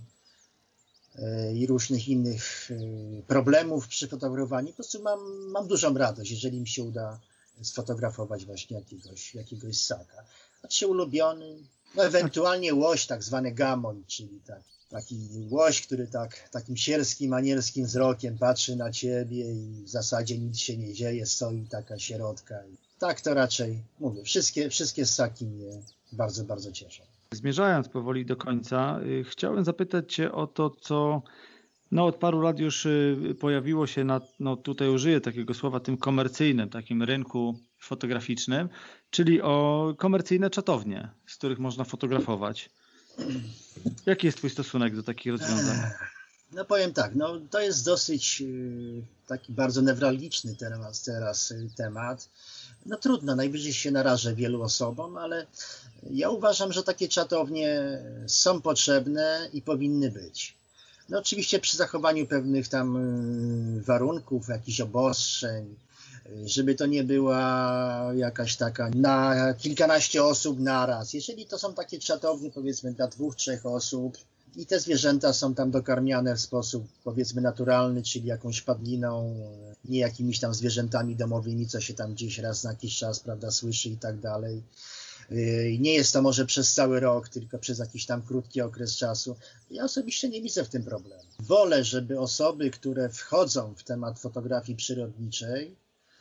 e, 1.15 1.53
i 1.53 1.67
różnych 1.67 2.07
innych 2.07 2.71
e, 2.71 2.75
problemów 3.21 3.87
przy 3.87 4.07
fotografowaniu. 4.07 4.67
Po 4.67 4.73
prostu 4.73 5.03
mam, 5.03 5.19
mam 5.51 5.67
dużą 5.67 5.93
radość, 5.93 6.31
jeżeli 6.31 6.59
mi 6.59 6.67
się 6.67 6.83
uda 6.83 7.19
sfotografować 7.61 8.45
właśnie 8.45 8.77
jakiegoś, 8.77 9.35
jakiegoś 9.35 9.77
ssaka. 9.77 10.23
Znaczy 10.68 10.88
ulubiony, 10.88 11.57
no 11.95 12.03
ewentualnie 12.03 12.73
łoś, 12.73 13.06
tak 13.06 13.23
zwany 13.23 13.52
gamon, 13.52 14.03
czyli 14.07 14.39
tak, 14.48 14.61
taki 14.89 15.15
łoś, 15.49 15.81
który 15.81 16.07
tak 16.07 16.49
takim 16.49 16.77
sierskim, 16.77 17.34
anielskim 17.34 17.85
wzrokiem 17.85 18.38
patrzy 18.38 18.76
na 18.76 18.91
ciebie 18.91 19.52
i 19.52 19.84
w 19.84 19.89
zasadzie 19.89 20.38
nic 20.38 20.60
się 20.60 20.77
nie 20.77 20.94
dzieje, 20.94 21.26
stoi 21.26 21.65
taka 21.69 21.99
sierotka. 21.99 22.56
I 22.56 22.77
tak 22.99 23.22
to 23.22 23.34
raczej, 23.34 23.80
mówię, 23.99 24.23
wszystkie, 24.23 24.69
wszystkie 24.69 25.06
ssaki 25.06 25.45
mnie 25.45 25.72
bardzo, 26.11 26.44
bardzo 26.44 26.72
cieszą. 26.72 27.03
Zmierzając 27.31 27.89
powoli 27.89 28.26
do 28.26 28.35
końca, 28.35 28.99
y, 29.03 29.23
chciałem 29.23 29.65
zapytać 29.65 30.14
Cię 30.14 30.31
o 30.31 30.48
to, 30.48 30.69
co 30.69 31.22
no, 31.91 32.06
od 32.06 32.15
paru 32.15 32.41
lat 32.41 32.60
już 32.60 32.85
y, 32.85 33.35
pojawiło 33.39 33.88
się, 33.88 34.03
na, 34.03 34.22
no, 34.39 34.56
tutaj 34.56 34.89
użyję 34.89 35.22
takiego 35.22 35.53
słowa, 35.53 35.80
tym 35.80 35.98
komercyjnym, 35.98 36.69
takim 36.69 37.03
rynku 37.03 37.60
fotograficznym, 37.79 38.69
czyli 39.09 39.41
o 39.41 39.93
komercyjne 39.97 40.49
czatownie, 40.49 41.09
z 41.27 41.35
których 41.35 41.59
można 41.59 41.83
fotografować. 41.83 42.69
Jaki 44.05 44.27
jest 44.27 44.37
Twój 44.37 44.49
stosunek 44.49 44.95
do 44.95 45.03
takich 45.03 45.31
rozwiązań? 45.31 45.77
No 46.51 46.65
powiem 46.65 46.93
tak, 46.93 47.15
no 47.15 47.39
to 47.49 47.61
jest 47.61 47.85
dosyć 47.85 48.41
y, 48.41 49.01
taki 49.27 49.53
bardzo 49.53 49.81
newralgiczny 49.81 50.55
teraz, 50.55 51.03
teraz 51.03 51.51
y, 51.51 51.69
temat. 51.75 52.29
No 52.85 52.97
trudno, 52.97 53.35
najwyżej 53.35 53.73
się 53.73 53.91
narażę 53.91 54.35
wielu 54.35 54.61
osobom, 54.61 55.17
ale 55.17 55.45
ja 56.11 56.29
uważam, 56.29 56.73
że 56.73 56.83
takie 56.83 57.07
czatownie 57.07 57.99
są 58.27 58.61
potrzebne 58.61 59.49
i 59.53 59.61
powinny 59.61 60.11
być. 60.11 60.57
No 61.09 61.19
oczywiście 61.19 61.59
przy 61.59 61.77
zachowaniu 61.77 62.27
pewnych 62.27 62.67
tam 62.67 62.97
y, 63.77 63.81
warunków, 63.81 64.47
jakichś 64.47 64.81
obostrzeń, 64.81 65.75
żeby 66.45 66.75
to 66.75 66.85
nie 66.85 67.03
była 67.03 68.11
jakaś 68.15 68.55
taka 68.55 68.89
na 68.89 69.53
kilkanaście 69.53 70.23
osób 70.23 70.59
naraz. 70.59 71.13
Jeżeli 71.13 71.45
to 71.45 71.59
są 71.59 71.73
takie 71.73 71.99
czatownie 71.99 72.51
powiedzmy 72.51 72.93
dla 72.93 73.07
dwóch, 73.07 73.35
trzech 73.35 73.65
osób, 73.65 74.17
i 74.57 74.65
te 74.65 74.79
zwierzęta 74.79 75.33
są 75.33 75.55
tam 75.55 75.71
dokarmiane 75.71 76.35
w 76.35 76.41
sposób 76.41 76.87
powiedzmy 77.03 77.41
naturalny, 77.41 78.03
czyli 78.03 78.25
jakąś 78.25 78.61
padliną, 78.61 79.35
nie 79.85 79.99
jakimiś 79.99 80.39
tam 80.39 80.53
zwierzętami 80.53 81.15
domowymi, 81.15 81.67
co 81.67 81.81
się 81.81 81.93
tam 81.93 82.13
gdzieś 82.13 82.39
raz 82.39 82.63
na 82.63 82.69
jakiś 82.69 82.97
czas, 82.97 83.19
prawda, 83.19 83.51
słyszy 83.51 83.89
i 83.89 83.97
tak 83.97 84.19
dalej. 84.19 84.63
Yy, 85.29 85.77
nie 85.79 85.93
jest 85.93 86.13
to 86.13 86.21
może 86.21 86.45
przez 86.45 86.73
cały 86.73 86.99
rok, 86.99 87.29
tylko 87.29 87.59
przez 87.59 87.79
jakiś 87.79 88.05
tam 88.05 88.21
krótki 88.21 88.61
okres 88.61 88.95
czasu. 88.95 89.35
Ja 89.71 89.83
osobiście 89.83 90.29
nie 90.29 90.41
widzę 90.41 90.63
w 90.63 90.69
tym 90.69 90.83
problemu. 90.83 91.23
Wolę, 91.39 91.83
żeby 91.83 92.19
osoby, 92.19 92.71
które 92.71 93.09
wchodzą 93.09 93.73
w 93.77 93.83
temat 93.83 94.19
fotografii 94.19 94.77
przyrodniczej, 94.77 95.75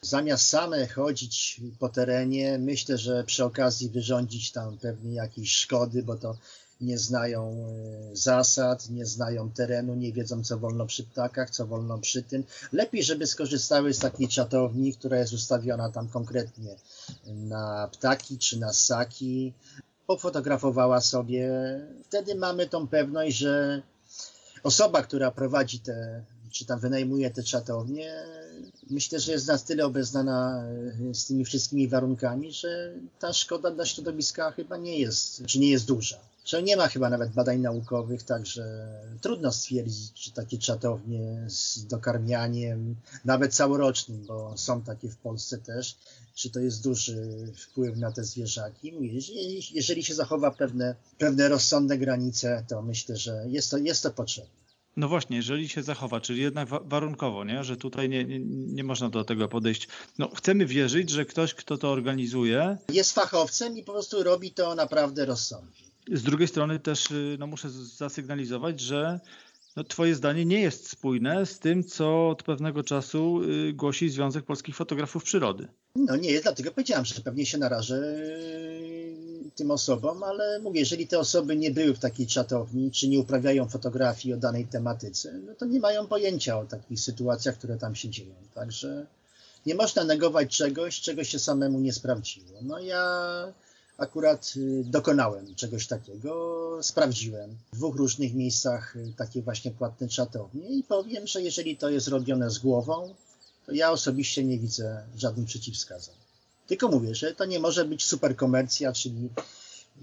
zamiast 0.06 0.48
same 0.48 0.86
chodzić 0.86 1.60
po 1.78 1.88
terenie, 1.88 2.58
myślę, 2.58 2.98
że 2.98 3.24
przy 3.24 3.44
okazji 3.44 3.90
wyrządzić 3.90 4.52
tam 4.52 4.78
pewnie 4.78 5.14
jakieś 5.14 5.52
szkody, 5.52 6.02
bo 6.02 6.16
to 6.16 6.36
nie 6.80 6.98
znają 6.98 7.66
e, 8.12 8.16
zasad, 8.16 8.90
nie 8.90 9.06
znają 9.06 9.50
terenu, 9.50 9.94
nie 9.94 10.12
wiedzą, 10.12 10.44
co 10.44 10.58
wolno 10.58 10.86
przy 10.86 11.04
ptakach, 11.04 11.50
co 11.50 11.66
wolno 11.66 11.98
przy 11.98 12.22
tym. 12.22 12.44
Lepiej, 12.72 13.02
żeby 13.02 13.26
skorzystały 13.26 13.94
z 13.94 13.98
takiej 13.98 14.28
czatowni, 14.28 14.94
która 14.94 15.18
jest 15.18 15.32
ustawiona 15.32 15.90
tam 15.90 16.08
konkretnie 16.08 16.76
na 17.26 17.88
ptaki 17.92 18.38
czy 18.38 18.58
na 18.58 18.72
ssaki, 18.72 19.52
pofotografowała 20.06 21.00
sobie. 21.00 21.50
Wtedy 22.04 22.34
mamy 22.34 22.68
tą 22.68 22.88
pewność, 22.88 23.36
że 23.36 23.82
osoba, 24.62 25.02
która 25.02 25.30
prowadzi 25.30 25.80
te, 25.80 26.24
czy 26.58 26.64
tam 26.64 26.80
wynajmuje 26.80 27.30
te 27.30 27.42
czatownie, 27.42 28.24
myślę, 28.90 29.20
że 29.20 29.32
jest 29.32 29.46
na 29.46 29.58
tyle 29.58 29.86
obeznana 29.86 30.64
e, 31.10 31.14
z 31.14 31.26
tymi 31.26 31.44
wszystkimi 31.44 31.88
warunkami, 31.88 32.52
że 32.52 32.92
ta 33.18 33.32
szkoda 33.32 33.70
dla 33.70 33.86
środowiska 33.86 34.50
chyba 34.50 34.76
nie 34.76 34.98
jest, 34.98 35.46
czy 35.46 35.58
nie 35.58 35.70
jest 35.70 35.86
duża 35.86 36.18
że 36.46 36.62
nie 36.62 36.76
ma 36.76 36.88
chyba 36.88 37.10
nawet 37.10 37.32
badań 37.32 37.60
naukowych, 37.60 38.22
także 38.22 38.88
trudno 39.20 39.52
stwierdzić, 39.52 40.12
czy 40.12 40.32
takie 40.32 40.58
czatownie 40.58 41.44
z 41.48 41.86
dokarmianiem, 41.86 42.96
nawet 43.24 43.54
całorocznym, 43.54 44.24
bo 44.26 44.56
są 44.56 44.82
takie 44.82 45.08
w 45.08 45.16
Polsce 45.16 45.58
też, 45.58 45.96
czy 46.34 46.50
to 46.50 46.60
jest 46.60 46.82
duży 46.82 47.52
wpływ 47.56 47.96
na 47.96 48.12
te 48.12 48.24
zwierzaki. 48.24 48.94
Jeżeli, 49.00 49.62
jeżeli 49.72 50.04
się 50.04 50.14
zachowa 50.14 50.50
pewne, 50.50 50.94
pewne 51.18 51.48
rozsądne 51.48 51.98
granice, 51.98 52.64
to 52.68 52.82
myślę, 52.82 53.16
że 53.16 53.44
jest 53.48 53.70
to, 53.70 53.78
jest 53.78 54.02
to 54.02 54.10
potrzebne. 54.10 54.65
No 54.96 55.08
właśnie, 55.08 55.36
jeżeli 55.36 55.68
się 55.68 55.82
zachowa, 55.82 56.20
czyli 56.20 56.42
jednak 56.42 56.68
warunkowo, 56.68 57.44
nie? 57.44 57.64
że 57.64 57.76
tutaj 57.76 58.08
nie, 58.08 58.24
nie, 58.24 58.38
nie 58.48 58.84
można 58.84 59.08
do 59.08 59.24
tego 59.24 59.48
podejść. 59.48 59.88
No, 60.18 60.28
chcemy 60.34 60.66
wierzyć, 60.66 61.10
że 61.10 61.24
ktoś, 61.24 61.54
kto 61.54 61.78
to 61.78 61.90
organizuje. 61.90 62.78
Jest 62.92 63.12
fachowcem 63.12 63.78
i 63.78 63.82
po 63.82 63.92
prostu 63.92 64.22
robi 64.22 64.50
to 64.50 64.74
naprawdę 64.74 65.24
rozsądnie. 65.24 65.86
Z 66.12 66.22
drugiej 66.22 66.48
strony 66.48 66.78
też 66.78 67.10
y, 67.10 67.36
no, 67.38 67.46
muszę 67.46 67.70
zasygnalizować, 67.70 68.80
że 68.80 69.20
no, 69.76 69.84
Twoje 69.84 70.14
zdanie 70.14 70.44
nie 70.44 70.60
jest 70.60 70.88
spójne 70.88 71.46
z 71.46 71.58
tym, 71.58 71.84
co 71.84 72.28
od 72.28 72.42
pewnego 72.42 72.82
czasu 72.82 73.42
y, 73.42 73.72
głosi 73.72 74.10
Związek 74.10 74.44
Polskich 74.44 74.76
Fotografów 74.76 75.24
Przyrody. 75.24 75.68
No 75.96 76.16
nie, 76.16 76.40
dlatego 76.40 76.70
powiedziałem, 76.70 77.04
że 77.04 77.20
pewnie 77.20 77.46
się 77.46 77.58
narażę 77.58 77.96
y, 77.96 79.50
tym 79.54 79.70
osobom, 79.70 80.22
ale 80.22 80.58
mówię, 80.58 80.80
jeżeli 80.80 81.06
te 81.06 81.18
osoby 81.18 81.56
nie 81.56 81.70
były 81.70 81.94
w 81.94 81.98
takiej 81.98 82.26
czatowni, 82.26 82.90
czy 82.90 83.08
nie 83.08 83.20
uprawiają 83.20 83.68
fotografii 83.68 84.34
o 84.34 84.36
danej 84.36 84.66
tematyce, 84.66 85.40
no 85.46 85.54
to 85.54 85.66
nie 85.66 85.80
mają 85.80 86.06
pojęcia 86.06 86.58
o 86.58 86.66
takich 86.66 87.00
sytuacjach, 87.00 87.58
które 87.58 87.76
tam 87.76 87.94
się 87.94 88.08
dzieją. 88.08 88.34
Także 88.54 89.06
nie 89.66 89.74
można 89.74 90.04
negować 90.04 90.56
czegoś, 90.56 91.00
czego 91.00 91.24
się 91.24 91.38
samemu 91.38 91.80
nie 91.80 91.92
sprawdziło. 91.92 92.58
No 92.62 92.78
ja 92.78 93.02
akurat 93.98 94.52
y, 94.56 94.84
dokonałem 94.84 95.54
czegoś 95.54 95.86
takiego, 95.86 96.78
sprawdziłem 96.82 97.56
w 97.72 97.76
dwóch 97.76 97.96
różnych 97.96 98.34
miejscach 98.34 98.96
y, 98.96 99.12
takie 99.16 99.42
właśnie 99.42 99.70
płatne 99.70 100.08
czatownie 100.08 100.68
i 100.68 100.82
powiem, 100.82 101.26
że 101.26 101.42
jeżeli 101.42 101.76
to 101.76 101.88
jest 101.88 102.08
robione 102.08 102.50
z 102.50 102.58
głową, 102.58 103.14
to 103.66 103.72
ja 103.72 103.90
osobiście 103.90 104.44
nie 104.44 104.58
widzę 104.58 105.06
żadnych 105.16 105.46
przeciwwskazań. 105.46 106.14
Tylko 106.66 106.88
mówię, 106.88 107.14
że 107.14 107.34
to 107.34 107.44
nie 107.44 107.58
może 107.58 107.84
być 107.84 108.04
super 108.04 108.36
komercja, 108.36 108.92
czyli 108.92 109.28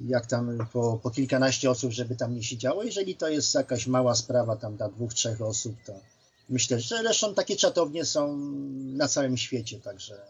jak 0.01 0.25
tam 0.25 0.57
po, 0.73 0.99
po 1.03 1.11
kilkanaście 1.11 1.71
osób, 1.71 1.91
żeby 1.91 2.15
tam 2.15 2.35
nie 2.35 2.43
siedziało. 2.43 2.83
Jeżeli 2.83 3.15
to 3.15 3.29
jest 3.29 3.55
jakaś 3.55 3.87
mała 3.87 4.15
sprawa 4.15 4.55
tam 4.55 4.77
dla 4.77 4.89
dwóch, 4.89 5.13
trzech 5.13 5.41
osób, 5.41 5.75
to 5.85 5.93
myślę, 6.49 6.79
że 6.79 6.97
zresztą 6.97 7.33
takie 7.33 7.55
czatownie 7.55 8.05
są 8.05 8.37
na 8.93 9.07
całym 9.07 9.37
świecie, 9.37 9.79
także 9.79 10.21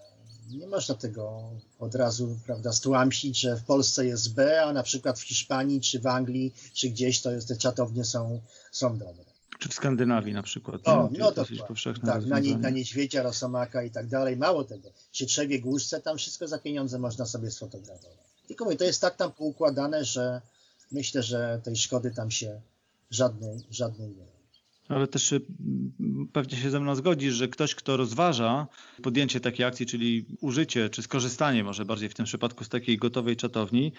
nie 0.50 0.68
można 0.68 0.96
tego 0.96 1.50
od 1.80 1.96
razu 1.96 2.40
prawda, 2.46 2.72
stłamsić, 2.72 3.40
że 3.40 3.58
w 3.58 3.64
Polsce 3.64 4.06
jest 4.06 4.34
B, 4.34 4.64
a 4.64 4.74
na 4.74 4.84
przykład 4.84 5.20
w 5.20 5.24
Hiszpanii, 5.24 5.82
czy 5.82 6.00
w 6.00 6.08
Anglii, 6.08 6.54
czy 6.74 6.90
gdzieś 6.90 7.22
to 7.22 7.32
jest, 7.32 7.48
te 7.48 7.56
czatownie 7.56 8.06
są, 8.06 8.42
są 8.72 8.98
dobre. 8.98 9.24
Czy 9.60 9.70
w 9.70 9.74
Skandynawii 9.74 10.34
na 10.34 10.44
przykład. 10.44 10.82
O, 10.88 11.10
no 11.18 11.32
to 11.32 11.46
tak, 12.06 12.26
na, 12.26 12.40
nie, 12.40 12.58
na 12.58 12.70
niedźwiedzia, 12.70 13.24
rosomaka 13.24 13.84
i 13.84 13.92
tak 13.92 14.08
dalej. 14.08 14.38
Mało 14.38 14.64
tego, 14.64 14.90
trzewie 15.12 15.60
głuszce, 15.60 16.02
tam 16.02 16.18
wszystko 16.18 16.48
za 16.48 16.60
pieniądze 16.60 17.00
można 17.00 17.26
sobie 17.26 17.52
sfotografować. 17.52 18.18
Tylko 18.48 18.66
mówię, 18.66 18.78
to 18.78 18.84
jest 18.84 19.02
tak 19.02 19.16
tam 19.16 19.32
poukładane, 19.32 20.06
że 20.06 20.42
myślę, 20.92 21.24
że 21.24 21.62
tej 21.64 21.76
szkody 21.76 22.12
tam 22.12 22.32
się 22.32 22.62
żadnej, 23.12 23.60
żadnej 23.72 24.10
nie 24.10 24.26
ale 24.90 25.08
też 25.08 25.32
y, 25.32 25.42
pewnie 26.34 26.58
się 26.58 26.70
ze 26.70 26.80
mną 26.80 26.96
zgodzisz, 26.96 27.34
że 27.34 27.48
ktoś, 27.48 27.76
kto 27.76 27.98
rozważa 27.98 28.68
podjęcie 29.02 29.40
takiej 29.40 29.66
akcji, 29.66 29.86
czyli 29.86 30.26
użycie 30.42 30.90
czy 30.90 31.02
skorzystanie 31.04 31.64
może 31.64 31.86
bardziej 31.86 32.10
w 32.10 32.14
tym 32.14 32.26
przypadku 32.26 32.64
z 32.64 32.70
takiej 32.70 32.98
gotowej 32.98 33.36
czatowni, 33.36 33.92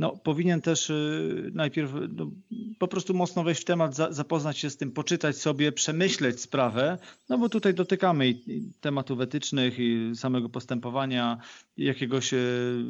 no, 0.00 0.16
powinien 0.16 0.60
też 0.60 0.90
y, 0.90 1.50
najpierw 1.54 1.92
no, 2.16 2.30
po 2.78 2.88
prostu 2.88 3.14
mocno 3.14 3.44
wejść 3.44 3.60
w 3.60 3.64
temat, 3.64 3.96
zapoznać 3.96 4.58
się 4.58 4.70
z 4.70 4.76
tym, 4.76 4.92
poczytać 4.92 5.36
sobie, 5.36 5.72
przemyśleć 5.72 6.40
sprawę, 6.40 6.98
no 7.28 7.38
bo 7.38 7.48
tutaj 7.48 7.74
dotykamy 7.74 8.28
i 8.28 8.62
tematów 8.80 9.20
etycznych 9.20 9.78
i 9.78 10.12
samego 10.14 10.48
postępowania, 10.48 11.38
jakiegoś 11.76 12.34
y, 12.34 12.84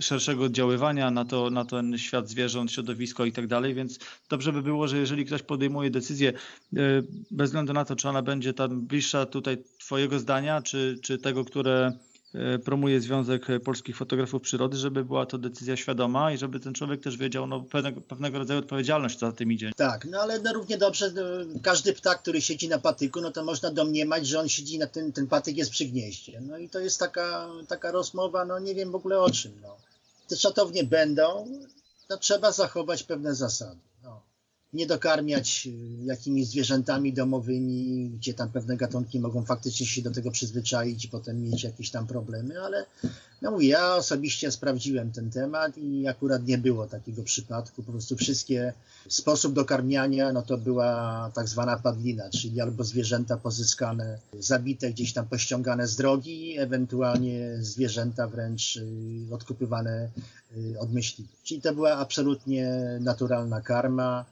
szerszego 0.00 0.44
oddziaływania 0.44 1.10
na, 1.10 1.24
to, 1.24 1.50
na 1.50 1.64
ten 1.64 1.98
świat 1.98 2.28
zwierząt, 2.28 2.72
środowisko 2.72 3.24
i 3.24 3.32
tak 3.32 3.46
dalej, 3.46 3.74
więc 3.74 3.98
dobrze 4.28 4.52
by 4.52 4.62
było, 4.62 4.88
że 4.88 4.98
jeżeli 4.98 5.24
ktoś 5.24 5.42
podejmuje 5.42 5.90
decyzję 5.90 6.32
Y, 6.76 7.06
bez 7.30 7.50
względu 7.50 7.72
na 7.72 7.84
to, 7.84 7.96
czy 7.96 8.08
ona 8.08 8.22
będzie 8.22 8.54
tam 8.54 8.80
bliższa 8.86 9.26
tutaj 9.26 9.56
Twojego 9.78 10.18
zdania, 10.18 10.62
czy, 10.62 10.98
czy 11.02 11.18
tego, 11.18 11.44
które 11.44 11.92
promuje 12.64 13.00
Związek 13.00 13.46
Polskich 13.64 13.96
Fotografów 13.96 14.42
Przyrody, 14.42 14.76
żeby 14.76 15.04
była 15.04 15.26
to 15.26 15.38
decyzja 15.38 15.76
świadoma 15.76 16.32
i 16.32 16.38
żeby 16.38 16.60
ten 16.60 16.74
człowiek 16.74 17.02
też 17.02 17.16
wiedział 17.16 17.46
no, 17.46 17.60
pewnego, 17.60 18.00
pewnego 18.00 18.38
rodzaju 18.38 18.60
odpowiedzialność 18.60 19.18
za 19.18 19.32
tym 19.32 19.52
idzie. 19.52 19.72
Tak, 19.76 20.04
no 20.04 20.20
ale 20.20 20.38
no, 20.38 20.52
równie 20.52 20.78
dobrze 20.78 21.12
no, 21.12 21.22
każdy 21.62 21.92
ptak, 21.92 22.22
który 22.22 22.40
siedzi 22.40 22.68
na 22.68 22.78
patyku, 22.78 23.20
no 23.20 23.30
to 23.30 23.44
można 23.44 23.70
domniemać, 23.70 24.26
że 24.26 24.40
on 24.40 24.48
siedzi 24.48 24.78
na 24.78 24.86
tym, 24.86 25.12
ten 25.12 25.26
patyk 25.26 25.56
jest 25.56 25.70
przy 25.70 25.84
gnieździe. 25.84 26.40
No 26.40 26.58
i 26.58 26.68
to 26.68 26.80
jest 26.80 26.98
taka, 26.98 27.48
taka 27.68 27.90
rozmowa, 27.90 28.44
no 28.44 28.58
nie 28.58 28.74
wiem 28.74 28.90
w 28.90 28.94
ogóle 28.94 29.20
o 29.20 29.30
czym. 29.30 29.52
No. 29.62 29.76
Te 30.28 30.36
szatownie 30.36 30.84
będą, 30.84 31.46
to 32.08 32.16
trzeba 32.18 32.52
zachować 32.52 33.02
pewne 33.02 33.34
zasady. 33.34 33.80
Nie 34.72 34.86
dokarmiać 34.86 35.68
y, 36.02 36.04
jakimiś 36.04 36.48
zwierzętami 36.48 37.12
domowymi, 37.12 38.10
gdzie 38.10 38.34
tam 38.34 38.48
pewne 38.48 38.76
gatunki 38.76 39.20
mogą 39.20 39.44
faktycznie 39.44 39.86
się 39.86 40.02
do 40.02 40.10
tego 40.10 40.30
przyzwyczaić 40.30 41.04
i 41.04 41.08
potem 41.08 41.42
mieć 41.42 41.64
jakieś 41.64 41.90
tam 41.90 42.06
problemy, 42.06 42.60
ale 42.60 42.86
no 43.42 43.50
mówię, 43.50 43.68
ja 43.68 43.94
osobiście 43.96 44.50
sprawdziłem 44.50 45.12
ten 45.12 45.30
temat 45.30 45.78
i 45.78 46.08
akurat 46.08 46.46
nie 46.46 46.58
było 46.58 46.86
takiego 46.86 47.22
przypadku. 47.22 47.82
Po 47.82 47.92
prostu 47.92 48.16
wszystkie 48.16 48.72
sposób 49.08 49.52
dokarmiania, 49.52 50.32
no 50.32 50.42
to 50.42 50.58
była 50.58 51.30
tak 51.34 51.48
zwana 51.48 51.76
padlina, 51.76 52.30
czyli 52.30 52.60
albo 52.60 52.84
zwierzęta 52.84 53.36
pozyskane, 53.36 54.18
zabite 54.38 54.90
gdzieś 54.90 55.12
tam 55.12 55.26
pościągane 55.26 55.86
z 55.86 55.96
drogi, 55.96 56.58
ewentualnie 56.58 57.56
zwierzęta 57.60 58.28
wręcz 58.28 58.76
y, 58.76 59.34
odkupywane 59.34 60.08
y, 60.56 60.78
od 60.78 60.92
myśliwych. 60.92 61.42
Czyli 61.44 61.60
to 61.60 61.74
była 61.74 61.92
absolutnie 61.92 62.80
naturalna 63.00 63.60
karma 63.60 64.24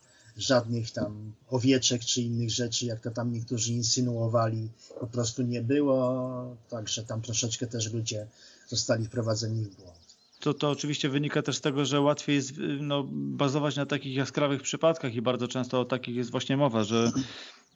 żadnych 0.43 0.91
tam 0.91 1.33
owieczek 1.49 2.05
czy 2.05 2.23
innych 2.23 2.51
rzeczy, 2.51 2.87
jak 2.87 3.01
to 3.01 3.11
tam 3.11 3.33
niektórzy 3.33 3.73
insynuowali, 3.73 4.69
po 5.01 5.07
prostu 5.07 5.43
nie 5.43 5.63
było, 5.63 6.57
także 6.71 7.05
tam 7.05 7.23
troszeczkę 7.23 7.67
też 7.67 7.93
ludzie 7.93 8.27
zostali 8.69 9.07
wprowadzeni 9.07 9.65
w 9.65 9.77
błąd. 9.77 10.01
To, 10.41 10.55
to 10.55 10.71
oczywiście 10.71 11.09
wynika 11.09 11.43
też 11.43 11.57
z 11.57 11.61
tego, 11.61 11.85
że 11.85 12.01
łatwiej 12.01 12.37
jest 12.37 12.53
no, 12.81 13.07
bazować 13.13 13.77
na 13.77 13.87
takich 13.87 14.15
jaskrawych 14.15 14.63
przypadkach 14.63 15.15
i 15.15 15.23
bardzo 15.23 15.49
często 15.49 15.81
o 15.81 15.85
takich 15.85 16.17
jest 16.17 16.31
właśnie 16.31 16.57
mowa, 16.57 16.85
że 16.85 17.13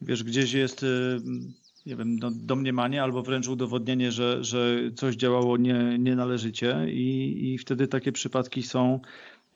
wiesz, 0.02 0.24
gdzieś 0.24 0.52
jest 0.52 0.82
y, 0.82 1.20
nie 1.86 1.96
wiem, 1.96 2.16
no, 2.16 2.30
domniemanie 2.30 3.02
albo 3.02 3.22
wręcz 3.22 3.48
udowodnienie, 3.48 4.12
że, 4.12 4.44
że 4.44 4.78
coś 4.96 5.16
działało 5.16 5.56
nie, 5.56 5.98
nienależycie 5.98 6.86
i, 6.88 7.40
i 7.52 7.58
wtedy 7.58 7.88
takie 7.88 8.12
przypadki 8.12 8.62
są 8.62 9.00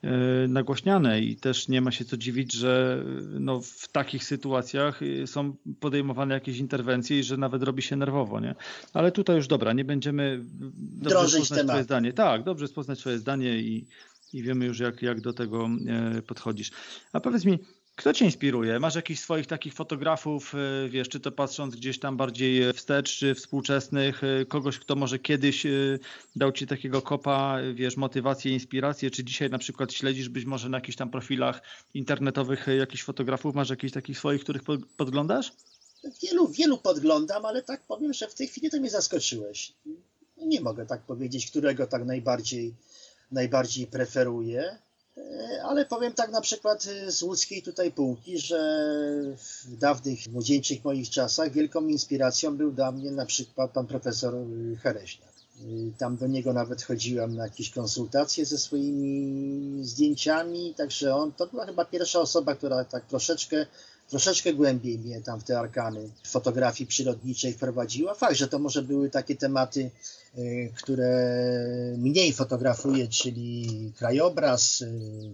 E, 0.03 0.47
nagłaśniane 0.47 1.21
i 1.21 1.35
też 1.35 1.67
nie 1.67 1.81
ma 1.81 1.91
się 1.91 2.05
co 2.05 2.17
dziwić, 2.17 2.53
że 2.53 3.03
no, 3.39 3.61
w 3.61 3.87
takich 3.91 4.23
sytuacjach 4.23 5.01
e, 5.03 5.27
są 5.27 5.55
podejmowane 5.79 6.33
jakieś 6.33 6.57
interwencje 6.57 7.19
i 7.19 7.23
że 7.23 7.37
nawet 7.37 7.63
robi 7.63 7.81
się 7.81 7.95
nerwowo, 7.95 8.39
nie? 8.39 8.55
Ale 8.93 9.11
tutaj 9.11 9.35
już 9.35 9.47
dobra, 9.47 9.73
nie 9.73 9.85
będziemy 9.85 10.39
dobrze 11.01 11.39
poznać 11.39 11.59
temat. 11.59 11.83
zdanie. 11.83 12.13
Tak, 12.13 12.43
dobrze 12.43 12.67
poznać 12.67 12.99
swoje 12.99 13.17
zdanie 13.17 13.57
i, 13.57 13.87
i 14.33 14.43
wiemy 14.43 14.65
już 14.65 14.79
jak, 14.79 15.01
jak 15.01 15.21
do 15.21 15.33
tego 15.33 15.69
e, 15.87 16.21
podchodzisz. 16.21 16.71
A 17.13 17.19
powiedz 17.19 17.45
mi, 17.45 17.59
kto 17.99 18.13
cię 18.13 18.25
inspiruje? 18.25 18.79
Masz 18.79 18.95
jakichś 18.95 19.21
swoich 19.21 19.47
takich 19.47 19.73
fotografów, 19.73 20.55
e, 20.55 20.89
wiesz, 20.89 21.09
czy 21.09 21.19
to 21.19 21.31
patrząc 21.31 21.75
gdzieś 21.75 21.99
tam 21.99 22.17
bardziej 22.17 22.73
wstecz, 22.73 23.17
czy 23.17 23.35
współczesnych, 23.35 24.21
e, 24.23 24.45
kogoś, 24.45 24.79
kto 24.79 24.95
może 24.95 25.19
kiedyś 25.19 25.65
e, 25.65 25.69
dał 26.35 26.51
ci 26.51 26.67
takiego 26.67 27.01
kopa, 27.01 27.57
wiesz, 27.73 27.97
motywację, 27.97 28.53
inspirację, 28.53 29.11
czy 29.11 29.23
dzisiaj 29.23 29.49
na 29.49 29.57
przykład 29.57 29.93
śledzisz 29.93 30.29
być 30.29 30.45
może 30.45 30.69
na 30.69 30.77
jakichś 30.77 30.97
tam 30.97 31.09
profilach 31.09 31.61
internetowych 31.93 32.67
jakichś 32.79 33.03
fotografów, 33.03 33.55
masz 33.55 33.69
jakichś 33.69 33.93
takich 33.93 34.17
swoich, 34.17 34.43
których 34.43 34.61
podglądasz? 34.97 35.51
Wielu, 36.23 36.47
wielu 36.47 36.77
podglądam, 36.77 37.45
ale 37.45 37.63
tak 37.63 37.81
powiem, 37.83 38.13
że 38.13 38.27
w 38.27 38.33
tej 38.33 38.47
chwili 38.47 38.69
to 38.69 38.79
mnie 38.79 38.89
zaskoczyłeś. 38.89 39.73
Nie 40.37 40.61
mogę 40.61 40.85
tak 40.85 41.01
powiedzieć, 41.01 41.47
którego 41.47 41.87
tak 41.87 42.05
najbardziej, 42.05 42.73
najbardziej 43.31 43.87
preferuję. 43.87 44.77
E, 45.19 45.63
ale 45.63 45.85
powiem 45.85 46.13
tak 46.13 46.31
na 46.31 46.41
przykład 46.41 46.85
e, 46.85 47.11
z 47.11 47.23
łódzkiej 47.23 47.61
tutaj 47.61 47.91
półki, 47.91 48.39
że 48.39 48.59
w 49.37 49.77
dawnych, 49.77 50.27
młodzieńczych 50.27 50.83
moich 50.83 51.09
czasach 51.09 51.51
wielką 51.51 51.87
inspiracją 51.87 52.57
był 52.57 52.71
dla 52.71 52.91
mnie 52.91 53.11
na 53.11 53.25
przykład 53.25 53.71
pan 53.71 53.87
profesor 53.87 54.35
e, 54.35 54.75
Hereśniak. 54.75 55.29
Tam 55.97 56.17
do 56.17 56.27
niego 56.27 56.53
nawet 56.53 56.83
chodziłem 56.83 57.35
na 57.35 57.43
jakieś 57.43 57.69
konsultacje 57.69 58.45
ze 58.45 58.57
swoimi 58.57 59.85
zdjęciami, 59.85 60.73
także 60.77 61.15
on 61.15 61.31
to 61.31 61.47
była 61.47 61.65
chyba 61.65 61.85
pierwsza 61.85 62.19
osoba, 62.19 62.55
która 62.55 62.85
tak 62.85 63.05
troszeczkę, 63.05 63.65
troszeczkę 64.09 64.53
głębiej 64.53 64.99
mnie 64.99 65.21
tam 65.21 65.39
w 65.39 65.43
te 65.43 65.59
arkany 65.59 66.09
fotografii 66.27 66.87
przyrodniczej 66.87 67.53
wprowadziła. 67.53 68.13
Fakt, 68.13 68.35
że 68.35 68.47
to 68.47 68.59
może 68.59 68.81
były 68.81 69.09
takie 69.09 69.35
tematy 69.35 69.91
Y, 70.37 70.73
które 70.77 71.11
mniej 71.97 72.33
fotografuje, 72.33 73.07
czyli 73.07 73.93
krajobraz, 73.97 74.81
y, 74.81 74.87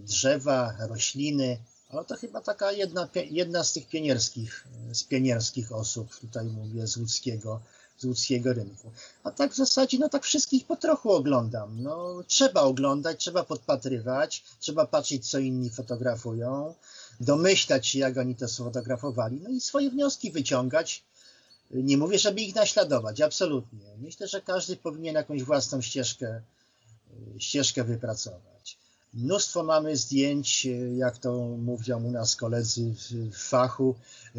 drzewa, 0.04 0.74
rośliny, 0.88 1.58
ale 1.90 2.04
to 2.04 2.16
chyba 2.16 2.40
taka 2.40 2.72
jedna, 2.72 3.08
jedna 3.30 3.64
z 3.64 3.72
tych 3.72 3.88
pionierskich, 3.88 4.66
z 4.92 5.04
pionierskich 5.04 5.72
osób, 5.72 6.16
tutaj 6.20 6.46
mówię 6.46 6.86
z 6.86 6.96
łódzkiego, 6.96 7.60
z 7.98 8.04
łódzkiego 8.04 8.52
rynku. 8.52 8.90
A 9.24 9.30
tak 9.30 9.52
w 9.52 9.56
zasadzie, 9.56 9.98
no 9.98 10.08
tak 10.08 10.24
wszystkich 10.24 10.66
po 10.66 10.76
trochu 10.76 11.12
oglądam. 11.12 11.82
No, 11.82 12.22
trzeba 12.26 12.60
oglądać, 12.60 13.20
trzeba 13.20 13.44
podpatrywać, 13.44 14.44
trzeba 14.60 14.86
patrzeć, 14.86 15.30
co 15.30 15.38
inni 15.38 15.70
fotografują, 15.70 16.74
domyślać 17.20 17.86
się, 17.86 17.98
jak 17.98 18.16
oni 18.18 18.34
to 18.34 18.48
sfotografowali, 18.48 19.40
no 19.40 19.50
i 19.50 19.60
swoje 19.60 19.90
wnioski 19.90 20.30
wyciągać, 20.30 21.04
nie 21.70 21.98
mówię, 21.98 22.18
żeby 22.18 22.40
ich 22.40 22.54
naśladować, 22.54 23.20
absolutnie. 23.20 23.86
Myślę, 23.98 24.28
że 24.28 24.40
każdy 24.40 24.76
powinien 24.76 25.14
jakąś 25.14 25.42
własną 25.42 25.80
ścieżkę, 25.80 26.40
ścieżkę 27.38 27.84
wypracować. 27.84 28.78
Mnóstwo 29.14 29.62
mamy 29.62 29.96
zdjęć, 29.96 30.68
jak 30.96 31.18
to 31.18 31.32
mówią 31.58 32.04
u 32.04 32.10
nas 32.10 32.36
koledzy 32.36 32.94
w 33.32 33.36
fachu, 33.36 33.94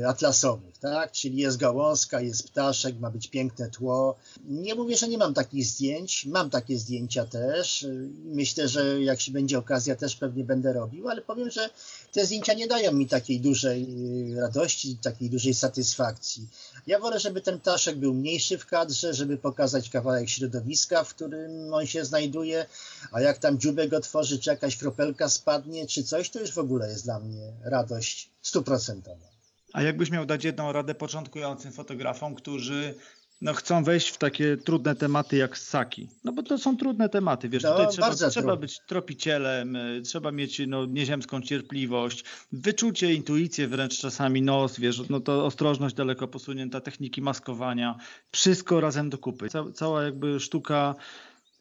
atlasowych, 0.06 0.78
tak? 0.78 1.12
Czyli 1.12 1.38
jest 1.38 1.58
gałązka, 1.58 2.22
jest 2.22 2.48
ptaszek, 2.48 3.00
ma 3.00 3.12
być 3.12 3.28
piękne 3.28 3.70
tło. 3.70 4.16
Nie 4.46 4.76
mówię, 4.76 4.98
że 4.98 5.08
nie 5.08 5.18
mam 5.18 5.34
takich 5.34 5.66
zdjęć, 5.66 6.26
mam 6.26 6.50
takie 6.50 6.78
zdjęcia 6.78 7.26
też. 7.26 7.88
Myślę, 8.26 8.68
że 8.68 9.02
jak 9.02 9.22
się 9.22 9.32
będzie 9.32 9.58
okazja, 9.58 9.96
też 9.96 10.16
pewnie 10.16 10.44
będę 10.44 10.74
robił, 10.74 11.10
ale 11.10 11.22
powiem, 11.22 11.52
że 11.52 11.70
te 12.12 12.26
zdjęcia 12.26 12.54
nie 12.54 12.68
dają 12.68 12.92
mi 12.92 13.08
takiej 13.08 13.40
dużej 13.40 13.88
radości, 14.36 14.98
takiej 15.02 15.30
dużej 15.30 15.54
satysfakcji. 15.54 16.48
Ja 16.88 17.00
wolę, 17.00 17.20
żeby 17.20 17.42
ten 17.42 17.60
ptaszek 17.60 17.98
był 17.98 18.14
mniejszy 18.14 18.58
w 18.58 18.66
kadrze, 18.66 19.14
żeby 19.14 19.38
pokazać 19.38 19.90
kawałek 19.90 20.30
środowiska, 20.30 21.04
w 21.04 21.14
którym 21.14 21.74
on 21.74 21.86
się 21.88 22.06
znajduje, 22.06 22.66
a 23.12 23.22
jak 23.22 23.38
tam 23.38 23.60
dziubek 23.60 23.94
otworzy, 23.94 24.40
czy 24.40 24.52
jakaś 24.68 24.80
kropelka 24.80 25.30
spadnie, 25.30 25.88
czy 25.88 26.04
coś, 26.04 26.30
to 26.30 26.40
już 26.40 26.52
w 26.52 26.58
ogóle 26.58 26.90
jest 26.90 27.06
dla 27.06 27.20
mnie 27.20 27.54
radość 27.64 28.30
stuprocentowa. 28.42 29.28
A 29.74 29.82
jakbyś 29.82 30.12
miał 30.12 30.26
dać 30.26 30.44
jedną 30.44 30.72
radę 30.72 30.96
początkującym 30.96 31.72
fotografom, 31.72 32.36
którzy 32.36 32.94
no, 33.42 33.54
chcą 33.54 33.84
wejść 33.84 34.10
w 34.10 34.18
takie 34.18 34.58
trudne 34.58 34.96
tematy 34.96 35.38
jak 35.38 35.58
ssaki. 35.58 36.10
No 36.24 36.32
bo 36.32 36.44
to 36.44 36.58
są 36.58 36.78
trudne 36.78 37.10
tematy, 37.10 37.50
wiesz, 37.50 37.64
no, 37.64 37.72
tutaj 37.72 37.88
trzeba, 37.88 38.30
trzeba 38.30 38.56
być 38.56 38.80
tropicielem, 38.88 39.76
y, 39.76 40.02
trzeba 40.02 40.32
mieć 40.32 40.62
no, 40.68 40.86
nieziemską 40.86 41.42
cierpliwość, 41.42 42.24
wyczucie, 42.52 43.14
intuicję 43.14 43.68
wręcz 43.68 44.00
czasami 44.00 44.42
nos, 44.42 44.80
wiesz, 44.80 45.10
no 45.10 45.20
to 45.20 45.46
ostrożność 45.46 45.96
daleko 45.96 46.28
posunięta, 46.28 46.82
techniki 46.82 47.22
maskowania, 47.22 47.98
wszystko 48.32 48.82
razem 48.82 49.10
do 49.10 49.18
kupy. 49.18 49.50
Ca 49.50 49.64
cała 49.74 50.04
jakby 50.04 50.40
sztuka 50.40 50.96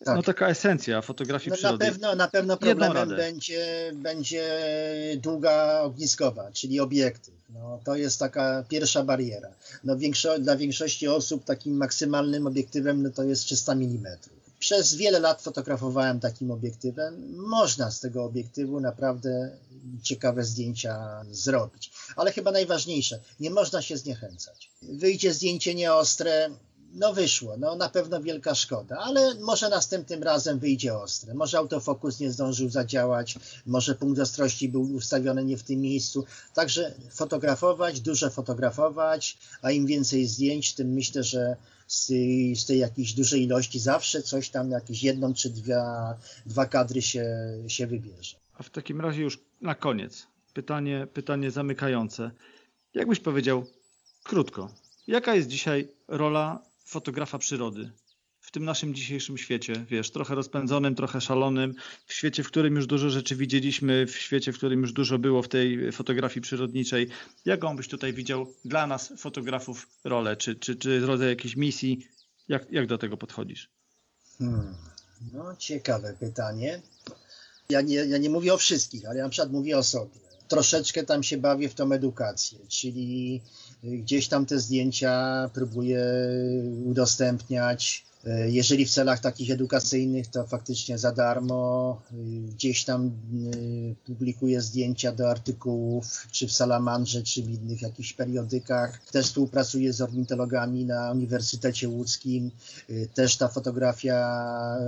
tak. 0.04 0.16
No 0.16 0.22
taka 0.22 0.48
esencja 0.48 1.02
fotografii 1.02 1.50
no, 1.50 1.56
przyrody. 1.56 1.84
Na 1.84 1.90
pewno, 1.90 2.14
na 2.14 2.28
pewno 2.28 2.56
problemem 2.56 3.08
będzie, 3.08 3.92
będzie 3.94 4.44
długa 5.16 5.80
ogniskowa, 5.80 6.52
czyli 6.52 6.80
obiektyw. 6.80 7.34
No, 7.50 7.80
to 7.84 7.96
jest 7.96 8.18
taka 8.18 8.64
pierwsza 8.68 9.02
bariera. 9.02 9.48
No, 9.84 9.96
większo 9.96 10.38
dla 10.38 10.56
większości 10.56 11.08
osób 11.08 11.44
takim 11.44 11.76
maksymalnym 11.76 12.46
obiektywem 12.46 13.02
no, 13.02 13.10
to 13.10 13.24
jest 13.24 13.44
300 13.44 13.72
mm. 13.72 14.16
Przez 14.58 14.94
wiele 14.94 15.20
lat 15.20 15.42
fotografowałem 15.42 16.20
takim 16.20 16.50
obiektywem. 16.50 17.34
Można 17.36 17.90
z 17.90 18.00
tego 18.00 18.24
obiektywu 18.24 18.80
naprawdę 18.80 19.50
ciekawe 20.02 20.44
zdjęcia 20.44 21.24
zrobić. 21.30 21.92
Ale 22.16 22.32
chyba 22.32 22.50
najważniejsze, 22.50 23.20
nie 23.40 23.50
można 23.50 23.82
się 23.82 23.96
zniechęcać. 23.96 24.70
Wyjdzie 24.82 25.34
zdjęcie 25.34 25.74
nieostre, 25.74 26.50
no 26.96 27.14
wyszło, 27.14 27.56
no 27.56 27.76
na 27.76 27.88
pewno 27.88 28.20
wielka 28.20 28.54
szkoda, 28.54 28.98
ale 28.98 29.34
może 29.34 29.68
następnym 29.68 30.22
razem 30.22 30.58
wyjdzie 30.58 30.98
ostre. 30.98 31.34
Może 31.34 31.58
autofokus 31.58 32.20
nie 32.20 32.32
zdążył 32.32 32.68
zadziałać, 32.68 33.38
może 33.66 33.94
punkt 33.94 34.20
ostrości 34.20 34.68
był 34.68 34.82
ustawiony 34.82 35.44
nie 35.44 35.56
w 35.56 35.62
tym 35.62 35.80
miejscu. 35.80 36.24
Także 36.54 36.94
fotografować, 37.10 38.00
dużo 38.00 38.30
fotografować, 38.30 39.38
a 39.62 39.70
im 39.70 39.86
więcej 39.86 40.26
zdjęć, 40.26 40.74
tym 40.74 40.92
myślę, 40.92 41.22
że 41.22 41.56
z 41.86 42.06
z 42.56 42.66
tej 42.66 42.78
jakiejś 42.78 43.12
dużej 43.12 43.42
ilości 43.42 43.78
zawsze 43.78 44.22
coś 44.22 44.50
tam, 44.50 44.70
jakieś 44.70 45.02
jedną 45.02 45.34
czy 45.34 45.50
dwa, 45.50 46.16
dwa 46.46 46.66
kadry 46.66 47.02
się, 47.02 47.24
się 47.68 47.86
wybierze. 47.86 48.36
A 48.54 48.62
w 48.62 48.70
takim 48.70 49.00
razie 49.00 49.22
już 49.22 49.40
na 49.60 49.74
koniec 49.74 50.26
pytanie, 50.54 51.06
pytanie 51.12 51.50
zamykające. 51.50 52.30
Jakbyś 52.94 53.20
powiedział 53.20 53.66
krótko, 54.24 54.70
jaka 55.06 55.34
jest 55.34 55.48
dzisiaj 55.48 55.88
rola 56.08 56.62
fotografa 56.86 57.38
przyrody 57.38 57.92
w 58.46 58.50
tym 58.50 58.64
naszym 58.64 58.94
dzisiejszym 58.94 59.38
świecie, 59.38 59.84
wiesz, 59.90 60.10
trochę 60.10 60.34
rozpędzonym, 60.34 60.94
trochę 60.94 61.20
szalonym, 61.20 61.74
w 62.06 62.12
świecie, 62.12 62.42
w 62.42 62.46
którym 62.46 62.76
już 62.76 62.86
dużo 62.86 63.10
rzeczy 63.10 63.36
widzieliśmy, 63.36 64.06
w 64.06 64.16
świecie, 64.16 64.52
w 64.52 64.56
którym 64.56 64.80
już 64.80 64.92
dużo 64.92 65.18
było 65.18 65.42
w 65.42 65.48
tej 65.48 65.92
fotografii 65.92 66.40
przyrodniczej. 66.40 67.08
Jaką 67.44 67.76
byś 67.76 67.88
tutaj 67.88 68.12
widział 68.12 68.46
dla 68.64 68.86
nas, 68.86 69.12
fotografów, 69.18 69.86
rolę? 70.04 70.36
Czy, 70.36 70.54
czy, 70.54 70.76
czy 70.76 71.00
rodzaj 71.00 71.28
jakiejś 71.28 71.56
misji? 71.56 72.06
Jak, 72.48 72.72
jak 72.72 72.86
do 72.86 72.98
tego 72.98 73.16
podchodzisz? 73.16 73.70
Hmm. 74.38 74.74
No, 75.32 75.56
ciekawe 75.56 76.16
pytanie. 76.20 76.82
Ja 77.68 77.80
nie, 77.80 77.94
ja 77.94 78.18
nie 78.18 78.30
mówię 78.30 78.54
o 78.54 78.58
wszystkich, 78.58 79.06
ale 79.06 79.18
ja 79.18 79.24
na 79.24 79.30
przykład 79.30 79.52
mówię 79.52 79.78
o 79.78 79.82
sobie. 79.82 80.20
troszeczkę 80.48 81.04
tam 81.04 81.22
się 81.22 81.38
bawię 81.38 81.68
w 81.68 81.74
tą 81.74 81.92
edukację, 81.92 82.58
czyli 82.68 83.40
gdzieś 83.86 84.28
tam 84.28 84.46
te 84.46 84.60
zdjęcia 84.60 85.50
próbuję 85.54 86.04
udostępniać, 86.84 88.04
jeżeli 88.46 88.86
w 88.86 88.90
celach 88.90 89.20
takich 89.20 89.50
edukacyjnych, 89.50 90.26
to 90.26 90.46
faktycznie 90.46 90.98
za 90.98 91.12
darmo. 91.12 92.02
E, 92.12 92.14
gdzieś 92.50 92.84
tam 92.84 93.06
e, 93.06 93.10
publikuję 94.06 94.60
zdjęcia 94.60 95.12
do 95.12 95.30
artykułów, 95.30 96.26
czy 96.30 96.46
w 96.46 96.52
Salamandrze, 96.52 97.22
czy 97.22 97.42
w 97.42 97.50
innych 97.50 97.82
jakichś 97.82 98.12
periodykach. 98.12 99.00
Też 99.12 99.26
współpracuję 99.26 99.92
z 99.92 100.00
ornitologami 100.00 100.84
na 100.84 101.12
Uniwersytecie 101.12 101.88
Łódzkim. 101.88 102.50
Też 103.14 103.36
ta 103.36 103.48
fotografia 103.48 104.16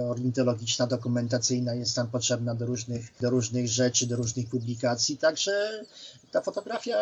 ornitologiczna, 0.08 0.86
dokumentacyjna 0.86 1.74
jest 1.74 1.96
tam 1.96 2.08
potrzebna 2.08 2.54
do 2.54 2.66
różnych, 2.66 3.12
do 3.20 3.30
różnych 3.30 3.68
rzeczy, 3.68 4.06
do 4.06 4.16
różnych 4.16 4.48
publikacji. 4.48 5.16
Także 5.16 5.84
ta 6.32 6.40
fotografia 6.40 6.96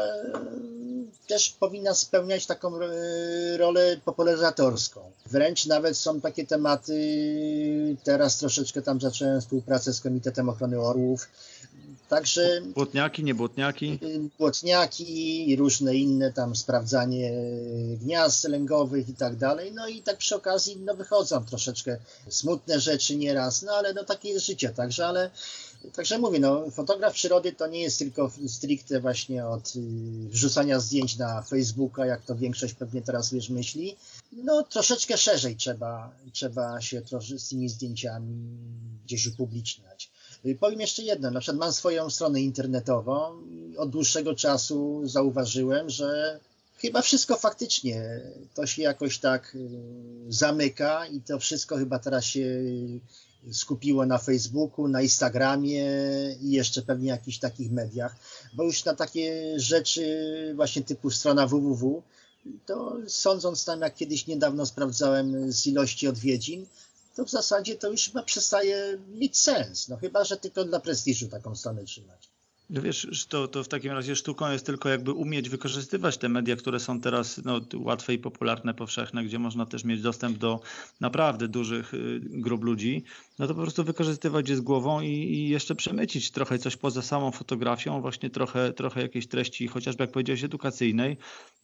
też 1.26 1.50
powinna 1.50 1.94
spełniać 1.94 2.46
taką 2.46 2.72
rolę 3.56 3.96
popularyzatorską. 4.04 5.00
Wręcz 5.26 5.66
nawet 5.66 5.96
są 5.96 6.20
takie 6.26 6.46
tematy. 6.46 7.96
Teraz 8.04 8.38
troszeczkę 8.38 8.82
tam 8.82 9.00
zacząłem 9.00 9.40
współpracę 9.40 9.92
z 9.92 10.00
Komitetem 10.00 10.48
Ochrony 10.48 10.80
Orłów. 10.80 11.28
Także. 12.08 12.60
Błotniaki, 12.74 13.24
nie 13.24 13.34
błotniaki? 13.34 13.98
Błotniaki 14.38 15.50
i 15.50 15.56
różne 15.56 15.94
inne 15.94 16.32
tam 16.32 16.56
sprawdzanie 16.56 17.32
gniazd 18.02 18.44
lęgowych 18.44 19.08
i 19.08 19.14
tak 19.14 19.36
dalej. 19.36 19.72
No 19.74 19.88
i 19.88 20.02
tak 20.02 20.16
przy 20.16 20.36
okazji 20.36 20.76
no 20.84 20.94
wychodzą 20.94 21.44
troszeczkę 21.44 21.96
smutne 22.28 22.80
rzeczy 22.80 23.16
nieraz, 23.16 23.62
no 23.62 23.72
ale 23.72 23.94
no 23.94 24.04
takie 24.04 24.28
jest 24.28 24.46
życie, 24.46 24.68
także 24.68 25.06
ale 25.06 25.30
Także 25.92 26.18
mówię, 26.18 26.40
no, 26.40 26.70
fotograf 26.70 27.14
przyrody 27.14 27.52
to 27.52 27.66
nie 27.66 27.82
jest 27.82 27.98
tylko 27.98 28.30
stricte 28.46 29.00
właśnie 29.00 29.46
od 29.46 29.76
y, 29.76 29.80
wrzucania 30.28 30.80
zdjęć 30.80 31.16
na 31.16 31.42
Facebooka, 31.42 32.06
jak 32.06 32.24
to 32.24 32.34
większość 32.34 32.74
pewnie 32.74 33.02
teraz 33.02 33.32
wiesz 33.32 33.48
myśli. 33.48 33.96
No 34.32 34.62
troszeczkę 34.62 35.16
szerzej 35.16 35.56
trzeba, 35.56 36.16
trzeba 36.32 36.80
się 36.80 37.02
z 37.36 37.48
tymi 37.48 37.68
zdjęciami 37.68 38.36
gdzieś 39.04 39.26
upubliczniać. 39.26 40.10
Y, 40.46 40.56
powiem 40.60 40.80
jeszcze 40.80 41.02
jedno, 41.02 41.30
na 41.30 41.40
przykład 41.40 41.60
mam 41.60 41.72
swoją 41.72 42.10
stronę 42.10 42.40
internetową 42.40 43.42
i 43.46 43.76
od 43.76 43.90
dłuższego 43.90 44.34
czasu 44.34 45.02
zauważyłem, 45.04 45.90
że 45.90 46.40
chyba 46.78 47.02
wszystko 47.02 47.36
faktycznie 47.36 48.20
to 48.54 48.66
się 48.66 48.82
jakoś 48.82 49.18
tak 49.18 49.54
y, 49.54 49.68
zamyka 50.28 51.06
i 51.06 51.20
to 51.20 51.38
wszystko 51.38 51.76
chyba 51.76 51.98
teraz 51.98 52.24
się 52.24 52.62
skupiło 53.52 54.06
na 54.06 54.18
Facebooku, 54.18 54.88
na 54.88 55.02
Instagramie 55.02 55.86
i 56.40 56.50
jeszcze 56.50 56.82
pewnie 56.82 57.08
jakichś 57.08 57.38
takich 57.38 57.72
mediach, 57.72 58.16
bo 58.54 58.64
już 58.64 58.84
na 58.84 58.94
takie 58.94 59.54
rzeczy 59.60 60.52
właśnie 60.56 60.82
typu 60.82 61.10
strona 61.10 61.46
www, 61.46 62.02
to 62.66 62.96
sądząc 63.06 63.64
tam, 63.64 63.80
jak 63.80 63.94
kiedyś 63.94 64.26
niedawno 64.26 64.66
sprawdzałem 64.66 65.52
z 65.52 65.66
ilości 65.66 66.08
odwiedzin, 66.08 66.66
to 67.14 67.24
w 67.24 67.30
zasadzie 67.30 67.76
to 67.76 67.90
już 67.90 68.06
chyba 68.06 68.22
przestaje 68.22 68.98
mieć 69.08 69.38
sens. 69.38 69.88
No 69.88 69.96
chyba, 69.96 70.24
że 70.24 70.36
tylko 70.36 70.64
dla 70.64 70.80
prestiżu 70.80 71.28
taką 71.28 71.56
stronę 71.56 71.84
trzymać. 71.84 72.28
No 72.70 72.82
wiesz, 72.82 73.26
to, 73.28 73.48
to 73.48 73.64
w 73.64 73.68
takim 73.68 73.92
razie 73.92 74.16
sztuką 74.16 74.50
jest 74.52 74.66
tylko 74.66 74.88
jakby 74.88 75.12
umieć 75.12 75.48
wykorzystywać 75.48 76.18
te 76.18 76.28
media, 76.28 76.56
które 76.56 76.80
są 76.80 77.00
teraz 77.00 77.40
no, 77.44 77.60
łatwe 77.74 78.14
i 78.14 78.18
popularne, 78.18 78.74
powszechne, 78.74 79.24
gdzie 79.24 79.38
można 79.38 79.66
też 79.66 79.84
mieć 79.84 80.02
dostęp 80.02 80.38
do 80.38 80.60
naprawdę 81.00 81.48
dużych 81.48 81.94
y, 81.94 82.20
grup 82.22 82.64
ludzi, 82.64 83.04
no 83.38 83.46
to 83.46 83.54
po 83.54 83.62
prostu 83.62 83.84
wykorzystywać 83.84 84.48
je 84.48 84.56
z 84.56 84.60
głową 84.60 85.00
i, 85.00 85.08
i 85.08 85.48
jeszcze 85.48 85.74
przemycić 85.74 86.30
trochę 86.30 86.58
coś 86.58 86.76
poza 86.76 87.02
samą 87.02 87.30
fotografią, 87.30 88.00
właśnie 88.00 88.30
trochę, 88.30 88.72
trochę 88.72 89.02
jakiejś 89.02 89.26
treści, 89.26 89.68
chociażby 89.68 90.04
jak 90.04 90.10
powiedziałeś, 90.10 90.44
edukacyjnej. 90.44 91.16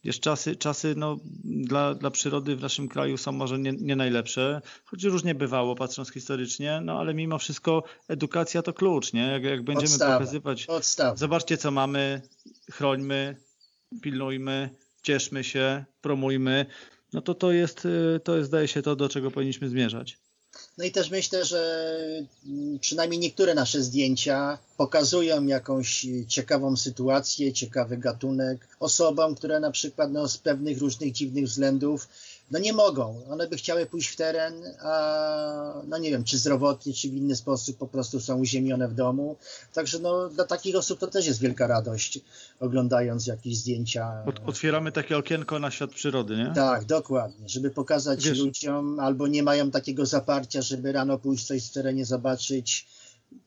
Wiesz, 0.03 0.19
czasy, 0.19 0.55
czasy 0.55 0.93
no, 0.97 1.19
dla, 1.43 1.95
dla 1.95 2.11
przyrody 2.11 2.55
w 2.55 2.61
naszym 2.61 2.87
kraju 2.87 3.17
są 3.17 3.31
może 3.31 3.59
nie, 3.59 3.71
nie 3.71 3.95
najlepsze, 3.95 4.61
choć 4.85 5.03
różnie 5.03 5.35
bywało, 5.35 5.75
patrząc 5.75 6.11
historycznie, 6.11 6.81
no 6.83 6.99
ale 6.99 7.13
mimo 7.13 7.37
wszystko 7.37 7.83
edukacja 8.07 8.61
to 8.61 8.73
klucz, 8.73 9.13
nie? 9.13 9.27
Jak, 9.27 9.43
jak 9.43 9.63
będziemy 9.63 9.89
Podstawa. 9.89 10.13
pokazywać 10.13 10.65
Podstawa. 10.65 11.15
Zobaczcie, 11.15 11.57
co 11.57 11.71
mamy, 11.71 12.21
chrońmy, 12.71 13.35
pilnujmy, 14.01 14.69
cieszmy 15.01 15.43
się, 15.43 15.85
promujmy. 16.01 16.65
No 17.13 17.21
to 17.21 17.33
to 17.33 17.51
jest, 17.51 17.85
y, 17.85 18.19
to 18.23 18.37
jest, 18.37 18.47
zdaje 18.47 18.67
się, 18.67 18.81
to, 18.81 18.95
do 18.95 19.09
czego 19.09 19.31
powinniśmy 19.31 19.69
zmierzać. 19.69 20.17
No 20.77 20.85
i 20.85 20.91
też 20.91 21.09
myślę, 21.09 21.45
że 21.45 21.97
mm, 22.45 22.79
przynajmniej 22.79 23.19
niektóre 23.19 23.55
nasze 23.55 23.81
zdjęcia 23.81 24.57
pokazują 24.77 25.45
jakąś 25.45 26.07
ciekawą 26.27 26.77
sytuację, 26.77 27.53
ciekawy 27.53 27.97
gatunek 27.97 28.67
osobom, 28.79 29.35
które 29.35 29.59
na 29.59 29.71
przykład 29.71 30.11
no, 30.11 30.27
z 30.27 30.37
pewnych 30.37 30.77
różnych 30.77 31.11
dziwnych 31.11 31.45
względów 31.45 32.07
no 32.51 32.59
nie 32.59 32.73
mogą. 32.73 33.21
One 33.29 33.47
by 33.47 33.57
chciały 33.57 33.85
pójść 33.85 34.09
w 34.09 34.15
teren, 34.15 34.53
a 34.81 35.81
no 35.87 35.97
nie 35.97 36.09
wiem, 36.09 36.23
czy 36.23 36.37
zdrowotnie, 36.37 36.93
czy 36.93 37.09
w 37.09 37.13
inny 37.13 37.35
sposób 37.35 37.77
po 37.77 37.87
prostu 37.87 38.19
są 38.19 38.39
uziemione 38.39 38.87
w 38.87 38.93
domu. 38.93 39.35
Także 39.73 39.99
no, 39.99 40.29
dla 40.29 40.43
takich 40.43 40.75
osób 40.75 40.99
to 40.99 41.07
też 41.07 41.25
jest 41.25 41.39
wielka 41.39 41.67
radość, 41.67 42.19
oglądając 42.59 43.27
jakieś 43.27 43.57
zdjęcia. 43.57 44.23
Otwieramy 44.45 44.91
takie 44.91 45.17
okienko 45.17 45.59
na 45.59 45.71
świat 45.71 45.91
przyrody, 45.91 46.37
nie? 46.37 46.51
Tak, 46.55 46.85
dokładnie, 46.85 47.49
żeby 47.49 47.69
pokazać 47.69 48.25
Wiesz, 48.25 48.39
ludziom, 48.39 48.99
albo 48.99 49.27
nie 49.27 49.43
mają 49.43 49.71
takiego 49.71 50.05
zaparcia, 50.05 50.61
żeby 50.61 50.91
rano 50.91 51.17
pójść 51.17 51.47
coś 51.47 51.67
w 51.67 51.71
terenie 51.71 52.05
zobaczyć, 52.05 52.87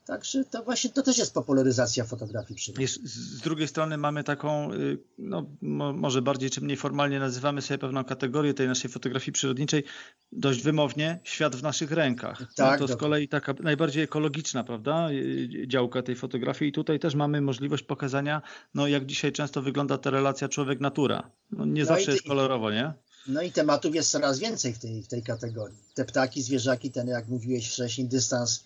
Także 0.06 0.44
to 0.44 0.62
właśnie 0.62 0.90
to 0.90 1.02
też 1.02 1.18
jest 1.18 1.34
popularyzacja 1.34 2.04
fotografii 2.04 2.56
przyrody. 2.56 2.86
Z 2.86 3.40
drugiej 3.40 3.68
strony 3.68 3.96
mamy 3.96 4.24
taką, 4.24 4.72
y, 4.72 4.98
no, 5.18 5.46
może 5.94 6.22
bardziej 6.22 6.50
czy 6.50 6.60
mniej 6.60 6.76
formalnie 6.76 7.18
nazywamy 7.18 7.62
sobie 7.62 7.78
pewną 7.78 8.04
kategorię 8.04 8.54
tej 8.54 8.68
naszej 8.68 8.90
fotografii 8.90 9.32
przyrodniczej 9.32 9.84
dość 10.32 10.62
wymownie 10.62 11.20
świat 11.24 11.56
w 11.56 11.62
naszych 11.62 11.90
rękach. 11.90 12.54
Tak, 12.56 12.80
no 12.80 12.86
to 12.86 12.94
z 12.94 12.96
kolei 12.96 13.28
taka 13.28 13.54
najbardziej 13.60 14.02
ekologiczna, 14.02 14.64
prawda, 14.64 15.10
y, 15.10 15.64
działka 15.68 16.02
tej 16.02 16.16
fotografii 16.16 16.68
i 16.68 16.72
tutaj 16.72 16.98
też 16.98 17.14
mamy 17.14 17.40
możliwość 17.40 17.82
pokazania, 17.82 18.42
no 18.74 18.86
jak 18.86 19.06
dzisiaj 19.06 19.32
często 19.32 19.62
wygląda 19.62 19.98
ta 19.98 20.10
relacja 20.10 20.48
człowiek-natura. 20.48 21.30
No, 21.50 21.64
nie 21.64 21.82
no 21.82 21.88
zawsze 21.88 22.06
ty, 22.06 22.12
jest 22.12 22.26
kolorowo, 22.26 22.70
nie? 22.70 22.92
No 23.28 23.42
i 23.42 23.52
tematów 23.52 23.94
jest 23.94 24.10
coraz 24.10 24.38
więcej 24.38 24.72
w 24.72 24.78
tej, 24.78 25.02
w 25.02 25.08
tej 25.08 25.22
kategorii. 25.22 25.78
Te 25.94 26.04
ptaki, 26.04 26.42
zwierzaki, 26.42 26.90
ten 26.90 27.08
jak 27.08 27.28
mówiłeś 27.28 27.70
wcześniej, 27.70 28.08
dystans 28.08 28.64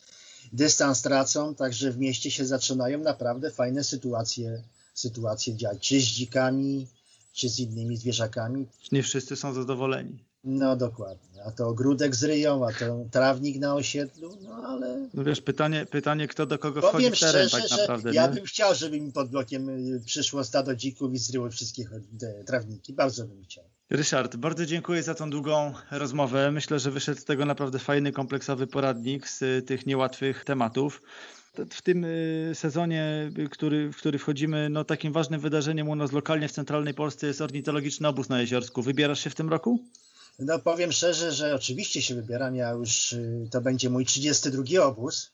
dystans 0.52 1.02
tracą, 1.02 1.54
także 1.54 1.90
w 1.92 1.98
mieście 1.98 2.30
się 2.30 2.46
zaczynają 2.46 2.98
naprawdę 2.98 3.50
fajne 3.50 3.84
sytuacje, 3.84 4.62
sytuacje 4.94 5.54
dziać, 5.54 5.88
czy 5.88 6.00
z 6.00 6.04
dzikami, 6.04 6.86
czy 7.32 7.48
z 7.48 7.58
innymi 7.58 7.96
zwierzakami. 7.96 8.66
Nie 8.92 9.02
wszyscy 9.02 9.36
są 9.36 9.52
zadowoleni. 9.52 10.29
No 10.44 10.76
dokładnie. 10.76 11.44
A 11.44 11.50
to 11.50 11.68
ogródek 11.68 12.16
zryją, 12.16 12.68
a 12.68 12.72
to 12.72 13.04
trawnik 13.10 13.58
na 13.58 13.74
osiedlu, 13.74 14.38
no 14.42 14.50
ale... 14.66 15.08
No 15.14 15.24
wiesz, 15.24 15.40
pytanie, 15.40 15.86
pytanie 15.86 16.28
kto 16.28 16.46
do 16.46 16.58
kogo 16.58 16.80
Powiem 16.80 17.12
wchodzi 17.12 17.16
w 17.16 17.20
teren 17.20 17.48
szczerze, 17.48 17.68
tak 17.68 17.78
naprawdę. 17.78 18.14
ja 18.14 18.28
bym 18.28 18.44
chciał, 18.44 18.74
żeby 18.74 19.00
mi 19.00 19.12
pod 19.12 19.30
blokiem 19.30 19.68
y, 19.68 20.00
przyszło 20.06 20.44
stado 20.44 20.74
dzików 20.74 21.14
i 21.14 21.18
zryły 21.18 21.50
wszystkie 21.50 21.84
trawniki. 22.46 22.92
Bardzo 22.92 23.24
bym 23.24 23.42
chciał. 23.42 23.64
Ryszard, 23.90 24.36
bardzo 24.36 24.66
dziękuję 24.66 25.02
za 25.02 25.14
tą 25.14 25.30
długą 25.30 25.74
rozmowę. 25.90 26.50
Myślę, 26.52 26.78
że 26.78 26.90
wyszedł 26.90 27.20
z 27.20 27.24
tego 27.24 27.44
naprawdę 27.44 27.78
fajny, 27.78 28.12
kompleksowy 28.12 28.66
poradnik 28.66 29.28
z 29.28 29.66
tych 29.66 29.86
niełatwych 29.86 30.44
tematów. 30.44 31.02
W 31.70 31.82
tym 31.82 32.04
y, 32.04 32.52
sezonie, 32.54 33.32
który, 33.50 33.92
w 33.92 33.96
który 33.96 34.18
wchodzimy, 34.18 34.68
no 34.70 34.84
takim 34.84 35.12
ważnym 35.12 35.40
wydarzeniem 35.40 35.88
u 35.88 35.96
nas 35.96 36.12
lokalnie 36.12 36.48
w 36.48 36.52
centralnej 36.52 36.94
Polsce 36.94 37.26
jest 37.26 37.40
ornitologiczny 37.40 38.08
obóz 38.08 38.28
na 38.28 38.40
Jeziorsku. 38.40 38.82
Wybierasz 38.82 39.20
się 39.20 39.30
w 39.30 39.34
tym 39.34 39.48
roku? 39.48 39.84
No 40.40 40.58
powiem 40.58 40.92
szczerze, 40.92 41.32
że 41.32 41.54
oczywiście 41.54 42.02
się 42.02 42.14
wybieram. 42.14 42.56
Ja 42.56 42.70
już 42.70 43.12
y, 43.12 43.48
to 43.50 43.60
będzie 43.60 43.90
mój 43.90 44.04
32 44.06 44.84
obóz. 44.84 45.30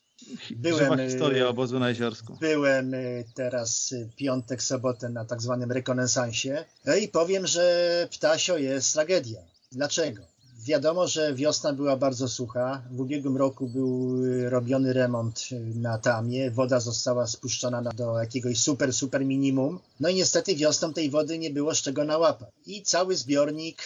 Byłem, 0.51 0.91
Żywa 0.91 1.09
historia 1.09 1.47
obozu 1.47 1.79
na 1.79 1.89
Jeziorsku. 1.89 2.37
Byłem 2.41 2.93
y, 2.93 3.25
teraz 3.33 3.91
y, 3.91 4.09
piątek, 4.15 4.63
sobotę 4.63 5.09
na 5.09 5.25
tak 5.25 5.41
zwanym 5.41 5.71
rekonesansie 5.71 6.65
no 6.85 6.95
i 6.95 7.07
powiem, 7.07 7.47
że 7.47 8.07
ptasio 8.11 8.57
jest 8.57 8.93
tragedia. 8.93 9.41
Dlaczego? 9.71 10.21
Wiadomo, 10.65 11.07
że 11.07 11.33
wiosna 11.33 11.73
była 11.73 11.97
bardzo 11.97 12.27
sucha. 12.27 12.81
W 12.91 12.99
ubiegłym 12.99 13.37
roku 13.37 13.67
był 13.67 14.23
y, 14.25 14.49
robiony 14.49 14.93
remont 14.93 15.49
na 15.75 15.97
tamie. 15.97 16.51
Woda 16.51 16.79
została 16.79 17.27
spuszczona 17.27 17.81
do 17.81 18.19
jakiegoś 18.19 18.59
super, 18.59 18.93
super 18.93 19.25
minimum. 19.25 19.79
No 19.99 20.09
i 20.09 20.15
niestety 20.15 20.55
wiosną 20.55 20.93
tej 20.93 21.09
wody 21.09 21.37
nie 21.37 21.49
było 21.49 21.75
z 21.75 21.81
czego 21.81 22.03
nałapać. 22.03 22.49
I 22.65 22.83
cały 22.83 23.15
zbiornik 23.15 23.83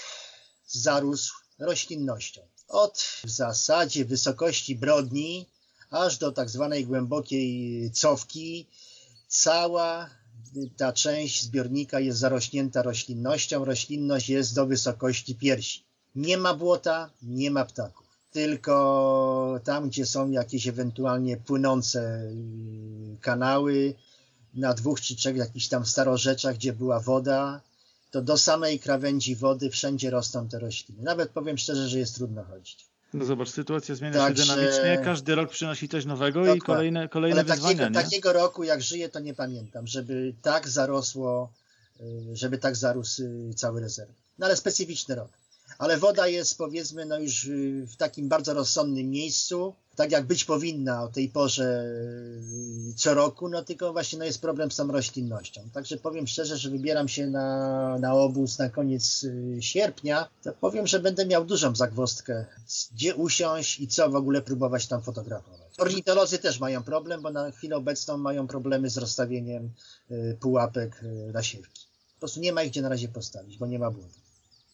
zarósł 0.72 1.34
roślinnością. 1.60 2.42
Od 2.68 3.22
w 3.24 3.30
zasadzie 3.30 4.06
wysokości 4.06 4.76
brodni 4.76 5.46
aż 5.90 6.18
do 6.18 6.32
tak 6.32 6.50
zwanej 6.50 6.86
głębokiej 6.86 7.92
cofki. 7.92 8.68
Cała 9.28 10.10
ta 10.78 10.94
część 10.94 11.44
zbiornika 11.44 12.00
jest 12.00 12.20
zarośnięta 12.20 12.82
roślinnością. 12.82 13.66
Roślinność 13.66 14.30
jest 14.30 14.56
do 14.56 14.66
wysokości 14.66 15.36
piersi. 15.36 15.84
Nie 16.16 16.38
ma 16.38 16.54
błota, 16.54 17.10
nie 17.22 17.52
ma 17.52 17.66
ptaków. 17.66 18.08
Tylko 18.32 19.60
tam, 19.64 19.90
gdzie 19.90 20.06
są 20.06 20.32
jakieś 20.32 20.68
ewentualnie 20.68 21.38
płynące 21.38 22.22
y, 22.22 23.18
kanały, 23.22 23.94
na 24.54 24.74
dwóch 24.74 25.02
czy 25.02 25.16
trzech 25.16 25.36
jakichś 25.36 25.68
tam 25.68 25.86
starorzeczach, 25.86 26.56
gdzie 26.56 26.74
była 26.74 27.00
woda, 27.00 27.62
to 28.12 28.22
do 28.22 28.38
samej 28.38 28.80
krawędzi 28.80 29.36
wody 29.36 29.70
wszędzie 29.70 30.10
rosną 30.10 30.48
te 30.50 30.60
rośliny. 30.60 31.04
Nawet 31.04 31.30
powiem 31.30 31.58
szczerze, 31.58 31.90
że 31.90 32.00
jest 32.00 32.16
trudno 32.16 32.44
chodzić. 32.44 32.86
No 33.14 33.26
zobacz, 33.26 33.50
sytuacja 33.50 33.96
zmienia 33.96 34.14
Także- 34.14 34.46
się 34.46 34.56
dynamicznie, 34.56 35.02
każdy 35.04 35.36
rok 35.36 35.50
przynosi 35.50 35.90
coś 35.90 36.06
nowego 36.06 36.40
i 36.40 36.44
Dokładnie. 36.44 36.62
kolejne, 36.62 37.10
kolejne 37.10 37.40
Ale 37.40 37.44
wyzwania. 37.56 37.78
takiego, 37.78 38.00
nie? 38.00 38.04
takiego 38.04 38.34
roku, 38.34 38.64
jak 38.64 38.82
żyję, 38.82 39.10
to 39.10 39.20
nie 39.20 39.34
pamiętam, 39.34 39.88
żeby 39.88 40.34
tak 40.42 40.70
zarosło, 40.70 41.52
y, 42.02 42.04
żeby 42.34 42.58
tak 42.58 42.76
zarósł 42.76 43.24
y, 43.24 43.54
cały 43.56 43.82
rezerw. 43.82 44.12
No 44.40 44.46
ale 44.46 44.56
specyficzny 44.56 45.16
rok. 45.16 45.30
Ale 45.78 45.98
woda 45.98 46.28
jest 46.28 46.58
powiedzmy 46.58 47.06
no 47.06 47.20
już 47.20 47.46
y, 47.46 47.88
w 47.88 47.96
takim 47.96 48.30
bardzo 48.30 48.54
rozsądnym 48.54 49.10
miejscu, 49.10 49.76
tak 49.96 50.12
jak 50.12 50.26
być 50.26 50.46
powinna 50.46 51.04
o 51.04 51.08
tej 51.08 51.30
porze 51.30 51.84
y, 52.90 52.94
co 52.96 53.14
roku, 53.14 53.50
no 53.50 53.64
tylko 53.64 53.94
właśnie 53.94 54.20
no 54.20 54.26
jest 54.26 54.42
problem 54.42 54.72
z 54.72 54.76
tą 54.76 54.92
roślinnością. 54.92 55.62
Także 55.74 55.98
powiem 55.98 56.28
szczerze, 56.28 56.58
że 56.58 56.70
wybieram 56.70 57.08
się 57.08 57.28
na, 57.28 57.98
na 58.00 58.14
obóz 58.14 58.60
na 58.60 58.70
koniec 58.70 59.24
y, 59.24 59.58
sierpnia, 59.60 60.28
to 60.44 60.54
powiem, 60.54 60.88
że 60.88 61.00
będę 61.00 61.26
miał 61.26 61.46
dużą 61.46 61.76
zagwozdkę, 61.76 62.46
gdzie 62.94 63.16
usiąść 63.16 63.80
i 63.80 63.88
co 63.88 64.10
w 64.10 64.16
ogóle 64.16 64.42
próbować 64.42 64.88
tam 64.88 65.02
fotografować. 65.02 65.72
Ornitolodzy 65.78 66.38
też 66.38 66.60
mają 66.60 66.84
problem, 66.84 67.22
bo 67.22 67.32
na 67.32 67.52
chwilę 67.52 67.76
obecną 67.76 68.18
mają 68.18 68.48
problemy 68.48 68.90
z 68.90 68.98
rozstawieniem 68.98 69.70
y, 70.12 70.38
pułapek 70.40 71.02
na 71.34 71.44
siewki. 71.44 71.86
Po 72.16 72.20
prostu 72.20 72.40
nie 72.40 72.54
ma 72.54 72.64
ich 72.64 72.72
gdzie 72.72 72.82
na 72.82 72.90
razie 72.90 73.08
postawić, 73.08 73.58
bo 73.58 73.68
nie 73.68 73.80
ma 73.80 73.92
błędu. 73.92 74.22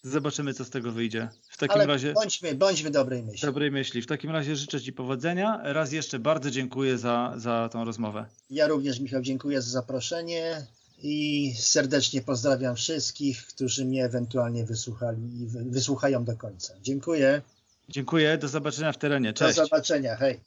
Zobaczymy, 0.03 0.53
co 0.53 0.65
z 0.65 0.69
tego 0.69 0.91
wyjdzie. 0.91 1.29
W 1.49 1.57
takim 1.57 1.75
Ale 1.75 1.85
razie. 1.85 2.13
bądźmy, 2.13 2.55
bądźmy 2.55 2.91
dobrej 2.91 3.23
myśli. 3.23 3.41
Dobrej 3.41 3.71
myśli. 3.71 4.01
W 4.01 4.07
takim 4.07 4.31
razie 4.31 4.55
życzę 4.55 4.81
Ci 4.81 4.93
powodzenia. 4.93 5.59
Raz 5.63 5.91
jeszcze 5.91 6.19
bardzo 6.19 6.51
dziękuję 6.51 6.97
za, 6.97 7.33
za 7.37 7.69
tą 7.71 7.85
rozmowę. 7.85 8.25
Ja 8.49 8.67
również, 8.67 8.99
Michał, 8.99 9.21
dziękuję 9.21 9.61
za 9.61 9.69
zaproszenie 9.71 10.67
i 11.03 11.53
serdecznie 11.57 12.21
pozdrawiam 12.21 12.75
wszystkich, 12.75 13.45
którzy 13.47 13.85
mnie 13.85 14.05
ewentualnie 14.05 14.65
wysłuchali 14.65 15.41
i 15.41 15.47
wy- 15.47 15.65
wysłuchają 15.65 16.23
do 16.25 16.35
końca. 16.37 16.73
Dziękuję. 16.81 17.41
Dziękuję, 17.89 18.37
do 18.37 18.47
zobaczenia 18.47 18.91
w 18.91 18.97
terenie. 18.97 19.33
Do 19.33 19.39
Cześć. 19.39 19.55
zobaczenia. 19.55 20.15
Hej. 20.15 20.39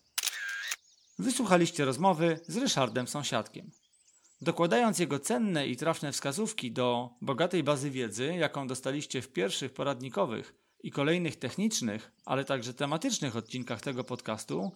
Wysłuchaliście 1.18 1.84
rozmowy 1.84 2.40
z 2.48 2.56
Ryszardem 2.56 3.08
Sąsiadkiem. 3.08 3.70
Dokładając 4.42 4.98
jego 4.98 5.18
cenne 5.18 5.66
i 5.66 5.76
trafne 5.76 6.12
wskazówki 6.12 6.72
do 6.72 7.10
bogatej 7.20 7.62
bazy 7.62 7.90
wiedzy, 7.90 8.34
jaką 8.34 8.66
dostaliście 8.66 9.22
w 9.22 9.32
pierwszych 9.32 9.72
poradnikowych 9.72 10.54
i 10.82 10.90
kolejnych 10.90 11.36
technicznych, 11.36 12.12
ale 12.24 12.44
także 12.44 12.74
tematycznych 12.74 13.36
odcinkach 13.36 13.80
tego 13.80 14.04
podcastu, 14.04 14.72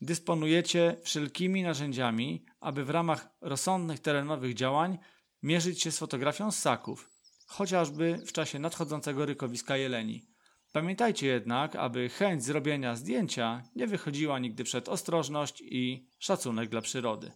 dysponujecie 0.00 0.96
wszelkimi 1.02 1.62
narzędziami, 1.62 2.44
aby 2.60 2.84
w 2.84 2.90
ramach 2.90 3.28
rozsądnych 3.40 4.00
terenowych 4.00 4.54
działań 4.54 4.98
mierzyć 5.42 5.82
się 5.82 5.92
z 5.92 5.98
fotografią 5.98 6.50
ssaków, 6.50 7.10
chociażby 7.46 8.18
w 8.26 8.32
czasie 8.32 8.58
nadchodzącego 8.58 9.26
rykowiska 9.26 9.76
jeleni. 9.76 10.26
Pamiętajcie 10.72 11.26
jednak, 11.26 11.76
aby 11.76 12.08
chęć 12.08 12.44
zrobienia 12.44 12.96
zdjęcia 12.96 13.62
nie 13.76 13.86
wychodziła 13.86 14.38
nigdy 14.38 14.64
przed 14.64 14.88
ostrożność 14.88 15.60
i 15.60 16.08
szacunek 16.18 16.68
dla 16.68 16.80
przyrody. 16.80 17.32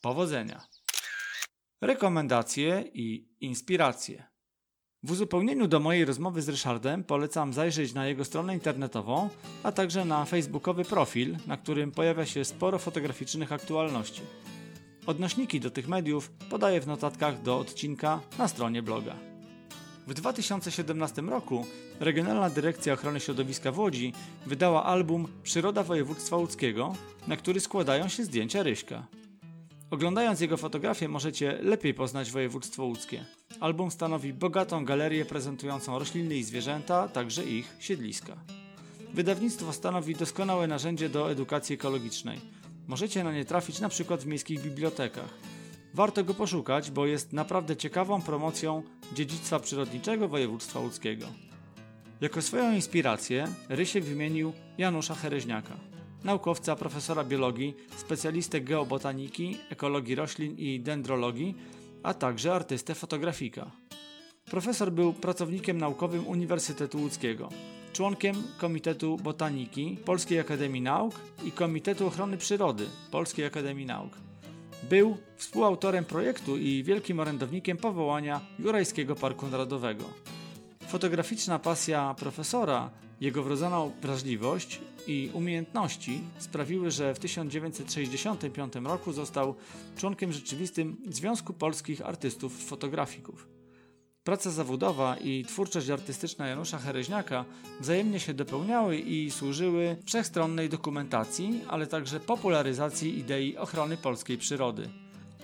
Powodzenia! 0.00 0.79
Rekomendacje 1.80 2.84
i 2.94 3.28
inspiracje. 3.40 4.24
W 5.02 5.10
uzupełnieniu 5.10 5.68
do 5.68 5.80
mojej 5.80 6.04
rozmowy 6.04 6.42
z 6.42 6.48
Ryszardem 6.48 7.04
polecam 7.04 7.52
zajrzeć 7.52 7.94
na 7.94 8.06
jego 8.06 8.24
stronę 8.24 8.54
internetową, 8.54 9.28
a 9.62 9.72
także 9.72 10.04
na 10.04 10.24
facebookowy 10.24 10.84
profil, 10.84 11.36
na 11.46 11.56
którym 11.56 11.92
pojawia 11.92 12.26
się 12.26 12.44
sporo 12.44 12.78
fotograficznych 12.78 13.52
aktualności. 13.52 14.22
Odnośniki 15.06 15.60
do 15.60 15.70
tych 15.70 15.88
mediów 15.88 16.30
podaję 16.50 16.80
w 16.80 16.86
notatkach 16.86 17.42
do 17.42 17.58
odcinka 17.58 18.20
na 18.38 18.48
stronie 18.48 18.82
bloga. 18.82 19.16
W 20.06 20.14
2017 20.14 21.22
roku 21.22 21.66
Regionalna 22.00 22.50
Dyrekcja 22.50 22.92
Ochrony 22.92 23.20
Środowiska 23.20 23.72
w 23.72 23.78
Łodzi 23.78 24.12
wydała 24.46 24.84
album 24.84 25.28
Przyroda 25.42 25.82
Województwa 25.82 26.36
Łódzkiego, 26.36 26.94
na 27.26 27.36
który 27.36 27.60
składają 27.60 28.08
się 28.08 28.24
zdjęcia 28.24 28.62
Ryśka. 28.62 29.06
Oglądając 29.90 30.40
jego 30.40 30.56
fotografię 30.56 31.08
możecie 31.08 31.58
lepiej 31.62 31.94
poznać 31.94 32.30
województwo 32.30 32.84
łódzkie. 32.84 33.24
Album 33.60 33.90
stanowi 33.90 34.32
bogatą 34.32 34.84
galerię 34.84 35.24
prezentującą 35.24 35.98
rośliny 35.98 36.36
i 36.36 36.44
zwierzęta, 36.44 37.08
także 37.08 37.44
ich 37.44 37.76
siedliska. 37.80 38.36
Wydawnictwo 39.14 39.72
stanowi 39.72 40.14
doskonałe 40.14 40.66
narzędzie 40.66 41.08
do 41.08 41.30
edukacji 41.30 41.74
ekologicznej. 41.74 42.40
Możecie 42.88 43.24
na 43.24 43.32
nie 43.32 43.44
trafić 43.44 43.80
na 43.80 43.88
przykład 43.88 44.22
w 44.22 44.26
miejskich 44.26 44.62
bibliotekach. 44.62 45.34
Warto 45.94 46.24
go 46.24 46.34
poszukać, 46.34 46.90
bo 46.90 47.06
jest 47.06 47.32
naprawdę 47.32 47.76
ciekawą 47.76 48.22
promocją 48.22 48.82
dziedzictwa 49.12 49.60
przyrodniczego 49.60 50.28
województwa 50.28 50.80
łódzkiego. 50.80 51.26
Jako 52.20 52.42
swoją 52.42 52.74
inspirację 52.74 53.48
Rysiek 53.68 54.04
wymienił 54.04 54.52
Janusza 54.78 55.14
Hereźniaka, 55.14 55.76
naukowca, 56.24 56.76
profesora 56.76 57.24
biologii, 57.24 57.74
specjalistę 57.96 58.60
geobotaniki, 58.60 59.56
ekologii 59.70 60.14
roślin 60.14 60.56
i 60.58 60.80
dendrologii, 60.80 61.54
a 62.02 62.14
także 62.14 62.54
artystę 62.54 62.94
fotografika. 62.94 63.70
Profesor 64.44 64.92
był 64.92 65.12
pracownikiem 65.12 65.78
naukowym 65.78 66.26
Uniwersytetu 66.26 66.98
Łódzkiego, 66.98 67.48
członkiem 67.92 68.42
Komitetu 68.58 69.16
Botaniki 69.16 69.98
Polskiej 70.04 70.40
Akademii 70.40 70.82
Nauk 70.82 71.14
i 71.44 71.52
Komitetu 71.52 72.06
Ochrony 72.06 72.36
Przyrody 72.36 72.86
Polskiej 73.10 73.46
Akademii 73.46 73.86
Nauk. 73.86 74.12
Był 74.88 75.16
współautorem 75.36 76.04
projektu 76.04 76.56
i 76.56 76.82
wielkim 76.82 77.20
orędownikiem 77.20 77.76
powołania 77.76 78.40
Jurajskiego 78.58 79.14
Parku 79.14 79.46
Narodowego. 79.46 80.04
Fotograficzna 80.88 81.58
pasja 81.58 82.14
profesora, 82.18 82.90
jego 83.20 83.42
wrodzona 83.42 83.80
wrażliwość 84.02 84.80
i 85.06 85.30
umiejętności 85.34 86.20
sprawiły, 86.38 86.90
że 86.90 87.14
w 87.14 87.18
1965 87.18 88.74
roku 88.74 89.12
został 89.12 89.54
członkiem 89.96 90.32
rzeczywistym 90.32 90.96
Związku 91.08 91.52
Polskich 91.52 92.06
Artystów 92.06 92.64
Fotografików. 92.64 93.48
Praca 94.24 94.50
zawodowa 94.50 95.16
i 95.16 95.44
twórczość 95.44 95.90
artystyczna 95.90 96.46
Janusza 96.46 96.78
Hereźniaka 96.78 97.44
wzajemnie 97.80 98.20
się 98.20 98.34
dopełniały 98.34 98.98
i 98.98 99.30
służyły 99.30 99.96
wszechstronnej 100.04 100.68
dokumentacji, 100.68 101.60
ale 101.68 101.86
także 101.86 102.20
popularyzacji 102.20 103.18
idei 103.18 103.56
ochrony 103.56 103.96
polskiej 103.96 104.38
przyrody. 104.38 104.88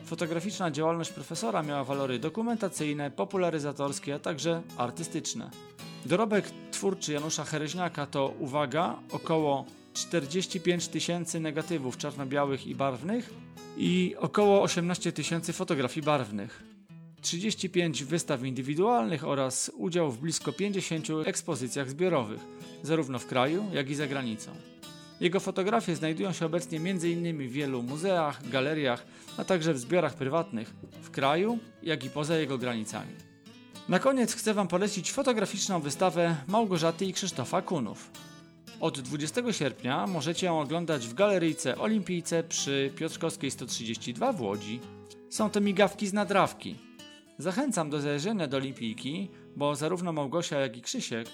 Fotograficzna 0.07 0.71
działalność 0.71 1.13
profesora 1.13 1.63
miała 1.63 1.85
walory 1.85 2.19
dokumentacyjne, 2.19 3.11
popularyzatorskie, 3.11 4.15
a 4.15 4.19
także 4.19 4.63
artystyczne. 4.77 5.51
Dorobek 6.05 6.51
twórczy 6.71 7.13
Janusza 7.13 7.45
Hereźniaka 7.45 8.07
to, 8.07 8.35
uwaga, 8.39 8.99
około 9.11 9.65
45 9.95 10.89
tysięcy 10.89 11.41
negatywów 11.41 11.97
czarno-białych 11.97 12.67
i 12.67 12.75
barwnych 12.75 13.35
i 13.77 14.15
około 14.19 14.63
18 14.63 15.13
tysięcy 15.13 15.53
fotografii 15.53 16.07
barwnych. 16.07 16.63
35 17.21 18.05
wystaw 18.05 18.45
indywidualnych 18.45 19.25
oraz 19.25 19.71
udział 19.77 20.11
w 20.11 20.19
blisko 20.19 20.53
50 20.53 21.09
ekspozycjach 21.25 21.91
zbiorowych, 21.91 22.41
zarówno 22.83 23.19
w 23.19 23.27
kraju, 23.27 23.65
jak 23.73 23.91
i 23.91 23.95
za 23.95 24.07
granicą. 24.07 24.51
Jego 25.21 25.41
fotografie 25.41 25.97
znajdują 25.97 26.33
się 26.33 26.47
obecnie 26.47 26.79
m.in. 26.79 27.49
w 27.49 27.53
wielu 27.53 27.83
muzeach, 27.83 28.49
galeriach, 28.49 29.07
a 29.39 29.45
także 29.45 29.75
w 29.75 29.79
zbiorach 29.79 30.15
prywatnych 30.15 30.75
w 31.03 31.11
kraju, 31.11 31.59
jak 31.83 32.05
i 32.05 32.11
poza 32.11 32.37
jego 32.37 32.59
granicami. 32.59 33.13
Na 33.89 33.99
koniec 33.99 34.35
chcę 34.35 34.55
Wam 34.55 34.69
polecić 34.69 35.13
fotograficzną 35.13 35.81
wystawę 35.81 36.37
Małgorzaty 36.47 37.05
i 37.05 37.13
Krzysztofa 37.13 37.63
Kunów. 37.63 38.11
Od 38.81 39.01
20 39.01 39.53
sierpnia 39.53 40.07
możecie 40.07 40.47
ją 40.47 40.61
oglądać 40.61 41.07
w 41.07 41.15
galeryjce 41.15 41.79
Olimpijce 41.79 42.43
przy 42.43 42.93
Piotrkowskiej 42.97 43.51
132 43.51 44.33
w 44.33 44.41
Łodzi. 44.41 44.81
Są 45.31 45.51
to 45.51 45.61
migawki 45.61 46.07
z 46.07 46.13
nadrawki. 46.13 46.77
Zachęcam 47.39 47.91
do 47.91 48.01
zajrzenia 48.01 48.47
do 48.47 48.57
Olimpijki, 48.57 49.31
bo 49.57 49.77
zarówno 49.77 50.13
Małgosia, 50.13 50.61
jak 50.61 50.77
i 50.77 50.83
Krzysiek 50.83 51.29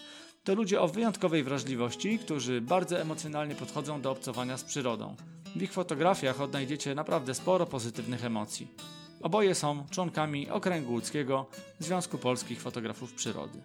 to 0.44 0.54
ludzie 0.54 0.80
o 0.80 0.88
wyjątkowej 0.88 1.42
wrażliwości, 1.42 2.18
którzy 2.18 2.60
bardzo 2.60 3.00
emocjonalnie 3.00 3.54
podchodzą 3.54 4.00
do 4.00 4.10
obcowania 4.10 4.56
z 4.56 4.64
przyrodą. 4.64 5.16
W 5.56 5.62
ich 5.62 5.72
fotografiach 5.72 6.40
odnajdziecie 6.40 6.94
naprawdę 6.94 7.34
sporo 7.34 7.66
pozytywnych 7.66 8.24
emocji. 8.24 8.68
Oboje 9.22 9.54
są 9.54 9.86
członkami 9.90 10.50
Okręgu 10.50 10.92
Łódzkiego 10.92 11.46
Związku 11.78 12.18
Polskich 12.18 12.60
Fotografów 12.60 13.12
Przyrody. 13.12 13.62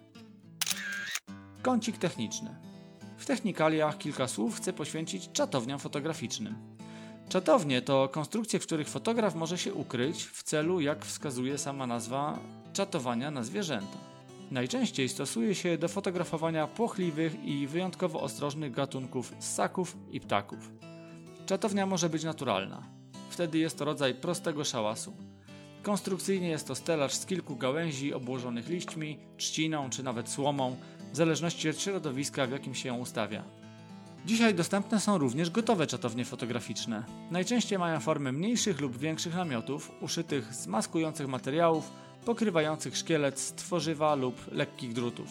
Kącik 1.62 1.98
techniczny. 1.98 2.56
W 3.18 3.26
technikaliach 3.26 3.98
kilka 3.98 4.28
słów 4.28 4.56
chcę 4.56 4.72
poświęcić 4.72 5.32
czatowniom 5.32 5.78
fotograficznym. 5.78 6.54
Czatownie 7.28 7.82
to 7.82 8.08
konstrukcje, 8.08 8.58
w 8.58 8.66
których 8.66 8.88
fotograf 8.88 9.34
może 9.34 9.58
się 9.58 9.74
ukryć 9.74 10.24
w 10.24 10.42
celu, 10.42 10.80
jak 10.80 11.04
wskazuje 11.04 11.58
sama 11.58 11.86
nazwa, 11.86 12.38
czatowania 12.72 13.30
na 13.30 13.42
zwierzęta. 13.42 13.98
Najczęściej 14.50 15.08
stosuje 15.08 15.54
się 15.54 15.78
do 15.78 15.88
fotografowania 15.88 16.66
płochliwych 16.66 17.44
i 17.44 17.66
wyjątkowo 17.66 18.20
ostrożnych 18.20 18.72
gatunków 18.72 19.32
ssaków 19.38 19.96
i 20.10 20.20
ptaków. 20.20 20.70
Czatownia 21.48 21.86
może 21.86 22.08
być 22.08 22.24
naturalna. 22.24 22.82
Wtedy 23.30 23.58
jest 23.58 23.78
to 23.78 23.84
rodzaj 23.84 24.14
prostego 24.14 24.64
szałasu. 24.64 25.16
Konstrukcyjnie 25.82 26.48
jest 26.48 26.66
to 26.66 26.74
stelaż 26.74 27.14
z 27.14 27.26
kilku 27.26 27.56
gałęzi 27.56 28.14
obłożonych 28.14 28.68
liśćmi, 28.68 29.18
trzciną 29.36 29.90
czy 29.90 30.02
nawet 30.02 30.28
słomą, 30.28 30.76
w 31.12 31.16
zależności 31.16 31.68
od 31.68 31.80
środowiska, 31.80 32.46
w 32.46 32.50
jakim 32.50 32.74
się 32.74 32.88
ją 32.88 32.98
ustawia. 32.98 33.44
Dzisiaj 34.26 34.54
dostępne 34.54 35.00
są 35.00 35.18
również 35.18 35.50
gotowe 35.50 35.86
czatownie 35.86 36.24
fotograficzne. 36.24 37.04
Najczęściej 37.30 37.78
mają 37.78 38.00
formę 38.00 38.32
mniejszych 38.32 38.80
lub 38.80 38.98
większych 38.98 39.34
namiotów, 39.34 39.92
uszytych 40.00 40.54
z 40.54 40.66
maskujących 40.66 41.28
materiałów, 41.28 41.90
pokrywających 42.24 42.96
szkielet 42.96 43.40
z 43.40 43.52
tworzywa 43.52 44.14
lub 44.14 44.52
lekkich 44.52 44.92
drutów. 44.92 45.28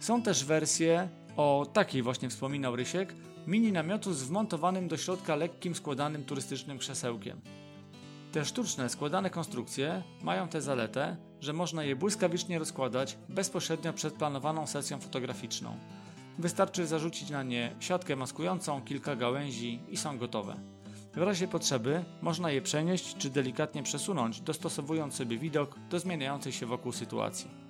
Są 0.00 0.22
też 0.22 0.44
wersje, 0.44 1.08
o 1.36 1.66
takiej 1.72 2.02
właśnie 2.02 2.28
wspominał 2.28 2.76
Rysiek, 2.76 3.14
mini 3.46 3.72
namiotu 3.72 4.14
z 4.14 4.22
wmontowanym 4.22 4.88
do 4.88 4.96
środka 4.96 5.36
lekkim 5.36 5.74
składanym 5.74 6.24
turystycznym 6.24 6.78
krzesełkiem. 6.78 7.40
Te 8.32 8.44
sztuczne, 8.44 8.88
składane 8.88 9.30
konstrukcje 9.30 10.02
mają 10.22 10.48
tę 10.48 10.62
zaletę, 10.62 11.16
że 11.40 11.52
można 11.52 11.84
je 11.84 11.96
błyskawicznie 11.96 12.58
rozkładać 12.58 13.18
bezpośrednio 13.28 13.92
przed 13.92 14.14
planowaną 14.14 14.66
sesją 14.66 15.00
fotograficzną. 15.00 15.78
Wystarczy 16.38 16.86
zarzucić 16.86 17.30
na 17.30 17.42
nie 17.42 17.76
siatkę 17.80 18.16
maskującą, 18.16 18.82
kilka 18.82 19.16
gałęzi 19.16 19.80
i 19.88 19.96
są 19.96 20.18
gotowe. 20.18 20.56
W 21.14 21.22
razie 21.22 21.48
potrzeby 21.48 22.04
można 22.22 22.50
je 22.50 22.62
przenieść 22.62 23.16
czy 23.16 23.30
delikatnie 23.30 23.82
przesunąć, 23.82 24.40
dostosowując 24.40 25.14
sobie 25.14 25.38
widok 25.38 25.78
do 25.90 25.98
zmieniającej 25.98 26.52
się 26.52 26.66
wokół 26.66 26.92
sytuacji. 26.92 27.61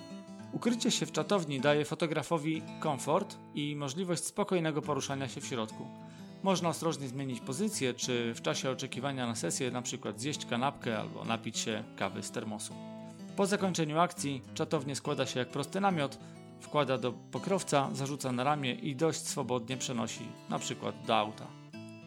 Ukrycie 0.53 0.91
się 0.91 1.07
w 1.07 1.13
czatowni 1.13 1.61
daje 1.61 1.85
fotografowi 1.85 2.63
komfort 2.81 3.37
i 3.55 3.77
możliwość 3.77 4.25
spokojnego 4.25 4.83
poruszania 4.83 5.29
się 5.29 5.41
w 5.41 5.47
środku. 5.47 5.87
Można 6.43 6.69
ostrożnie 6.69 7.09
zmienić 7.09 7.41
pozycję, 7.41 7.95
czy 7.95 8.35
w 8.35 8.43
czasie 8.43 8.71
oczekiwania 8.71 9.27
na 9.27 9.35
sesję 9.35 9.69
np. 9.69 10.13
zjeść 10.17 10.47
kanapkę 10.47 10.99
albo 10.99 11.25
napić 11.25 11.59
się 11.59 11.85
kawy 11.97 12.23
z 12.23 12.31
termosu. 12.31 12.75
Po 13.37 13.47
zakończeniu 13.47 13.99
akcji 13.99 14.43
czatownię 14.55 14.97
składa 14.97 15.27
się 15.27 15.39
jak 15.39 15.49
prosty 15.49 15.81
namiot, 15.81 16.19
wkłada 16.61 16.99
do 16.99 17.13
pokrowca, 17.13 17.91
zarzuca 17.93 18.33
na 18.33 18.45
ramię 18.45 18.73
i 18.73 18.97
dość 18.97 19.21
swobodnie 19.21 19.77
przenosi 19.77 20.25
np. 20.51 20.93
do 21.07 21.17
auta. 21.17 21.47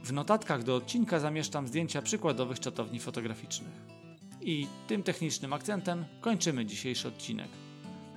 W 0.03 0.13
notatkach 0.13 0.63
do 0.63 0.75
odcinka 0.75 1.19
zamieszczam 1.19 1.67
zdjęcia 1.67 2.01
przykładowych 2.01 2.59
czatowni 2.59 2.99
fotograficznych. 2.99 3.73
I 4.41 4.67
tym 4.87 5.03
technicznym 5.03 5.53
akcentem 5.53 6.05
kończymy 6.21 6.65
dzisiejszy 6.65 7.07
odcinek. 7.07 7.64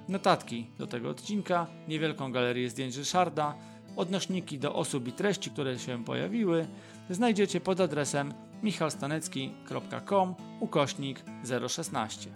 Notatki 0.09 0.66
do 0.78 0.86
tego 0.86 1.10
odcinka, 1.10 1.66
niewielką 1.89 2.32
galerię 2.32 2.70
zdjęć 2.70 2.97
Ryszarda, 2.97 3.55
odnośniki 3.97 4.59
do 4.59 4.74
osób 4.74 5.09
i 5.09 5.12
treści, 5.12 5.51
które 5.51 5.78
się 5.78 6.05
pojawiły, 6.05 6.66
znajdziecie 7.10 7.60
pod 7.60 7.80
adresem 7.80 8.35
michalstanecki.com 8.62 10.35
ukośnik 10.60 11.24
016. 11.68 12.30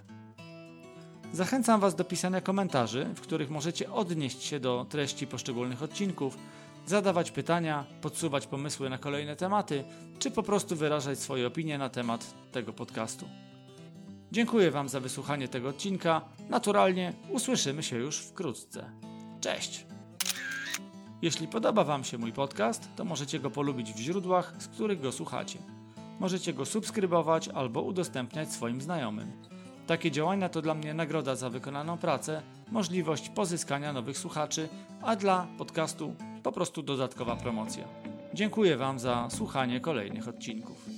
Zachęcam 1.32 1.80
Was 1.80 1.94
do 1.94 2.04
pisania 2.04 2.40
komentarzy, 2.40 3.04
w 3.14 3.20
których 3.20 3.50
możecie 3.50 3.92
odnieść 3.92 4.42
się 4.42 4.60
do 4.60 4.86
treści 4.88 5.26
poszczególnych 5.26 5.82
odcinków, 5.82 6.38
zadawać 6.86 7.30
pytania, 7.30 7.84
podsuwać 8.00 8.46
pomysły 8.46 8.90
na 8.90 8.98
kolejne 8.98 9.36
tematy, 9.36 9.84
czy 10.18 10.30
po 10.30 10.42
prostu 10.42 10.76
wyrażać 10.76 11.18
swoje 11.18 11.46
opinie 11.46 11.78
na 11.78 11.88
temat 11.88 12.34
tego 12.52 12.72
podcastu. 12.72 13.26
Dziękuję 14.32 14.70
Wam 14.70 14.88
za 14.88 15.00
wysłuchanie 15.00 15.48
tego 15.48 15.68
odcinka. 15.68 16.20
Naturalnie 16.48 17.12
usłyszymy 17.30 17.82
się 17.82 17.96
już 17.96 18.18
wkrótce. 18.18 18.90
Cześć! 19.40 19.86
Jeśli 21.22 21.48
podoba 21.48 21.84
Wam 21.84 22.04
się 22.04 22.18
mój 22.18 22.32
podcast, 22.32 22.88
to 22.96 23.04
możecie 23.04 23.40
go 23.40 23.50
polubić 23.50 23.92
w 23.92 23.98
źródłach, 23.98 24.54
z 24.58 24.68
których 24.68 25.00
go 25.00 25.12
słuchacie. 25.12 25.58
Możecie 26.20 26.52
go 26.52 26.66
subskrybować 26.66 27.48
albo 27.48 27.82
udostępniać 27.82 28.52
swoim 28.52 28.80
znajomym. 28.80 29.32
Takie 29.86 30.10
działania 30.10 30.48
to 30.48 30.62
dla 30.62 30.74
mnie 30.74 30.94
nagroda 30.94 31.36
za 31.36 31.50
wykonaną 31.50 31.98
pracę, 31.98 32.42
możliwość 32.70 33.28
pozyskania 33.28 33.92
nowych 33.92 34.18
słuchaczy, 34.18 34.68
a 35.02 35.16
dla 35.16 35.46
podcastu 35.58 36.14
po 36.42 36.52
prostu 36.52 36.82
dodatkowa 36.82 37.36
promocja. 37.36 37.84
Dziękuję 38.34 38.76
Wam 38.76 38.98
za 38.98 39.28
słuchanie 39.30 39.80
kolejnych 39.80 40.28
odcinków. 40.28 40.91